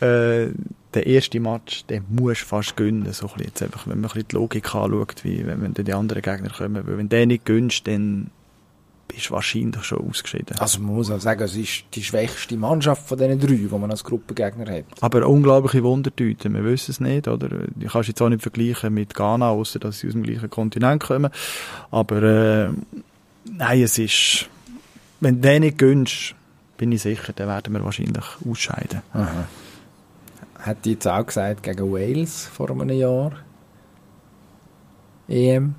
äh, 0.01 0.43
äh, 0.43 0.51
der 0.93 1.07
erste 1.07 1.39
Match, 1.39 1.85
den 1.85 2.03
musst 2.09 2.41
du 2.41 2.45
fast 2.45 2.77
gewinnen. 2.77 3.11
So 3.13 3.27
ein 3.27 3.43
jetzt 3.43 3.61
einfach, 3.61 3.87
wenn 3.87 4.01
man 4.01 4.09
ein 4.09 4.13
bisschen 4.13 4.27
die 4.29 4.35
Logik 4.35 4.75
anschaut, 4.75 5.23
wie 5.23 5.45
wenn, 5.45 5.61
wenn 5.61 5.73
die 5.73 5.93
anderen 5.93 6.21
Gegner 6.21 6.49
kommen. 6.49 6.87
Weil 6.87 6.97
wenn 6.97 7.09
du 7.09 7.15
den 7.15 7.29
nicht 7.29 7.45
gönnst, 7.45 7.87
dann 7.87 8.31
bist 9.07 9.29
du 9.29 9.33
wahrscheinlich 9.33 9.83
schon 9.83 10.07
ausgeschieden. 10.07 10.57
Also 10.57 10.79
man 10.79 10.95
muss 10.95 11.11
auch 11.11 11.19
sagen, 11.19 11.43
es 11.43 11.55
ist 11.55 11.83
die 11.93 12.03
schwächste 12.03 12.57
Mannschaft 12.57 13.07
von 13.07 13.17
diesen 13.17 13.39
drei, 13.39 13.55
die 13.55 13.67
man 13.67 13.91
als 13.91 14.03
Gruppengegner 14.03 14.71
hat. 14.71 14.85
Aber 15.01 15.27
unglaubliche 15.27 15.83
Wundertüte, 15.83 16.49
wir 16.51 16.63
wissen 16.63 16.91
es 16.91 16.99
nicht, 16.99 17.27
oder? 17.27 17.49
Ich 17.79 17.91
kann 17.91 18.01
es 18.01 18.07
jetzt 18.07 18.21
auch 18.21 18.29
nicht 18.29 18.41
vergleichen 18.41 18.93
mit 18.93 19.13
Ghana, 19.13 19.49
außer 19.49 19.79
dass 19.79 19.99
sie 19.99 20.07
aus 20.07 20.13
dem 20.13 20.23
gleichen 20.23 20.49
Kontinent 20.49 21.03
kommen. 21.03 21.31
Aber 21.91 22.23
äh, 22.23 22.69
nein, 23.51 23.81
es 23.81 23.97
ist, 23.97 24.47
wenn 25.19 25.41
du 25.41 25.47
den 25.47 25.61
nicht 25.61 25.77
gönnst, 25.77 26.35
bin 26.77 26.91
ich 26.91 27.01
sicher, 27.01 27.33
dann 27.33 27.47
werden 27.47 27.73
wir 27.73 27.83
wahrscheinlich 27.83 28.25
ausscheiden. 28.45 29.01
Aha 29.13 29.45
hat 30.63 30.85
die 30.85 30.93
jetzt 30.93 31.07
auch 31.07 31.25
gesagt, 31.25 31.63
gegen 31.63 31.91
Wales 31.91 32.45
vor 32.45 32.71
einem 32.71 32.89
Jahr. 32.89 33.33
EM. 35.27 35.75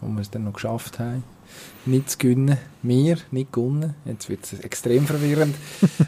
wo 0.00 0.08
wir 0.08 0.20
es 0.20 0.30
dann 0.30 0.44
noch 0.44 0.52
geschafft 0.52 0.98
haben, 0.98 1.24
nicht 1.86 2.10
zu 2.10 2.18
gewinnen. 2.18 2.58
Wir 2.82 3.18
nicht 3.30 3.52
gewonnen. 3.52 3.94
Jetzt 4.04 4.28
wird 4.28 4.44
es 4.44 4.58
extrem 4.60 5.06
verwirrend. 5.06 5.54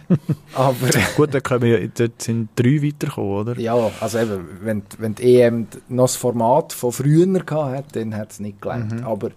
Aber 0.54 0.88
Gut, 1.16 1.34
da 1.34 1.40
können 1.40 1.62
wir, 1.62 1.88
dort 1.88 2.22
sind 2.22 2.50
drei 2.56 2.82
weitergekommen, 2.82 3.32
oder? 3.32 3.58
Ja, 3.58 3.90
also 4.00 4.18
eben, 4.18 4.48
wenn, 4.62 4.82
wenn 4.98 5.14
die 5.14 5.40
EM 5.40 5.66
noch 5.88 6.04
das 6.04 6.16
Format 6.16 6.72
von 6.72 6.92
früher 6.92 7.26
gehabt 7.26 7.96
dann 7.96 8.16
hat 8.16 8.32
es 8.32 8.40
nicht 8.40 8.60
gelangt. 8.60 9.00
Mhm. 9.00 9.06
Aber 9.06 9.30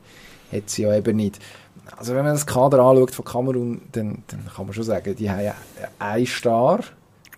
hat 0.51 0.69
sie 0.69 0.83
ja 0.83 0.95
eben 0.95 1.17
nicht. 1.17 1.39
Also 1.97 2.13
wenn 2.13 2.23
man 2.23 2.33
das 2.33 2.45
Kader 2.45 2.79
anschaut 2.79 3.11
von 3.11 3.25
Kamerun, 3.25 3.81
dann, 3.91 4.23
dann 4.27 4.45
kann 4.45 4.65
man 4.65 4.73
schon 4.73 4.83
sagen, 4.83 5.15
die 5.15 5.29
haben 5.29 5.53
einen 5.97 6.25
Star, 6.25 6.81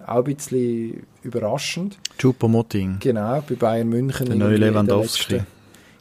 auch 0.06 0.26
ein 0.26 0.36
bisschen 0.36 1.06
überraschend. 1.23 1.98
Choupo-Moting. 2.19 2.98
Genau, 2.99 3.41
bei 3.48 3.56
Bayern 3.56 3.89
München. 3.89 4.27
Der 4.27 4.35
neue 4.35 4.57
Lewandowski. 4.57 5.41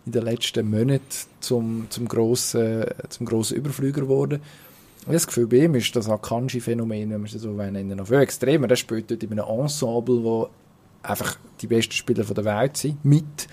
In 0.07 0.13
den 0.13 0.25
letzten 0.25 0.69
Monaten 0.69 1.03
zum, 1.41 1.87
zum, 1.91 2.09
grossen, 2.09 2.85
zum 3.09 3.27
grossen 3.27 3.57
Überflüger 3.57 4.03
geworden. 4.03 4.41
Und 5.07 5.13
das 5.13 5.27
Gefühl 5.27 5.47
bei 5.47 5.59
ihm 5.59 5.75
ist 5.75 5.95
das 5.97 6.09
Akanji-Phänomen, 6.09 7.11
wenn 7.11 7.21
man 7.21 7.25
es 7.25 7.33
so 7.33 7.51
nennen 7.51 7.97
noch 7.97 8.07
viel 8.07 8.21
extremer. 8.21 8.67
Der 8.67 8.77
spielt 8.77 9.11
dort 9.11 9.23
in 9.23 9.33
einem 9.33 9.47
Ensemble, 9.47 10.23
wo 10.23 10.49
einfach 11.03 11.37
die 11.61 11.67
besten 11.67 11.93
Spieler 11.93 12.25
der 12.25 12.45
Welt 12.45 12.77
sind, 12.77 13.05
mit 13.05 13.49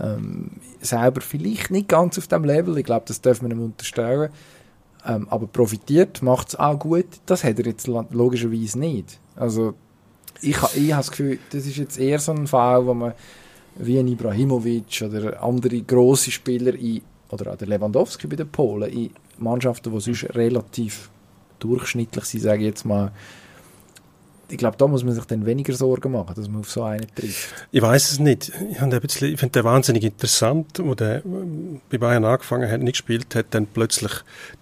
ähm, 0.00 0.50
selber 0.80 1.20
vielleicht 1.20 1.70
nicht 1.70 1.88
ganz 1.88 2.18
auf 2.18 2.26
dem 2.26 2.44
Level, 2.44 2.76
ich 2.78 2.84
glaube, 2.84 3.04
das 3.06 3.20
darf 3.20 3.42
man 3.42 3.50
ihm 3.50 3.62
unterstellen, 3.62 4.30
ähm, 5.06 5.26
aber 5.30 5.46
profitiert, 5.46 6.22
macht 6.22 6.48
es 6.48 6.56
auch 6.56 6.78
gut, 6.78 7.06
das 7.26 7.44
hat 7.44 7.58
er 7.58 7.66
jetzt 7.66 7.86
logischerweise 7.86 8.78
nicht. 8.78 9.18
Also 9.36 9.74
ich, 10.44 10.56
ich 10.76 10.92
habe 10.92 11.00
das 11.00 11.10
Gefühl, 11.10 11.38
das 11.50 11.66
ist 11.66 11.76
jetzt 11.76 11.98
eher 11.98 12.18
so 12.18 12.32
ein 12.32 12.46
Fall, 12.46 12.86
wo 12.86 12.94
man 12.94 13.12
wie 13.76 13.98
ein 13.98 14.08
Ibrahimovic 14.08 15.02
oder 15.02 15.42
andere 15.42 15.80
grosse 15.82 16.30
Spieler 16.30 16.74
in, 16.74 17.02
oder 17.30 17.52
auch 17.52 17.56
der 17.56 17.68
Lewandowski 17.68 18.26
bei 18.26 18.36
den 18.36 18.48
Polen 18.48 18.90
in 18.90 19.10
Mannschaften, 19.38 19.92
die 19.92 20.00
sonst 20.00 20.34
relativ 20.34 21.10
durchschnittlich 21.58 22.24
sind, 22.24 22.42
sage 22.42 22.60
ich 22.60 22.66
jetzt 22.68 22.84
mal, 22.84 23.10
ich 24.48 24.58
glaube, 24.58 24.76
da 24.76 24.86
muss 24.86 25.02
man 25.02 25.14
sich 25.14 25.24
dann 25.24 25.46
weniger 25.46 25.72
Sorgen 25.72 26.12
machen, 26.12 26.34
dass 26.36 26.48
man 26.48 26.60
auf 26.60 26.70
so 26.70 26.82
einen 26.82 27.06
trifft. 27.14 27.66
Ich 27.72 27.80
weiß 27.80 28.12
es 28.12 28.18
nicht. 28.18 28.52
Ich, 28.70 28.78
ich 28.80 29.38
finde 29.38 29.48
den 29.48 29.64
wahnsinnig 29.64 30.04
interessant, 30.04 30.80
wo 30.82 30.94
der 30.94 31.22
bei 31.90 31.98
Bayern 31.98 32.24
angefangen 32.24 32.70
hat, 32.70 32.82
nicht 32.82 32.92
gespielt 32.92 33.34
hat, 33.34 33.46
dann 33.50 33.66
plötzlich 33.66 34.12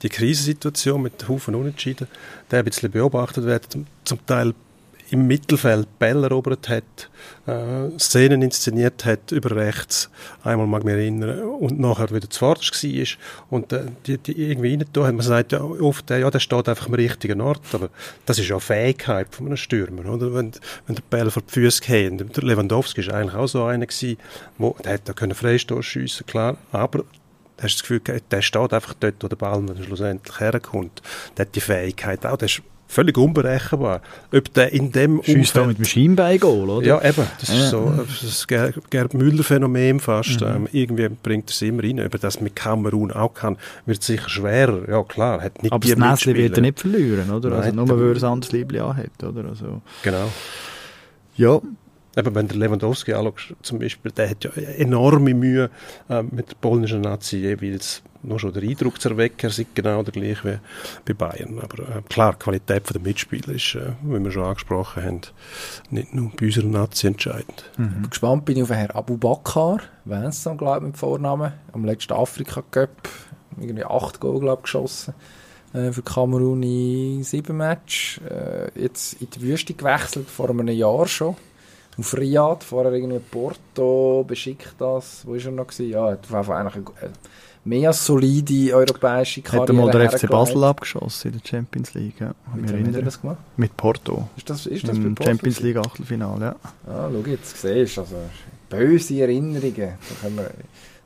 die 0.03 0.09
Krisensituation 0.09 1.03
mit 1.03 1.29
Haufen 1.29 1.57
Unentschieden, 1.57 2.07
der 2.51 2.61
ein 2.61 2.65
bisschen 2.65 2.93
beobachtet 2.93 3.45
wird, 3.45 3.77
zum 4.05 4.27
Teil 4.27 4.55
im 5.13 5.27
Mittelfeld 5.27 5.99
Bälle 5.99 6.29
erobert 6.29 6.71
hat, 6.71 7.11
äh, 7.47 7.99
Szenen 7.99 8.41
inszeniert 8.41 9.05
hat 9.05 9.31
über 9.31 9.55
rechts, 9.55 10.11
einmal 10.43 10.67
mag 10.67 10.81
ich 10.81 10.85
mich 10.87 10.95
erinnern, 10.95 11.41
und 11.41 11.79
nachher 11.79 12.11
wieder 12.11 12.31
zuvorderst 12.31 12.83
war 12.83 13.07
und 13.51 13.73
äh, 13.75 13.85
die, 14.07 14.17
die 14.17 14.51
irgendwie 14.51 14.73
rein 14.73 14.81
hat, 14.81 15.15
man 15.15 15.21
sagt 15.21 15.53
ja 15.53 15.61
oft, 15.61 16.09
ja, 16.09 16.31
der 16.31 16.41
steht 16.41 16.67
einfach 16.67 16.87
am 16.87 16.95
richtigen 16.95 17.43
Ort, 17.43 17.61
aber 17.73 17.91
das 18.25 18.39
ist 18.39 18.49
ja 18.49 18.55
eine 18.55 18.61
Fähigkeit 18.63 19.29
von 19.35 19.47
einem 19.47 19.59
Stürmer, 19.59 20.07
oder? 20.11 20.33
Wenn, 20.33 20.53
wenn 20.87 20.97
der 20.97 21.03
Ball 21.11 21.31
vor 21.31 21.43
die 21.43 21.53
Füße 21.53 21.83
geht, 21.83 22.37
der 22.37 22.45
Lewandowski 22.45 23.07
war 23.07 23.15
eigentlich 23.15 23.35
auch 23.35 23.49
so 23.49 23.65
einer 23.65 23.87
gewesen, 23.87 24.17
wo, 24.57 24.75
der 24.83 24.93
hätte 24.93 25.13
da 25.15 25.35
Freistoß 25.35 25.85
schiessen 25.85 26.27
klar, 26.27 26.57
aber 26.73 27.05
hast 27.61 27.75
das 27.75 27.83
Gefühl, 27.83 28.01
der 28.01 28.43
steht 28.43 28.73
einfach 28.73 28.95
dort, 28.95 29.17
wo 29.21 29.29
der 29.29 29.37
Ball 29.37 29.63
schlussendlich 29.85 30.41
herkommt. 30.41 31.03
Der 31.37 31.45
hat 31.45 31.55
die 31.55 31.61
Fähigkeit 31.61 32.25
auch, 32.25 32.39
der 32.39 32.47
ist 32.47 32.63
völlig 32.93 33.17
unberechenbar. 33.17 34.03
Ob 34.33 34.53
der 34.55 34.73
in 34.73 34.93
dem 34.93 35.23
Schießt 35.23 35.57
da 35.57 35.65
mit 35.65 35.79
dem 35.79 35.85
Schienbein-Goal, 35.85 36.69
oder? 36.69 36.87
Ja, 36.87 37.03
eben. 37.03 37.27
Das 37.41 37.49
ist 37.49 37.71
so 37.71 37.93
das 38.07 38.47
Gerd 38.47 39.15
Müller-Phänomen 39.15 39.99
fast. 39.99 40.41
Mhm. 40.41 40.47
Ähm, 40.47 40.69
irgendwie 40.73 41.09
bringt 41.09 41.51
es 41.51 41.63
immer 41.63 41.83
rein. 41.83 42.01
Ob 42.01 42.21
das 42.21 42.41
mit 42.41 42.55
Kamerun 42.55 43.11
auch 43.11 43.33
kann, 43.33 43.57
wird 43.87 44.03
sicher 44.03 44.29
schwerer. 44.29 44.89
Ja, 44.89 45.03
klar. 45.03 45.41
Hat 45.41 45.63
nicht 45.63 45.73
Aber 45.73 45.87
das 45.87 45.97
Näsli 45.97 46.35
wird 46.35 46.57
er 46.57 46.63
nicht 46.63 46.81
verlieren, 46.81 47.31
oder? 47.31 47.51
Nein, 47.51 47.61
also 47.61 47.75
nur, 47.75 47.89
weil 47.89 48.17
er 48.17 48.23
ein 48.23 48.33
anderes 48.33 48.53
Liebling 48.53 48.83
anhat, 48.83 49.23
oder? 49.23 49.49
Also, 49.49 49.81
genau. 50.03 50.31
Ja, 51.37 51.61
Eben, 52.15 52.35
wenn 52.35 52.47
der 52.47 52.59
Lewandowski 52.59 53.15
anschaut, 53.15 53.57
zum 53.63 53.79
Beispiel, 53.79 54.13
der 54.13 54.29
hat 54.29 54.45
ja 54.45 54.51
enorme 54.51 55.33
Mühe 55.33 55.71
äh, 56.11 56.23
mit 56.23 56.51
der 56.51 56.57
polnischen 56.57 57.01
Nazi 57.01 57.39
jeweils 57.39 58.03
nur 58.23 58.39
schon 58.39 58.53
den 58.53 58.69
Eindruck 58.69 59.01
zu 59.01 59.11
erwecken, 59.11 59.47
er 59.47 59.51
sei 59.51 59.67
genau 59.75 60.03
der 60.03 60.13
gleiche 60.13 60.61
wie 61.05 61.13
bei 61.13 61.15
Bayern. 61.15 61.59
Aber 61.61 61.83
äh, 61.83 62.03
klar, 62.09 62.33
die 62.33 62.39
Qualität 62.39 62.93
der 62.93 63.01
Mitspieler 63.01 63.55
ist, 63.55 63.75
äh, 63.75 63.93
wie 64.03 64.23
wir 64.23 64.31
schon 64.31 64.45
angesprochen 64.45 65.05
haben, 65.05 65.21
nicht 65.91 66.15
nur 66.15 66.31
bei 66.39 66.47
unserer 66.47 66.67
Nazi 66.67 67.07
entscheidend. 67.07 67.71
Mhm. 67.77 68.09
Gespannt 68.09 68.45
bin 68.45 68.57
ich 68.57 68.63
auf 68.63 68.71
Herrn 68.71 68.91
Abu 68.91 69.17
Bakar, 69.17 69.81
Vincent, 70.05 70.59
glaube 70.59 70.79
ich, 70.79 70.83
mit 70.85 70.97
Vornamen, 70.97 71.53
am 71.73 71.85
letzten 71.85 72.13
Afrika-Cup, 72.13 73.09
irgendwie 73.61 73.85
acht 73.85 74.21
Goal, 74.21 74.41
glaube 74.41 74.63
geschossen 74.63 75.15
äh, 75.73 75.93
für 75.93 76.03
Kamerun 76.03 76.63
in 76.63 77.23
sieben 77.25 77.57
Matches. 77.57 78.21
Äh, 78.29 78.71
jetzt 78.81 79.21
in 79.21 79.31
die 79.31 79.43
Wüste 79.43 79.75
gewechselt, 79.75 80.29
vor 80.29 80.51
einem 80.51 80.69
Jahr 80.69 81.07
schon 81.07 81.37
auf 81.99 82.17
Riyadh, 82.17 82.65
vorher 82.65 82.93
irgendwie 82.93 83.19
Porto, 83.19 84.25
beschickt 84.27 84.75
das, 84.79 85.27
wo 85.27 85.35
ist 85.35 85.45
er 85.45 85.53
noch 85.53 85.67
gewesen? 85.67 85.91
Ja, 85.91 86.11
hat 86.13 86.33
auf 86.33 86.51
eigentlich 86.51 86.87
eine, 87.01 87.13
mehr 87.65 87.93
solide 87.93 88.75
europäische 88.75 89.43
Karriere 89.43 89.69
Hat 89.69 89.77
mal 89.77 89.91
der 89.91 90.11
FC 90.11 90.29
Basel 90.29 90.65
abgeschossen 90.65 91.33
in 91.33 91.39
der 91.39 91.49
Champions 91.49 91.95
League, 91.95 92.21
ja. 92.21 92.35
Mit 92.55 92.73
wem 92.73 92.87
hat 92.87 92.95
er 92.95 93.03
das 93.03 93.21
gemacht? 93.21 93.39
Mit 93.57 93.77
Porto. 93.77 94.29
Ist 94.37 94.51
das, 94.51 94.67
ist 94.67 94.87
das 94.87 94.97
Im 94.97 95.17
Champions 95.17 95.61
League 95.61 95.77
Achtelfinale, 95.77 96.45
ja. 96.45 96.57
Ah, 96.91 97.09
schau 97.11 97.31
jetzt, 97.31 97.61
siehst 97.61 97.99
also 97.99 98.17
böse 98.69 99.21
Erinnerungen. 99.21 99.75
Da 99.77 100.15
können 100.21 100.37
wir, 100.37 100.51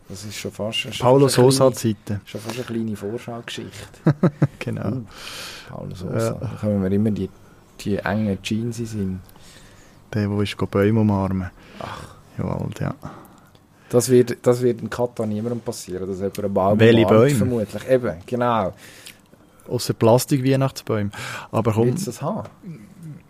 das 0.08 0.24
ist 0.24 0.36
schon 0.36 0.52
fast... 0.52 0.78
Schon 0.78 0.92
Paulo 0.98 1.28
Sosa-Zeiten. 1.28 2.20
Schon 2.24 2.40
fast 2.40 2.56
eine 2.56 2.64
kleine 2.64 2.96
Vorschaugeschichte. 2.96 4.14
genau. 4.58 4.88
Uh, 4.88 5.04
Paulo 5.68 5.94
Sosa. 5.94 6.18
Ja. 6.18 6.30
Da 6.32 6.58
können 6.60 6.82
wir 6.82 6.90
immer 6.92 7.10
die, 7.10 7.28
die 7.80 7.96
engen 7.96 8.40
Jeans 8.42 8.76
sind. 8.76 9.20
Der, 10.14 10.28
der 10.28 10.40
ist 10.40 10.56
Bäume 10.70 11.00
umarmen. 11.00 11.50
Ach. 11.80 12.16
Ja, 12.38 12.44
alt, 12.44 12.80
ja. 12.80 12.94
Das 13.88 14.08
wird, 14.08 14.38
das 14.42 14.62
wird 14.62 14.80
in 14.80 14.90
Katar 14.90 15.26
niemandem 15.26 15.60
passieren, 15.60 16.08
dass 16.08 16.18
jemand 16.18 16.38
einen 16.38 16.54
Baum 16.54 16.80
Welche 16.80 17.06
Bäume? 17.06 17.34
vermutlich. 17.34 17.88
Eben, 17.88 18.16
genau. 18.26 18.72
Außer 19.68 19.94
Plastik-Weihnachtsbäume. 19.94 21.10
Aber 21.50 21.72
komm... 21.72 21.86
Willst 21.86 22.06
du 22.06 22.10
das 22.10 22.22
haben? 22.22 22.48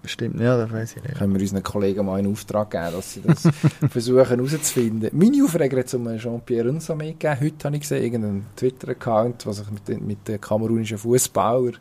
Stimmt, 0.04 0.40
ja, 0.40 0.56
das 0.56 0.70
weiß 0.70 0.96
ich 0.96 1.02
nicht. 1.02 1.16
Können 1.16 1.34
wir 1.34 1.40
unseren 1.40 1.62
Kollegen 1.62 2.06
mal 2.06 2.18
einen 2.18 2.30
Auftrag 2.32 2.70
geben, 2.70 2.92
dass 2.92 3.14
sie 3.14 3.22
das 3.22 3.48
versuchen 3.90 4.24
herauszufinden. 4.24 5.10
Meine 5.12 5.44
Aufreger 5.44 5.78
hat 5.78 5.92
um 5.94 6.16
Jean-Pierre 6.16 6.68
Unsame 6.68 7.12
gegeben. 7.12 7.40
Heute 7.40 7.64
habe 7.66 7.76
ich 7.76 7.82
gesehen, 7.82 8.04
irgendeinen 8.04 8.46
Twitter-Account, 8.56 9.44
der 9.44 9.52
sich 9.52 9.66
mit, 9.70 10.00
mit 10.00 10.28
den 10.28 10.40
kamerunischen 10.40 10.98
Fußbauern 10.98 11.76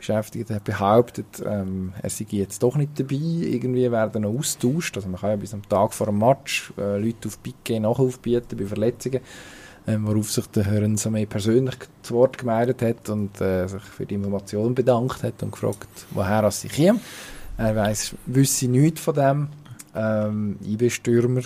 beschäftigt 0.00 0.50
hat, 0.50 0.64
behauptet, 0.64 1.42
ähm, 1.44 1.92
er 2.00 2.10
sei 2.10 2.26
jetzt 2.30 2.62
doch 2.62 2.76
nicht 2.76 2.98
dabei, 2.98 3.16
irgendwie 3.16 3.90
werden 3.90 4.22
noch 4.22 4.38
austauscht, 4.38 4.96
also 4.96 5.08
man 5.08 5.20
kann 5.20 5.30
ja 5.30 5.36
bis 5.36 5.54
am 5.54 5.68
Tag 5.68 5.92
vor 5.92 6.06
dem 6.06 6.18
Match 6.18 6.72
äh, 6.78 6.98
Leute 6.98 7.28
auf 7.28 7.42
Piquet 7.42 7.80
nachaufbieten 7.80 8.58
bei 8.58 8.66
Verletzungen, 8.66 9.20
ähm, 9.86 10.06
worauf 10.06 10.30
sich 10.30 10.46
der 10.48 10.64
Herrn 10.64 10.96
Samé 10.96 11.26
persönlich 11.26 11.76
zu 12.02 12.14
Wort 12.14 12.38
gemeldet 12.38 12.82
hat 12.82 13.08
und 13.10 13.40
äh, 13.40 13.66
sich 13.66 13.82
für 13.82 14.06
die 14.06 14.14
Information 14.14 14.74
bedankt 14.74 15.22
hat 15.22 15.42
und 15.42 15.52
gefragt, 15.52 15.88
woher 16.10 16.42
er 16.42 16.50
sich 16.50 16.72
käme. 16.72 17.00
Er 17.58 17.76
weiss, 17.76 18.14
wüsste 18.26 18.68
nichts 18.68 19.00
von 19.00 19.14
dem. 19.14 19.48
Ähm, 19.94 20.56
IB-Stürmer 20.64 21.42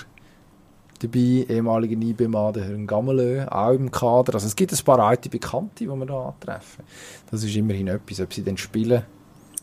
dabei, 1.07 1.47
ehemaliger 1.49 2.01
IB-Mann, 2.01 2.53
der 2.53 2.65
Herrn 2.65 2.87
Gamelö, 2.87 3.47
auch 3.47 3.73
im 3.73 3.91
Kader. 3.91 4.35
Also 4.35 4.47
es 4.47 4.57
gibt 4.57 4.73
ein 4.73 4.85
paar 4.85 4.99
alte 4.99 5.29
Bekannte, 5.29 5.85
die 5.85 5.87
wir 5.87 6.07
da 6.07 6.29
antreffen. 6.29 6.85
Das 7.31 7.43
ist 7.43 7.55
immerhin 7.57 7.89
etwas. 7.89 8.21
Ob 8.21 8.33
sie 8.33 8.43
dann 8.43 8.57
spielen, 8.57 9.03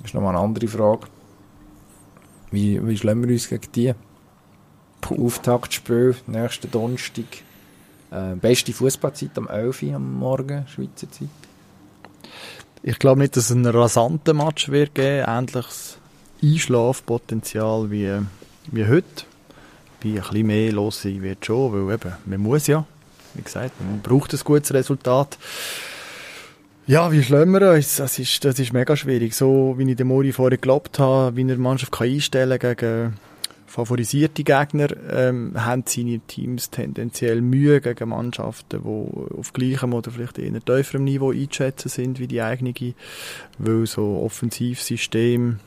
ist 0.04 0.14
nochmal 0.14 0.36
eine 0.36 0.44
andere 0.44 0.68
Frage. 0.68 1.08
Wie, 2.52 2.86
wie 2.86 2.98
schlagen 2.98 3.24
wir 3.24 3.34
uns 3.34 3.48
gegen 3.48 3.72
die? 3.74 3.94
Puh. 5.02 5.26
Auftaktspiel, 5.26 6.16
nächsten 6.28 6.70
Donnerstag. 6.70 7.26
Äh, 8.12 8.36
beste 8.36 8.74
Fußballzeit 8.74 9.38
am 9.38 9.48
11 9.48 9.84
Uhr 9.84 9.96
am 9.96 10.20
Morgen, 10.20 10.68
Schweizer 10.68 11.10
Zeit. 11.10 11.30
Ich 12.84 13.00
glaube 13.00 13.22
nicht, 13.22 13.38
dass 13.38 13.46
es 13.46 13.56
einen 13.56 13.68
rasanten 13.68 14.38
Match 14.38 14.70
wird 14.70 14.96
geben, 14.96 15.26
ähnliches 15.28 15.98
Einschlafpotenzial 16.44 17.92
wie, 17.92 18.12
wie 18.72 18.88
heute 18.88 19.26
bei 20.02 20.10
ein 20.10 20.16
bisschen 20.16 20.48
mehr 20.48 20.72
los 20.72 21.02
sein 21.02 21.22
wird 21.22 21.46
schon, 21.46 21.74
weil 21.74 21.96
eben, 21.96 22.14
man 22.26 22.40
muss 22.40 22.68
ja, 22.68 22.86
wie 23.34 23.42
gesagt, 23.42 23.74
man 23.80 24.02
braucht 24.02 24.34
ein 24.34 24.40
gutes 24.44 24.74
Resultat. 24.74 25.38
Ja, 26.88 27.12
wie 27.12 27.22
wir 27.30 27.72
uns? 27.72 27.98
Das 27.98 28.20
ist, 28.20 28.44
das 28.44 28.60
ist 28.60 28.74
mega 28.74 28.96
schwierig. 28.96 29.36
So, 29.36 29.76
wie 29.78 29.90
ich 29.90 29.96
den 29.96 30.08
Mori 30.08 30.32
vorher 30.32 30.58
geglaubt 30.58 31.00
habe, 31.00 31.36
wie 31.36 31.44
er 31.48 31.56
die 31.56 31.62
Mannschaft 31.62 31.92
kann 31.92 32.08
einstellen 32.08 32.60
gegen 32.60 33.14
favorisierte 33.68 34.44
Gegner, 34.44 34.90
ähm, 35.10 35.54
haben 35.56 35.84
seine 35.88 36.20
Teams 36.20 36.70
tendenziell 36.70 37.40
Mühe 37.42 37.80
gegen 37.80 38.10
Mannschaften, 38.10 38.82
die 38.84 39.38
auf 39.38 39.54
gleichem 39.54 39.94
oder 39.94 40.12
vielleicht 40.12 40.40
eher 40.40 40.60
tieferem 40.60 41.06
Niveau 41.06 41.32
einzuschätzen 41.32 41.90
sind 41.90 42.20
wie 42.20 42.28
die 42.28 42.42
eigene, 42.42 42.74
weil 43.58 43.86
so 43.88 44.22
Offensivsystem 44.24 45.60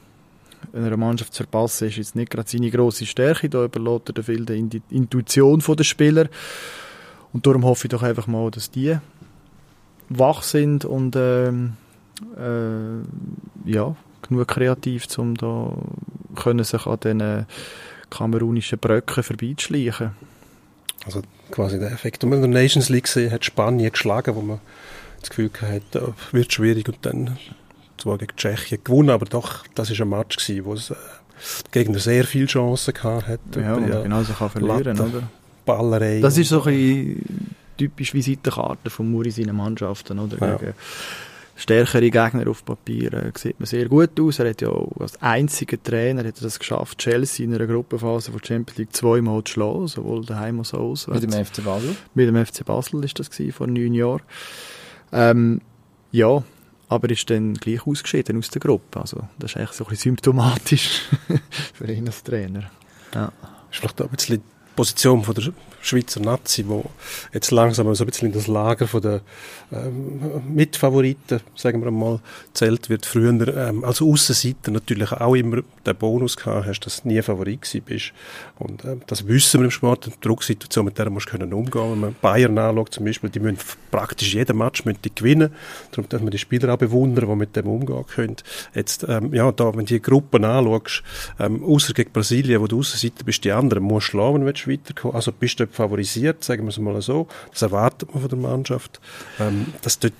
einer 0.72 0.96
Mannschaft 0.96 1.34
zu 1.34 1.42
verpassen, 1.42 1.88
ist 1.88 1.96
jetzt 1.96 2.16
nicht 2.16 2.30
gerade 2.30 2.48
seine 2.48 2.70
grosse 2.70 3.06
Stärke. 3.06 3.48
Da 3.48 3.64
überlässt 3.64 4.10
er 4.14 4.22
viel 4.22 4.44
die 4.44 4.82
Intuition 4.90 5.60
der 5.60 5.84
Spieler. 5.84 6.28
Und 7.32 7.46
darum 7.46 7.64
hoffe 7.64 7.86
ich 7.86 7.90
doch 7.90 8.02
einfach 8.02 8.26
mal, 8.26 8.50
dass 8.50 8.70
die 8.70 8.96
wach 10.08 10.42
sind 10.42 10.84
und 10.84 11.16
ähm, 11.16 11.74
äh, 12.36 13.70
ja, 13.70 13.96
genug 14.22 14.48
kreativ, 14.48 15.06
um 15.18 15.34
da 15.34 15.72
können 16.36 16.64
sich 16.64 16.86
an 16.86 17.00
diesen 17.00 17.46
kamerunischen 18.10 18.78
Bröcken 18.78 19.22
vorbeizuschleichen. 19.22 20.12
Also 21.06 21.22
quasi 21.50 21.78
der 21.78 21.92
Effekt, 21.92 22.22
den 22.22 22.30
man 22.30 22.42
in 22.42 22.52
der 22.52 22.62
Nations 22.62 22.88
League 22.88 23.04
gesehen 23.04 23.30
hat, 23.30 23.44
Spanien 23.44 23.90
geschlagen, 23.90 24.34
wo 24.34 24.40
man 24.40 24.60
das 25.20 25.30
Gefühl 25.30 25.50
hatte, 25.60 25.82
da 25.90 26.14
wird 26.32 26.52
schwierig 26.52 26.88
und 26.88 26.98
dann 27.02 27.36
zwar 27.98 28.18
gegen 28.18 28.36
Tschechien 28.36 28.82
gewonnen, 28.82 29.10
aber 29.10 29.26
doch, 29.26 29.64
das 29.74 29.90
war 29.90 30.06
ein 30.06 30.08
Match 30.08 30.36
gewesen, 30.36 30.64
wo 30.64 30.74
es 30.74 30.90
äh, 30.90 30.94
Gegner 31.70 31.98
sehr 31.98 32.24
viele 32.24 32.46
Chancen 32.46 32.94
gehabt 32.94 33.26
hat. 33.26 33.40
Ja, 33.56 33.78
ja 33.78 34.02
genau 34.02 34.22
so 34.22 34.32
kann 34.32 34.50
verlieren, 34.50 34.96
Latte, 34.96 35.02
oder? 35.02 35.22
Ballerei. 35.64 36.20
Das 36.20 36.36
ist 36.38 36.48
so 36.48 36.62
ein 36.64 37.48
typisch 37.76 38.14
Visitenkarte 38.14 38.90
von 38.90 39.10
Muri 39.10 39.30
seinen 39.30 39.56
Mannschaften, 39.56 40.18
oder? 40.18 40.38
Ja. 40.46 40.56
Gegen 40.56 40.74
stärkere 41.56 42.10
Gegner 42.10 42.48
auf 42.48 42.64
Papier 42.64 43.12
äh, 43.12 43.32
sieht 43.36 43.58
man 43.60 43.66
sehr 43.66 43.88
gut 43.88 44.18
aus. 44.20 44.38
Er 44.38 44.50
hat 44.50 44.60
ja 44.60 44.70
als 44.98 45.20
einziger 45.22 45.82
Trainer 45.82 46.20
hat 46.20 46.36
er 46.36 46.42
das 46.42 46.58
geschafft, 46.58 46.98
Chelsea 46.98 47.46
in 47.46 47.54
einer 47.54 47.66
Gruppenphase 47.66 48.32
von 48.32 48.42
Champions 48.42 48.78
League 48.78 48.92
zweimal 48.94 49.42
zu 49.44 49.52
schlagen, 49.52 49.86
sowohl 49.86 50.24
daheim 50.24 50.58
als 50.58 50.74
auch 50.74 50.80
auswärts. 50.80 51.22
Mit 51.22 51.32
dem 51.32 51.44
FC 51.44 51.64
Basel? 51.64 51.96
Mit 52.14 52.28
dem 52.28 52.44
FC 52.44 52.64
Basel 52.64 53.04
ist 53.04 53.18
das 53.18 53.30
gewesen, 53.30 53.52
vor 53.52 53.66
neun 53.66 53.94
Jahren. 53.94 54.22
Ähm, 55.12 55.60
ja, 56.10 56.42
aber 56.94 57.10
ist 57.10 57.28
dann 57.30 57.54
gleich 57.54 57.86
ausgeschieden 57.86 58.38
aus 58.38 58.48
der 58.50 58.60
Gruppe. 58.60 59.00
Also 59.00 59.28
das 59.38 59.52
ist 59.52 59.56
eigentlich 59.56 59.72
so 59.72 59.84
ein 59.84 59.90
bisschen 59.90 60.10
symptomatisch 60.12 61.02
für 61.74 61.92
ihn 61.92 62.06
als 62.06 62.22
Trainer. 62.22 62.70
Ja. 63.14 63.32
Ist 63.70 63.80
vielleicht 63.80 64.00
auch 64.00 64.06
ein 64.06 64.16
bisschen 64.16 64.36
die 64.36 64.42
Position 64.76 65.22
von 65.22 65.34
der 65.34 65.52
Schweizer 65.82 66.20
Nazi, 66.20 66.64
wo 66.66 66.84
jetzt 67.32 67.50
langsam 67.50 67.94
so 67.94 68.04
ein 68.04 68.06
bisschen 68.06 68.28
in 68.28 68.34
das 68.34 68.46
Lager 68.46 68.86
der 69.00 69.20
ähm, 69.72 70.54
Mitfavoriten, 70.54 71.40
sagen 71.54 71.84
wir 71.84 71.90
mal, 71.90 72.20
zählt 72.54 72.88
wird. 72.88 73.04
Früher 73.06 73.56
ähm, 73.56 73.84
als 73.84 74.00
Aussenseiter 74.00 74.70
natürlich 74.70 75.12
auch 75.12 75.34
immer 75.34 75.62
den 75.86 75.96
Bonus 75.96 76.36
gehabt 76.36 76.66
hast, 76.66 76.80
dass 76.80 77.02
du 77.02 77.08
nie 77.08 77.22
Favorit 77.22 77.60
bist. 77.84 78.12
Und 78.58 78.84
ähm, 78.84 79.02
das 79.06 79.26
wissen 79.26 79.60
wir 79.60 79.66
im 79.66 79.70
Sport, 79.70 80.06
die 80.06 80.12
Drucksituation, 80.20 80.84
mit 80.84 80.98
der 80.98 81.10
musst 81.10 81.26
du 81.26 81.32
können 81.32 81.52
umgehen. 81.52 81.92
Wenn 81.92 82.00
man 82.00 82.16
Bayern 82.20 82.58
anschaut 82.58 82.94
zum 82.94 83.04
Beispiel, 83.04 83.30
die 83.30 83.40
müssen 83.40 83.58
praktisch 83.90 84.34
jeden 84.34 84.58
Match 84.58 84.84
müssen 84.84 84.98
die 85.04 85.14
gewinnen. 85.14 85.50
Darum 85.90 86.08
darf 86.08 86.20
man 86.20 86.30
die 86.30 86.38
Spieler 86.38 86.74
auch 86.74 86.78
bewundern, 86.78 87.28
die 87.28 87.36
mit 87.36 87.56
dem 87.56 87.66
umgehen 87.66 88.04
können. 88.06 88.36
Jetzt, 88.74 89.06
ähm, 89.08 89.32
ja, 89.32 89.50
da, 89.52 89.72
wenn 89.72 89.86
du 89.86 89.94
die 89.94 90.02
Gruppen 90.02 90.44
anschaust, 90.44 91.02
ähm, 91.38 91.64
außer 91.64 91.92
gegen 91.92 92.12
Brasilien, 92.12 92.60
wo 92.60 92.66
du 92.66 92.78
Aussenseiter 92.78 93.24
bist, 93.24 93.44
die 93.44 93.52
anderen 93.52 93.82
musst 93.82 94.08
du 94.08 94.10
schlagen, 94.12 94.44
wenn 94.44 94.54
du 94.54 94.70
weiterkommen. 94.70 95.14
Also 95.14 95.32
bist 95.32 95.60
du 95.60 95.66
favorisiert, 95.66 96.44
sagen 96.44 96.64
wir 96.64 96.70
es 96.70 96.78
mal 96.78 97.00
so. 97.02 97.26
Das 97.52 97.62
erwartet 97.62 98.12
man 98.12 98.20
von 98.20 98.30
der 98.30 98.38
Mannschaft. 98.38 99.00
Ähm, 99.40 99.66
dass 99.82 99.98
dort, 99.98 100.12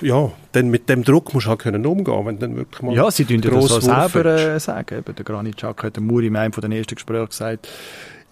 ja, 0.00 0.32
dann 0.52 0.68
mit 0.68 0.88
dem 0.88 1.04
Druck 1.04 1.32
musst 1.34 1.46
du 1.46 1.50
halt 1.50 1.60
können 1.60 1.86
umgehen, 1.86 2.26
wenn 2.26 2.38
dann 2.38 2.56
wirklich 2.56 2.82
mal 2.82 2.94
Ja, 2.94 3.10
sie 3.10 3.24
tun 3.24 3.40
das 3.40 3.66
so 3.66 3.80
selber 3.80 4.24
äh, 4.24 4.60
sagen. 4.60 4.89
Eben, 4.92 5.14
der 5.14 5.24
Granitschak 5.24 5.82
hat 5.82 5.96
der 5.96 6.02
Muri 6.02 6.26
in 6.26 6.36
einem 6.36 6.52
von 6.52 6.62
den 6.62 6.72
ersten 6.72 6.94
Gesprächen 6.94 7.28
gesagt, 7.28 7.68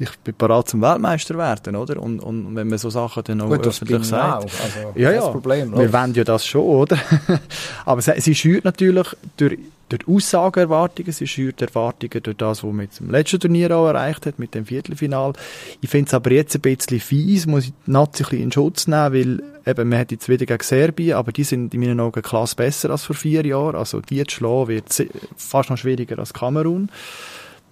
ich 0.00 0.16
bin 0.18 0.34
bereit 0.36 0.68
zum 0.68 0.80
Weltmeister 0.80 1.36
werden, 1.36 1.74
oder? 1.74 2.00
Und, 2.00 2.20
und 2.20 2.54
wenn 2.54 2.68
man 2.68 2.78
so 2.78 2.88
Sachen 2.88 3.24
dann 3.24 3.40
auch 3.40 3.48
Gut, 3.48 3.66
öffentlich 3.66 4.04
sagt. 4.04 4.44
Also, 4.44 4.92
ja, 4.94 5.10
ja, 5.10 5.28
Problem, 5.28 5.76
wir 5.76 5.92
wollen 5.92 6.14
ja 6.14 6.24
das 6.24 6.46
schon, 6.46 6.62
oder? 6.62 6.98
Aber 7.84 8.00
sie, 8.00 8.20
sie 8.20 8.34
schürt 8.34 8.64
natürlich 8.64 9.08
durch 9.36 9.58
durch 9.88 10.06
Aussageerwartungen, 10.06 11.12
sie 11.12 11.26
schürt 11.26 11.60
Erwartungen 11.62 12.22
durch 12.22 12.36
das, 12.36 12.62
was 12.62 12.72
man 12.72 12.86
jetzt 12.86 13.00
im 13.00 13.10
letzten 13.10 13.40
Turnier 13.40 13.76
auch 13.76 13.88
erreicht 13.88 14.26
hat, 14.26 14.38
mit 14.38 14.54
dem 14.54 14.66
Viertelfinal. 14.66 15.32
Ich 15.80 15.90
finde 15.90 16.08
es 16.08 16.14
aber 16.14 16.32
jetzt 16.32 16.54
ein 16.54 16.60
bisschen 16.60 17.00
fies, 17.00 17.46
muss 17.46 17.64
ich 17.64 17.72
die 17.86 17.90
Nazi 17.90 18.22
ein 18.22 18.28
bisschen 18.28 18.44
in 18.44 18.52
Schutz 18.52 18.86
nehmen, 18.86 19.12
weil 19.12 19.42
eben, 19.66 19.88
man 19.88 19.98
hat 19.98 20.10
jetzt 20.10 20.28
wieder 20.28 20.46
gegen 20.46 20.62
Serbien, 20.62 21.16
aber 21.16 21.32
die 21.32 21.44
sind 21.44 21.74
in 21.74 21.80
meinen 21.80 22.00
Augen 22.00 22.22
klasse 22.22 22.56
besser 22.56 22.90
als 22.90 23.04
vor 23.04 23.16
vier 23.16 23.44
Jahren. 23.44 23.76
Also 23.76 24.00
die 24.00 24.24
zu 24.24 24.36
schlagen 24.36 24.68
wird 24.68 25.08
fast 25.36 25.70
noch 25.70 25.78
schwieriger 25.78 26.18
als 26.18 26.34
Kamerun. 26.34 26.90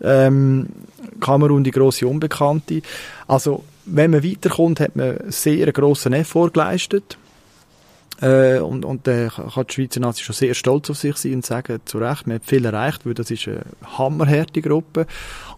Ähm, 0.02 0.68
Kamerun 1.20 1.64
die 1.64 1.70
grosse 1.70 2.06
Unbekannte. 2.06 2.82
Also 3.26 3.64
wenn 3.86 4.10
man 4.10 4.24
weiterkommt, 4.24 4.80
hat 4.80 4.96
man 4.96 5.18
sehr 5.28 5.72
grossen 5.72 6.12
Effort 6.12 6.50
geleistet 6.50 7.16
äh, 8.20 8.58
und, 8.60 8.84
und 8.84 9.06
da 9.06 9.28
kann 9.28 9.66
die 9.68 9.74
Schweizer 9.74 10.00
Nazi 10.00 10.22
schon 10.22 10.34
sehr 10.34 10.54
stolz 10.54 10.88
auf 10.90 10.96
sich 10.96 11.16
sein 11.16 11.34
und 11.34 11.46
sagen, 11.46 11.80
zu 11.84 11.98
Recht, 11.98 12.26
man 12.26 12.36
hat 12.36 12.46
viel 12.46 12.64
erreicht, 12.64 13.04
weil 13.04 13.14
das 13.14 13.30
ist 13.30 13.46
eine 13.46 13.62
hammerharte 13.98 14.62
Gruppe. 14.62 15.06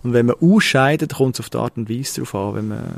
Und 0.02 0.12
wenn 0.12 0.26
man 0.26 0.36
ausscheidet, 0.40 1.14
kommt 1.14 1.36
es 1.36 1.40
auf 1.40 1.50
die 1.50 1.58
Art 1.58 1.76
und 1.76 1.88
Weise 1.88 2.20
darauf 2.20 2.34
an. 2.34 2.54
Wenn 2.54 2.68
man 2.68 2.96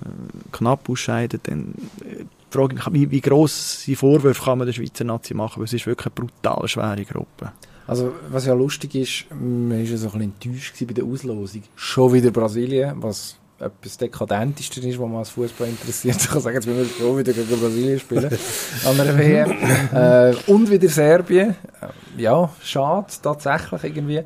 knapp 0.53 0.89
ausscheidet, 0.89 1.43
dann 1.45 1.75
äh, 2.01 2.25
frage 2.51 2.77
ich 2.77 2.87
mich, 2.87 3.01
wie, 3.03 3.11
wie 3.11 3.21
grosse 3.21 3.95
Vorwürfe 3.97 4.45
kann 4.45 4.59
man 4.59 4.67
der 4.67 4.73
Schweizer 4.73 5.05
Nazi 5.05 5.35
machen, 5.35 5.59
weil 5.59 5.67
es 5.67 5.73
ist 5.73 5.87
wirklich 5.87 6.07
eine 6.07 6.27
brutal 6.27 6.67
schwere 6.67 7.05
Gruppe. 7.05 7.53
Also, 7.87 8.13
was 8.31 8.47
ja 8.47 8.55
lustig 8.55 8.95
ist, 8.95 9.25
man 9.31 9.71
war 9.71 9.79
ja 9.79 9.97
so 9.97 10.11
ein 10.13 10.13
bisschen 10.13 10.53
enttäuscht 10.53 10.75
bei 10.87 10.95
der 10.95 11.05
Auslosung. 11.05 11.63
Schon 11.75 12.13
wieder 12.13 12.31
Brasilien, 12.31 12.95
was 13.03 13.37
etwas 13.61 13.99
Dekadenteste 13.99 14.81
ist, 14.81 14.99
was 14.99 15.09
man 15.09 15.19
als 15.19 15.31
Fußball 15.31 15.69
interessiert. 15.69 16.17
Ich 16.21 16.29
kann 16.29 16.41
sagen, 16.41 16.57
jetzt 16.57 16.67
müssen 16.67 16.79
wir 16.79 16.87
froh 16.87 17.17
wieder 17.17 17.33
gegen 17.33 17.61
Brasilien 17.61 18.01
spielen 18.01 18.31
an 18.85 19.01
einer 19.01 19.19
WM. 19.19 19.51
Äh, 19.93 20.35
und 20.51 20.71
wieder 20.71 20.89
Serbien. 20.89 21.51
Äh, 21.81 22.23
ja, 22.23 22.51
schade, 22.63 23.07
tatsächlich 23.23 23.85
irgendwie. 23.85 24.23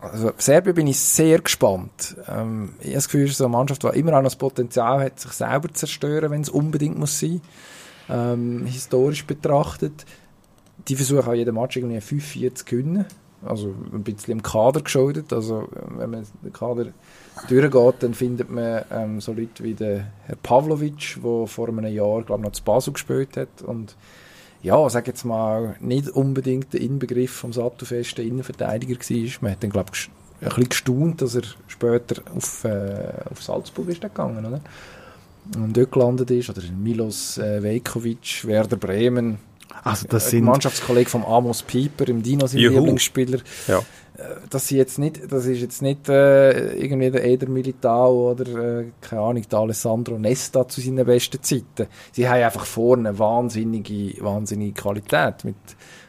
Also, 0.00 0.32
Serbien 0.36 0.74
bin 0.74 0.86
ich 0.88 0.98
sehr 0.98 1.40
gespannt. 1.40 2.16
Ähm, 2.28 2.74
ich 2.80 2.86
habe 2.86 2.94
das 2.94 3.06
Gefühl, 3.06 3.24
es 3.24 3.32
ist 3.32 3.38
so 3.38 3.44
eine 3.44 3.52
Mannschaft, 3.52 3.82
die 3.82 3.98
immer 3.98 4.12
auch 4.12 4.16
noch 4.16 4.24
das 4.24 4.36
Potenzial 4.36 5.02
hat, 5.02 5.20
sich 5.20 5.32
selber 5.32 5.68
zu 5.68 5.74
zerstören, 5.74 6.30
wenn 6.30 6.42
es 6.42 6.48
unbedingt 6.48 6.98
muss 6.98 7.18
sein. 7.18 7.40
Ähm, 8.08 8.66
historisch 8.66 9.26
betrachtet. 9.26 10.04
Die 10.88 10.96
versuchen 10.96 11.26
auch 11.26 11.34
jeden 11.34 11.54
Match 11.54 11.76
irgendwie 11.76 11.98
5-4 11.98 12.54
zu 12.54 12.64
gewinnen. 12.64 13.06
Also 13.44 13.74
ein 13.92 14.02
bisschen 14.02 14.32
im 14.32 14.42
Kader 14.42 14.80
geschuldet. 14.82 15.32
Also 15.32 15.68
wenn 15.96 16.10
man 16.10 16.26
den 16.42 16.52
Kader 16.52 16.86
durchgeht, 17.48 17.94
dann 18.00 18.14
findet 18.14 18.50
man 18.50 18.84
ähm, 18.90 19.20
so 19.20 19.32
Leute 19.32 19.62
wie 19.62 19.74
der 19.74 20.06
Herr 20.24 20.36
Pavlovic, 20.36 21.18
der 21.22 21.46
vor 21.46 21.68
einem 21.68 21.86
Jahr, 21.86 22.22
glaube 22.22 22.42
noch 22.42 22.52
zu 22.52 22.62
Basel 22.62 22.92
gespielt 22.92 23.36
hat 23.36 23.62
und 23.64 23.96
ja, 24.62 24.88
sag 24.90 25.06
jetzt 25.06 25.24
mal, 25.24 25.76
nicht 25.80 26.08
unbedingt 26.08 26.72
der 26.72 26.80
Inbegriff 26.80 27.30
vom 27.30 27.52
sattelfesten 27.52 28.26
Innenverteidiger 28.26 28.98
war. 28.98 29.32
Man 29.42 29.52
hat 29.52 29.62
dann, 29.62 29.70
glaube 29.70 29.90
ich, 29.94 30.10
ein 30.40 30.48
bisschen 30.48 30.68
gestaunt, 30.68 31.22
dass 31.22 31.34
er 31.36 31.42
später 31.68 32.22
auf, 32.34 32.64
äh, 32.64 33.12
auf 33.30 33.42
Salzburg 33.42 33.88
ist 33.88 34.00
gegangen, 34.00 34.44
oder? 34.44 34.60
Und 35.56 35.76
dort 35.76 35.92
gelandet 35.92 36.30
ist, 36.32 36.50
oder 36.50 36.62
Milos 36.72 37.38
äh, 37.38 37.62
Vejkovic, 37.62 38.44
Werder 38.44 38.76
Bremen, 38.76 39.38
also 39.84 40.06
das 40.08 40.30
sind 40.30 40.44
Mannschaftskollege 40.44 41.10
von 41.10 41.24
Amos 41.24 41.62
Pieper, 41.62 42.08
im 42.08 42.22
Dino 42.22 42.46
sein 42.46 42.60
Lieblingsspieler. 42.60 43.40
Ja. 43.68 43.78
Äh, 44.16 44.36
das, 44.50 44.70
jetzt 44.70 44.98
nicht, 44.98 45.20
das 45.30 45.46
ist 45.46 45.60
jetzt 45.60 45.82
nicht 45.82 46.08
äh, 46.08 46.74
irgendwie 46.74 47.10
der 47.10 47.24
Eder 47.24 47.48
Militao 47.48 48.30
oder, 48.30 48.80
äh, 48.80 48.84
keine 49.00 49.22
Ahnung, 49.22 49.42
der 49.50 49.58
Alessandro 49.58 50.18
Nesta 50.18 50.66
zu 50.66 50.80
seinen 50.80 51.04
besten 51.04 51.42
Zeiten. 51.42 51.88
Sie 52.12 52.28
haben 52.28 52.42
einfach 52.42 52.64
vorne 52.64 53.18
wahnsinnige, 53.18 54.22
wahnsinnige 54.22 54.72
Qualität 54.72 55.44
mit 55.44 55.56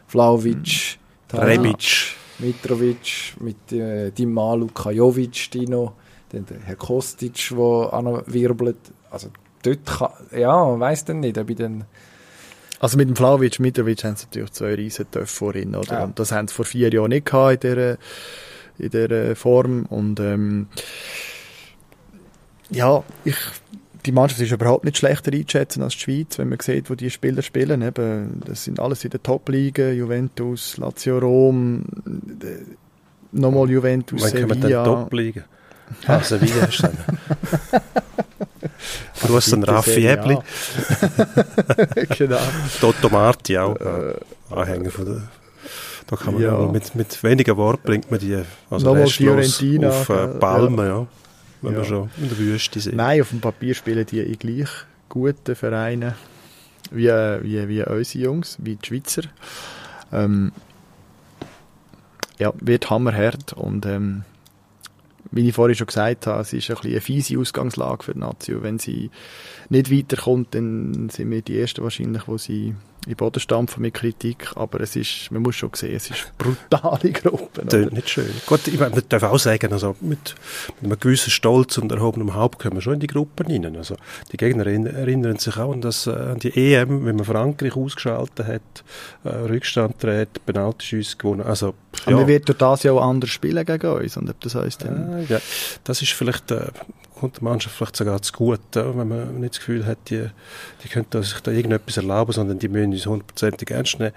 Vlaovic, 0.08 1.00
mhm. 1.32 1.40
Rebic, 1.40 2.16
Mitrovic, 2.40 3.36
mit 3.40 3.72
äh, 3.72 4.12
Dimalu 4.12 4.68
Kajovic, 4.68 5.52
Dino, 5.52 5.94
dann 6.30 6.46
der 6.46 6.60
Herr 6.62 6.76
Kostic, 6.76 7.50
der 7.50 8.24
wirbelt. 8.28 8.78
Also 9.10 9.30
dort 9.64 9.86
kann, 9.86 10.12
ja, 10.38 10.66
man 10.66 10.80
weiss 10.80 11.04
dann 11.06 11.20
nicht, 11.20 11.38
ob 11.38 11.50
ich 11.50 11.58
dann 11.58 11.86
also 12.80 12.98
mit 12.98 13.10
dem 13.10 13.16
Flavic, 13.16 13.60
Mitrovic 13.60 14.04
haben 14.04 14.16
sie 14.16 14.26
natürlich 14.26 14.52
zwei 14.52 14.76
riesen 14.76 15.10
Töpfe 15.10 15.28
vorhin, 15.28 15.76
oder? 15.76 15.94
Ja. 15.94 16.04
Und 16.04 16.20
das 16.20 16.32
haben 16.32 16.48
sie 16.48 16.54
vor 16.54 16.66
vier 16.66 16.94
Jahren 16.94 17.10
nicht 17.10 17.26
gehabt 17.26 17.64
in 17.64 17.72
dieser, 17.72 17.98
in 18.78 18.90
dieser 18.90 19.36
Form. 19.36 19.86
Und, 19.88 20.20
ähm, 20.20 20.68
ja, 22.70 23.04
ich, 23.24 23.38
die 24.06 24.12
Mannschaft 24.12 24.42
ist 24.42 24.52
überhaupt 24.52 24.86
nicht 24.86 24.98
schlechter 24.98 25.34
einzuschätzen 25.34 25.82
als 25.84 25.94
die 25.94 26.00
Schweiz, 26.00 26.38
wenn 26.38 26.50
man 26.50 26.60
sieht, 26.60 26.90
wo 26.90 26.96
die 26.96 27.10
Spieler 27.10 27.42
spielen. 27.42 27.82
Eben, 27.82 28.42
das 28.46 28.64
sind 28.64 28.80
alles 28.80 29.04
in 29.04 29.10
der 29.10 29.24
Top-Liga, 29.24 29.90
Juventus, 29.90 30.78
Lazio 30.78 31.18
Rom, 31.20 31.84
nochmal 33.32 33.70
Juventus, 33.70 34.22
Wann 34.22 34.30
Sevilla. 34.30 34.86
Wann 34.86 34.86
Top-Liga? 34.86 35.44
Ah, 36.06 36.22
Sevilla 36.22 36.68
hast 36.68 36.84
du 36.84 36.88
Gruß 39.22 39.54
an 39.54 39.64
Raffi 39.64 40.08
Ebli. 40.08 40.38
genau. 42.18 42.40
Toto 42.80 43.10
Marti 43.10 43.58
auch. 43.58 43.76
Äh, 43.76 44.14
Anhänger 44.50 44.92
von 44.92 45.06
der 45.06 45.22
da 46.08 46.16
kann 46.16 46.36
man 46.36 46.44
ja. 46.44 46.58
mit, 46.72 46.96
mit 46.96 47.22
weniger 47.22 47.58
Wort 47.58 47.84
bringt 47.84 48.10
man 48.10 48.20
die 48.20 48.42
also 48.70 49.06
Fiorentina 49.08 49.90
auf 49.90 50.10
äh, 50.10 50.28
Palmen, 50.40 50.78
ja. 50.78 51.00
ja. 51.00 51.08
wenn 51.62 51.74
ja. 51.74 51.78
wir 51.80 51.86
schon 51.86 52.10
in 52.18 52.30
der 52.30 52.38
Wüste 52.38 52.80
sind. 52.80 52.96
Nein, 52.96 53.22
auf 53.22 53.30
dem 53.30 53.42
Papier 53.42 53.76
spielen 53.76 54.06
die 54.06 54.22
in 54.22 54.40
gleich 54.40 54.70
guten 55.10 55.56
Vereinen 55.56 56.14
wie, 56.92 57.10
wie, 57.10 57.68
wie 57.68 57.84
unsere 57.84 58.24
Jungs, 58.24 58.58
wie 58.60 58.78
die 58.78 58.88
Schweizer. 58.88 59.24
Ähm, 60.14 60.54
ja, 62.40 62.54
wird 62.62 62.90
hammerhart 62.90 63.52
und 63.54 63.86
ähm, 63.86 64.24
wie 65.32 65.48
ich 65.48 65.56
vorhin 65.56 65.76
schon 65.76 65.88
gesagt 65.88 66.28
habe, 66.28 66.42
es 66.42 66.54
ist 66.54 66.70
ein 66.70 66.76
bisschen 66.76 66.92
eine 66.92 67.02
fiese 67.02 67.40
Ausgangslage 67.40 68.04
für 68.04 68.14
die 68.14 68.20
Nazi. 68.20 68.54
Und 68.54 68.64
wenn 68.64 68.80
sie 68.80 69.10
nicht 69.70 69.92
weiterkommt, 69.92 70.56
dann 70.56 71.10
sind 71.10 71.32
wir 71.32 71.42
die 71.42 71.60
Ersten 71.60 71.84
wahrscheinlich, 71.84 72.28
wo 72.28 72.38
sie 72.38 72.74
in 73.08 73.16
Boden 73.16 73.40
stampfen 73.40 73.82
mit 73.82 73.94
Kritik. 73.94 74.50
Aber 74.56 74.82
es 74.82 74.96
ist, 74.96 75.32
man 75.32 75.42
muss 75.42 75.56
schon 75.56 75.72
sehen, 75.74 75.96
es 75.96 76.10
ist 76.10 76.32
brutale 76.38 77.12
Gruppe. 77.12 77.64
Das 77.66 77.92
nicht 77.92 78.10
schön. 78.10 78.30
Gut, 78.46 78.68
ich 78.68 78.80
meine, 78.80 78.96
man 78.96 79.04
darf 79.08 79.24
auch 79.24 79.40
sagen, 79.40 79.72
also 79.72 79.96
mit, 80.02 80.36
mit 80.82 80.92
einem 80.92 81.00
gewissen 81.00 81.32
Stolz 81.32 81.78
und 81.78 81.92
erhobenem 81.92 82.36
Haupt 82.36 82.60
kommen 82.60 82.76
wir 82.76 82.82
schon 82.82 82.96
in 82.96 83.00
die 83.00 83.08
Gruppen 83.08 83.48
rein. 83.48 83.76
Also 83.78 83.96
die 84.32 84.38
Gegner 84.38 84.68
erinnern 84.68 85.38
sich 85.38 85.58
auch 85.58 85.72
an, 85.72 85.82
das, 85.82 86.08
äh, 86.08 86.12
an 86.12 86.40
die 86.40 86.74
EM, 86.74 87.06
wenn 87.06 87.16
man 87.16 87.26
Frankreich 87.26 87.76
ausgeschaltet 87.76 88.46
hat, 88.46 88.84
äh, 89.24 89.30
Rückstand 89.30 90.04
dreht, 90.04 90.46
Penaltyschüsse 90.46 91.18
gewonnen. 91.18 91.42
Also, 91.42 91.68
ja. 91.68 91.74
Aber 92.08 92.18
man 92.18 92.28
wird 92.28 92.50
durch 92.50 92.58
das 92.58 92.84
ja 92.84 92.92
auch 92.92 93.02
anders 93.02 93.30
spielen 93.30 93.66
gegen 93.66 93.88
uns. 93.88 94.18
Und 94.18 94.30
ob 94.30 94.40
das 94.42 94.56
heisst 94.56 94.84
dann... 94.84 95.20
Äh, 95.20 95.26
ja, 95.26 95.42
das 95.84 96.02
ist 96.02 96.12
vielleicht... 96.12 96.52
Äh, 96.52 96.68
kommt 97.20 97.38
der 97.38 97.44
Mannschaft 97.44 97.76
vielleicht 97.76 97.96
sogar 97.96 98.22
zu 98.22 98.34
gut, 98.34 98.60
wenn 98.74 99.08
man 99.08 99.40
nicht 99.40 99.56
das 99.56 99.60
Gefühl 99.60 99.86
hat, 99.86 99.98
die, 100.10 100.28
die 100.84 100.90
könnten 100.90 101.22
sich 101.24 101.40
da 101.42 101.52
irgendetwas 101.52 101.98
erlauben, 101.98 102.32
sondern 102.32 102.60
die 102.60 102.68
müssen 102.68 102.94
uns 102.94 103.06
hundertprozentig 103.06 103.72
ernst 103.72 104.00
nehmen. 104.00 104.14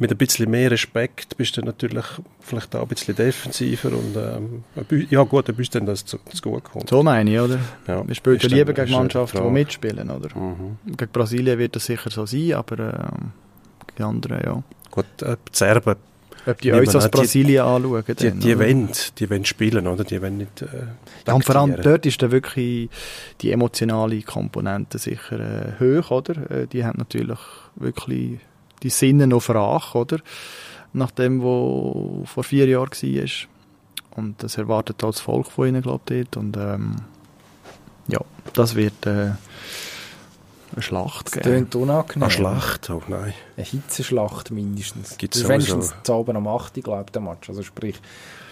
Mit 0.00 0.12
ein 0.12 0.16
bisschen 0.16 0.48
mehr 0.48 0.70
Respekt 0.70 1.36
bist 1.36 1.56
du 1.56 1.62
natürlich 1.62 2.04
vielleicht 2.38 2.76
auch 2.76 2.82
ein 2.82 2.88
bisschen 2.88 3.16
defensiver 3.16 3.90
und 3.90 4.16
ähm, 4.16 4.64
ja 5.10 5.24
gut, 5.24 5.48
dann 5.48 5.56
bist 5.56 5.74
du 5.74 5.80
dann, 5.80 5.86
dass 5.86 6.04
es 6.04 6.06
zu 6.06 6.18
gut 6.42 6.62
kommt. 6.62 6.88
So 6.88 7.02
meine 7.02 7.32
ich, 7.32 7.40
oder? 7.40 7.58
Ja, 7.88 8.06
Wir 8.06 8.14
spielen 8.14 8.38
ja 8.40 8.48
lieber 8.48 8.72
gegen 8.74 8.92
Mannschaften, 8.92 9.42
die 9.42 9.50
mitspielen, 9.50 10.08
oder? 10.08 10.38
Mhm. 10.38 10.78
Gegen 10.96 11.10
Brasilien 11.10 11.58
wird 11.58 11.74
das 11.74 11.86
sicher 11.86 12.10
so 12.10 12.26
sein, 12.26 12.52
aber 12.52 12.78
äh, 12.78 13.92
gegen 13.96 14.08
andere, 14.08 14.44
ja. 14.44 14.62
Gut, 14.92 15.22
äh, 15.22 15.36
die 15.52 15.56
Serben 15.56 15.96
ob 16.48 16.60
die 16.60 16.72
uns 16.72 16.94
als 16.94 17.10
Brasilien 17.10 17.64
anschauen. 17.64 18.04
Die, 18.06 18.14
dann, 18.14 18.40
die, 18.40 18.58
wollen, 18.58 18.88
die 19.18 19.30
wollen 19.30 19.44
spielen, 19.44 19.86
oder? 19.86 20.04
Die 20.04 20.20
wollen 20.20 20.38
nicht 20.38 20.62
äh, 20.62 21.32
Und 21.32 21.44
vor 21.44 21.56
allem 21.56 21.76
dort 21.80 22.06
ist 22.06 22.22
dann 22.22 22.30
wirklich 22.30 22.88
die 23.40 23.52
emotionale 23.52 24.22
Komponente 24.22 24.98
sicher 24.98 25.40
äh, 25.40 25.72
hoch, 25.80 26.10
oder? 26.10 26.50
Äh, 26.50 26.66
die 26.66 26.84
haben 26.84 26.98
natürlich 26.98 27.38
wirklich 27.76 28.38
die 28.82 28.90
Sinne 28.90 29.26
noch 29.26 29.48
Rache, 29.48 29.98
oder? 29.98 30.18
Nach 30.92 31.10
dem, 31.10 31.40
was 31.40 32.28
vor 32.30 32.44
vier 32.44 32.66
Jahren 32.66 32.90
war. 32.90 33.30
Und 34.16 34.42
das 34.42 34.56
erwartet 34.56 35.04
auch 35.04 35.10
das 35.10 35.20
Volk 35.20 35.50
von 35.50 35.68
ihnen, 35.68 35.82
glaube 35.82 36.14
ich, 36.14 36.26
dort. 36.30 36.36
Und 36.36 36.56
ähm, 36.56 36.96
ja, 38.08 38.20
das 38.54 38.74
wird... 38.74 39.06
Äh, 39.06 39.32
eine 40.72 40.82
Schlacht 40.82 41.32
geben. 41.32 41.42
Das 41.42 41.52
klingt 41.52 41.74
unangenehm. 41.74 42.22
Eine 42.22 42.30
Schlacht? 42.30 42.90
Oh 42.90 43.02
nein. 43.08 43.34
Eine 43.56 43.66
Hitzeschlacht 43.66 44.50
mindestens. 44.50 45.16
Gibt's 45.18 45.38
das 45.38 45.44
ist 45.44 45.48
wenigstens 45.48 45.94
zu 46.02 46.14
oben 46.14 46.36
am 46.36 46.46
8. 46.46 46.74
glaube 46.82 47.10
der 47.12 47.22
Match. 47.22 47.48
Also 47.48 47.62
sprich, 47.62 47.96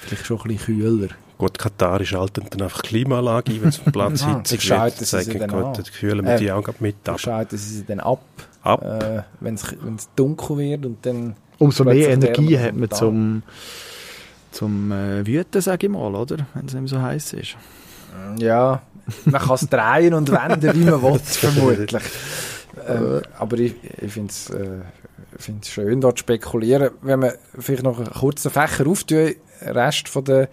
vielleicht 0.01 0.27
schon 0.27 0.39
ein 0.39 0.49
bisschen 0.49 0.79
kühler. 0.79 1.09
Gut, 1.39 1.59
Katar 1.59 2.03
schaltet 2.05 2.55
dann 2.55 2.63
einfach 2.63 2.83
Klimaanlage 2.83 3.53
ein, 3.53 3.63
wenn 3.63 3.69
es 3.69 3.79
Platz 3.79 4.25
hitzig 4.27 4.71
wird. 4.71 4.99
Dann 4.99 5.05
sagen, 5.05 5.39
gut, 5.41 5.79
dann 5.79 5.85
kühlen 5.85 6.25
wir 6.25 6.35
äh, 6.35 6.39
die 6.39 6.51
auch 6.51 6.67
mit 6.81 7.09
ab. 7.09 7.21
schalten 7.21 7.59
sie 7.59 7.77
sie 7.77 7.85
dann 7.85 8.01
ab, 8.01 8.23
ab. 8.63 8.83
Äh, 8.83 9.23
wenn 9.41 9.55
es 9.55 10.09
dunkel 10.17 10.59
wird 10.59 10.87
und 10.87 11.05
dann... 11.05 11.37
Umso 11.59 11.85
mehr 11.85 12.11
Energie 12.11 12.59
hat 12.59 12.75
man 12.75 12.91
zum, 12.91 13.43
zum 14.51 14.93
äh, 14.93 15.27
Wüten, 15.27 15.61
sage 15.61 15.87
ich 15.87 15.93
mal, 15.93 16.15
oder? 16.15 16.47
Wenn 16.55 16.67
es 16.67 16.75
nicht 16.75 16.89
so 16.89 17.01
heiß 17.01 17.35
ist. 17.35 17.57
Ja, 18.39 18.83
man 19.25 19.41
kann 19.41 19.55
es 19.55 19.69
drehen 19.69 20.15
und 20.15 20.31
wenden, 20.31 20.75
wie 20.75 20.91
man 20.91 21.03
will, 21.03 21.19
vermutlich. 21.25 22.03
Ähm, 22.89 23.23
aber 23.39 23.59
ich, 23.59 23.75
ich 24.01 24.13
finde 24.13 24.31
es 24.31 24.51
äh, 24.51 24.81
schön, 25.65 26.01
dort 26.01 26.19
zu 26.19 26.23
spekulieren. 26.23 26.91
Wenn 27.03 27.23
wir 27.23 27.35
vielleicht 27.59 27.83
noch 27.83 27.99
einen 27.99 28.11
kurzen 28.11 28.51
Fächer 28.51 28.87
auftun, 28.87 29.35
Rest 29.63 30.09
von 30.09 30.25
der, 30.25 30.49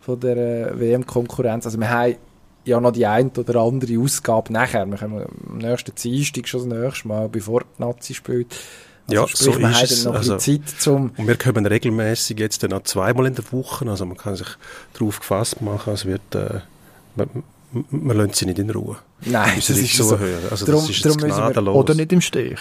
von 0.00 0.18
der 0.20 0.36
äh, 0.72 0.80
WM-Konkurrenz. 0.80 1.66
Also 1.66 1.78
wir 1.78 1.90
haben 1.90 2.16
ja 2.64 2.80
noch 2.80 2.92
die 2.92 3.06
eine 3.06 3.30
oder 3.36 3.60
andere 3.60 3.98
Ausgabe 3.98 4.52
nachher. 4.52 4.86
Wir 4.86 4.96
können 4.96 5.26
am 5.48 5.58
nächsten 5.58 5.94
Dienstag 5.94 6.48
schon 6.48 6.68
das 6.68 6.78
nächste 6.78 7.08
Mal, 7.08 7.28
bevor 7.28 7.60
die 7.60 7.82
Nazi 7.82 8.14
spielt. 8.14 8.54
Also 9.08 9.22
ja, 9.22 9.28
sprich, 9.28 9.54
so 9.54 9.60
man 9.60 9.72
ist 9.72 9.90
es. 9.90 10.04
noch 10.04 10.14
also, 10.14 10.36
Zeit 10.36 10.68
zum 10.78 11.12
und 11.16 11.26
wir 11.26 11.36
kommen 11.36 11.64
regelmäßig 11.64 12.38
jetzt 12.38 12.62
dann 12.62 12.74
auch 12.74 12.82
zweimal 12.82 13.26
in 13.26 13.34
der 13.34 13.52
Woche, 13.52 13.88
also 13.88 14.04
man 14.04 14.18
kann 14.18 14.36
sich 14.36 14.48
darauf 14.92 15.20
gefasst 15.20 15.62
machen, 15.62 15.94
es 15.94 16.04
wird, 16.04 16.34
äh, 16.34 16.60
man, 17.16 17.30
man 17.90 18.16
lässt 18.16 18.36
sie 18.36 18.46
nicht 18.46 18.58
in 18.58 18.70
Ruhe. 18.70 18.96
Nein, 19.24 19.52
das 19.56 19.70
ist 19.70 19.94
so. 19.94 20.04
so. 20.04 20.18
Also 20.50 20.66
drum, 20.66 20.80
das 20.80 20.90
ist 20.90 21.04
jetzt 21.04 21.18
gnadenlos. 21.18 21.76
Oder 21.76 21.94
nicht 21.94 22.12
im 22.12 22.20
Stich. 22.20 22.58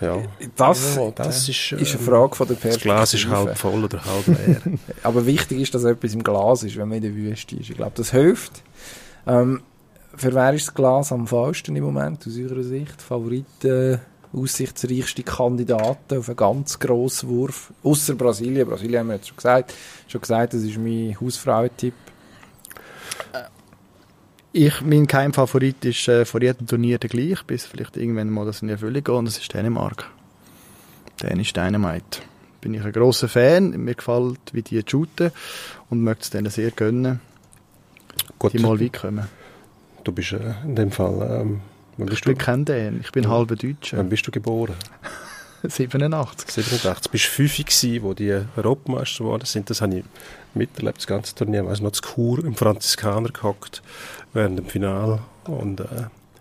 Ja. 0.00 0.22
Das, 0.56 0.98
das 1.14 1.48
ist, 1.48 1.72
äh, 1.72 1.80
ist, 1.80 1.94
eine 1.94 2.04
Frage 2.04 2.34
von 2.34 2.46
der 2.46 2.54
Perspektive. 2.54 2.94
Das 2.94 3.12
Glas 3.12 3.14
ist 3.14 3.28
halb 3.28 3.56
voll 3.56 3.84
oder 3.84 4.04
halb 4.04 4.26
leer. 4.26 4.60
Aber 5.02 5.24
wichtig 5.24 5.60
ist, 5.60 5.74
dass 5.74 5.84
etwas 5.84 6.12
im 6.12 6.22
Glas 6.22 6.62
ist, 6.64 6.76
wenn 6.76 6.88
man 6.88 6.98
in 6.98 7.04
der 7.04 7.14
Wüste 7.14 7.56
ist. 7.56 7.70
Ich 7.70 7.76
glaube, 7.76 7.92
das 7.94 8.10
hilft. 8.10 8.62
Ähm, 9.26 9.62
für 10.14 10.34
wer 10.34 10.52
ist 10.52 10.68
das 10.68 10.74
Glas 10.74 11.12
am 11.12 11.26
falschsten 11.26 11.74
im 11.76 11.84
Moment, 11.84 12.26
aus 12.26 12.36
eurer 12.36 12.62
Sicht? 12.62 13.00
Favoriten, 13.00 14.00
aussichtsreichste 14.34 15.22
Kandidaten 15.22 16.18
auf 16.18 16.28
einen 16.28 16.36
ganz 16.36 16.78
grossen 16.78 17.30
Wurf? 17.30 17.72
Außer 17.82 18.14
Brasilien. 18.14 18.68
Brasilien 18.68 19.00
haben 19.00 19.08
wir 19.08 19.16
jetzt 19.16 19.28
schon 19.28 19.36
gesagt. 19.36 19.74
Schon 20.08 20.20
gesagt, 20.20 20.52
das 20.52 20.62
ist 20.62 20.76
mein 20.76 21.16
Hausfrauentipp. 21.18 21.94
Ich, 24.58 24.80
mein 24.80 25.06
Keimfavorit 25.06 25.84
ist 25.84 26.08
äh, 26.08 26.24
vor 26.24 26.40
jedem 26.40 26.66
Turnier 26.66 26.96
der 26.96 27.10
gleich, 27.10 27.42
bis 27.42 27.66
vielleicht 27.66 27.98
irgendwann 27.98 28.30
mal 28.30 28.46
das 28.46 28.62
in 28.62 28.70
Erfüllung 28.70 29.04
geht, 29.04 29.08
und 29.10 29.26
das 29.26 29.36
ist 29.36 29.52
Dänemark. 29.52 30.06
Dänisch 31.22 31.52
Dynamite. 31.52 32.20
Bin 32.62 32.72
ich 32.72 32.82
ein 32.82 32.90
grosser 32.90 33.28
Fan, 33.28 33.72
mir 33.72 33.94
gefällt, 33.94 34.40
wie 34.52 34.62
die 34.62 34.82
shooten 34.86 35.30
und 35.90 36.00
möchte 36.00 36.22
es 36.22 36.30
denen 36.30 36.48
sehr 36.48 36.70
gönnen, 36.70 37.20
Gut. 38.38 38.54
die 38.54 38.58
mal 38.58 38.80
weit 38.80 38.94
kommen. 38.94 39.26
Du 40.04 40.12
bist 40.12 40.32
äh, 40.32 40.54
in 40.64 40.74
dem 40.74 40.90
Fall... 40.90 41.42
Ähm, 41.42 41.60
ich 42.10 42.22
bin 42.22 42.38
kein 42.38 42.64
Dän, 42.64 43.00
ich 43.02 43.12
bin 43.12 43.24
ja. 43.24 43.28
halber 43.28 43.56
Deutscher. 43.56 43.98
Wann 43.98 44.08
bist 44.08 44.26
du 44.26 44.30
geboren? 44.30 44.76
87. 45.68 46.50
87. 46.50 47.02
Du 47.02 47.10
bist 47.10 47.24
fünf 47.26 47.58
gewesen, 47.58 48.02
wo 48.02 48.14
die 48.14 48.40
Europameister 48.56 49.24
geworden 49.24 49.44
sind. 49.44 49.68
Das 49.68 49.82
habe 49.82 49.98
ich 49.98 50.04
miterlebt, 50.54 50.98
das 50.98 51.06
ganze 51.06 51.34
Turnier. 51.34 51.62
Ich 51.62 51.68
weiss 51.68 51.80
noch, 51.82 51.92
zu 51.92 52.02
Chur 52.02 52.42
im 52.42 52.54
Franziskaner 52.54 53.28
gehockt 53.30 53.82
während 54.36 54.58
dem 54.58 54.66
Finale 54.66 55.20
und 55.46 55.80
äh, 55.80 55.84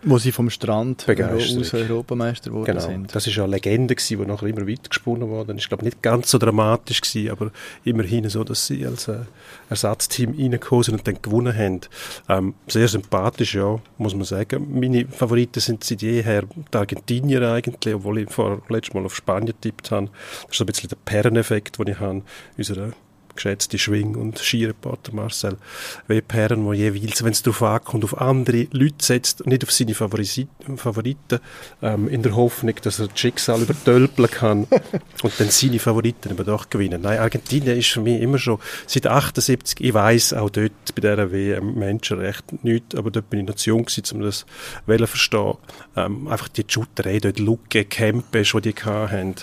wo 0.05 0.19
sie 0.19 0.31
vom 0.31 0.49
Strand 0.51 1.07
aus 1.09 1.73
Europameister 1.73 2.51
geworden 2.51 2.65
genau. 2.65 2.79
sind. 2.79 3.15
Das 3.15 3.25
war 3.35 3.43
eine 3.43 3.53
Legende, 3.53 3.95
die 3.95 4.15
nachher 4.17 4.47
immer 4.47 4.67
weiter 4.67 4.89
gesponnen 4.89 5.27
wurde. 5.29 5.55
Ich 5.57 5.67
glaube 5.67 5.83
nicht 5.83 6.01
ganz 6.03 6.29
so 6.29 6.37
dramatisch 6.37 7.01
gewesen, 7.01 7.31
aber 7.31 7.51
immerhin 7.83 8.29
so, 8.29 8.43
dass 8.43 8.67
sie 8.67 8.85
als 8.85 9.07
äh, 9.07 9.21
Ersatzteam 9.69 10.35
reingekommen 10.37 10.83
sind 10.83 10.97
und 10.99 11.07
dann 11.07 11.21
gewonnen 11.21 11.57
haben. 11.57 11.81
Ähm, 12.29 12.53
sehr 12.67 12.87
sympathisch, 12.87 13.55
ja, 13.55 13.79
muss 13.97 14.13
man 14.13 14.25
sagen. 14.25 14.67
Meine 14.79 15.07
Favoriten 15.07 15.59
sind 15.59 15.83
seit 15.83 16.03
jeher 16.03 16.43
die 16.43 16.77
Argentinier 16.77 17.41
eigentlich, 17.41 17.95
obwohl 17.95 18.19
ich 18.19 18.29
vor 18.29 18.61
letztes 18.69 18.93
Mal 18.93 19.05
auf 19.05 19.15
Spanien 19.15 19.47
getippt 19.47 19.89
habe. 19.89 20.09
Das 20.43 20.51
ist 20.51 20.57
so 20.57 20.63
ein 20.63 20.67
bisschen 20.67 20.89
der 20.89 20.97
Perreneffekt, 21.03 21.79
den 21.79 21.87
ich 21.87 21.99
habe. 21.99 22.21
Unsere 22.57 22.93
geschätzte 23.35 23.77
Schwing- 23.77 24.15
und 24.15 24.39
Skireporter 24.39 25.13
Marcel 25.13 25.57
Webherren, 26.07 26.65
der 26.65 26.73
jeweils, 26.73 27.23
wenn 27.23 27.31
es 27.31 27.43
darauf 27.43 27.61
ankommt, 27.63 28.03
auf 28.03 28.19
andere 28.19 28.67
Leute 28.71 28.95
setzt 28.99 29.41
und 29.41 29.47
nicht 29.47 29.63
auf 29.63 29.71
seine 29.71 29.93
Favoriten, 29.93 31.39
ähm, 31.81 32.07
in 32.07 32.23
der 32.23 32.35
Hoffnung, 32.35 32.75
dass 32.81 32.99
er 32.99 33.07
das 33.07 33.19
Schicksal 33.19 33.61
übertölpeln 33.61 34.29
kann 34.29 34.67
und 35.23 35.39
dann 35.39 35.49
seine 35.49 35.79
Favoriten 35.79 36.31
aber 36.31 36.43
doch 36.43 36.69
gewinnen. 36.69 37.01
Nein, 37.01 37.19
Argentinien 37.19 37.77
ist 37.77 37.89
für 37.89 38.01
mich 38.01 38.21
immer 38.21 38.37
schon 38.37 38.59
seit 38.87 39.07
78, 39.07 39.81
ich 39.81 39.93
weiß 39.93 40.33
auch 40.33 40.49
dort 40.49 40.71
bei 40.95 41.01
dieser 41.01 41.31
WM 41.31 41.75
Menschenrecht 41.75 42.63
nichts, 42.63 42.95
aber 42.95 43.11
dort 43.11 43.29
bin 43.29 43.41
ich 43.41 43.47
noch 43.47 43.55
zu 43.55 43.69
jung 43.69 43.85
gewesen, 43.85 44.17
um 44.17 44.21
das 44.23 44.45
zu 44.87 45.07
verstehen. 45.07 45.53
Ähm, 45.95 46.27
einfach 46.27 46.47
die 46.47 46.65
Shooterei 46.67 47.19
dort, 47.19 47.39
Luke, 47.39 47.85
Kempe, 47.85 48.43
die 48.43 48.61
die 48.61 48.73
hatten, 48.73 49.35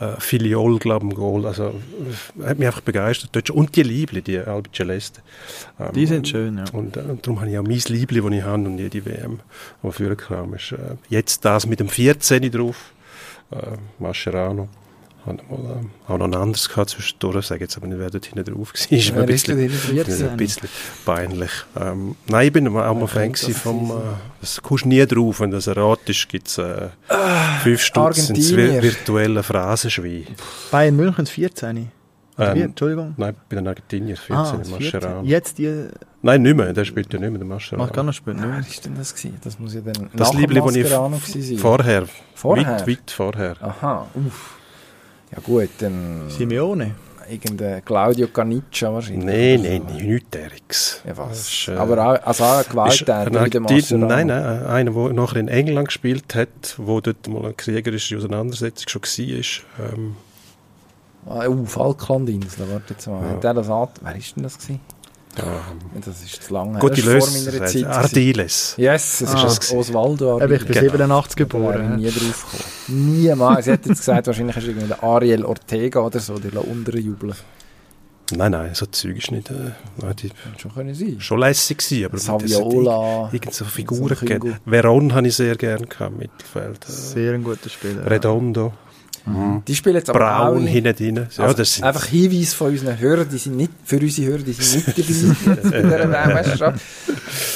äh, 0.00 0.18
Filiol, 0.18 0.78
glaube 0.78 1.06
ich, 1.06 1.12
im 1.12 1.16
Goal, 1.16 1.46
also 1.46 1.74
hat 2.42 2.58
mich 2.58 2.66
einfach 2.66 2.80
begeistert 2.80 3.33
Deutsch. 3.34 3.50
Und 3.50 3.74
die 3.76 3.82
Liebli, 3.82 4.22
die 4.22 4.38
Albi 4.38 4.70
Celeste. 4.72 5.20
Ähm, 5.78 5.92
die 5.94 6.06
sind 6.06 6.28
schön, 6.28 6.58
ja. 6.58 6.64
Und, 6.72 6.96
äh, 6.96 7.00
und 7.00 7.26
darum 7.26 7.40
habe 7.40 7.50
ich 7.50 7.58
auch 7.58 7.62
mein 7.62 7.82
Liebli, 7.88 8.20
das 8.20 8.32
ich 8.32 8.42
habe 8.42 8.64
und 8.64 8.78
jede 8.78 9.04
WM, 9.04 9.40
die 9.82 9.92
für 9.92 10.16
kam, 10.16 10.54
ist 10.54 10.72
äh, 10.72 10.96
jetzt 11.08 11.44
das 11.44 11.66
mit 11.66 11.80
dem 11.80 11.88
14 11.88 12.50
drauf, 12.50 12.92
äh, 13.50 13.76
Mascherano. 13.98 14.68
Habe 15.26 15.38
mal, 15.48 15.56
äh, 15.56 16.12
auch 16.12 16.18
noch 16.18 16.26
ein 16.26 16.34
anderes 16.34 16.68
gehabt 16.68 16.90
zwischendurch, 16.90 17.46
sage 17.46 17.64
jetzt 17.64 17.76
aber 17.78 17.86
nicht, 17.86 17.98
wer 17.98 18.10
dort 18.10 18.26
hinten 18.26 18.44
drauf 18.44 18.72
war. 18.74 18.98
Ist 18.98 19.14
mir 19.14 19.20
ein 19.20 19.26
bisschen, 19.26 19.58
ein 19.58 20.36
bisschen 20.36 20.68
peinlich. 21.06 21.50
Ähm, 21.80 22.14
nein, 22.26 22.46
ich 22.46 22.52
bin 22.52 22.68
auch 22.68 22.94
mal 22.94 23.06
Fan 23.06 23.34
vom, 23.34 23.90
äh, 23.90 23.94
das 24.42 24.60
kommst 24.60 24.84
nie 24.84 25.04
drauf, 25.06 25.40
wenn 25.40 25.50
das 25.50 25.66
erratest, 25.66 26.28
gibt 26.28 26.48
es 26.48 26.58
äh, 26.58 26.88
ah, 27.08 27.58
fünf 27.62 27.80
Stunden 27.80 28.34
ins 28.34 28.54
virtuelle 28.54 29.42
Phrasenschwein. 29.42 30.26
Bayern 30.70 30.96
München 30.96 31.24
14. 31.24 31.90
Ähm, 32.38 32.62
Entschuldigung? 32.62 33.14
Nein, 33.16 33.34
bei 33.48 33.56
den 33.56 33.68
Argentinier 33.68 34.16
14, 34.16 34.36
ah, 34.36 34.60
Mascherano. 34.70 35.22
Jetzt 35.22 35.58
die... 35.58 35.88
Nein, 36.22 36.42
nicht 36.42 36.56
mehr, 36.56 36.72
der 36.72 36.84
spielt 36.84 37.12
ja 37.12 37.20
nicht 37.20 37.30
mehr, 37.30 37.38
der 37.38 37.46
Mascherano. 37.46 37.88
Ach, 37.88 37.92
gar 37.92 38.02
nicht 38.02 38.16
spielen, 38.16 38.38
Wer 38.40 38.58
ist 38.58 38.84
denn 38.84 38.96
das 38.96 39.14
gewesen? 39.14 39.38
Das 39.42 39.58
muss 39.58 39.74
ja 39.74 39.80
dann 39.82 40.10
das 40.14 40.32
nach 40.32 40.40
Liebli, 40.40 40.60
Mascherano 40.60 41.20
ich 41.34 41.60
vorher, 41.60 42.06
vorher? 42.34 42.66
Weit, 42.66 42.88
weit 42.88 43.10
vorher. 43.10 43.56
Aha, 43.60 44.06
uff. 44.14 44.56
Ja 45.32 45.38
gut, 45.42 45.70
dann... 45.78 46.22
Simeone? 46.28 46.94
irgendein 47.28 47.84
Claudio 47.84 48.28
Caniccia 48.28 48.92
wahrscheinlich. 48.92 49.24
Nein, 49.24 49.62
nein, 49.62 49.82
nein, 49.86 50.06
nicht 50.06 50.34
Eriks. 50.34 51.02
Ja, 51.06 51.16
was? 51.16 51.40
Ist, 51.40 51.68
äh, 51.68 51.72
Aber 51.72 51.98
auch, 51.98 52.26
also 52.26 52.44
auch 52.44 52.58
ein 52.58 52.64
Gewalttäter 52.68 53.44
wie 53.44 53.50
der 53.50 53.60
Mascherano. 53.60 54.06
Nein, 54.06 54.26
nein, 54.28 54.66
einer, 54.66 54.90
der 54.90 55.12
nachher 55.12 55.40
in 55.40 55.48
England 55.48 55.88
gespielt 55.88 56.34
hat, 56.34 56.74
wo 56.76 57.00
dort 57.00 57.28
mal 57.28 57.44
eine 57.44 57.54
kriegerische 57.54 58.16
Auseinandersetzung 58.16 58.88
schon 58.88 59.02
war. 59.02 59.92
Ähm, 59.92 60.16
ah, 60.16 60.23
uh, 61.26 61.66
Falklandinsel, 61.66 62.66
warte 62.70 62.94
jetzt 62.94 63.06
mal. 63.06 63.22
Ja. 63.22 63.30
Hat 63.30 63.44
der 63.44 63.54
das 63.54 63.70
an... 63.70 63.88
Wer 64.02 64.16
ist 64.16 64.36
denn 64.36 64.42
das 64.42 64.58
gewesen? 64.58 64.80
Ja. 65.36 65.44
Das 66.04 66.22
ist 66.22 66.42
zu 66.42 66.54
lange 66.54 66.78
Gute 66.78 67.02
her. 67.02 67.20
Vor 67.20 67.30
meiner 67.30 67.66
Zeit. 67.66 67.86
Ardiles. 67.86 68.74
Yes, 68.76 69.18
das 69.18 69.34
ah, 69.34 69.46
ist 69.46 69.72
Oswaldo 69.72 70.38
Ardiles. 70.38 70.62
Ich 70.62 70.66
bin 70.68 70.74
genau. 70.74 70.92
87 70.92 71.36
geboren. 71.36 71.90
Da 71.90 71.96
nie 71.96 72.06
drauf 72.06 72.46
gekommen. 72.86 73.22
Niemals. 73.22 73.64
Sie 73.64 73.72
hat 73.72 73.86
jetzt 73.86 73.98
gesagt, 73.98 74.26
wahrscheinlich 74.28 74.56
ist 74.56 74.68
irgendwie 74.68 74.94
Ariel 75.02 75.44
Ortega 75.44 76.00
oder 76.00 76.20
so, 76.20 76.38
der 76.38 76.66
unterjubeln. 76.66 77.34
Nein, 78.32 78.52
nein, 78.52 78.70
so 78.74 78.86
Zeug 78.86 79.18
ist 79.18 79.30
nicht. 79.32 79.50
Äh, 79.50 80.14
die, 80.14 80.30
schon 80.56 80.72
können 80.72 80.94
sein. 80.94 81.16
Schon 81.20 81.40
lässig 81.40 81.78
gewesen, 81.78 82.06
aber 82.06 82.18
Saviola. 82.18 83.28
Irgend 83.32 83.52
so 83.52 83.64
Figuren 83.66 84.16
gegeben. 84.16 84.56
Veron 84.64 85.12
habe 85.12 85.28
ich 85.28 85.36
sehr 85.36 85.56
gerne 85.56 85.86
gehabt, 85.86 86.16
Mittelfeld. 86.18 86.84
Sehr 86.84 87.34
ein 87.34 87.44
guter 87.44 87.68
Spieler. 87.68 88.08
Redondo. 88.10 88.72
Mhm. 89.26 89.62
Die 89.66 89.74
spielen 89.74 89.96
jetzt 89.96 90.10
aber 90.10 90.18
Braun 90.18 90.66
hinten 90.66 91.16
rein. 91.16 91.28
Ja, 91.36 91.44
also 91.44 91.84
einfach 91.84 92.04
Hinweis 92.06 92.52
von 92.52 92.68
unseren 92.68 92.98
Hörern, 92.98 93.28
die 93.28 93.38
sind 93.38 93.56
nicht, 93.56 93.72
für 93.84 93.98
unsere 93.98 94.32
Hörer, 94.32 94.42
die 94.42 94.52
sind 94.52 94.86
nicht 94.86 94.98
dabei 95.46 95.70
bei 95.70 95.82
dieser 95.82 96.12
Weltmeisterschaft. 96.12 96.80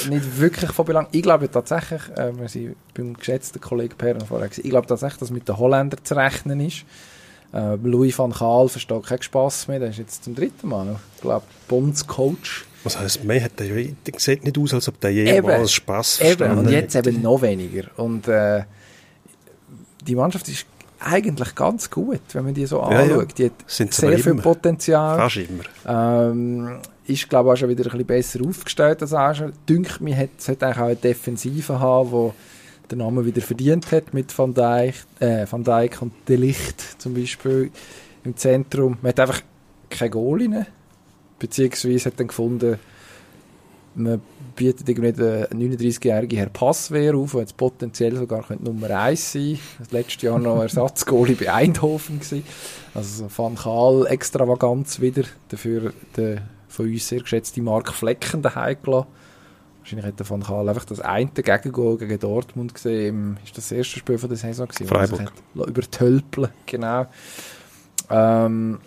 nicht 0.09 0.39
wirklich 0.39 0.71
von 0.71 0.85
Belang. 0.85 1.07
Ich 1.11 1.21
glaube 1.21 1.49
tatsächlich, 1.51 2.01
äh, 2.15 2.31
wir 2.35 2.49
sind 2.49 2.75
beim 2.95 3.13
geschätzten 3.13 3.61
Kollegen 3.61 3.95
Perren 3.95 4.25
vorher 4.25 4.49
ich 4.51 4.63
glaube 4.69 4.87
tatsächlich, 4.87 5.19
dass 5.19 5.29
mit 5.29 5.47
den 5.47 5.57
Holländern 5.57 5.99
zu 6.03 6.15
rechnen 6.15 6.59
ist. 6.59 6.85
Äh, 7.53 7.75
Louis 7.75 8.17
van 8.17 8.31
Gaal 8.31 8.67
versteht 8.69 9.03
keinen 9.05 9.21
Spass 9.21 9.67
mehr, 9.67 9.79
der 9.79 9.89
ist 9.89 9.97
jetzt 9.97 10.23
zum 10.23 10.35
dritten 10.35 10.69
Mal, 10.69 10.95
ich 11.15 11.21
glaube, 11.21 11.45
Bondscoach. 11.67 12.65
Was 12.83 12.97
heisst, 12.97 13.23
mehr 13.23 13.43
hat 13.43 13.59
der, 13.59 13.67
der 13.67 13.93
sieht 14.17 14.43
nicht 14.43 14.57
aus, 14.57 14.73
als 14.73 14.87
ob 14.87 14.99
der 15.01 15.11
jemals 15.11 15.71
Spass 15.71 16.17
versteht. 16.17 16.41
Eben, 16.41 16.57
und 16.57 16.69
jetzt 16.69 16.95
eben 16.95 17.21
noch 17.21 17.41
weniger. 17.41 17.89
Und 17.97 18.27
äh, 18.27 18.63
die 20.07 20.15
Mannschaft 20.15 20.47
ist 20.47 20.65
eigentlich 20.99 21.55
ganz 21.55 21.89
gut, 21.89 22.21
wenn 22.33 22.45
man 22.45 22.53
die 22.53 22.65
so 22.65 22.77
ja, 22.77 22.99
anschaut. 22.99 23.37
Die 23.37 23.45
hat 23.45 23.53
Sind 23.67 23.93
sehr 23.93 24.17
viel 24.17 24.33
immer. 24.33 24.41
Potenzial. 24.41 25.17
Fast 25.17 25.37
immer. 25.37 25.63
Ähm, 25.87 26.79
ist, 27.05 27.29
glaube 27.29 27.49
ich, 27.49 27.53
auch 27.53 27.57
schon 27.57 27.69
wieder 27.69 27.85
ein 27.85 27.91
bisschen 27.91 28.05
besser 28.05 28.39
aufgestellt 28.47 29.01
als 29.01 29.13
auch 29.13 29.33
schon. 29.33 29.53
Dünkt 29.67 30.01
mir, 30.01 30.15
hat, 30.15 30.29
es 30.37 30.49
eigentlich 30.49 30.77
auch 30.77 30.83
eine 30.83 30.95
Defensive 30.95 31.79
haben, 31.79 32.11
die 32.11 32.89
den 32.91 32.99
Namen 32.99 33.25
wieder 33.25 33.41
verdient 33.41 33.91
hat 33.91 34.13
mit 34.13 34.35
Van 34.37 34.53
Dijk, 34.53 34.95
äh, 35.19 35.45
Van 35.49 35.63
Dijk 35.63 36.01
und 36.01 36.13
De 36.27 36.35
Licht 36.35 37.01
zum 37.01 37.13
Beispiel 37.13 37.71
im 38.23 38.35
Zentrum. 38.35 38.97
Man 39.01 39.09
hat 39.09 39.19
einfach 39.19 39.41
keine 39.89 40.11
Goalinnen, 40.11 40.65
beziehungsweise 41.37 42.05
hat 42.05 42.19
dann 42.19 42.27
gefunden, 42.27 42.79
man 43.95 44.21
bietet 44.59 44.89
irgendwie 44.89 45.13
den 45.13 45.45
39-jährigen 45.45 46.37
Herr 46.37 46.49
Passwehr 46.49 47.15
auf, 47.15 47.31
der 47.31 47.41
jetzt 47.41 47.55
potenziell 47.55 48.17
sogar 48.17 48.43
Nummer 48.59 48.89
1 48.89 49.31
sein 49.31 49.41
könnte. 49.41 49.61
Das 49.79 49.91
letzte 49.91 50.25
Jahr 50.25 50.37
noch 50.37 50.61
Ersatzgoalie 50.61 51.35
bei 51.35 51.51
Eindhoven 51.51 52.19
gewesen. 52.19 52.43
Also 52.93 53.23
so 53.23 53.37
Van 53.37 53.55
Gaal 53.55 54.05
Extravaganz 54.07 54.99
wieder, 54.99 55.23
dafür 55.47 55.93
der 56.17 56.41
von 56.67 56.87
uns 56.87 57.07
sehr 57.07 57.21
geschätzte 57.21 57.61
Mark 57.61 57.93
Flecken 57.93 58.41
daheim 58.41 58.75
gelassen. 58.83 59.07
Wahrscheinlich 59.79 60.05
hat 60.05 60.19
der 60.19 60.29
Van 60.29 60.41
Gaal 60.41 60.67
einfach 60.67 60.85
das 60.85 60.99
eine 60.99 61.29
Gegengol 61.29 61.97
gegen 61.97 62.19
Dortmund 62.19 62.73
gesehen. 62.73 63.37
Ist 63.45 63.57
das, 63.57 63.69
das 63.69 63.77
erste 63.77 63.99
Spiel 63.99 64.17
von 64.17 64.27
der 64.27 64.37
Saison 64.37 64.67
gewesen? 64.67 64.87
Freiburg. 64.87 65.31
Übertölpeln, 65.55 66.49
genau. 66.65 67.05
Ähm, 68.09 68.79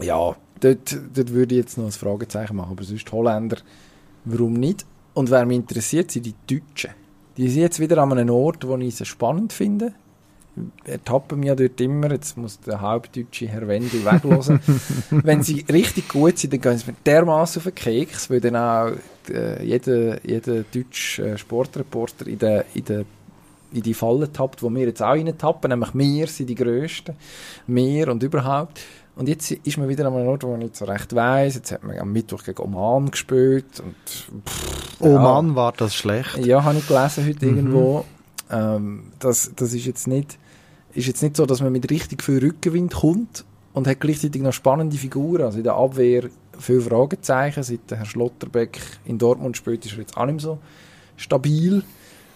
ja, 0.00 0.36
dort, 0.60 0.96
dort 1.14 1.32
würde 1.32 1.56
ich 1.56 1.60
jetzt 1.60 1.76
noch 1.76 1.86
ein 1.86 1.92
Fragezeichen 1.92 2.54
machen. 2.54 2.70
Aber 2.70 2.84
sonst 2.84 3.10
Holländer 3.10 3.58
Warum 4.24 4.54
nicht? 4.54 4.86
Und 5.14 5.30
wer 5.30 5.44
mich 5.46 5.58
interessiert, 5.58 6.10
sind 6.10 6.26
die 6.26 6.34
Deutschen. 6.46 6.90
Die 7.36 7.48
sind 7.48 7.62
jetzt 7.62 7.80
wieder 7.80 7.98
an 7.98 8.12
einem 8.12 8.30
Ort, 8.30 8.66
wo 8.66 8.76
ich 8.76 8.96
sie 8.96 9.04
spannend 9.04 9.52
finde. 9.52 9.92
Ertappen 10.84 11.40
mich 11.40 11.48
ja 11.48 11.54
dort 11.54 11.80
immer, 11.80 12.10
jetzt 12.10 12.36
muss 12.36 12.60
der 12.60 12.82
halbdeutsche 12.82 13.48
Herr 13.48 13.66
Wendel 13.68 14.04
weglassen. 14.04 14.60
Wenn 15.10 15.42
sie 15.42 15.64
richtig 15.72 16.10
gut 16.10 16.38
sind, 16.38 16.52
dann 16.52 16.60
gehen 16.60 16.76
sie 16.76 16.88
mit 16.88 17.06
dermaßen 17.06 17.60
auf 17.60 17.64
den 17.64 17.74
Keks, 17.74 18.28
weil 18.28 18.40
dann 18.40 18.56
auch 18.56 18.92
äh, 19.30 19.64
jeder, 19.64 20.22
jeder 20.26 20.62
deutsche 20.62 21.30
äh, 21.30 21.38
Sportreporter 21.38 22.26
in, 22.26 22.38
der, 22.38 22.66
in, 22.74 22.84
der, 22.84 23.04
in 23.72 23.82
die 23.82 23.94
Falle 23.94 24.30
tappt, 24.30 24.62
wo 24.62 24.68
wir 24.68 24.84
jetzt 24.84 25.02
auch 25.02 25.12
rein 25.12 25.32
tappen, 25.38 25.70
nämlich 25.70 25.94
wir 25.94 26.26
sind 26.26 26.50
die 26.50 26.54
Größten, 26.54 27.14
wir 27.66 28.08
und 28.08 28.22
überhaupt. 28.22 28.80
Und 29.14 29.28
jetzt 29.28 29.50
ist 29.50 29.76
man 29.76 29.88
wieder 29.88 30.06
an 30.06 30.14
einem 30.14 30.26
Ort, 30.28 30.42
wo 30.42 30.50
man 30.50 30.60
nicht 30.60 30.76
so 30.76 30.86
recht 30.86 31.14
weiss. 31.14 31.54
Jetzt 31.54 31.70
hat 31.70 31.84
man 31.84 31.98
am 31.98 32.12
Mittwoch 32.12 32.44
gegen 32.44 32.62
Oman 32.62 33.10
gespielt. 33.10 33.80
Und, 33.80 33.94
pff, 34.48 35.00
Oman 35.00 35.48
ja. 35.48 35.54
war 35.54 35.72
das 35.72 35.94
schlecht? 35.94 36.38
Ja, 36.38 36.64
habe 36.64 36.78
ich 36.78 36.86
gelesen 36.86 37.26
heute 37.26 37.46
mhm. 37.46 37.56
irgendwo. 37.56 38.04
Ähm, 38.50 39.04
das, 39.18 39.52
das 39.54 39.74
ist 39.74 39.84
jetzt 39.84 40.06
nicht, 40.06 40.38
ist 40.94 41.06
jetzt 41.06 41.22
nicht 41.22 41.36
so, 41.36 41.44
dass 41.44 41.60
man 41.60 41.72
mit 41.72 41.90
richtig 41.90 42.22
viel 42.22 42.38
Rückenwind 42.38 42.94
kommt 42.94 43.44
und 43.74 43.86
hat 43.86 44.00
gleichzeitig 44.00 44.40
noch 44.40 44.52
spannende 44.52 44.96
Figuren. 44.96 45.42
Also 45.42 45.58
in 45.58 45.64
der 45.64 45.74
Abwehr 45.74 46.30
viele 46.58 46.80
Fragezeichen. 46.80 47.62
Seit 47.62 47.90
der 47.90 47.98
Herr 47.98 48.06
Schlotterbeck 48.06 48.80
in 49.04 49.18
Dortmund 49.18 49.56
spielt, 49.58 49.84
ist 49.84 49.92
er 49.92 50.00
jetzt 50.00 50.16
auch 50.16 50.26
nicht 50.26 50.40
so 50.40 50.58
stabil. 51.16 51.82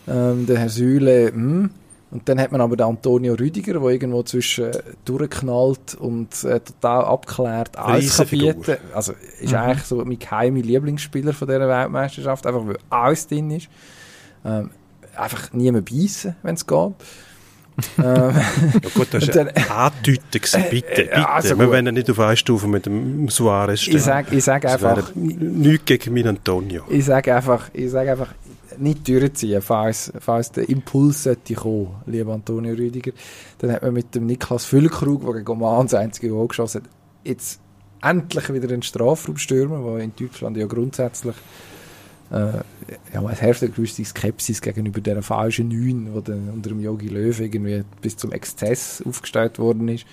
Ähm, 0.08 0.46
der 0.46 0.58
Herr 0.58 0.68
Süle, 0.68 1.32
hm, 1.32 1.70
und 2.10 2.28
dann 2.28 2.40
hat 2.40 2.52
man 2.52 2.60
aber 2.60 2.76
den 2.76 2.86
Antonio 2.86 3.34
Rüdiger, 3.34 3.72
der 3.72 3.82
irgendwo 3.82 4.22
zwischen 4.22 4.70
durchknallt 5.04 5.96
und 5.96 6.44
äh, 6.44 6.60
total 6.60 7.04
abklärt 7.04 7.76
alles 7.76 8.16
kann 8.16 8.28
bieten. 8.28 8.76
Also 8.94 9.12
ist 9.40 9.50
mhm. 9.50 9.56
eigentlich 9.56 9.84
so 9.84 9.96
mein 10.04 10.18
geheimer 10.18 10.60
Lieblingsspieler 10.60 11.32
von 11.32 11.48
dieser 11.48 11.68
Weltmeisterschaft, 11.68 12.46
einfach 12.46 12.66
weil 12.66 12.78
alles 12.90 13.26
drin 13.26 13.50
ist. 13.50 13.68
Ähm, 14.44 14.70
einfach 15.16 15.52
niemand 15.52 15.90
beißen, 15.90 16.36
wenn 16.42 16.54
es 16.54 16.66
geht. 16.66 16.94
ähm, 17.98 18.04
ja 18.04 18.88
gut, 18.94 19.08
das 19.10 19.28
war 19.28 19.86
Andeuten, 19.86 20.22
bitte, 20.30 20.58
bitte. 20.70 21.28
Also 21.28 21.58
wir 21.58 21.68
wollen 21.68 21.92
nicht 21.92 22.08
auf 22.08 22.18
eine 22.20 22.36
Stufe 22.36 22.66
mit 22.68 22.86
dem 22.86 23.28
Suarez 23.28 23.82
stehen. 23.82 23.96
Ich 23.96 24.02
sage 24.02 24.40
sag 24.40 24.64
einfach... 24.64 25.14
Nichts 25.14 25.84
gegen 25.84 26.14
meinen 26.14 26.28
Antonio. 26.28 26.84
Ich 26.88 27.04
sage 27.04 27.34
einfach, 27.34 27.68
ich 27.74 27.90
sag 27.90 28.08
einfach 28.08 28.28
nicht 28.80 29.06
durchziehen, 29.08 29.62
falls, 29.62 30.12
falls 30.18 30.52
der 30.52 30.68
Impuls 30.68 31.24
sollte 31.24 31.54
kommen, 31.54 31.96
lieber 32.06 32.34
Antonio 32.34 32.74
Rüdiger. 32.74 33.12
Dann 33.58 33.72
hat 33.72 33.82
man 33.82 33.94
mit 33.94 34.14
dem 34.14 34.26
Niklas 34.26 34.64
Füllkrug, 34.64 35.24
der 35.24 35.34
gegen 35.34 35.50
Oman 35.50 35.86
das 35.86 35.94
einzige 35.94 36.28
Goal 36.30 36.48
geschossen 36.48 36.82
hat, 36.82 36.90
jetzt 37.24 37.60
endlich 38.02 38.52
wieder 38.52 38.68
einen 38.68 38.82
Strafraumstürmer, 38.82 39.96
der 39.96 40.04
in 40.04 40.12
Deutschland 40.16 40.56
ja 40.56 40.66
grundsätzlich 40.66 41.34
äh, 42.30 42.58
ja, 43.14 43.30
es 43.30 43.40
herrscht 43.40 43.62
eine 43.62 43.72
gewisse 43.72 44.04
Skepsis 44.04 44.60
gegenüber 44.60 45.00
der 45.00 45.22
falschen 45.22 45.68
Neun, 45.68 46.06
die 46.06 46.10
unter 46.10 46.70
dem 46.70 46.80
Yogi 46.80 47.08
Löw 47.08 47.38
irgendwie 47.38 47.84
bis 48.00 48.16
zum 48.16 48.32
Exzess 48.32 49.02
aufgestellt 49.06 49.58
worden 49.58 49.88
ist. 49.88 50.06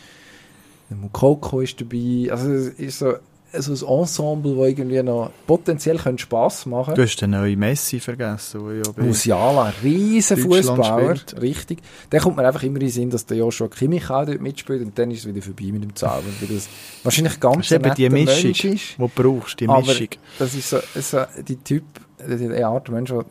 Mukoko 0.89 1.61
ist 1.61 1.81
dabei, 1.81 2.27
also 2.29 2.51
es 2.51 2.69
ist 2.69 2.99
so 2.99 3.15
also 3.53 3.73
ein 3.73 3.99
Ensemble, 3.99 4.55
das 4.55 4.67
irgendwie 4.67 5.03
noch 5.03 5.31
potenziell 5.45 5.99
Spass 6.17 6.65
machen 6.65 6.85
könnte. 6.85 7.01
Du 7.01 7.07
hast 7.07 7.17
den 7.17 7.31
neuen 7.31 7.59
Messi 7.59 7.99
vergessen. 7.99 8.83
Ja 8.83 9.03
Musiala, 9.03 9.65
ein 9.65 9.73
riesen 9.83 10.37
Fußballer, 10.37 11.15
richtig. 11.41 11.79
Dann 12.09 12.21
kommt 12.21 12.37
mir 12.37 12.47
einfach 12.47 12.63
immer 12.63 12.77
in 12.77 12.81
den 12.81 12.89
Sinn, 12.89 13.09
dass 13.09 13.25
der 13.25 13.37
Joshua 13.37 13.67
Kimmich 13.67 14.09
auch 14.09 14.25
dort 14.25 14.41
mitspielt 14.41 14.81
und 14.81 14.97
dann 14.97 15.11
ist 15.11 15.19
es 15.19 15.27
wieder 15.27 15.41
vorbei 15.41 15.71
mit 15.71 15.83
dem 15.83 15.95
Zauber, 15.95 16.23
weil 16.39 16.55
das 16.55 16.67
wahrscheinlich 17.03 17.39
ganz 17.39 17.69
das 17.69 17.79
ist 17.79 17.97
die 17.97 18.09
Mischung, 18.09 18.43
Mensch 18.43 18.65
ist. 18.65 18.97
Die 18.97 18.97
du 18.97 19.11
brauchst, 19.13 19.59
die 19.59 19.67
Mischung. 19.67 19.85
Aber 19.85 20.17
das 20.39 20.53
ist 20.53 20.69
so, 20.69 20.79
so 20.95 21.23
die 21.47 21.57
Typ, 21.57 21.83
die 22.27 22.63
Art 22.63 22.89
Mensch, 22.89 23.11
der 23.11 23.25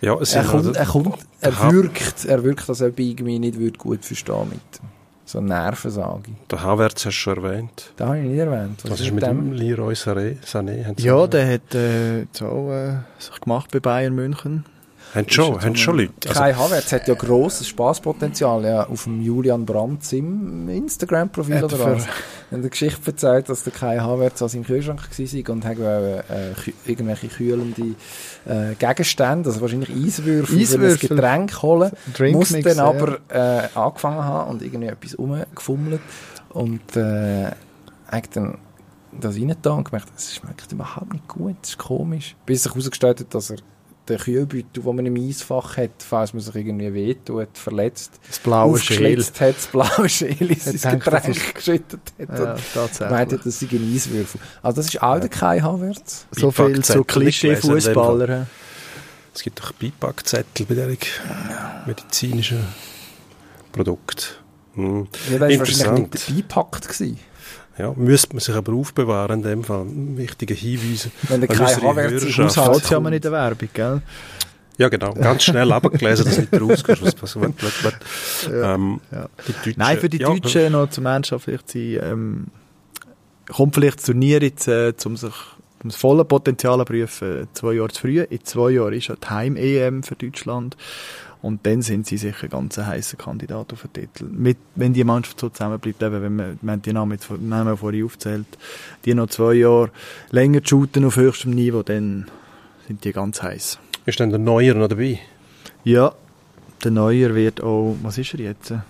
ja, 0.00 0.18
es 0.20 0.34
er, 0.34 0.44
kommt, 0.44 0.76
er, 0.76 0.84
kommt, 0.84 1.18
er 1.40 1.72
wirkt, 1.72 2.24
er 2.26 2.44
wirkt, 2.44 2.68
dass 2.68 2.80
er 2.82 2.90
bei 2.90 3.04
irgendwie 3.04 3.38
nicht 3.38 3.78
gut 3.78 4.04
verstehen 4.04 4.50
mit 4.50 4.60
dem. 4.78 4.93
So 5.26 5.38
eine 5.38 5.48
Nervensage. 5.48 6.32
Der 6.50 6.62
Havertz 6.62 6.96
hast 6.96 7.04
du 7.06 7.10
schon 7.12 7.44
erwähnt. 7.44 7.92
Den 7.98 8.06
habe 8.06 8.18
ich 8.18 8.24
nicht 8.26 8.38
erwähnt. 8.38 8.80
Was, 8.84 8.90
Was 8.92 9.00
ist 9.00 9.12
mit 9.12 9.24
dem? 9.24 9.52
Leroy 9.52 9.94
Sané? 9.94 10.36
Sané 10.44 11.00
ja, 11.00 11.26
der 11.26 11.54
hat 11.54 11.74
äh, 11.74 12.26
auch, 12.42 12.70
äh, 12.70 12.96
sich 13.18 13.40
gemacht 13.40 13.70
bei 13.72 13.80
Bayern 13.80 14.14
München. 14.14 14.64
Haben 15.14 15.28
schon, 15.28 15.62
haben 15.62 15.76
schon 15.76 15.98
Leute. 15.98 16.12
Also, 16.28 16.40
Kai 16.40 16.54
Havertz 16.54 16.92
hat 16.92 17.06
ja 17.06 17.14
grosses 17.14 17.68
Spaßpotenzial 17.68 18.64
ja, 18.64 18.86
auf 18.88 19.04
dem 19.04 19.20
Julian 19.20 19.64
Brandt 19.64 20.12
im 20.12 20.68
Instagram-Profil 20.68 21.62
oder 21.62 21.78
was. 21.78 22.04
Er 22.04 22.08
hat 22.08 22.08
eine 22.50 22.68
Geschichte 22.68 23.10
erzählt, 23.10 23.48
dass 23.48 23.62
der 23.62 23.72
Kai 23.72 23.98
Havertz 23.98 24.42
an 24.42 24.48
seinem 24.48 24.64
Kühlschrank 24.64 25.00
war 25.00 25.54
und 25.54 25.64
hat 25.64 25.78
äh, 25.78 26.52
irgendwelche 26.84 27.28
kühlende 27.28 27.94
äh, 28.44 28.74
Gegenstände, 28.76 29.48
also 29.48 29.60
wahrscheinlich 29.60 29.90
Eiswürfel, 29.90 30.58
Eiswürfel. 30.58 30.90
ein 30.90 31.16
Getränk 31.16 31.62
holen. 31.62 31.92
Muss 32.32 32.48
dann 32.50 32.80
aber 32.80 33.18
äh, 33.28 33.68
angefangen 33.78 34.24
haben 34.24 34.50
und 34.50 34.62
irgendwie 34.62 34.88
etwas 34.88 35.16
rumgefummelt 35.16 36.00
und 36.50 36.96
äh, 36.96 37.52
hat 38.08 38.34
dann 38.34 38.58
das 39.12 39.36
rein 39.36 39.54
und 39.64 39.84
gemerkt, 39.84 40.08
es 40.16 40.34
schmeckt 40.34 40.72
überhaupt 40.72 41.12
nicht 41.12 41.28
gut, 41.28 41.56
das 41.62 41.70
ist 41.70 41.78
komisch. 41.78 42.34
Bis 42.46 42.64
sich 42.64 42.72
herausgestellt 42.72 43.20
hat, 43.20 43.32
dass 43.32 43.50
er 43.50 43.58
der 44.08 44.18
Kühlbeutel, 44.18 44.82
den 44.82 44.96
man 44.96 45.06
im 45.06 45.16
Eisfach 45.16 45.76
hat, 45.76 45.90
falls 45.98 46.34
man 46.34 46.42
sich 46.42 46.54
irgendwie 46.54 46.92
wehtut, 46.92 47.48
verletzt, 47.54 48.12
das 48.26 48.38
blaue 48.38 48.78
Schäl. 48.78 49.18
hat, 49.18 49.56
das 49.56 49.66
blaue 49.66 50.08
Schäl 50.08 50.50
in 50.50 50.58
sein 50.58 51.00
Getränk 51.00 51.54
geschüttet 51.54 52.00
hat. 52.18 52.38
Ja, 52.38 52.56
tatsächlich. 52.74 53.10
Meint, 53.10 53.32
das 53.32 53.60
sei 53.60 53.66
ein 53.72 53.94
Eiswürfel. 53.94 54.40
Also 54.62 54.76
das 54.76 54.86
ist 54.86 55.02
auch 55.02 55.18
der 55.18 55.28
Kai 55.28 55.60
Havertz. 55.60 56.26
So 56.32 56.50
viel 56.50 56.84
zu 56.84 57.04
Klischee-Fußballer. 57.04 58.46
Es 59.34 59.42
gibt 59.42 59.58
doch 59.58 59.72
Beipackzettel 59.72 60.66
bei 60.66 60.74
diesen 60.74 60.98
medizinischen 61.86 62.64
Produkten. 63.72 64.44
Hm. 64.74 65.08
Ja, 65.30 65.38
das 65.38 65.50
war 65.50 65.58
wahrscheinlich 65.58 66.28
nicht 66.28 66.48
beipackt 66.48 66.88
gewesen. 66.88 67.18
Ja, 67.76 67.92
müsste 67.96 68.34
man 68.34 68.40
sich 68.40 68.54
aber 68.54 68.72
aufbewahren 68.72 69.38
in 69.38 69.42
dem 69.42 69.64
Fall. 69.64 69.84
Wichtige 69.86 70.54
Hinweise. 70.54 71.10
Wenn 71.22 71.40
der 71.40 71.48
Kai 71.48 71.74
Havertz 71.74 72.22
im 72.22 72.44
Haushalt 72.44 72.90
ja 72.90 72.98
in 72.98 73.20
der 73.20 73.32
Werbung, 73.32 73.68
gell? 73.72 74.02
Ja, 74.76 74.88
genau. 74.88 75.14
Ganz 75.14 75.44
schnell 75.44 75.70
abgelesen, 75.72 76.24
dass 76.24 76.34
du 76.36 76.40
nicht 76.42 76.60
rauskommst. 76.60 77.22
Was 77.22 77.34
passiert. 77.34 77.94
Ähm, 78.52 79.00
ja. 79.12 79.28
Nein, 79.76 79.98
für 79.98 80.08
die 80.08 80.18
ja, 80.18 80.28
Deutschen 80.28 80.72
noch 80.72 80.90
zum 80.90 81.06
Ernsthaft 81.06 81.44
vielleicht 81.44 81.70
sein, 81.70 81.98
ähm, 82.02 82.46
kommt 83.52 83.74
vielleicht 83.74 83.98
das 83.98 84.06
Turnier 84.06 84.40
jetzt, 84.42 84.66
äh, 84.68 84.92
um 85.04 85.16
sich 85.16 85.32
um 85.82 85.90
das 85.90 85.96
volle 85.96 86.24
Potenzial 86.24 86.78
zu 86.78 86.84
prüfen, 86.86 87.48
zwei 87.52 87.74
Jahre 87.74 87.90
zu 87.90 88.00
früh. 88.00 88.22
In 88.22 88.42
zwei 88.44 88.70
Jahren 88.70 88.94
ist 88.94 89.08
ja 89.08 89.16
die 89.16 89.26
Heim-EM 89.28 90.02
für 90.02 90.16
Deutschland. 90.16 90.76
Und 91.44 91.66
dann 91.66 91.82
sind 91.82 92.06
sie 92.06 92.16
sicher 92.16 92.48
ganz 92.48 92.78
ein 92.78 92.86
heißer 92.86 93.18
Kandidat 93.18 93.70
auf 93.74 93.82
den 93.82 93.92
Titel. 93.92 94.24
Mit, 94.30 94.56
wenn 94.76 94.94
die 94.94 95.04
Mannschaft 95.04 95.38
so 95.38 95.50
zusammenbleibt, 95.50 96.02
eben, 96.02 96.22
wenn 96.22 96.36
man, 96.36 96.58
man 96.62 96.80
die 96.80 96.94
Namen, 96.94 97.12
jetzt, 97.12 97.30
Namen 97.30 97.76
vorhin 97.76 98.06
aufzählt, 98.06 98.46
die 99.04 99.12
noch 99.12 99.28
zwei 99.28 99.52
Jahre 99.52 99.90
länger 100.30 100.62
shooten 100.64 101.04
auf 101.04 101.16
höchstem 101.16 101.50
Niveau, 101.50 101.82
dann 101.82 102.30
sind 102.86 103.04
die 103.04 103.12
ganz 103.12 103.42
heiß. 103.42 103.78
Ist 104.06 104.20
dann 104.20 104.30
der 104.30 104.38
Neuer 104.38 104.72
noch 104.72 104.88
dabei? 104.88 105.18
Ja, 105.84 106.14
der 106.82 106.90
Neuer 106.90 107.34
wird 107.34 107.62
auch, 107.62 107.94
was 108.02 108.16
ist 108.16 108.32
er 108.32 108.40
jetzt? 108.40 108.70
Ja, 108.70 108.82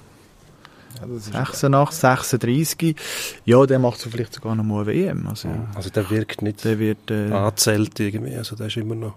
86, 1.02 1.98
36. 1.98 2.96
Ja, 3.46 3.66
der 3.66 3.80
macht 3.80 3.98
so 3.98 4.10
vielleicht 4.10 4.32
sogar 4.32 4.54
noch 4.54 4.62
mal 4.62 4.82
eine 4.82 4.92
WM. 4.92 5.26
Also, 5.26 5.48
also 5.74 5.90
der 5.90 6.08
wirkt 6.08 6.40
nicht 6.42 6.64
der 6.64 6.78
wird, 6.78 7.10
äh, 7.10 7.32
angezählt 7.32 7.98
irgendwie, 7.98 8.36
also 8.36 8.54
der 8.54 8.68
ist 8.68 8.76
immer 8.76 8.94
noch 8.94 9.14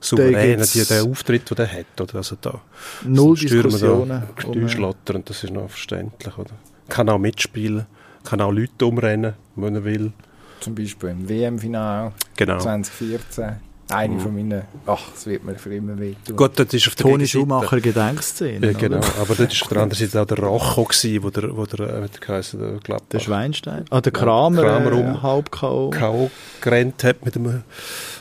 souverän, 0.00 0.62
die, 0.62 0.84
der 0.84 1.04
Auftritt, 1.04 1.50
den 1.50 1.58
er 1.58 1.72
hat. 1.72 2.00
Oder? 2.00 2.16
Also 2.16 2.36
da 2.40 2.60
Null 3.04 3.36
Diskussionen. 3.36 4.22
Steuerschlotter 4.36 5.14
und 5.16 5.28
das 5.28 5.44
ist 5.44 5.52
noch 5.52 5.68
verständlich. 5.68 6.36
Oder? 6.36 6.52
Kann 6.88 7.08
auch 7.08 7.18
mitspielen, 7.18 7.86
kann 8.24 8.40
auch 8.40 8.50
Leute 8.50 8.86
umrennen, 8.86 9.34
wenn 9.56 9.74
er 9.74 9.84
will. 9.84 10.12
Zum 10.60 10.74
Beispiel 10.74 11.10
im 11.10 11.28
WM-Final 11.28 12.12
genau. 12.36 12.58
2014. 12.58 13.69
Eine 13.90 14.14
mhm. 14.14 14.20
von 14.20 14.34
meinen, 14.34 14.62
ach, 14.86 15.10
das 15.12 15.26
wird 15.26 15.44
mir 15.44 15.54
für 15.56 15.74
immer 15.74 15.98
wehtun. 15.98 16.36
Gut, 16.36 16.58
das 16.58 16.72
ist 16.72 16.88
auf 16.88 16.94
der 16.94 17.06
Toni 17.06 17.26
Schumacher 17.26 17.80
Gedenkszene. 17.80 18.66
Ja, 18.66 18.72
genau. 18.72 18.98
Oder? 18.98 19.06
Aber 19.20 19.34
das 19.34 19.38
war 19.38 19.62
auf 19.62 19.68
der 19.68 19.82
anderen 19.82 20.08
Seite 20.08 20.22
auch 20.22 20.26
der 20.26 20.38
Rocho 20.38 20.84
gewesen, 20.84 21.22
wo 21.22 21.30
der, 21.30 21.56
wo 21.56 21.66
der, 21.66 21.80
äh, 21.80 22.08
der, 22.08 22.20
geheißen, 22.20 22.60
der, 22.60 22.72
glaub, 22.82 23.08
der 23.10 23.18
Schweinstein. 23.18 23.84
Ah, 23.90 24.00
der 24.00 24.12
Kramer, 24.12 24.62
ja, 24.62 24.80
Kramer 24.80 24.92
um 24.92 25.14
äh, 25.14 25.18
halb 25.22 25.50
K.O. 25.50 25.90
K.O. 25.90 26.30
gerannt 26.60 27.02
hat 27.04 27.24
mit 27.24 27.36
einem 27.36 27.62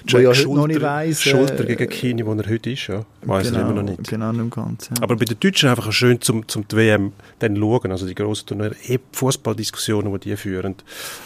Jack 0.08 0.22
ja 0.24 0.34
Schulter, 0.34 0.62
noch 0.62 0.68
nicht 0.68 0.82
weiss, 0.82 1.22
Schulter 1.22 1.64
äh, 1.64 1.76
gegen 1.76 1.90
Kini, 1.90 2.26
wo 2.26 2.34
er 2.34 2.50
heute 2.50 2.72
ist, 2.72 2.88
ja. 2.88 3.06
Weiß 3.24 3.48
genau, 3.48 3.60
er 3.60 3.66
immer 3.66 3.82
noch 3.82 3.90
nicht. 3.90 4.08
Genau, 4.08 4.32
nicht 4.32 4.56
ganz, 4.56 4.90
ja. 4.90 5.02
Aber 5.02 5.16
bei 5.16 5.26
den 5.26 5.40
Deutschen 5.40 5.70
einfach 5.70 5.92
schön 5.92 6.22
zum, 6.22 6.48
zum 6.48 6.68
die 6.68 6.76
WM 6.76 7.14
dann 7.40 7.56
schauen, 7.56 7.92
also 7.92 8.08
die 8.08 8.16
grossen 8.16 8.48
Turniere, 8.48 8.76
eh 8.88 9.00
Fußballdiskussionen, 9.12 10.12
die 10.14 10.30
die 10.30 10.38
führen. 10.38 10.76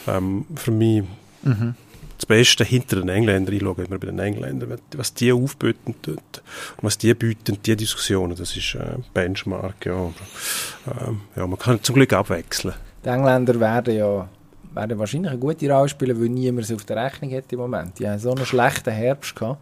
Ähm, 0.07 0.45
für 0.56 0.72
mich, 0.72 1.03
mhm 1.44 1.76
das 2.24 2.26
Beste 2.26 2.64
hinter 2.64 2.98
den 2.98 3.10
Engländern. 3.10 3.54
Ich 3.54 3.62
schaue 3.62 3.84
immer 3.84 3.98
bei 3.98 4.08
den 4.08 4.20
Engländern, 4.20 4.80
was 4.95 5.14
die 5.14 5.34
aufbieten 5.34 5.95
und 6.08 6.41
was 6.82 6.98
die 6.98 7.14
bieten, 7.14 7.58
die 7.66 7.76
Diskussionen, 7.76 8.36
das 8.36 8.56
ist 8.56 8.76
äh, 8.76 8.98
Benchmark. 9.14 9.86
Ja. 9.86 10.12
Ähm, 10.88 11.22
ja, 11.36 11.45
man 11.48 11.60
kann 11.60 11.84
zum 11.84 11.95
Glück 11.95 12.14
abwechseln. 12.14 12.74
Die 13.04 13.10
Engländer 13.10 13.60
werden 13.60 13.95
ja 13.95 14.30
werden 14.74 14.98
wahrscheinlich 14.98 15.32
eine 15.32 15.40
gute 15.40 15.70
Rolle 15.70 15.90
spielen, 15.90 16.20
weil 16.20 16.30
niemand 16.30 16.66
sie 16.66 16.76
auf 16.76 16.86
der 16.86 17.04
Rechnung 17.04 17.32
hat 17.32 17.52
im 17.52 17.60
Moment. 17.60 18.00
Die 18.00 18.08
haben 18.08 18.18
so 18.18 18.32
einen 18.32 18.45
schlechten 18.45 18.91
Herbst 18.91 19.36
gehabt. 19.36 19.60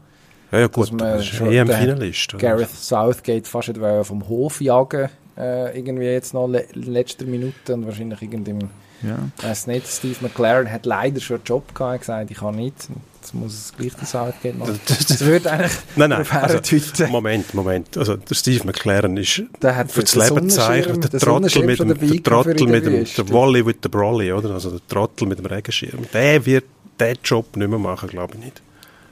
Ja, 0.52 0.60
ja 0.60 0.68
gut, 0.68 0.92
das 1.02 1.22
ist 1.24 1.42
EM-Finalist. 1.42 2.38
Gareth 2.38 2.70
Southgate 2.70 3.48
fast 3.48 3.70
nicht 3.70 4.06
vom 4.06 4.28
Hof 4.28 4.62
jagen, 4.62 5.10
äh, 5.38 5.78
irgendwie 5.78 6.06
jetzt 6.06 6.34
noch 6.34 6.48
in 6.48 6.84
letzter 6.84 7.26
Minute 7.26 7.74
und 7.74 7.86
wahrscheinlich 7.86 8.22
irgendwie 8.22 8.56
ja. 9.04 9.18
Weiß 9.42 9.68
nicht, 9.68 9.88
Steve 9.88 10.18
McLaren 10.22 10.72
hat 10.72 10.86
leider 10.86 11.20
schon 11.20 11.38
einen 11.38 11.46
Job 11.46 11.74
gehabt, 11.74 12.02
gesagt, 12.02 12.32
ich 12.32 12.38
kann 12.38 12.56
nicht. 12.56 12.76
Jetzt 13.22 13.36
muss 13.36 13.54
es 13.54 13.74
gleich 13.78 13.94
die 14.02 14.06
Sache 14.06 14.34
geben. 14.42 14.64
Das 14.88 15.22
würde 15.22 15.52
eigentlich 15.52 15.72
nein, 15.96 16.10
nein, 16.10 16.26
also, 16.32 17.08
Moment, 17.08 17.54
Moment. 17.54 17.96
Also 17.96 18.16
der 18.16 18.34
Steve 18.34 18.66
McLaren 18.66 19.16
ist 19.18 19.44
der 19.62 19.76
hat 19.76 19.92
für 19.92 20.02
das 20.02 20.16
Lebenzeichen 20.16 21.00
der 21.02 21.20
Trottel 21.20 21.64
mit 21.64 21.80
dem, 21.80 21.88
der 22.00 22.24
Trottel 22.24 22.68
mit 22.68 22.86
dem 22.86 23.06
der 23.06 23.30
Volley 23.30 23.64
with 23.64 23.78
the 23.84 23.90
Brolly, 23.90 24.34
oder? 24.34 24.52
Also 24.52 24.72
der 24.72 24.88
Trottel 24.88 25.28
mit 25.28 25.38
dem 25.38 25.46
Regenschirm. 25.46 26.08
Der 26.12 26.44
wird 26.46 26.66
diesen 27.00 27.18
Job 27.24 27.56
nicht 27.56 27.70
mehr 27.70 27.80
machen, 27.80 28.10
glaube 28.10 28.34
ich 28.36 28.46
nicht. 28.46 28.62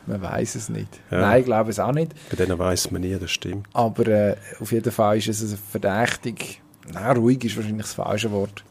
Man 0.07 0.23
weiß 0.23 0.55
es 0.55 0.69
nicht. 0.69 0.89
Ja. 1.11 1.21
Nein, 1.21 1.41
ich 1.41 1.45
glaube 1.45 1.69
es 1.69 1.79
auch 1.79 1.91
nicht. 1.91 2.11
Bei 2.31 2.35
denen 2.35 2.57
weiß 2.57 2.89
man 2.89 3.01
nie, 3.01 3.15
das 3.19 3.29
stimmt. 3.29 3.67
Aber 3.73 4.07
äh, 4.07 4.35
auf 4.59 4.71
jeden 4.71 4.91
Fall 4.91 5.17
ist 5.17 5.27
es 5.27 5.55
verdächtig. 5.71 6.61
Nein, 6.91 7.17
ruhig 7.17 7.43
ist 7.43 7.55
wahrscheinlich 7.55 7.85
das 7.85 7.93
falsche 7.93 8.31
Wort. 8.31 8.63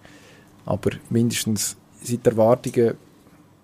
Aber 0.69 0.91
mindestens 1.09 1.79
sind 2.03 2.27
die 2.27 2.29
Erwartungen, 2.29 2.95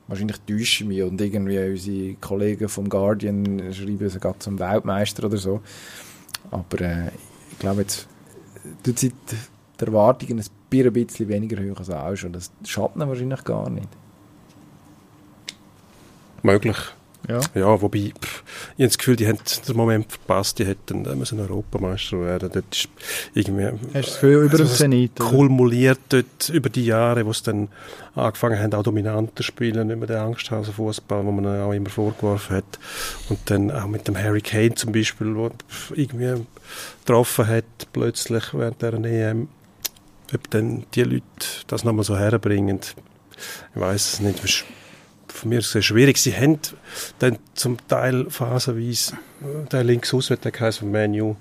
wahrscheinlich 0.06 0.40
täuschen 0.40 0.88
mich 0.88 1.02
und 1.02 1.20
irgendwie 1.20 1.58
unsere 1.58 2.14
Kollegen 2.14 2.66
vom 2.66 2.88
Guardian 2.88 3.74
schreiben 3.74 4.08
sie 4.08 4.18
gerade 4.18 4.38
zum 4.38 4.58
Weltmeister 4.58 5.26
oder 5.26 5.36
so. 5.36 5.60
Aber 6.50 6.80
äh, 6.80 7.08
ich 7.50 7.58
glaube 7.58 7.82
jetzt, 7.82 8.08
dort 8.84 8.98
sind 8.98 9.12
die 9.28 9.84
Erwartungen 9.84 10.40
ein 10.40 10.92
bisschen 10.92 11.28
weniger 11.28 11.62
hoch 11.62 11.78
als 11.78 11.90
auch 11.90 12.16
schon. 12.16 12.32
Das 12.32 12.50
schadet 12.64 12.96
wahrscheinlich 12.96 13.44
gar 13.44 13.68
nicht. 13.68 13.88
Möglich. 16.42 16.78
Ja. 17.28 17.40
ja, 17.54 17.80
wobei, 17.80 18.12
pff, 18.20 18.42
ich 18.76 18.82
habe 18.82 18.88
das 18.88 18.98
Gefühl, 18.98 19.16
die 19.16 19.26
haben 19.26 19.38
den 19.66 19.76
Moment 19.76 20.12
verpasst, 20.12 20.58
die 20.58 20.66
hätten 20.66 21.06
äh, 21.06 21.14
müssen 21.14 21.40
Europameister 21.40 22.20
werden. 22.20 22.50
Dort 22.52 22.74
ist 22.74 22.88
irgendwie, 23.32 23.64
Hast 23.64 23.94
du 23.94 23.98
das 24.00 24.14
Gefühl, 24.14 24.44
über 24.44 24.60
also 24.60 24.66
Zenit? 24.66 25.18
Kumuliert 25.18 26.00
dort 26.10 26.50
über 26.50 26.68
die 26.68 26.84
Jahre, 26.84 27.24
wo 27.24 27.32
sie 27.32 27.44
dann 27.44 27.68
angefangen 28.14 28.58
haben, 28.58 28.74
auch 28.74 28.82
dominanter 28.82 29.36
zu 29.36 29.42
spielen, 29.42 29.86
nicht 29.86 29.98
mehr 29.98 30.06
den 30.06 30.18
Angsthausen-Fußball, 30.18 31.24
wo 31.24 31.32
man 31.32 31.46
auch 31.46 31.72
immer 31.72 31.88
vorgeworfen 31.90 32.56
hat. 32.56 32.78
Und 33.30 33.38
dann 33.46 33.70
auch 33.70 33.86
mit 33.86 34.06
dem 34.06 34.18
Harry 34.18 34.42
Kane 34.42 34.74
zum 34.74 34.92
Beispiel, 34.92 35.34
wo 35.34 35.50
irgendwie 35.94 36.44
getroffen 37.00 37.46
hat, 37.46 37.64
plötzlich 37.92 38.52
während 38.52 38.82
der 38.82 38.94
EM. 38.94 39.48
Ob 40.34 40.50
dann 40.50 40.84
die 40.94 41.04
Leute 41.04 41.22
das 41.68 41.84
nochmal 41.84 42.04
so 42.04 42.16
herbringen, 42.16 42.80
ich 43.74 43.80
weiß 43.80 44.14
es 44.14 44.20
nicht 44.20 44.42
von 45.34 45.48
mir 45.50 45.62
sehr 45.62 45.82
schwierig. 45.82 46.18
Sie 46.18 46.34
haben 46.34 46.58
dann 47.18 47.38
zum 47.54 47.76
Teil 47.88 48.30
phasenweise 48.30 49.14
der 49.70 49.84
links 49.84 50.14
aus, 50.14 50.28
der 50.28 50.52
heißt 50.58 50.78
von 50.78 50.90
Menu. 50.90 51.36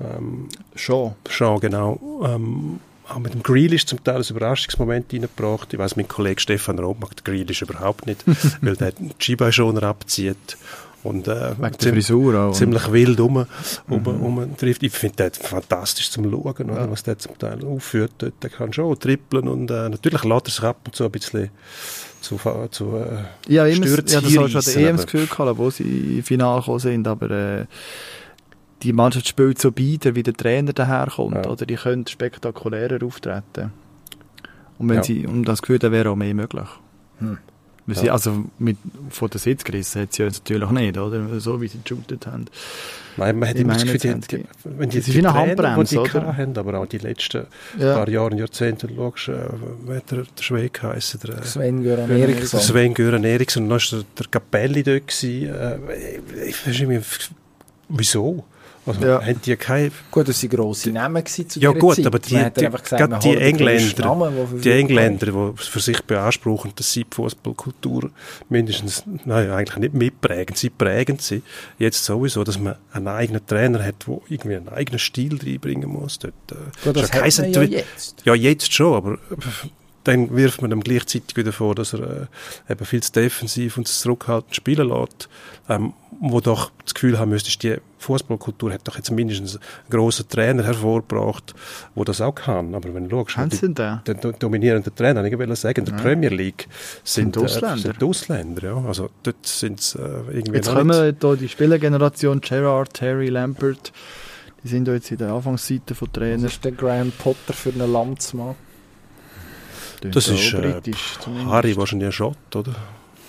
Ähm, 0.00 0.48
Schon. 0.74 1.14
Schon, 1.28 1.60
genau. 1.60 2.00
Ähm, 2.24 2.80
auch 3.08 3.18
mit 3.18 3.34
dem 3.34 3.42
Grealish 3.42 3.86
zum 3.86 4.02
Teil 4.02 4.16
ein 4.16 4.24
Überraschungsmoment 4.28 5.12
reingebracht. 5.12 5.72
Ich 5.72 5.78
weiß, 5.78 5.96
mein 5.96 6.08
Kollege 6.08 6.40
Stefan 6.40 6.78
Roth 6.78 7.00
mag 7.00 7.16
den 7.16 7.24
Grealish 7.24 7.62
überhaupt 7.62 8.06
nicht, 8.06 8.24
weil 8.60 8.76
der 8.76 8.92
den 8.92 9.12
Skibein 9.18 9.78
abzieht 9.78 10.56
und 11.02 11.28
äh, 11.28 11.54
ziemlich, 11.78 12.06
Frisur 12.06 12.52
ziemlich 12.52 12.92
wild 12.92 13.20
um, 13.20 13.46
um, 13.88 14.02
mhm. 14.02 14.06
um 14.06 14.56
trifft. 14.56 14.82
Ich 14.82 14.92
finde 14.92 15.30
das 15.30 15.38
fantastisch 15.38 16.10
zum 16.10 16.30
Schauen, 16.30 16.68
ja. 16.68 16.90
was 16.90 17.02
der 17.02 17.18
zum 17.18 17.38
Teil 17.38 17.64
aufführt. 17.64 18.12
Der 18.42 18.50
kann 18.50 18.72
schon 18.72 18.98
trippeln 18.98 19.48
und 19.48 19.70
äh, 19.70 19.88
natürlich 19.88 20.24
lässt 20.24 20.46
er 20.46 20.50
sich 20.50 20.62
ab 20.62 20.78
und 20.84 20.94
zu 20.94 21.04
ein 21.04 21.10
bisschen 21.10 21.50
zu, 22.20 22.38
zu 22.70 22.96
äh, 22.96 23.24
ja, 23.52 23.66
immer, 23.66 23.86
ja, 23.86 23.96
das 23.96 24.16
habe 24.16 24.26
ich 24.26 24.34
schon 24.34 24.50
der 24.50 24.76
EM 24.76 24.96
das 24.96 25.06
Gefühl 25.06 25.26
gehabt, 25.26 25.58
wo 25.58 25.70
sie 25.70 26.18
im 26.18 26.22
Finale 26.22 26.60
gekommen 26.60 26.78
sind, 26.78 27.08
aber 27.08 27.30
äh, 27.30 27.66
die 28.82 28.92
Mannschaft 28.92 29.28
spielt 29.28 29.60
so 29.60 29.72
beide, 29.72 30.14
wie 30.14 30.22
der 30.22 30.34
Trainer 30.34 30.72
daherkommt, 30.72 31.44
ja. 31.44 31.50
oder 31.50 31.66
die 31.66 31.76
können 31.76 32.06
spektakulärer 32.06 33.04
auftreten. 33.04 33.72
Und 34.78 34.88
wenn 34.88 34.96
ja. 34.96 35.02
sie, 35.04 35.26
um 35.26 35.44
das 35.44 35.60
Gefühl, 35.60 35.78
dann 35.78 35.92
wäre 35.92 36.10
auch 36.10 36.16
mehr 36.16 36.34
möglich. 36.34 36.68
Hm. 37.18 37.38
Ja. 37.96 38.00
Sie, 38.00 38.10
also 38.10 38.44
mit, 38.58 38.76
von 39.10 39.30
der 39.30 39.40
Sitz 39.40 39.64
gerissen 39.64 40.02
hat 40.02 40.12
sie 40.12 40.22
uns 40.22 40.38
natürlich 40.38 40.70
nicht, 40.70 40.98
oder? 40.98 41.40
So 41.40 41.60
wie 41.60 41.68
sie 41.68 41.78
geshootet 41.82 42.26
haben. 42.26 42.46
Nein, 43.16 43.38
man 43.38 43.48
hat 43.48 43.56
immer 43.56 43.74
das 43.74 43.84
Gefühl, 43.84 44.20
die, 44.30 44.44
wenn 44.64 44.88
die, 44.88 45.00
die, 45.00 45.12
die 45.12 45.22
Trainer, 45.22 45.84
die 45.84 45.98
oder? 45.98 46.36
haben, 46.36 46.56
aber 46.56 46.78
auch 46.78 46.86
die 46.86 46.98
letzten 46.98 47.46
ja. 47.78 47.94
paar 47.94 48.08
Jahre 48.08 48.30
und 48.30 48.38
Jahrzehnte, 48.38 48.88
schaust, 48.94 49.28
äh, 49.28 49.34
wie 49.86 49.96
hat 49.96 50.10
der, 50.10 50.22
der 50.22 50.42
Schwede 50.42 50.70
geheißen? 50.70 51.20
Der, 51.24 51.38
äh, 51.38 51.44
Sven 51.44 51.82
Göran 51.82 52.10
Eriksson. 52.10 52.60
Sven 52.60 52.94
Göran 52.94 53.24
Eriksson, 53.24 53.64
und 53.64 53.70
dann 53.70 53.80
war 53.80 53.98
der, 53.98 54.06
der 54.18 54.26
Capelli 54.30 54.82
dort. 54.82 55.08
Gewesen, 55.08 55.54
äh, 55.54 56.48
ich 56.48 56.56
verstehe 56.56 56.86
mich, 56.86 57.04
wieso? 57.88 58.44
Also 58.86 59.06
ja. 59.06 59.20
haben 59.22 59.40
die 59.44 59.56
keine... 59.56 59.90
Gut, 60.10 60.28
das 60.28 60.42
waren 60.42 60.50
grosse 60.50 60.90
Namen 60.90 61.24
zu 61.26 61.60
Ja 61.60 61.70
gut, 61.72 61.96
Zeit. 61.96 62.06
aber 62.06 62.18
die, 62.18 62.34
die, 62.34 62.66
gesagt, 62.66 63.24
die 63.24 63.36
Engländer, 63.36 64.04
Namen, 64.04 64.60
die 64.60 64.70
Engländer, 64.70 65.26
die 65.26 65.62
für 65.62 65.80
sich 65.80 66.02
beanspruchen, 66.02 66.72
dass 66.74 66.92
sie 66.92 67.04
die 67.04 67.14
Fußballkultur 67.14 68.10
mindestens, 68.48 69.04
nein, 69.24 69.50
eigentlich 69.50 69.76
nicht 69.76 69.94
mitprägen, 69.94 70.56
sie 70.56 70.70
prägen 70.70 71.18
sie. 71.18 71.42
Jetzt 71.78 72.04
sowieso, 72.04 72.42
dass 72.42 72.58
man 72.58 72.76
einen 72.92 73.08
eigenen 73.08 73.46
Trainer 73.46 73.84
hat, 73.84 74.06
der 74.06 74.18
irgendwie 74.28 74.56
einen 74.56 74.68
eigenen 74.68 74.98
Stil 74.98 75.38
reinbringen 75.42 75.88
muss. 75.88 76.18
Dort, 76.18 76.34
gut, 76.82 76.96
das 76.96 77.12
hat 77.12 77.38
man 77.38 77.52
ja 77.52 77.62
jetzt. 77.62 78.22
Ja, 78.24 78.34
jetzt 78.34 78.72
schon, 78.72 78.94
aber 78.94 79.18
dann 80.04 80.34
wirft 80.34 80.62
man 80.62 80.72
ihm 80.72 80.80
gleichzeitig 80.80 81.36
wieder 81.36 81.52
vor, 81.52 81.74
dass 81.74 81.92
er 81.92 82.28
äh, 82.68 82.72
eben 82.72 82.84
viel 82.84 83.02
zu 83.02 83.12
defensiv 83.12 83.76
und 83.76 83.86
zu 83.86 84.00
zurückhaltend 84.00 84.56
spielen 84.56 84.88
lässt, 84.88 85.28
ähm, 85.68 85.92
wo 86.20 86.40
doch 86.40 86.70
das 86.84 86.94
Gefühl 86.94 87.18
haben 87.18 87.30
müsste, 87.30 87.56
die 87.58 87.80
Fußballkultur 87.98 88.72
hat 88.72 88.88
doch 88.88 88.96
jetzt 88.96 89.10
mindestens 89.10 89.56
einen 89.56 89.64
grossen 89.90 90.26
Trainer 90.28 90.64
hervorgebracht, 90.64 91.54
wo 91.94 92.04
das 92.04 92.20
auch 92.22 92.34
kann. 92.34 92.74
Aber 92.74 92.94
wenn 92.94 93.08
du 93.08 93.24
schaust, 93.28 93.62
die, 93.62 93.74
der 93.74 93.98
dominierende 94.38 94.94
Trainer, 94.94 95.22
ich 95.24 95.38
will 95.38 95.54
sagen, 95.54 95.80
in 95.80 95.84
der 95.84 95.94
ja. 95.96 96.00
Premier 96.00 96.30
League 96.30 96.66
sind, 97.04 97.34
sind 97.34 97.44
Ausländer. 97.44 97.74
Äh, 97.74 97.92
sind 97.92 98.02
Ausländer 98.02 98.62
ja. 98.62 98.84
Also 98.86 99.10
dort 99.22 99.46
sind 99.46 99.80
es 99.80 99.94
äh, 99.94 100.00
irgendwie 100.32 100.56
Jetzt 100.56 100.72
kommen 100.72 101.16
da 101.18 101.36
die 101.36 101.48
Spielergeneration, 101.48 102.40
Gerard, 102.40 102.94
Terry, 102.94 103.28
Lampert, 103.28 103.92
die 104.64 104.68
sind 104.68 104.88
da 104.88 104.94
jetzt 104.94 105.10
in 105.10 105.18
der 105.18 105.32
Anfangsseite 105.32 105.94
von 105.94 106.10
Trainer. 106.10 106.44
Was 106.44 106.52
ist 106.52 106.64
der 106.64 106.72
Graham 106.72 107.12
Potter 107.12 107.52
für 107.52 107.70
einen 107.70 107.92
Landsmann? 107.92 108.56
Das 110.00 110.28
ist 110.28 110.54
äh, 110.54 110.80
Harry 111.46 111.76
wahrscheinlich 111.76 112.08
ein 112.08 112.12
Schott, 112.12 112.36
oder? 112.54 112.74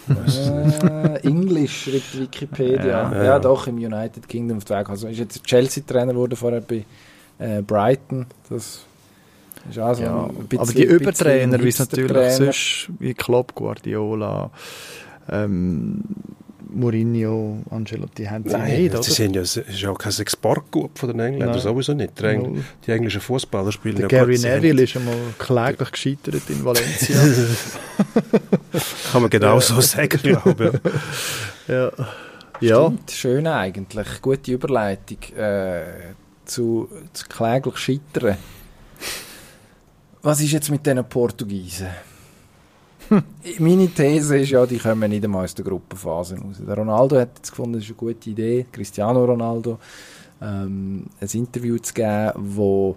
äh, 0.09 1.27
Englisch, 1.27 1.83
schreibt 1.83 2.19
Wikipedia. 2.19 2.85
Ja, 2.85 3.13
ja. 3.13 3.23
ja, 3.23 3.39
doch, 3.39 3.67
im 3.67 3.75
United 3.75 4.27
Kingdom 4.27 4.57
auf 4.57 4.69
Weg. 4.69 4.89
Also 4.89 5.07
ist 5.07 5.19
jetzt 5.19 5.43
Chelsea-Trainer 5.43 6.15
wurde 6.15 6.35
vorher 6.35 6.61
bei 6.61 6.85
äh, 7.39 7.61
Brighton. 7.61 8.25
Das 8.49 8.65
ist 8.65 8.85
also 9.85 10.03
ja, 10.03 10.29
bisschen, 10.49 10.59
aber 10.59 10.73
die 10.73 10.83
Übertrainer, 10.83 11.61
wie 11.61 11.67
es 11.67 11.79
natürlich 11.79 12.33
sonst, 12.33 12.89
wie 12.99 13.13
Klopp, 13.13 13.53
Guardiola, 13.53 14.49
ähm, 15.29 16.03
Mourinho, 16.71 17.63
Ancelotti 17.69 18.25
haben 18.25 18.43
sie 18.47 18.55
Nein, 18.55 18.81
nicht, 18.81 18.93
oder? 18.93 19.03
Sie 19.03 19.11
sind 19.11 19.35
ja, 19.35 19.41
es 19.41 19.57
ist 19.57 19.81
ja 19.81 19.89
auch 19.91 19.97
kein 19.97 20.13
Exportgut 20.17 20.97
von 20.97 21.09
den 21.09 21.19
Engländern, 21.19 21.51
Nein. 21.51 21.59
sowieso 21.59 21.93
nicht. 21.93 22.19
Die, 22.19 22.25
Engl 22.25 22.63
die 22.85 22.91
englischen 22.91 23.21
Fußballer 23.21 23.71
spielen 23.71 23.97
Der 23.97 24.03
ja 24.03 24.07
Gary 24.07 24.37
Neville 24.37 24.83
ist 24.83 24.95
einmal 24.95 25.15
kläglich 25.37 25.91
gescheitert 25.91 26.49
in 26.49 26.63
Valencia. 26.63 27.17
Kann 29.11 29.21
man 29.21 29.29
genau 29.29 29.59
so 29.59 29.79
sagen, 29.81 30.19
glaube 30.21 30.79
ich. 31.67 31.67
ja. 31.67 31.91
ja. 32.61 32.93
schön 33.09 33.47
eigentlich. 33.47 34.21
Gute 34.21 34.51
Überleitung 34.51 35.17
äh, 35.37 35.83
zu, 36.45 36.89
zu 37.13 37.25
kläglich 37.27 37.77
scheitern. 37.77 38.37
Was 40.21 40.39
ist 40.41 40.51
jetzt 40.51 40.69
mit 40.69 40.85
diesen 40.85 41.03
Portugiesen? 41.05 41.87
Meine 43.59 43.87
These 43.87 44.37
ist 44.37 44.51
ja, 44.51 44.65
die 44.65 44.77
kommen 44.77 45.09
nicht 45.09 45.23
einmal 45.23 45.43
aus 45.43 45.55
der 45.55 45.65
Gruppenphase 45.65 46.37
raus. 46.37 46.61
Der 46.65 46.75
Ronaldo 46.75 47.19
hat 47.19 47.37
jetzt 47.37 47.49
gefunden, 47.49 47.73
das 47.73 47.83
ist 47.83 47.89
eine 47.89 47.97
gute 47.97 48.29
Idee, 48.29 48.65
Cristiano 48.71 49.25
Ronaldo, 49.25 49.79
ähm, 50.41 51.05
ein 51.19 51.29
Interview 51.33 51.77
zu 51.77 51.93
geben, 51.93 52.31
wo 52.35 52.95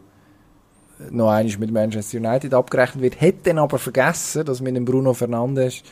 noch 1.11 1.31
einmal 1.31 1.59
mit 1.59 1.73
Manchester 1.73 2.19
United 2.19 2.55
abgerechnet 2.55 3.03
wird, 3.03 3.21
hat 3.21 3.47
dann 3.47 3.59
aber 3.59 3.79
vergessen, 3.79 4.45
dass 4.45 4.61
mit 4.61 4.77
dem 4.77 4.85
Bruno 4.85 5.13
Fernandes 5.13 5.83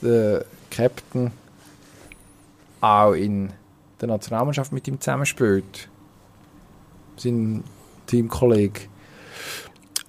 der 0.00 0.44
Captain 0.70 1.32
auch 2.80 3.12
in 3.12 3.50
der 4.00 4.08
Nationalmannschaft 4.08 4.72
mit 4.72 4.86
ihm 4.86 5.00
zusammenspielt. 5.00 5.88
Sein 7.16 7.64
Teamkollege. 8.06 8.82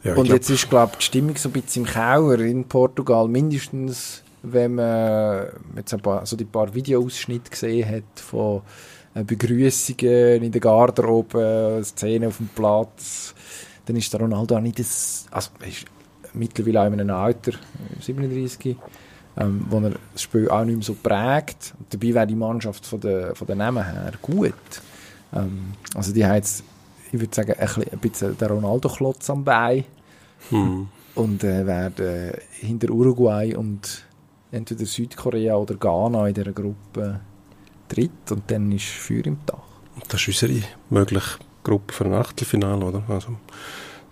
Ja, 0.03 0.15
und 0.15 0.23
glaub, 0.23 0.35
jetzt 0.35 0.49
ist, 0.49 0.69
glaube 0.69 0.93
die 0.99 1.03
Stimmung 1.03 1.35
so 1.35 1.49
ein 1.49 1.51
bisschen 1.51 1.85
im 1.85 1.91
Keller 1.91 2.39
in 2.39 2.65
Portugal, 2.65 3.27
mindestens, 3.27 4.23
wenn 4.41 4.75
man 4.75 5.47
jetzt 5.75 5.93
ein 5.93 6.01
paar, 6.01 6.25
so 6.25 6.35
die 6.35 6.45
paar 6.45 6.73
Videoausschnitte 6.73 7.51
gesehen 7.51 7.87
hat 7.87 8.19
von 8.19 8.61
äh, 9.13 9.23
Begrüßungen 9.23 10.43
in 10.43 10.51
der 10.51 10.61
Garderobe, 10.61 11.81
Szenen 11.83 12.29
auf 12.29 12.37
dem 12.37 12.47
Platz, 12.47 13.35
dann 13.85 13.95
ist 13.95 14.11
der 14.11 14.21
Ronaldo 14.21 14.55
auch 14.55 14.61
nicht 14.61 14.79
das, 14.79 15.27
also 15.29 15.51
er 15.59 15.67
ist 15.67 15.85
mittlerweile 16.33 16.81
auch 16.81 16.87
in 16.87 16.99
einem 16.99 17.15
Alter, 17.15 17.51
37, 17.99 18.75
ähm, 19.37 19.65
wo 19.69 19.79
er 19.79 19.91
das 20.13 20.21
Spiel 20.21 20.49
auch 20.49 20.63
nicht 20.65 20.75
mehr 20.75 20.83
so 20.83 20.95
prägt. 20.95 21.73
Und 21.77 21.93
dabei 21.93 22.13
wäre 22.13 22.27
die 22.27 22.35
Mannschaft 22.35 22.85
von 22.85 22.99
der, 22.99 23.35
von 23.35 23.47
der 23.47 23.55
Namen 23.55 23.83
her 23.83 24.13
gut. 24.21 24.53
Ähm, 25.33 25.73
also 25.93 26.13
die 26.13 26.25
haben 26.25 26.35
jetzt 26.35 26.63
ich 27.11 27.19
würde 27.19 27.35
sagen, 27.35 27.53
ein, 27.57 27.99
bisschen 27.99 28.38
der 28.38 28.49
Ronaldo-Klotz 28.49 29.29
am 29.29 29.43
Bein. 29.43 29.85
Hm. 30.49 30.88
Und 31.15 31.43
äh, 31.43 31.65
werden 31.65 32.33
hinter 32.51 32.89
Uruguay 32.89 33.53
und 33.55 34.05
entweder 34.51 34.85
Südkorea 34.85 35.55
oder 35.55 35.75
Ghana 35.75 36.27
in 36.27 36.33
dieser 36.33 36.53
Gruppe 36.53 37.19
dritt 37.88 38.31
und 38.31 38.49
dann 38.49 38.71
ist 38.71 38.85
Feuer 38.85 39.25
im 39.25 39.39
Dach. 39.45 39.57
Das 40.07 40.25
ist 40.25 40.43
unsere 40.43 40.63
mögliche 40.89 41.39
Gruppe 41.63 41.93
für 41.93 42.05
ein 42.05 42.13
Achtelfinale, 42.13 42.85
oder? 42.85 43.03
Also 43.07 43.35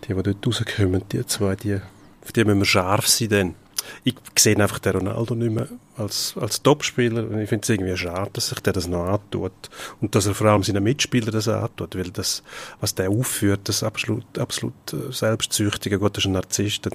die, 0.03 0.13
die 0.13 0.21
dort 0.21 0.45
rauskommen, 0.45 1.03
die 1.11 1.25
zwei, 1.25 1.55
die, 1.55 1.75
auf 1.75 2.31
die 2.33 2.43
müssen 2.43 2.59
wir 2.59 2.65
scharf 2.65 3.07
sein 3.07 3.29
dann 3.29 3.55
ich 4.03 4.15
sehe 4.37 4.57
einfach 4.57 4.79
den 4.79 4.93
Ronaldo 4.93 5.35
nicht 5.35 5.53
mehr 5.53 5.67
als, 5.97 6.35
als 6.39 6.61
Topspieler. 6.61 7.23
Ich 7.39 7.49
finde 7.49 7.63
es 7.63 7.69
irgendwie 7.69 7.95
schade, 7.97 8.31
dass 8.33 8.49
sich 8.49 8.59
der 8.59 8.73
das 8.73 8.87
noch 8.87 9.05
antut. 9.05 9.51
Und 10.01 10.15
dass 10.15 10.25
er 10.25 10.35
vor 10.35 10.47
allem 10.47 10.63
seinen 10.63 10.83
Mitspielern 10.83 11.31
das 11.31 11.47
antut, 11.47 11.95
weil 11.95 12.11
das, 12.11 12.43
was 12.79 12.95
der 12.95 13.09
aufführt, 13.09 13.61
das 13.65 13.83
absolut, 13.83 14.37
absolut 14.37 14.73
äh, 14.93 15.11
selbstsüchtige, 15.11 15.99
Gott, 15.99 16.17
das 16.17 16.23
ist 16.23 16.29
ein 16.29 16.33
Narzisst, 16.33 16.89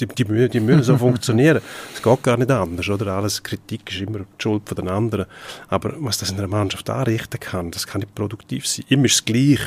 die, 0.00 0.06
die, 0.06 0.48
die 0.48 0.60
müssen 0.60 0.82
so 0.82 0.96
funktionieren. 0.98 1.60
Es 1.94 2.02
geht 2.02 2.22
gar 2.22 2.36
nicht 2.36 2.50
anders, 2.50 2.88
oder? 2.88 3.12
Alles 3.12 3.42
Kritik 3.42 3.90
ist 3.92 4.00
immer 4.00 4.20
die 4.20 4.26
Schuld 4.38 4.62
von 4.66 4.76
den 4.76 4.88
anderen. 4.88 5.26
Aber 5.68 5.94
was 5.98 6.18
das 6.18 6.30
in 6.30 6.38
einer 6.38 6.48
Mannschaft 6.48 6.88
anrichten 6.90 7.38
kann, 7.38 7.70
das 7.70 7.86
kann 7.86 8.00
nicht 8.00 8.14
produktiv 8.14 8.66
sein. 8.66 8.84
Immer 8.88 9.04
ist 9.04 9.14
es 9.14 9.24
gleich, 9.24 9.60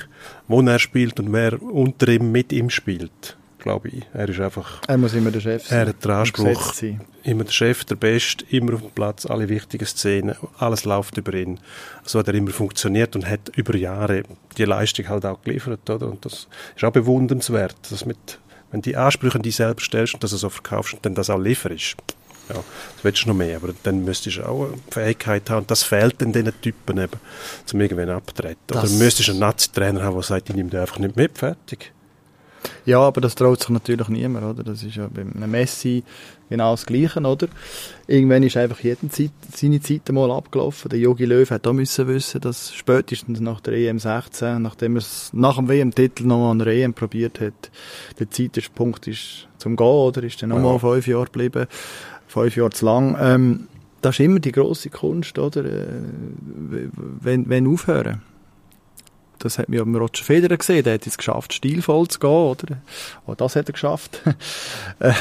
wo 0.47 0.61
er 0.61 0.79
spielt 0.79 1.19
und 1.19 1.31
wer 1.31 1.61
unter 1.61 2.07
ihm 2.09 2.31
mit 2.31 2.51
ihm 2.51 2.69
spielt 2.69 3.37
glaube 3.63 3.89
ich. 3.89 4.03
Er 4.13 4.29
ist 4.29 4.39
einfach... 4.39 4.81
Er 4.87 4.97
muss 4.97 5.13
immer 5.13 5.31
der 5.31 5.39
Chef 5.39 5.65
sein. 5.65 5.79
Er 5.79 5.87
hat 5.87 6.03
den 6.03 6.11
Anspruch, 6.11 6.73
immer 7.23 7.43
der 7.45 7.51
Chef, 7.51 7.83
der 7.85 7.95
Beste, 7.95 8.45
immer 8.49 8.75
auf 8.75 8.81
dem 8.81 8.91
Platz, 8.91 9.25
alle 9.25 9.49
wichtigen 9.49 9.85
Szenen, 9.85 10.35
alles 10.59 10.85
läuft 10.85 11.17
über 11.17 11.33
ihn. 11.33 11.59
So 12.03 12.19
hat 12.19 12.27
er 12.27 12.35
immer 12.35 12.51
funktioniert 12.51 13.15
und 13.15 13.27
hat 13.27 13.49
über 13.55 13.75
Jahre 13.75 14.23
die 14.57 14.65
Leistung 14.65 15.07
halt 15.07 15.25
auch 15.25 15.41
geliefert, 15.41 15.89
oder? 15.89 16.07
Und 16.07 16.23
das 16.25 16.47
ist 16.75 16.83
auch 16.83 16.91
bewundernswert, 16.91 17.75
dass 17.89 18.05
mit, 18.05 18.37
wenn 18.71 18.81
die 18.81 18.95
Ansprüche 18.95 19.37
an 19.37 19.41
dich 19.41 19.55
selber 19.55 19.81
stellst 19.81 20.13
und 20.13 20.23
das 20.23 20.31
so 20.31 20.49
verkaufst 20.49 20.93
und 20.93 21.05
dann 21.05 21.15
das 21.15 21.29
auch 21.29 21.39
lieferst. 21.39 21.95
Ja, 22.49 22.55
das 22.55 23.03
willst 23.03 23.23
du 23.23 23.29
noch 23.29 23.35
mehr, 23.35 23.55
aber 23.55 23.73
dann 23.83 24.03
müsstest 24.03 24.37
du 24.37 24.47
auch 24.47 24.65
eine 24.65 24.77
Fähigkeit 24.91 25.49
haben 25.49 25.59
und 25.59 25.71
das 25.71 25.83
fehlt 25.83 26.21
in 26.21 26.33
diesen 26.33 26.51
Typen 26.61 26.97
eben, 26.97 27.19
zum 27.65 27.79
irgendwann 27.79 28.09
abtreten. 28.09 28.57
Oder 28.69 28.89
müsstest 28.89 29.29
du 29.29 29.31
einen 29.31 29.39
Nazi-Trainer 29.39 30.03
haben, 30.03 30.15
der 30.15 30.23
sagt, 30.23 30.49
ich 30.49 30.55
nehme 30.55 30.69
den 30.69 30.81
einfach 30.81 30.99
nicht 30.99 31.15
mit, 31.15 31.37
fertig. 31.37 31.93
Ja, 32.85 32.99
aber 32.99 33.21
das 33.21 33.35
traut 33.35 33.61
sich 33.61 33.69
natürlich 33.69 34.09
niemand, 34.09 34.45
oder? 34.45 34.63
Das 34.63 34.83
ist 34.83 34.95
ja 34.95 35.07
bei 35.07 35.21
einem 35.21 35.51
Messi 35.51 36.03
genau 36.49 36.71
das 36.71 36.85
Gleiche, 36.85 37.19
oder? 37.21 37.47
Irgendwann 38.07 38.43
ist 38.43 38.57
einfach 38.57 38.79
jeden 38.81 39.09
Zeit, 39.09 39.31
seine 39.55 39.81
Zeit 39.81 40.09
mal 40.11 40.31
abgelaufen. 40.31 40.89
Der 40.89 40.99
Jogi 40.99 41.25
Löw 41.25 41.49
hat 41.49 41.65
auch 41.67 41.73
müssen 41.73 42.07
wissen, 42.07 42.41
dass 42.41 42.73
spätestens 42.73 43.39
nach 43.39 43.61
der 43.61 43.73
EM 43.73 43.99
16, 43.99 44.61
nachdem 44.61 44.95
er 44.95 44.99
es 44.99 45.31
nach 45.33 45.55
dem 45.55 45.69
WM-Titel 45.69 46.25
noch 46.25 46.51
an 46.51 46.59
der 46.59 46.67
EM 46.67 46.93
probiert 46.93 47.39
hat, 47.39 47.71
der 48.19 48.29
Zeitpunkt 48.29 49.07
ist 49.07 49.47
zum 49.57 49.75
Gehen, 49.75 49.87
oder? 49.87 50.23
Ist 50.23 50.41
dann 50.41 50.49
nochmal 50.49 50.73
ja. 50.73 50.79
fünf 50.79 51.07
Jahre 51.07 51.25
geblieben. 51.25 51.67
Fünf 52.27 52.55
Jahre 52.55 52.71
zu 52.71 52.85
lang. 52.85 53.17
Ähm, 53.19 53.67
das 54.01 54.19
ist 54.19 54.25
immer 54.25 54.39
die 54.39 54.51
grosse 54.51 54.89
Kunst, 54.89 55.39
oder? 55.39 55.63
Äh, 55.63 55.85
wenn, 57.21 57.49
wenn 57.49 57.67
aufhören. 57.67 58.21
Das 59.43 59.59
hat 59.59 59.67
man 59.67 59.77
ja 59.77 59.99
Roger 59.99 60.23
Federer 60.23 60.55
gesehen, 60.55 60.85
der 60.85 60.93
hat 60.93 61.05
es 61.05 61.17
geschafft, 61.17 61.51
stilvoll 61.51 62.07
zu 62.07 62.19
gehen, 62.19 62.29
oder? 62.29 62.77
Auch 63.27 63.35
das 63.35 63.57
hat 63.57 63.67
er 63.67 63.73
geschafft. 63.73 64.21
Äh, 64.99 65.13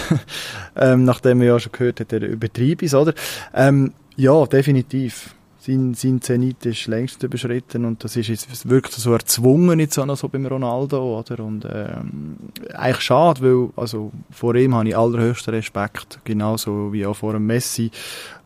ähm, 0.77 1.05
nachdem 1.05 1.39
man 1.39 1.47
ja 1.47 1.59
schon 1.59 1.73
gehört 1.73 1.99
hat, 2.01 2.12
er 2.12 2.23
übertrieben 2.23 2.85
ist, 2.85 2.94
oder? 2.94 3.15
Ähm, 3.55 3.93
ja, 4.16 4.44
definitiv. 4.47 5.35
Sein, 5.59 5.94
sein 5.94 6.20
Zenit 6.20 6.65
ist 6.66 6.86
längst 6.86 7.23
überschritten 7.23 7.85
und 7.85 8.05
das 8.05 8.16
ist 8.16 8.28
jetzt 8.28 8.69
wirklich 8.69 8.94
so 8.94 9.12
erzwungen 9.12 9.81
jetzt 9.81 9.99
auch 9.99 10.16
so 10.16 10.28
beim 10.28 10.44
Ronaldo, 10.47 11.19
oder? 11.19 11.43
Und 11.43 11.65
ähm, 11.65 12.36
eigentlich 12.74 13.01
schade, 13.01 13.43
weil 13.43 13.70
also 13.77 14.12
vor 14.31 14.55
ihm 14.55 14.74
habe 14.74 14.89
ich 14.89 14.97
allerhöchsten 14.97 15.55
Respekt, 15.55 16.20
genauso 16.24 16.93
wie 16.93 17.07
auch 17.07 17.16
vor 17.16 17.32
dem 17.32 17.47
Messi, 17.47 17.90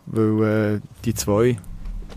weil 0.07 0.77
äh, 0.77 0.81
die 1.05 1.15
zwei 1.15 1.59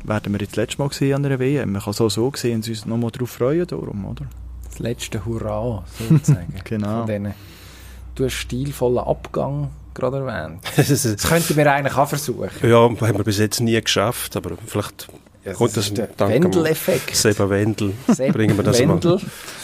werden 0.04 0.34
wir 0.34 0.40
jetzt 0.40 0.52
das 0.52 0.58
letzte 0.58 0.82
Mal 0.82 0.92
sehen 0.92 1.16
an 1.16 1.24
der 1.24 1.40
WM. 1.40 1.72
Man 1.72 1.82
kann 1.82 1.94
so 1.94 2.10
so 2.10 2.32
sehen 2.36 2.56
und 2.58 2.68
uns 2.68 2.86
noch 2.86 2.98
mal 2.98 3.12
darauf 3.12 3.30
freuen 3.30 3.68
darum, 3.68 4.06
oder? 4.06 4.26
Das 4.66 4.80
letzte 4.80 5.26
Hurra, 5.26 5.84
sozusagen. 5.98 6.54
genau. 6.64 7.00
Von 7.00 7.08
denen. 7.08 7.34
Du 8.16 8.26
hast 8.26 8.34
stilvollen 8.34 9.00
Abgang 9.00 9.70
gerade 9.94 10.18
erwähnt. 10.18 10.62
das 10.76 11.28
könnten 11.28 11.56
wir 11.56 11.72
eigentlich 11.72 11.98
auch 11.98 12.08
versuchen. 12.08 12.50
Ja, 12.64 12.78
haben 12.78 13.00
wir 13.18 13.24
bis 13.24 13.38
jetzt 13.40 13.60
nie 13.62 13.80
geschafft, 13.82 14.36
aber 14.36 14.52
vielleicht 14.66 15.08
Ja, 15.46 15.54
das 15.54 15.78
ist 15.78 15.98
der 15.98 16.10
Wendel-Effekt. 16.18 17.16
Seba 17.16 17.50
Wendel. 17.50 17.94
Sepp 18.08 18.34
Bringen 18.34 18.58
wir 18.58 18.64
das 18.64 18.80
Wendel. 18.80 19.20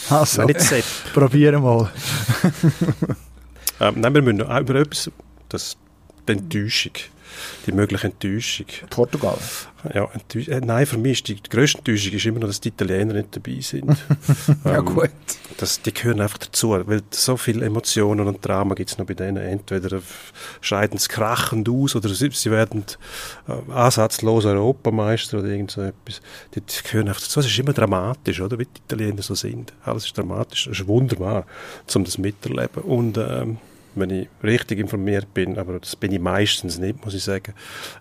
mal. 0.08 0.18
Also, 0.18 0.38
Nein, 0.42 0.48
nicht 0.48 0.60
Sepp. 0.60 0.84
probieren 1.12 1.62
mal. 1.62 1.90
Ähm, 3.80 4.00
nein, 4.00 4.14
wir 4.14 4.22
müssen 4.22 4.38
noch 4.38 4.48
auch 4.48 4.60
über 4.60 4.76
etwas, 4.76 5.10
das, 5.50 5.76
die 6.26 6.32
Enttäuschung, 6.32 6.92
die 7.66 7.72
mögliche 7.72 8.06
Enttäuschung. 8.06 8.66
Portugal. 8.90 9.38
Ja, 9.94 10.08
enttäusch, 10.12 10.48
äh, 10.48 10.60
nein, 10.60 10.86
für 10.86 10.98
mich 10.98 11.18
ist 11.18 11.28
die, 11.28 11.34
die 11.36 11.48
grösste 11.48 11.78
Enttäuschung 11.78 12.12
ist 12.12 12.26
immer 12.26 12.40
noch, 12.40 12.48
dass 12.48 12.60
die 12.60 12.68
Italiener 12.68 13.14
nicht 13.14 13.36
dabei 13.36 13.60
sind. 13.60 13.96
Ja, 14.64 14.78
Ähm, 14.78 14.84
gut. 14.84 15.10
Das, 15.58 15.80
die 15.80 15.92
gehören 15.92 16.20
einfach 16.20 16.38
dazu, 16.38 16.70
weil 16.70 17.02
so 17.10 17.36
viele 17.36 17.64
Emotionen 17.64 18.26
und 18.26 18.44
Drama 18.44 18.74
gibt 18.74 18.90
es 18.90 18.98
noch 18.98 19.06
bei 19.06 19.14
denen. 19.14 19.38
Entweder 19.38 20.00
scheiden 20.60 20.98
sie 20.98 21.08
krachend 21.08 21.68
aus 21.68 21.96
oder 21.96 22.08
sie, 22.08 22.30
sie 22.32 22.50
werden 22.50 22.84
äh, 23.48 23.72
ansatzlos 23.72 24.44
Europameister 24.44 25.38
oder 25.38 25.48
irgend 25.48 25.70
so 25.70 25.82
etwas. 25.82 26.20
Die, 26.54 26.60
die 26.60 26.82
gehören 26.82 27.08
einfach 27.08 27.22
dazu. 27.22 27.40
Es 27.40 27.46
ist 27.46 27.58
immer 27.58 27.72
dramatisch, 27.72 28.40
oder? 28.40 28.58
Wie 28.58 28.66
die 28.66 28.80
Italiener 28.84 29.22
so 29.22 29.34
sind. 29.34 29.72
Alles 29.84 30.06
ist 30.06 30.18
dramatisch. 30.18 30.66
Das 30.66 30.80
ist 30.80 30.88
wunderbar, 30.88 31.46
um 31.94 32.04
das 32.04 32.18
miterleben. 32.18 32.82
Und 32.82 33.18
ähm, 33.18 33.58
wenn 33.96 34.10
ich 34.10 34.28
richtig 34.42 34.78
informiert 34.78 35.32
bin, 35.34 35.58
aber 35.58 35.78
das 35.80 35.96
bin 35.96 36.12
ich 36.12 36.20
meistens 36.20 36.78
nicht, 36.78 37.04
muss 37.04 37.14
ich 37.14 37.24
sagen, 37.24 37.54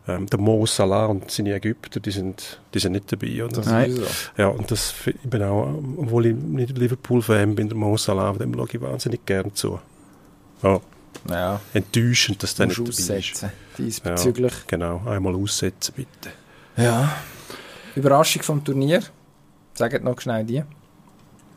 ähm, 0.07 0.27
der 0.27 0.39
Mo 0.39 0.65
Salah 0.65 1.05
und 1.07 1.31
seine 1.31 1.53
Ägypter, 1.53 1.99
die 1.99 2.11
sind, 2.11 2.59
die 2.73 2.79
sind 2.79 2.91
nicht 2.93 3.11
dabei, 3.11 3.43
oder? 3.43 3.53
Das 3.57 3.65
Nein. 3.67 3.91
ist. 3.91 4.31
Ja, 4.37 4.47
und 4.47 4.69
das, 4.71 4.93
ich 5.05 5.29
bin 5.29 5.41
auch, 5.43 5.67
obwohl 5.97 6.27
ich 6.27 6.35
nicht 6.35 6.77
Liverpool-Fan 6.77 7.55
bin, 7.55 7.69
der 7.69 7.77
Mo 7.77 7.97
Salah, 7.97 8.33
dem 8.33 8.53
schaue 8.53 8.67
ich 8.71 8.81
wahnsinnig 8.81 9.25
gern 9.25 9.53
zu. 9.55 9.79
Ja, 10.63 10.79
Ja, 11.29 11.61
enttäuschend, 11.73 12.43
dass 12.43 12.55
der 12.55 12.67
nicht 12.67 12.77
dabei 12.79 12.89
ist. 12.89 12.99
aussetzen. 13.09 13.51
Diesbezüglich. 13.77 14.53
Genau, 14.67 15.01
einmal 15.07 15.35
aussetzen, 15.35 15.93
bitte. 15.95 16.29
Ja. 16.77 17.15
Überraschung 17.95 18.43
vom 18.43 18.63
Turnier. 18.63 19.01
Sagt 19.73 20.03
noch 20.03 20.19
schnell 20.21 20.43
die. 20.45 20.63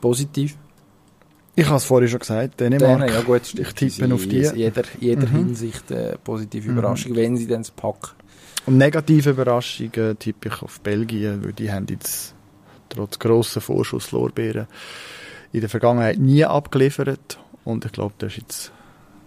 Positiv. 0.01 0.57
Ich 1.59 1.67
habe 1.67 1.77
es 1.77 1.85
vorhin 1.85 2.09
schon 2.09 2.21
gesagt, 2.21 2.61
Dänemark. 2.61 3.01
Dänen, 3.01 3.15
ja 3.15 3.21
gut, 3.23 3.43
ich 3.53 3.73
tippe 3.73 4.15
auf 4.15 4.27
die. 4.29 4.43
In 4.45 4.57
jeder, 4.57 4.83
jeder 5.01 5.27
Mhm. 5.27 5.37
Hinsicht 5.47 5.91
äh, 5.91 6.17
positive 6.23 6.71
Mhm. 6.71 6.79
Überraschung, 6.79 7.17
wenn 7.17 7.37
sie 7.37 7.49
dann 7.49 7.63
das 7.63 7.73
packen. 7.73 8.11
Und 8.67 8.77
negative 8.79 9.31
Überraschungen 9.31 10.17
tippe 10.19 10.49
ich 10.51 10.63
auf 10.63 10.79
Belgien, 10.81 11.43
weil 11.45 11.53
die 11.55 11.73
haben 11.73 11.87
jetzt 11.91 12.35
trotz 12.91 13.19
grosser 13.19 13.61
Vorschusslorbeeren 13.61 14.67
in 15.53 15.61
der 15.61 15.69
Vergangenheit 15.69 16.19
nie 16.21 16.45
abgeliefert. 16.45 17.39
Und 17.65 17.85
ich 17.85 17.91
glaube, 17.93 18.15
das 18.19 18.33
ist 18.33 18.39
jetzt 18.39 18.73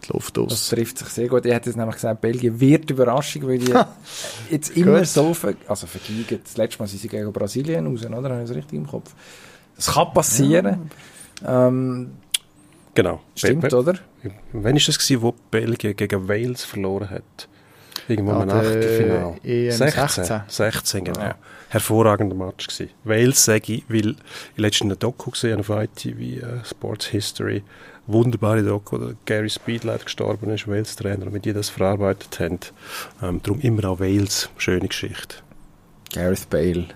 die 0.08 0.14
Luft 0.14 0.38
Das 0.38 0.46
aus. 0.46 0.70
trifft 0.70 1.00
sich 1.00 1.08
sehr 1.10 1.28
gut. 1.28 1.46
Ich 1.46 1.52
hätte 1.54 1.70
jetzt 1.70 1.76
nämlich 1.76 1.96
gesagt, 1.96 2.22
Belgien 2.22 2.60
wird 2.62 2.90
Überraschung, 2.92 3.46
weil 3.48 3.58
die 3.60 3.74
jetzt 4.50 4.70
immer 4.78 5.00
Gut. 5.00 5.08
so 5.08 5.34
ver 5.34 5.54
also 5.68 5.86
vergeigen. 5.86 6.40
Das 6.46 6.56
letzte 6.56 6.80
Mal 6.82 6.88
sind 6.88 7.00
sie 7.02 7.08
gegen 7.10 7.34
Brasilien 7.34 7.88
raus, 7.88 8.06
oder? 8.06 8.30
Habe 8.30 8.42
ich 8.44 8.48
das 8.48 8.56
richtig 8.56 8.78
im 8.80 8.88
Kopf? 8.88 9.14
Das 9.76 9.88
kann 9.94 10.14
passieren. 10.14 10.90
Ähm, 11.46 12.12
Genau. 12.94 13.22
stimmt, 13.36 13.70
Be- 13.70 13.76
oder? 13.76 13.96
Wann 14.54 14.64
war 14.64 14.74
das, 14.74 15.00
gewesen, 15.00 15.22
wo 15.22 15.34
Belgien 15.50 15.96
gegen 15.96 16.28
Wales 16.28 16.64
verloren 16.64 17.10
hat? 17.10 17.48
Irgendwo 18.08 18.34
im 18.34 18.48
der 18.48 18.58
Achtelfinale. 18.58 19.36
EM 19.44 19.72
16. 19.72 20.42
16, 20.48 21.04
genau. 21.06 21.20
Ja. 21.20 21.36
Hervorragender 21.70 22.36
Match 22.36 22.68
gewesen. 22.68 22.90
Wales 23.04 23.46
sage 23.46 23.74
ich, 23.74 23.84
weil 23.88 24.10
ich 24.10 24.16
letztens 24.58 24.92
eine 24.92 24.96
Doku 24.98 25.32
gesehen 25.32 25.60
habe 25.60 25.62
auf 25.62 25.84
ITV, 25.84 26.20
äh, 26.44 26.66
Sports 26.66 27.06
History. 27.08 27.64
Wunderbare 28.08 28.64
Doku, 28.64 29.00
wo 29.00 29.14
Gary 29.26 29.50
Speedlight 29.50 30.04
gestorben 30.06 30.50
ist, 30.50 30.68
Wales-Trainer, 30.68 31.28
und 31.28 31.34
wie 31.34 31.40
die 31.40 31.54
das 31.54 31.70
verarbeitet 31.70 32.40
haben. 32.40 32.60
Ähm, 33.22 33.40
darum 33.44 33.62
immer 33.62 33.86
auch 33.86 34.00
Wales, 34.00 34.50
schöne 34.58 34.88
Geschichte. 34.88 35.38
Gareth 36.14 36.50
Bale. 36.50 36.88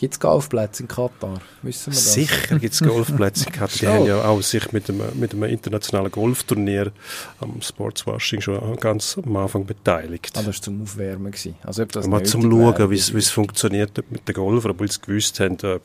Gibt 0.00 0.14
es 0.14 0.20
Golfplätze 0.20 0.84
in 0.84 0.88
Katar? 0.88 1.42
Wissen 1.60 1.92
wir 1.92 1.92
das? 1.92 2.14
Sicher 2.14 2.58
gibt 2.58 2.72
es 2.72 2.80
Golfplätze 2.80 3.50
gehabt. 3.50 3.74
Die 3.74 3.78
Schon. 3.80 3.88
haben 3.90 4.06
ja 4.06 4.24
auch 4.24 4.40
sich 4.40 4.72
mit 4.72 4.88
einem, 4.88 5.02
mit 5.12 5.34
einem 5.34 5.42
internationalen 5.44 6.10
Golfturnier 6.10 6.92
am 7.38 7.60
Sportswashing 7.60 8.40
schon 8.40 8.76
ganz 8.76 9.18
am 9.22 9.36
Anfang 9.36 9.66
beteiligt. 9.66 10.30
Ah, 10.36 10.38
das 10.38 10.46
war 10.46 10.52
zum 10.54 10.82
Aufwärmen. 10.84 11.32
Gewesen. 11.32 11.54
Also, 11.64 11.82
ob 11.82 11.92
das 11.92 12.06
Mal 12.06 12.22
zum 12.22 12.50
Schauen, 12.50 12.90
wie 12.90 12.94
es 12.94 13.28
funktioniert 13.28 14.02
mit 14.10 14.26
den 14.26 14.34
Golfern, 14.34 14.70
obwohl 14.70 14.90
sie 14.90 15.02
gewusst 15.02 15.38
haben, 15.38 15.58
äh, 15.58 15.78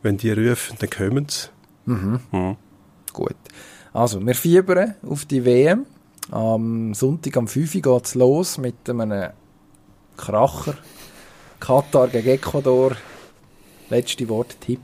wenn 0.00 0.16
die 0.16 0.32
rufen, 0.32 0.78
dann 0.78 0.88
kommen 0.88 1.26
sie. 1.28 1.48
Mhm. 1.84 2.20
Mhm. 2.30 2.56
Gut. 3.12 3.36
Also, 3.92 4.24
wir 4.24 4.34
fiebern 4.34 4.94
auf 5.06 5.26
die 5.26 5.44
WM. 5.44 5.84
Am 6.30 6.94
Sonntag 6.94 7.36
am 7.36 7.46
5 7.46 7.74
Uhr 7.74 7.82
geht 7.82 8.06
es 8.06 8.14
los 8.14 8.56
mit 8.56 8.88
einem 8.88 9.28
Kracher. 10.16 10.78
Katar 11.60 12.08
gegen 12.08 12.30
Ecuador. 12.30 12.96
Letzte 13.92 14.26
Wort, 14.30 14.56
Tipp. 14.58 14.80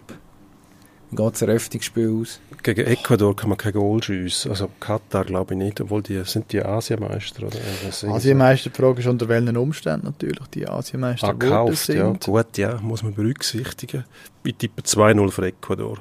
Wie 1.11 1.17
geht 1.17 1.33
das 1.33 1.41
Eröffnungsspiel 1.41 2.21
aus? 2.21 2.41
Gegen 2.63 2.85
Ecuador 2.87 3.35
kann 3.35 3.49
man 3.49 3.57
kein 3.57 3.73
Goal 3.73 4.03
schiessen. 4.03 4.51
Also 4.51 4.69
Katar 4.79 5.25
glaube 5.25 5.55
ich 5.55 5.59
nicht, 5.59 5.81
obwohl 5.81 6.03
die 6.03 6.23
sind 6.27 6.53
die 6.53 6.63
Asienmeister. 6.63 7.47
Oder? 7.47 7.57
Sie? 7.91 8.07
Asienmeister, 8.07 8.69
die 8.69 8.77
Frage 8.77 9.01
ist, 9.01 9.07
unter 9.07 9.27
welchen 9.31 9.57
Umständen 9.57 10.05
natürlich 10.05 10.47
die 10.49 10.69
Asienmeister 10.69 11.29
Ah, 11.29 11.33
gekauft, 11.33 11.89
ja. 11.89 12.05
sind. 12.05 12.25
Gut, 12.27 12.59
ja, 12.59 12.79
muss 12.83 13.03
man 13.03 13.15
berücksichtigen. 13.15 14.05
Ich 14.45 14.57
tippe 14.57 14.83
2-0 14.83 15.31
für 15.31 15.47
Ecuador. 15.47 15.97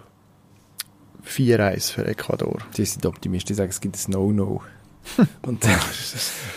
4-1 1.25 1.91
für 1.93 2.05
Ecuador. 2.05 2.57
Die 2.75 2.83
sind 2.83 3.05
Optimisten, 3.05 3.47
die 3.47 3.53
sagen, 3.53 3.69
es 3.69 3.79
gibt 3.79 3.95
ein 3.95 4.11
No-No. 4.11 4.61
und, 5.43 5.63
dann, 5.63 5.71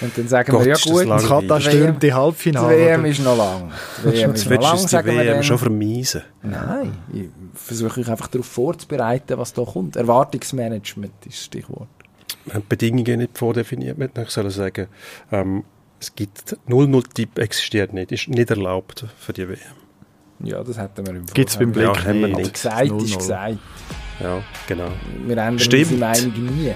und 0.00 0.18
dann 0.18 0.28
sagen 0.28 0.50
Gott, 0.52 0.60
wir, 0.60 0.68
ja 0.68 0.74
ist 0.74 0.84
das 0.86 0.92
gut, 0.92 1.04
lang. 1.06 1.20
Katar 1.20 1.60
WM 1.64 1.70
stürmt 1.70 2.02
die 2.02 2.06
die 2.08 2.12
Halbfinale. 2.14 2.76
WM 2.76 3.00
oder? 3.00 3.08
ist 3.10 3.18
noch 3.24 3.36
lang. 3.36 3.72
Die 3.98 4.04
WM 4.04 4.12
ist 4.14 4.20
Jetzt 4.20 4.44
noch 4.44 4.50
willst 4.50 4.50
du 4.50 4.54
lang, 4.66 4.76
die 4.82 4.88
sagen 4.88 5.06
wir 5.08 5.14
WM 5.24 5.34
dann. 5.34 5.42
schon 5.44 5.58
vermeisen. 5.58 6.22
Nein, 6.42 6.92
ich 7.12 7.28
versuche 7.54 8.00
euch 8.00 8.08
einfach 8.10 8.28
darauf 8.28 8.46
vorzubereiten, 8.46 9.38
was 9.38 9.52
da 9.52 9.62
kommt. 9.64 9.96
Erwartungsmanagement 9.96 11.12
ist 11.26 11.36
das 11.38 11.44
Stichwort. 11.44 11.88
Wir 12.44 12.54
haben 12.54 12.62
die 12.62 12.66
Bedingungen 12.68 13.18
nicht 13.20 13.36
vordefiniert. 13.38 13.98
Man 13.98 14.08
hätte 14.14 14.30
sollen 14.30 14.50
sagen, 14.50 14.86
ähm, 15.32 15.64
es 16.00 16.14
gibt 16.14 16.56
0-0-Tipp 16.68 17.38
existiert 17.38 17.92
nicht, 17.92 18.10
ist 18.12 18.28
nicht 18.28 18.48
erlaubt 18.50 19.04
für 19.18 19.32
die 19.32 19.48
WM. 19.48 19.58
Ja, 20.42 20.64
das 20.64 20.78
hätten 20.78 21.06
wir 21.06 21.14
im 21.14 21.26
Gibt's 21.26 21.58
beim 21.58 21.74
Vorhinein- 21.74 21.84
Ja, 21.84 21.92
Blick 21.92 22.06
haben 22.06 22.20
wir 22.20 22.28
nicht. 22.28 22.38
nicht. 22.38 22.54
Gesagt 22.54 22.82
ist 22.86 22.92
0-0. 22.92 23.16
gesagt. 23.18 23.58
Ja, 24.20 24.42
genau. 24.66 24.88
Wir 25.26 25.36
ändern 25.36 25.58
Stimmt. 25.58 25.92
unsere 25.92 26.00
Meinung 26.00 26.56
nie. 26.56 26.72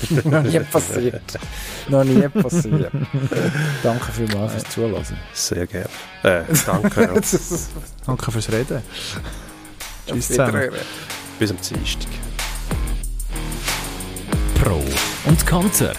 noch 0.24 0.42
nie 0.42 0.60
passiert. 0.60 1.38
noch 1.88 2.04
nie 2.04 2.28
passiert. 2.28 2.92
Danke 3.82 4.12
vielmals 4.12 4.52
fürs 4.52 4.64
Zulassen. 4.64 5.16
Sehr 5.32 5.66
gerne. 5.66 5.88
Äh, 6.22 6.42
danke. 6.66 7.20
Danke 8.06 8.30
fürs 8.32 8.52
Reden. 8.52 8.82
Tschüss 10.06 10.28
zusammen. 10.28 10.70
Bis 11.38 11.50
am 11.50 11.56
Dienstag. 11.60 12.10
Pro 14.62 14.82
und 15.26 15.46
Konter. 15.46 15.92